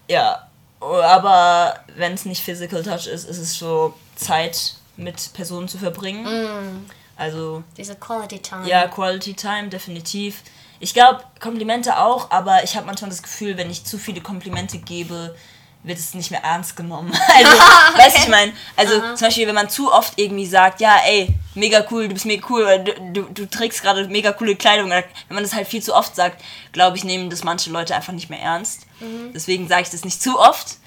ja, 0.08 0.48
aber 0.80 1.80
wenn 1.96 2.14
es 2.14 2.26
nicht 2.26 2.44
Physical 2.44 2.84
Touch 2.84 3.08
ist, 3.08 3.26
ist 3.26 3.38
es 3.38 3.58
so 3.58 3.94
Zeit 4.16 4.76
mit 4.98 5.34
Personen 5.34 5.68
zu 5.68 5.78
verbringen. 5.78 6.90
Also 7.16 7.64
Diese 7.76 7.96
Quality 7.96 8.40
Time. 8.40 8.68
ja, 8.68 8.88
Quality 8.88 9.34
Time, 9.34 9.68
definitiv. 9.70 10.42
Ich 10.80 10.94
glaube, 10.94 11.24
Komplimente 11.40 11.98
auch, 11.98 12.32
aber 12.32 12.64
ich 12.64 12.76
habe 12.76 12.86
manchmal 12.86 13.10
das 13.10 13.22
Gefühl, 13.22 13.58
wenn 13.58 13.70
ich 13.70 13.84
zu 13.84 13.98
viele 13.98 14.22
Komplimente 14.22 14.78
gebe, 14.78 15.36
wird 15.84 15.98
es 15.98 16.14
nicht 16.14 16.32
mehr 16.32 16.44
ernst 16.44 16.76
genommen. 16.76 17.12
Also, 17.28 17.50
weißt 17.98 18.18
du, 18.18 18.22
ich 18.24 18.28
meine, 18.28 18.54
also 18.76 19.00
zum 19.16 19.28
Beispiel, 19.28 19.48
wenn 19.48 19.56
man 19.56 19.70
zu 19.70 19.92
oft 19.92 20.14
irgendwie 20.18 20.46
sagt, 20.46 20.82
ja, 20.82 20.98
ey, 21.06 21.34
mega 21.56 21.86
cool, 21.92 22.08
du 22.08 22.14
bist 22.14 22.26
mega 22.26 22.46
cool, 22.50 22.64
oder 22.64 22.80
du, 22.80 22.94
du, 23.14 23.22
du 23.24 23.46
trägst 23.50 23.82
gerade 23.82 24.08
mega 24.08 24.32
coole 24.34 24.56
Kleidung, 24.56 24.88
oder 24.88 25.04
wenn 25.28 25.36
man 25.36 25.44
das 25.44 25.54
halt 25.54 25.68
viel 25.68 25.82
zu 25.82 25.96
oft 25.96 26.16
sagt, 26.16 26.42
glaube 26.72 26.98
ich, 26.98 27.04
nehmen 27.04 27.30
das 27.30 27.44
manche 27.44 27.70
Leute 27.70 27.96
einfach 27.96 28.14
nicht 28.14 28.30
mehr 28.30 28.42
ernst. 28.42 28.86
Deswegen 29.34 29.68
sage 29.68 29.84
ich 29.84 29.90
das 29.90 30.04
nicht 30.04 30.22
zu 30.22 30.38
oft. 30.40 30.78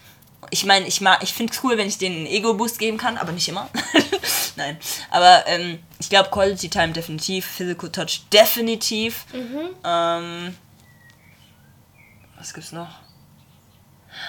Ich 0.51 0.64
meine, 0.64 0.86
ich, 0.86 1.01
mag- 1.01 1.23
ich 1.23 1.32
finde 1.32 1.52
es 1.52 1.62
cool, 1.64 1.78
wenn 1.78 1.89
ich 1.89 1.98
denen 1.98 2.16
einen 2.16 2.27
Ego-Boost 2.27 2.78
geben 2.78 2.98
kann, 2.98 3.16
aber 3.16 3.32
nicht 3.32 3.48
immer. 3.48 3.69
Nein. 4.56 4.77
Aber 5.10 5.44
ähm, 5.47 5.78
ich 5.98 6.10
glaube, 6.10 6.31
Quality 6.31 6.69
Time 6.69 6.93
definitiv, 6.93 7.47
Physical 7.47 7.90
Touch 7.90 8.23
definitiv. 8.32 9.24
Ähm, 9.85 10.56
was 12.39 12.52
gibt's 12.52 12.73
noch? 12.73 12.89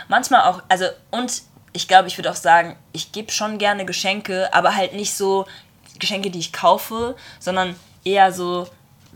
Manchmal 0.08 0.44
auch, 0.44 0.62
also, 0.70 0.86
und 1.12 1.42
ich 1.74 1.88
glaube, 1.88 2.08
ich 2.08 2.18
würde 2.18 2.32
auch 2.32 2.36
sagen, 2.36 2.78
ich 2.94 3.12
gebe 3.12 3.32
schon 3.32 3.58
gerne 3.58 3.86
Geschenke, 3.86 4.54
aber 4.54 4.76
halt 4.76 4.94
nicht 4.94 5.14
so 5.14 5.46
Geschenke, 6.00 6.30
die 6.30 6.40
ich 6.40 6.54
kaufe, 6.54 7.16
sondern 7.40 7.76
eher 8.06 8.32
so, 8.32 8.68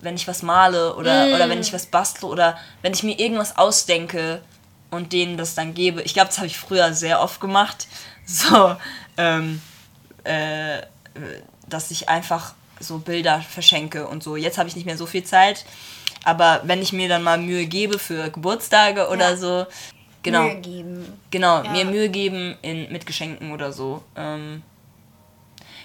wenn 0.02 0.16
ich 0.16 0.28
was 0.28 0.42
male 0.42 0.96
oder, 0.96 1.26
oder 1.36 1.50
wenn 1.50 1.62
ich 1.62 1.72
was 1.74 1.86
bastle 1.86 2.28
oder 2.28 2.58
wenn 2.82 2.94
ich 2.94 3.04
mir 3.04 3.18
irgendwas 3.20 3.58
ausdenke 3.58 4.42
und 4.92 5.12
denen 5.14 5.38
das 5.38 5.56
dann 5.56 5.74
gebe. 5.74 6.02
Ich 6.04 6.14
glaube, 6.14 6.28
das 6.28 6.38
habe 6.38 6.48
ich 6.48 6.58
früher 6.58 6.94
sehr 6.94 7.22
oft 7.22 7.40
gemacht. 7.40 7.88
So, 8.30 8.76
ähm, 9.16 9.62
äh, 10.26 10.82
dass 11.70 11.92
ich 11.92 12.10
einfach 12.10 12.56
so 12.78 12.98
Bilder 12.98 13.40
verschenke 13.42 14.06
und 14.06 14.22
so. 14.22 14.36
Jetzt 14.36 14.58
habe 14.58 14.68
ich 14.68 14.76
nicht 14.76 14.84
mehr 14.86 14.98
so 14.98 15.06
viel 15.06 15.24
Zeit, 15.24 15.64
aber 16.26 16.60
wenn 16.66 16.82
ich 16.82 16.92
mir 16.92 17.08
dann 17.08 17.24
mal 17.24 17.38
Mühe 17.38 17.66
gebe 17.68 17.98
für 17.98 18.30
Geburtstage 18.30 19.08
oder 19.08 19.30
Ja. 19.30 19.38
so, 19.38 19.66
genau, 20.24 20.44
Mühe 20.44 20.60
geben. 20.60 21.20
genau, 21.32 21.64
Ja. 21.64 21.72
mir 21.72 21.86
Mühe 21.86 22.10
geben 22.10 22.58
in, 22.62 22.92
mit 22.92 23.06
Geschenken 23.06 23.54
oder 23.54 23.72
so. 23.72 24.04
Ähm, 24.18 24.62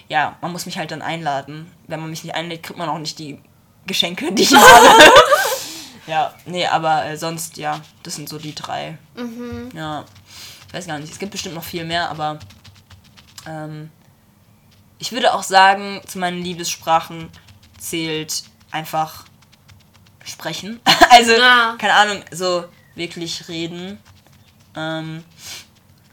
ja, 0.09 0.37
man 0.41 0.51
muss 0.51 0.66
mich 0.66 0.77
halt 0.79 0.91
dann 0.91 1.01
einladen. 1.01 1.70
Wenn 1.87 2.01
man 2.01 2.11
mich 2.11 2.24
nicht 2.24 2.35
einlädt, 2.35 2.65
kriegt 2.65 2.77
man 2.79 2.89
auch 2.89 2.99
nicht 2.99 3.20
die 3.20 3.39
Geschenke, 3.87 4.33
die 4.33 4.43
ich 4.43 4.53
habe. 4.57 5.12
Ja, 6.07 6.35
nee, 6.47 6.66
aber 6.66 7.05
äh, 7.07 7.16
sonst, 7.16 7.57
ja, 7.57 7.81
das 8.03 8.16
sind 8.16 8.29
so 8.29 8.39
die 8.39 8.55
drei. 8.55 8.99
Ja, 9.74 10.05
ich 10.69 10.74
weiß 10.74 10.87
gar 10.87 10.99
nicht, 10.99 11.12
es 11.12 11.19
gibt 11.19 11.33
bestimmt 11.33 11.55
noch 11.55 11.65
viel 11.65 11.85
mehr, 11.85 12.11
aber 12.11 12.39
ähm, 13.47 13.91
ich 14.99 15.12
würde 15.12 15.35
auch 15.35 15.43
sagen, 15.43 16.01
zu 16.07 16.19
meinen 16.19 16.43
Liebessprachen 16.43 17.29
zählt 17.79 18.45
einfach 18.70 19.24
sprechen. 20.24 20.81
also, 21.11 21.33
Ja. 21.33 21.77
keine 21.79 21.95
Ahnung, 21.95 22.23
so 22.31 22.65
wirklich 22.95 23.49
reden. 23.49 23.99
Ähm, 24.77 25.24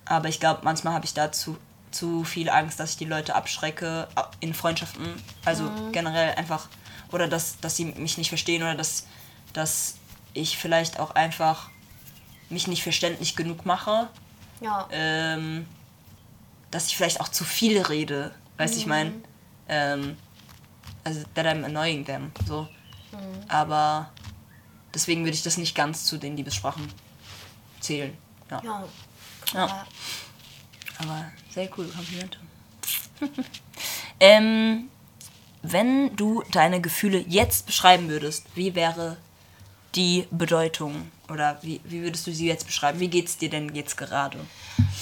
aber 0.06 0.28
ich 0.28 0.40
glaube, 0.40 0.62
manchmal 0.64 0.94
habe 0.94 1.06
ich 1.06 1.14
dazu 1.14 1.58
zu 1.92 2.24
viel 2.24 2.50
Angst, 2.50 2.80
dass 2.80 2.92
ich 2.92 2.98
die 2.98 3.06
Leute 3.06 3.36
abschrecke 3.36 4.08
äh, 4.16 4.22
in 4.40 4.54
Freundschaften. 4.54 5.06
Also 5.46 5.70
generell 5.92 6.34
einfach. 6.36 6.68
Oder 7.12 7.28
dass, 7.28 7.60
dass 7.60 7.76
sie 7.76 7.86
mich 7.86 8.18
nicht 8.18 8.30
verstehen 8.30 8.62
oder 8.64 8.76
dass, 8.76 9.06
dass 9.54 9.96
ich 10.34 10.58
vielleicht 10.58 11.00
auch 11.00 11.12
einfach 11.12 11.70
mich 12.50 12.68
nicht 12.68 12.84
verständlich 12.84 13.36
genug 13.36 13.66
mache. 13.66 14.10
Ja. 14.62 14.88
Ähm, 14.92 15.68
dass 16.72 16.88
ich 16.88 16.98
vielleicht 16.98 17.22
auch 17.22 17.30
zu 17.30 17.44
viel 17.44 17.82
rede. 17.82 18.34
Weißt 18.58 18.76
du, 18.76 18.80
ich 18.80 18.86
meine? 18.86 19.14
Ähm, 19.68 20.18
also, 21.04 21.24
that 21.34 21.46
I'm 21.46 21.64
annoying 21.64 22.06
them. 22.06 22.32
So. 22.46 22.68
Aber 23.48 24.12
deswegen 24.94 25.24
würde 25.24 25.34
ich 25.34 25.44
das 25.44 25.58
nicht 25.58 25.76
ganz 25.76 26.06
zu 26.06 26.18
den 26.18 26.38
Liebessprachen 26.38 26.88
zählen. 27.80 28.16
Ja. 28.52 28.62
ja. 28.64 28.84
Ja. 29.54 29.88
Aber 31.00 31.26
sehr 31.50 31.68
coole 31.70 31.88
Komplimente. 31.90 32.38
ähm, 34.20 34.90
wenn 35.62 36.16
du 36.16 36.44
deine 36.52 36.82
Gefühle 36.82 37.20
jetzt 37.28 37.66
beschreiben 37.66 38.10
würdest, 38.10 38.46
wie 38.56 38.76
wäre 38.76 39.18
die 39.96 40.28
Bedeutung? 40.32 41.12
Oder 41.30 41.58
wie, 41.62 41.80
wie 41.84 42.02
würdest 42.02 42.26
du 42.28 42.34
sie 42.34 42.48
jetzt 42.48 42.66
beschreiben? 42.66 43.00
Wie 43.00 43.08
geht's 43.08 43.38
dir 43.38 43.50
denn 43.50 43.74
jetzt 43.76 43.98
gerade? 43.98 44.40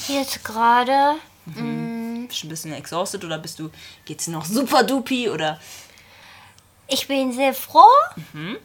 Jetzt 0.08 0.44
gerade. 0.44 1.16
Bist 1.46 2.44
du 2.44 2.48
ein 2.48 2.50
bisschen 2.50 2.74
exhausted 2.74 3.24
oder 3.24 3.38
bist 3.38 3.60
du, 3.60 3.70
geht's 4.06 4.26
dir 4.26 4.32
noch 4.32 4.46
super 4.46 4.84
dupi 4.84 5.30
oder 5.30 5.60
Ich 6.88 7.08
bin 7.08 7.32
sehr 7.32 7.54
froh. 7.54 7.86
Mhm. 8.34 8.58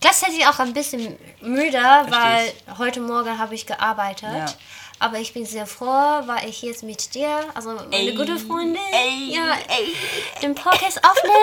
Gleichzeitig 0.00 0.46
auch 0.46 0.58
ein 0.60 0.72
bisschen 0.72 1.16
müde, 1.40 1.82
weil 2.08 2.52
heute 2.78 3.00
Morgen 3.00 3.38
habe 3.38 3.54
ich 3.54 3.66
gearbeitet. 3.66 4.28
Ja. 4.32 4.46
Aber 5.00 5.18
ich 5.18 5.32
bin 5.32 5.46
sehr 5.46 5.66
froh, 5.66 5.86
weil 6.26 6.48
ich 6.48 6.62
jetzt 6.62 6.82
mit 6.82 7.14
dir, 7.14 7.28
also 7.54 7.70
meine 7.74 7.94
Ey, 7.96 8.14
gute 8.14 8.36
Freundin, 8.36 8.82
ey, 8.92 9.32
ja, 9.34 9.54
ey. 9.68 9.94
den 10.42 10.54
Podcast 10.56 11.00
aufnehme. 11.04 11.38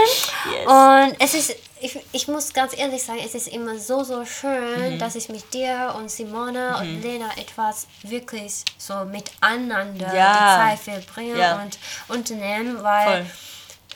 Yes. 0.51 0.67
Und 0.67 1.15
es 1.21 1.33
ist, 1.33 1.55
ich, 1.79 1.99
ich 2.11 2.27
muss 2.27 2.51
ganz 2.53 2.77
ehrlich 2.77 3.01
sagen, 3.03 3.19
es 3.25 3.33
ist 3.33 3.47
immer 3.47 3.77
so, 3.79 4.03
so 4.03 4.25
schön, 4.25 4.95
Mhm. 4.95 4.99
dass 4.99 5.15
ich 5.15 5.29
mit 5.29 5.53
dir 5.53 5.95
und 5.97 6.11
Simone 6.11 6.75
und 6.77 7.01
Lena 7.01 7.29
etwas 7.37 7.87
wirklich 8.03 8.63
so 8.77 9.05
miteinander 9.05 10.13
Ja. 10.13 10.33
die 10.33 10.75
Zeit 10.77 10.79
verbringen 10.79 11.37
Ja. 11.37 11.61
und 11.61 11.77
unternehmen, 12.09 12.83
weil 12.83 13.25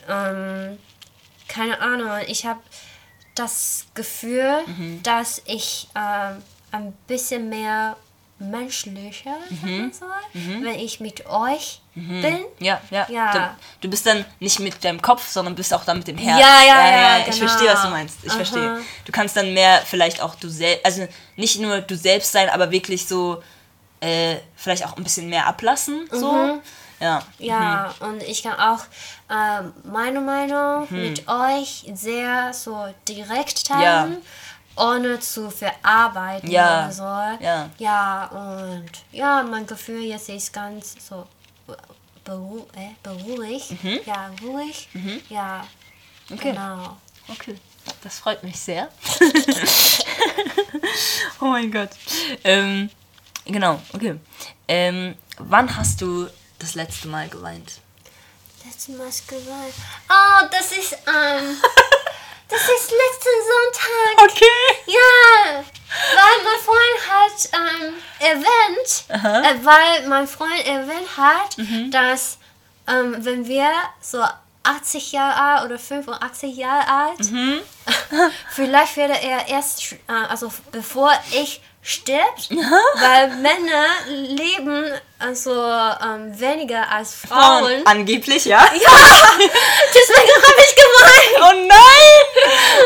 ähm, 0.08 0.78
keine 1.48 1.80
Ahnung, 1.80 2.10
ich 2.26 2.46
habe 2.46 2.60
das 3.34 3.84
Gefühl, 3.94 4.62
Mhm. 4.66 5.02
dass 5.02 5.42
ich 5.44 5.88
ähm, 5.94 6.42
ein 6.72 6.92
bisschen 7.06 7.48
mehr 7.48 7.96
menschlicher 8.40 9.36
Mhm. 9.50 9.92
sein 9.92 9.92
soll, 9.92 10.08
wenn 10.62 10.78
ich 10.78 10.98
mit 11.00 11.26
euch 11.26 11.80
bin. 11.94 12.40
Ja, 12.58 12.80
ja. 12.90 13.06
Ja. 13.10 13.32
Du, 13.32 13.40
du 13.82 13.90
bist 13.90 14.06
dann 14.06 14.24
nicht 14.38 14.58
mit 14.60 14.82
deinem 14.82 15.00
Kopf, 15.02 15.28
sondern 15.28 15.54
bist 15.54 15.72
auch 15.74 15.84
dann 15.84 15.98
mit 15.98 16.08
dem 16.08 16.16
Herz. 16.18 16.40
Ja, 16.40 16.62
ja, 16.64 16.90
ja, 16.90 17.18
Ich 17.18 17.24
genau. 17.26 17.36
verstehe, 17.48 17.72
was 17.72 17.82
du 17.82 17.88
meinst. 17.90 18.18
Ich 18.22 18.30
Aha. 18.30 18.36
verstehe. 18.36 18.80
Du 19.04 19.12
kannst 19.12 19.36
dann 19.36 19.52
mehr 19.54 19.82
vielleicht 19.84 20.20
auch 20.22 20.34
du 20.36 20.48
selbst, 20.48 20.84
also 20.86 21.06
nicht 21.36 21.60
nur 21.60 21.80
du 21.80 21.96
selbst 21.96 22.32
sein, 22.32 22.48
aber 22.50 22.70
wirklich 22.70 23.06
so 23.06 23.42
äh, 24.00 24.36
vielleicht 24.56 24.86
auch 24.86 24.96
ein 24.96 25.02
bisschen 25.04 25.28
mehr 25.28 25.46
ablassen. 25.46 26.08
So. 26.10 26.32
Mhm. 26.32 26.60
Ja. 27.00 27.22
Ja, 27.38 27.94
und 28.00 28.22
ich 28.22 28.42
kann 28.42 28.58
auch 28.60 28.80
ähm, 29.30 29.72
meine 29.84 30.20
Meinung 30.20 30.86
Mhm. 30.90 31.00
mit 31.02 31.28
euch 31.28 31.84
sehr 31.94 32.52
so 32.52 32.86
direkt 33.08 33.66
teilen, 33.66 34.18
ohne 34.80 35.20
zu 35.20 35.50
verarbeiten 35.50 36.50
Ja, 36.50 36.84
oder 36.86 36.92
so. 36.92 37.44
ja. 37.44 37.70
Ja, 37.78 38.24
und 38.26 38.90
ja, 39.12 39.42
mein 39.42 39.66
Gefühl 39.66 40.00
jetzt 40.02 40.28
ist 40.28 40.52
ganz 40.52 40.96
so 41.06 41.26
beru 42.24 42.66
äh, 42.76 42.90
beruhigt. 43.02 43.72
Ja, 44.06 44.30
ruhig. 44.42 44.88
Ja, 45.28 45.66
Mhm. 46.28 46.36
Okay. 46.36 46.50
genau. 46.52 46.96
Okay, 47.28 47.56
das 48.02 48.18
freut 48.18 48.42
mich 48.44 48.58
sehr. 48.58 48.88
oh 51.40 51.46
mein 51.46 51.70
Gott. 51.70 51.90
Ähm, 52.44 52.90
genau, 53.44 53.80
okay. 53.92 54.18
Ähm, 54.68 55.16
wann 55.38 55.74
hast 55.76 56.00
du 56.00 56.28
das 56.58 56.74
letzte 56.74 57.08
Mal 57.08 57.28
geweint? 57.28 57.80
Letztes 58.64 58.96
Mal 58.96 59.10
geweint. 59.26 59.74
Oh, 60.08 60.46
das 60.50 60.72
ist, 60.72 60.92
ähm, 61.06 61.56
das 62.50 62.60
ist 62.62 62.90
letzten 62.90 63.36
Sonntag. 63.50 64.30
Okay. 64.30 64.46
Ja, 64.86 65.64
weil 66.14 66.44
mein 66.44 66.60
Freund 66.64 66.98
hat 67.10 67.48
ähm, 67.52 67.94
erwähnt, 68.18 69.04
äh, 69.08 69.64
weil 69.64 70.08
mein 70.08 70.26
Freund 70.28 70.66
erwähnt 70.66 71.16
hat, 71.16 71.58
Mhm. 71.58 71.90
dass 71.90 72.38
ähm, 72.88 73.16
wenn 73.18 73.46
wir 73.46 73.70
so 74.00 74.24
80 74.62 75.12
Jahre 75.12 75.40
alt 75.40 75.64
oder 75.66 75.78
85 75.78 76.56
Jahre 76.56 76.86
alt, 76.88 77.20
Mhm. 77.30 77.60
vielleicht 78.54 78.96
werde 78.96 79.14
er 79.20 79.48
erst, 79.48 79.92
äh, 79.92 80.12
also 80.28 80.52
bevor 80.72 81.12
ich 81.32 81.60
stirbt, 81.82 82.50
weil 83.00 83.28
Männer 83.36 83.86
leben 84.06 84.92
also 85.18 85.50
ähm, 85.52 86.38
weniger 86.38 86.90
als 86.90 87.14
Frauen. 87.14 87.64
Frauen. 87.64 87.86
Angeblich, 87.86 88.44
ja? 88.44 88.64
Deswegen 88.72 90.32
habe 90.46 90.60
ich 90.60 90.76
gemeint. 90.76 91.34
Oh 91.40 91.54
nein! 91.68 92.20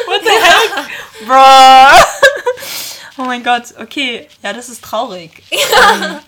What 0.06 0.20
the 0.22 0.30
heck? 0.30 1.26
Bro! 1.26 2.04
Oh 3.16 3.22
mein 3.22 3.44
Gott, 3.44 3.74
okay. 3.78 4.28
Ja, 4.42 4.52
das 4.52 4.68
ist 4.68 4.82
traurig. 4.82 5.42
Ähm, 5.50 6.18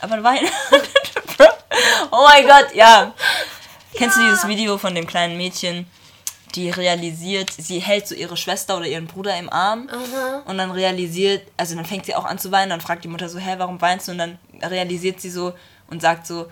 aber 0.00 0.22
weinen. 0.22 0.50
oh 2.10 2.24
mein 2.24 2.46
Gott, 2.46 2.74
ja. 2.74 3.14
Kennst 3.94 4.18
du 4.18 4.22
dieses 4.22 4.46
Video 4.46 4.76
von 4.76 4.94
dem 4.94 5.06
kleinen 5.06 5.38
Mädchen, 5.38 5.90
die 6.56 6.70
realisiert, 6.70 7.50
sie 7.56 7.78
hält 7.78 8.08
so 8.08 8.14
ihre 8.14 8.36
Schwester 8.36 8.76
oder 8.76 8.86
ihren 8.86 9.06
Bruder 9.06 9.36
im 9.38 9.50
Arm 9.52 9.88
und 10.46 10.58
dann 10.58 10.70
realisiert, 10.70 11.42
also 11.56 11.74
dann 11.76 11.84
fängt 11.84 12.06
sie 12.06 12.14
auch 12.14 12.24
an 12.24 12.38
zu 12.38 12.50
weinen, 12.50 12.70
dann 12.70 12.80
fragt 12.80 13.04
die 13.04 13.08
Mutter 13.08 13.28
so, 13.28 13.38
hä, 13.38 13.54
warum 13.58 13.80
weinst 13.80 14.08
du? 14.08 14.12
Und 14.12 14.18
dann 14.18 14.38
realisiert 14.62 15.20
sie 15.20 15.30
so 15.30 15.52
und 15.88 16.02
sagt 16.02 16.26
so, 16.26 16.46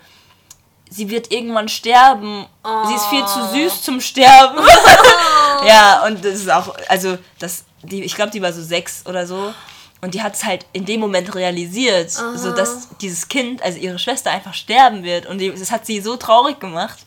sie 0.91 1.11
wird 1.11 1.33
irgendwann 1.33 1.69
sterben. 1.69 2.47
Sie 2.87 2.95
ist 2.95 3.07
viel 3.07 3.25
zu 3.27 3.47
süß 3.53 3.83
zum 3.83 4.01
Sterben. 4.01 4.59
ja, 5.67 6.05
und 6.07 6.25
das 6.25 6.35
ist 6.35 6.51
auch, 6.51 6.75
also 6.89 7.19
das, 7.39 7.65
die, 7.83 8.03
ich 8.03 8.15
glaube, 8.15 8.31
die 8.31 8.43
war 8.43 8.53
so 8.53 8.63
sechs 8.63 9.05
oder 9.07 9.27
so. 9.27 9.53
Und 10.01 10.13
die 10.13 10.23
hat 10.23 10.35
es 10.35 10.45
halt 10.45 10.67
in 10.75 10.85
dem 10.85 11.01
Moment 11.01 11.35
realisiert, 11.35 12.11
so 12.11 12.53
dass 12.53 12.89
dieses 13.01 13.27
Kind, 13.27 13.63
also 13.63 13.79
ihre 13.79 13.99
Schwester, 13.99 14.31
einfach 14.31 14.53
sterben 14.53 15.03
wird. 15.03 15.25
Und 15.25 15.39
die, 15.39 15.51
das 15.51 15.71
hat 15.71 15.87
sie 15.87 16.03
so 16.03 16.17
traurig 16.17 16.61
gemacht. 16.61 16.99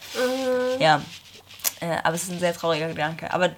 Ja, 0.80 1.02
äh, 1.80 1.98
aber 2.04 2.16
es 2.16 2.24
ist 2.24 2.32
ein 2.32 2.40
sehr 2.40 2.54
trauriger 2.56 2.88
Gedanke. 2.88 3.32
Aber 3.34 3.50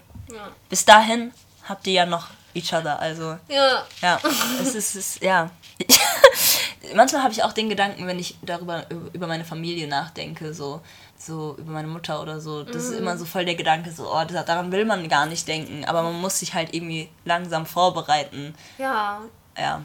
bis 0.70 0.86
dahin 0.86 1.34
habt 1.68 1.86
ihr 1.88 1.94
ja 1.94 2.06
noch 2.06 2.28
each 2.54 2.74
other, 2.74 3.00
also 3.00 3.38
Ja. 3.48 3.86
ja, 4.02 4.20
es 4.62 4.70
ist, 4.70 4.76
es 4.76 4.96
ist 4.96 5.24
ja. 5.24 5.50
Manchmal 6.96 7.22
habe 7.24 7.34
ich 7.34 7.44
auch 7.44 7.54
den 7.54 7.70
Gedanken, 7.70 8.08
wenn 8.08 8.20
ich 8.20 8.36
darüber 8.42 8.86
über 9.14 9.28
meine 9.28 9.46
Familie 9.46 9.88
nachdenke, 9.88 10.54
so, 10.54 10.82
so 11.18 11.56
über 11.58 11.72
meine 11.72 11.88
Mutter 11.88 12.22
oder 12.22 12.40
so. 12.40 12.64
Das 12.64 12.86
ist 12.86 12.92
immer 12.92 13.18
so 13.18 13.26
voll 13.26 13.46
der 13.46 13.56
Gedanke, 13.56 13.92
so, 13.92 14.12
oh, 14.12 14.24
daran 14.26 14.72
will 14.72 14.86
man 14.86 15.08
gar 15.10 15.26
nicht 15.26 15.48
denken. 15.48 15.86
Aber 15.86 16.02
man 16.02 16.20
muss 16.20 16.40
sich 16.40 16.54
halt 16.54 16.74
irgendwie 16.74 17.10
langsam 17.26 17.66
vorbereiten. 17.66 18.56
Ja, 18.78 19.20
Ja, 19.58 19.82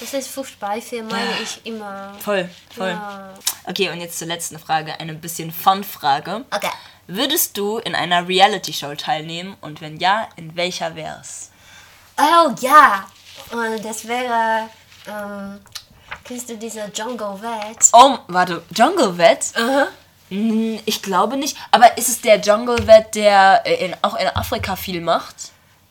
das 0.00 0.14
ist 0.14 0.28
Fußballfilm, 0.28 1.08
meine 1.08 1.40
ich 1.42 1.64
immer. 1.66 2.14
voll, 2.20 2.48
voll. 2.74 2.90
Ja. 2.90 3.34
Okay, 3.64 3.90
und 3.90 4.00
jetzt 4.00 4.18
zur 4.18 4.28
letzten 4.28 4.58
Frage, 4.58 4.98
eine 5.00 5.14
bisschen 5.14 5.50
Fun-Frage. 5.50 6.44
Okay. 6.50 6.70
Würdest 7.08 7.56
du 7.56 7.78
in 7.78 7.94
einer 7.94 8.26
Reality-Show 8.26 8.94
teilnehmen 8.96 9.56
und 9.60 9.80
wenn 9.80 9.98
ja, 9.98 10.28
in 10.36 10.56
welcher 10.56 10.94
wär's? 10.96 11.50
Oh 12.18 12.50
ja, 12.60 13.06
und 13.52 13.84
das 13.84 14.08
wäre, 14.08 14.68
ähm, 15.06 15.60
kennst 16.24 16.48
du 16.50 16.56
diese 16.56 16.90
Jungle 16.94 17.40
Vet? 17.40 17.90
Oh, 17.92 18.18
warte, 18.28 18.62
Jungle 18.74 19.16
Vet? 19.16 19.52
Hm, 20.28 20.80
Ich 20.84 21.02
glaube 21.02 21.36
nicht. 21.36 21.56
Aber 21.70 21.96
ist 21.98 22.08
es 22.08 22.20
der 22.20 22.40
Jungle 22.40 22.84
Vet, 22.86 23.14
der 23.14 23.62
äh, 23.64 23.84
in, 23.86 23.96
auch 24.02 24.16
in 24.16 24.26
Afrika 24.28 24.74
viel 24.74 25.00
macht? 25.00 25.36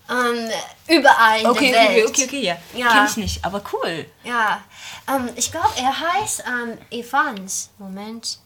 Ähm, 0.10 0.50
überall 0.88 1.40
in 1.42 1.48
Okay, 1.48 1.72
der 1.72 1.84
okay, 1.84 1.96
Welt. 1.96 2.10
okay, 2.10 2.24
okay, 2.26 2.42
ja. 2.44 2.58
Ja. 2.74 2.90
Kenn 2.92 3.06
ich 3.06 3.18
nicht, 3.18 3.46
aber 3.46 3.62
cool. 3.74 4.06
Ja, 4.24 4.62
ähm, 5.08 5.30
ich 5.36 5.50
glaube, 5.52 5.70
er 5.78 5.98
heißt 5.98 6.44
ähm, 6.46 6.78
Evans. 6.92 7.70
Moment. 7.78 8.38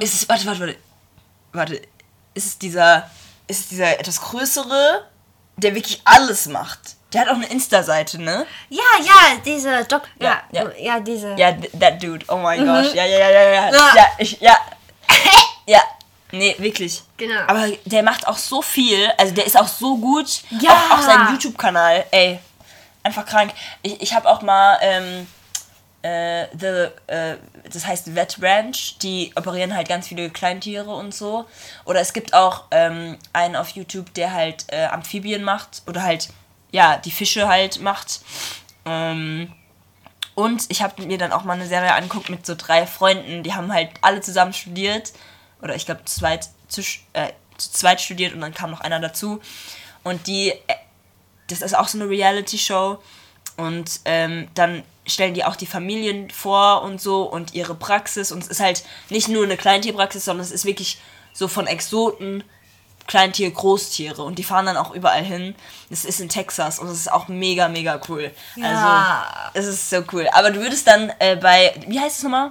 Ist 0.00 0.14
es, 0.14 0.28
warte, 0.28 0.46
warte, 0.46 0.60
warte. 0.60 0.76
Warte, 1.56 1.76
ist 2.34 2.46
es 2.46 2.58
dieser, 2.58 3.10
ist 3.48 3.60
es 3.60 3.68
dieser 3.68 3.98
etwas 3.98 4.20
größere, 4.20 5.06
der 5.56 5.74
wirklich 5.74 6.00
alles 6.04 6.46
macht? 6.46 6.78
Der 7.12 7.22
hat 7.22 7.28
auch 7.28 7.34
eine 7.36 7.46
Insta-Seite, 7.46 8.20
ne? 8.20 8.46
Ja, 8.68 8.82
ja, 9.02 9.36
dieser 9.44 9.84
Doc. 9.84 10.02
Ja, 10.20 10.42
Ja, 10.50 10.64
ja. 10.64 10.70
ja, 10.78 11.00
diese. 11.00 11.34
Ja, 11.36 11.48
th- 11.50 11.70
that 11.80 12.02
dude. 12.02 12.24
Oh 12.28 12.36
mein 12.36 12.58
gosh. 12.66 12.92
Ja, 12.94 13.04
ja, 13.04 13.18
ja, 13.18 13.30
ja, 13.30 13.42
ja. 13.42 13.70
Ja. 13.70 13.92
Ja, 13.96 14.06
ich, 14.18 14.40
ja. 14.40 14.56
Ja. 15.66 15.80
Nee, 16.32 16.54
wirklich. 16.58 17.02
Genau. 17.16 17.40
Aber 17.46 17.68
der 17.84 18.02
macht 18.02 18.26
auch 18.26 18.36
so 18.36 18.60
viel. 18.62 19.10
Also 19.16 19.32
der 19.34 19.46
ist 19.46 19.56
auch 19.58 19.66
so 19.68 19.96
gut. 19.96 20.42
Ja. 20.60 20.70
Auch 20.72 20.98
auf 20.98 21.04
seinem 21.04 21.32
YouTube-Kanal. 21.32 22.04
Ey. 22.10 22.38
Einfach 23.02 23.24
krank. 23.24 23.52
Ich, 23.82 24.00
ich 24.02 24.12
habe 24.14 24.28
auch 24.28 24.42
mal 24.42 24.76
ähm, 24.82 25.26
äh, 26.06 26.46
the, 26.56 27.12
äh, 27.12 27.36
das 27.72 27.86
heißt 27.86 28.14
Vet 28.14 28.40
Ranch. 28.40 28.98
Die 28.98 29.32
operieren 29.34 29.74
halt 29.74 29.88
ganz 29.88 30.08
viele 30.08 30.30
Kleintiere 30.30 30.90
und 30.90 31.14
so. 31.14 31.46
Oder 31.84 32.00
es 32.00 32.12
gibt 32.12 32.34
auch 32.34 32.64
ähm, 32.70 33.18
einen 33.32 33.56
auf 33.56 33.70
YouTube, 33.70 34.12
der 34.14 34.32
halt 34.32 34.66
äh, 34.68 34.86
Amphibien 34.86 35.42
macht. 35.42 35.82
Oder 35.86 36.02
halt, 36.02 36.28
ja, 36.70 36.96
die 36.96 37.10
Fische 37.10 37.48
halt 37.48 37.80
macht. 37.80 38.20
Ähm, 38.84 39.52
und 40.34 40.64
ich 40.68 40.82
habe 40.82 41.02
mir 41.02 41.18
dann 41.18 41.32
auch 41.32 41.44
mal 41.44 41.54
eine 41.54 41.66
Serie 41.66 41.94
angeguckt 41.94 42.28
mit 42.28 42.44
so 42.44 42.54
drei 42.54 42.86
Freunden, 42.86 43.42
die 43.42 43.54
haben 43.54 43.72
halt 43.72 43.90
alle 44.02 44.20
zusammen 44.20 44.52
studiert. 44.52 45.12
Oder 45.62 45.74
ich 45.74 45.86
glaube, 45.86 46.04
zu 46.04 46.24
äh, 46.24 47.32
zu 47.56 47.72
zweit 47.72 48.00
studiert 48.00 48.34
und 48.34 48.42
dann 48.42 48.54
kam 48.54 48.70
noch 48.70 48.80
einer 48.80 49.00
dazu. 49.00 49.40
Und 50.04 50.26
die, 50.26 50.50
äh, 50.50 50.74
das 51.48 51.62
ist 51.62 51.76
auch 51.76 51.88
so 51.88 51.98
eine 51.98 52.08
Reality-Show. 52.08 52.98
Und 53.56 54.00
ähm, 54.04 54.48
dann 54.54 54.82
stellen 55.06 55.34
die 55.34 55.44
auch 55.44 55.56
die 55.56 55.66
Familien 55.66 56.30
vor 56.30 56.82
und 56.82 57.00
so 57.00 57.22
und 57.22 57.54
ihre 57.54 57.74
Praxis. 57.74 58.32
Und 58.32 58.42
es 58.42 58.48
ist 58.48 58.60
halt 58.60 58.84
nicht 59.10 59.28
nur 59.28 59.44
eine 59.44 59.56
Kleintierpraxis, 59.56 60.24
sondern 60.24 60.44
es 60.44 60.50
ist 60.52 60.64
wirklich 60.64 60.98
so 61.32 61.48
von 61.48 61.66
Exoten, 61.66 62.42
Kleintier, 63.06 63.50
Großtiere. 63.52 64.22
Und 64.22 64.36
die 64.38 64.44
fahren 64.44 64.66
dann 64.66 64.76
auch 64.76 64.90
überall 64.92 65.22
hin. 65.22 65.54
Es 65.90 66.04
ist 66.04 66.20
in 66.20 66.28
Texas 66.28 66.78
und 66.80 66.88
es 66.88 66.98
ist 66.98 67.12
auch 67.12 67.28
mega, 67.28 67.68
mega 67.68 68.00
cool. 68.08 68.32
Ja. 68.56 69.24
Also, 69.54 69.68
es 69.70 69.74
ist 69.74 69.90
so 69.90 70.02
cool. 70.12 70.28
Aber 70.32 70.50
du 70.50 70.60
würdest 70.60 70.86
dann 70.88 71.12
äh, 71.20 71.36
bei, 71.36 71.72
wie 71.86 72.00
heißt 72.00 72.16
es 72.18 72.22
nochmal? 72.24 72.50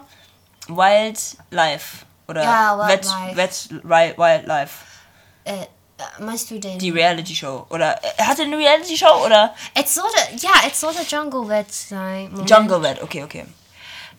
Wildlife. 0.68 2.06
Oder 2.28 2.44
Ja, 2.44 2.88
Wildlife. 2.88 3.36
Vet, 3.36 3.84
Ri- 3.84 4.18
Wildlife. 4.18 4.74
Äh, 5.44 5.66
meinst 6.20 6.52
du 6.52 6.60
den? 6.60 6.78
Die 6.80 6.90
Reality 6.90 7.36
Show. 7.36 7.66
Oder 7.70 7.98
äh, 8.04 8.22
hat 8.24 8.38
er 8.40 8.46
eine 8.46 8.58
Reality 8.58 8.98
Show? 8.98 9.26
Oder 9.26 9.54
Es 9.74 9.94
sollte, 9.96 10.18
ja, 10.40 10.52
es 10.68 10.80
sollte 10.80 11.04
Jungle 11.04 11.48
Vet 11.48 11.72
sein. 11.72 12.32
Moment. 12.32 12.50
Jungle 12.50 12.82
Vet? 12.82 13.02
Okay, 13.04 13.24
okay. 13.24 13.46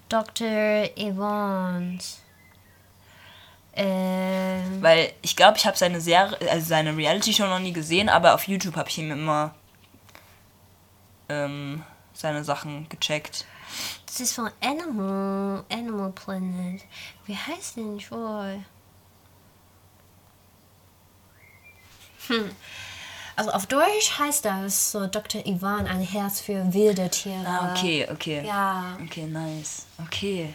Dr. 0.09 0.47
Evans. 0.97 2.21
Ähm, 3.75 4.81
Weil 4.83 5.13
ich 5.21 5.37
glaube, 5.37 5.59
ich 5.59 5.67
habe 5.67 5.77
seine 5.77 6.01
Serie, 6.01 6.39
also 6.51 6.67
seine 6.67 6.97
Reality 6.97 7.33
Show 7.33 7.47
noch 7.47 7.59
nie 7.59 7.73
gesehen, 7.73 8.09
aber 8.09 8.35
auf 8.35 8.49
YouTube 8.49 8.77
habe 8.77 8.89
ich 8.89 8.97
ihm 8.99 9.11
immer 9.11 9.55
ähm, 11.29 11.83
seine 12.15 12.43
Sachen 12.45 12.89
gecheckt. 12.89 13.45
das 14.07 14.21
ist 14.21 14.33
von 14.35 14.51
Animal, 14.63 15.65
Animal 15.71 16.11
Planet. 16.13 16.83
Wie 17.27 17.37
heißt 17.37 17.77
denn 17.77 17.99
Joy? 17.99 18.63
Also 23.37 23.51
auf 23.51 23.67
Deutsch 23.67 24.19
heißt 24.19 24.45
das 24.47 24.93
so 24.93 25.07
Dr. 25.07 25.45
Ivan, 25.47 25.87
ein 25.87 26.01
Herz 26.01 26.41
für 26.41 26.73
wilde 26.73 27.11
Tiere. 27.11 27.45
Ah, 27.47 27.71
okay, 27.73 28.07
okay. 28.11 28.43
Ja. 28.47 28.97
Okay, 29.05 29.25
nice. 29.27 29.85
Okay. 30.07 30.55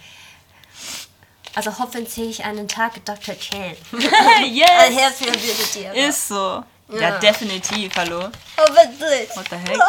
Also 1.53 1.77
hoffentlich 1.77 2.43
einen 2.43 2.67
Tag 2.67 2.93
Dr. 3.05 3.35
Chan. 3.37 3.75
yes! 4.51 4.69
Ein 4.79 4.93
Herz 4.97 5.17
für 5.17 5.25
wilde 5.25 5.63
Tiere. 5.71 5.95
Ist 5.95 6.27
so. 6.29 6.63
Ja, 6.89 6.99
Ja. 6.99 7.17
definitiv, 7.19 7.91
hallo. 7.95 8.29
Hoffentlich. 8.57 9.29
What 9.35 9.45
the 9.49 9.55
heck? 9.57 9.79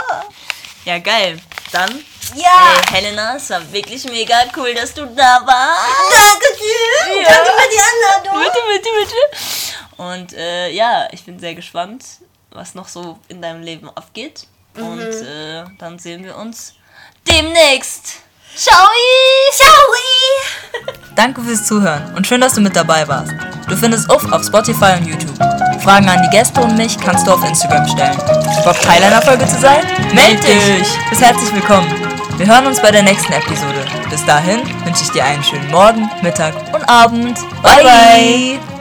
Ja, 0.85 0.99
geil. 0.99 1.41
Dann, 1.73 2.05
Ja. 2.35 2.75
ey, 2.91 2.93
Helena, 2.95 3.37
es 3.37 3.49
war 3.51 3.73
wirklich 3.73 4.05
mega 4.05 4.37
cool, 4.57 4.75
dass 4.75 4.93
du 4.93 5.07
da 5.07 5.41
warst. 5.47 6.13
Dankeschön. 6.13 7.23
Ja. 7.23 7.29
Danke 7.29 7.51
für 7.57 7.69
die 7.71 7.81
Einladung. 7.81 8.43
Bitte, 8.43 8.59
bitte, 8.69 8.89
bitte. 9.01 9.17
Und 10.11 10.33
äh, 10.33 10.71
ja, 10.71 11.09
ich 11.13 11.25
bin 11.25 11.39
sehr 11.39 11.55
gespannt, 11.55 12.05
was 12.51 12.75
noch 12.75 12.89
so 12.89 13.19
in 13.29 13.41
deinem 13.41 13.63
Leben 13.63 13.89
abgeht. 13.91 14.47
Und 14.75 15.01
äh, 15.01 15.65
dann 15.79 15.99
sehen 15.99 16.25
wir 16.25 16.37
uns 16.37 16.75
demnächst. 17.29 18.21
Ciao! 18.55 18.89
Ciao. 19.53 20.95
Danke 21.15 21.43
fürs 21.43 21.67
Zuhören 21.67 22.15
und 22.15 22.27
schön, 22.27 22.41
dass 22.41 22.55
du 22.55 22.61
mit 22.61 22.75
dabei 22.75 23.07
warst. 23.07 23.33
Du 23.69 23.77
findest 23.77 24.11
Uff 24.11 24.31
auf 24.33 24.45
Spotify 24.45 24.97
und 24.99 25.07
YouTube. 25.07 25.37
Fragen 25.83 26.09
an 26.09 26.23
die 26.23 26.37
Gäste 26.37 26.61
und 26.61 26.77
mich 26.77 26.99
kannst 26.99 27.27
du 27.27 27.33
auf 27.33 27.45
Instagram 27.45 27.87
stellen. 27.87 28.17
Bock 28.65 28.81
Teil 28.81 29.03
einer 29.03 29.23
Folge 29.23 29.47
zu 29.47 29.61
sein? 29.61 29.85
Meld 30.15 30.43
dich! 30.43 30.87
Bist 31.11 31.23
herzlich 31.23 31.53
willkommen. 31.55 31.91
Wir 32.39 32.47
hören 32.47 32.67
uns 32.67 32.81
bei 32.81 32.91
der 32.91 33.03
nächsten 33.03 33.33
Episode. 33.33 33.85
Bis 34.11 34.25
dahin 34.27 34.61
wünsche 34.85 35.05
ich 35.05 35.11
dir 35.11 35.25
einen 35.25 35.45
schönen 35.45 35.71
Morgen, 35.71 36.11
Mittag 36.23 36.55
und 36.75 36.89
Abend. 36.89 37.39
bye. 37.63 37.83
bye. 37.83 38.72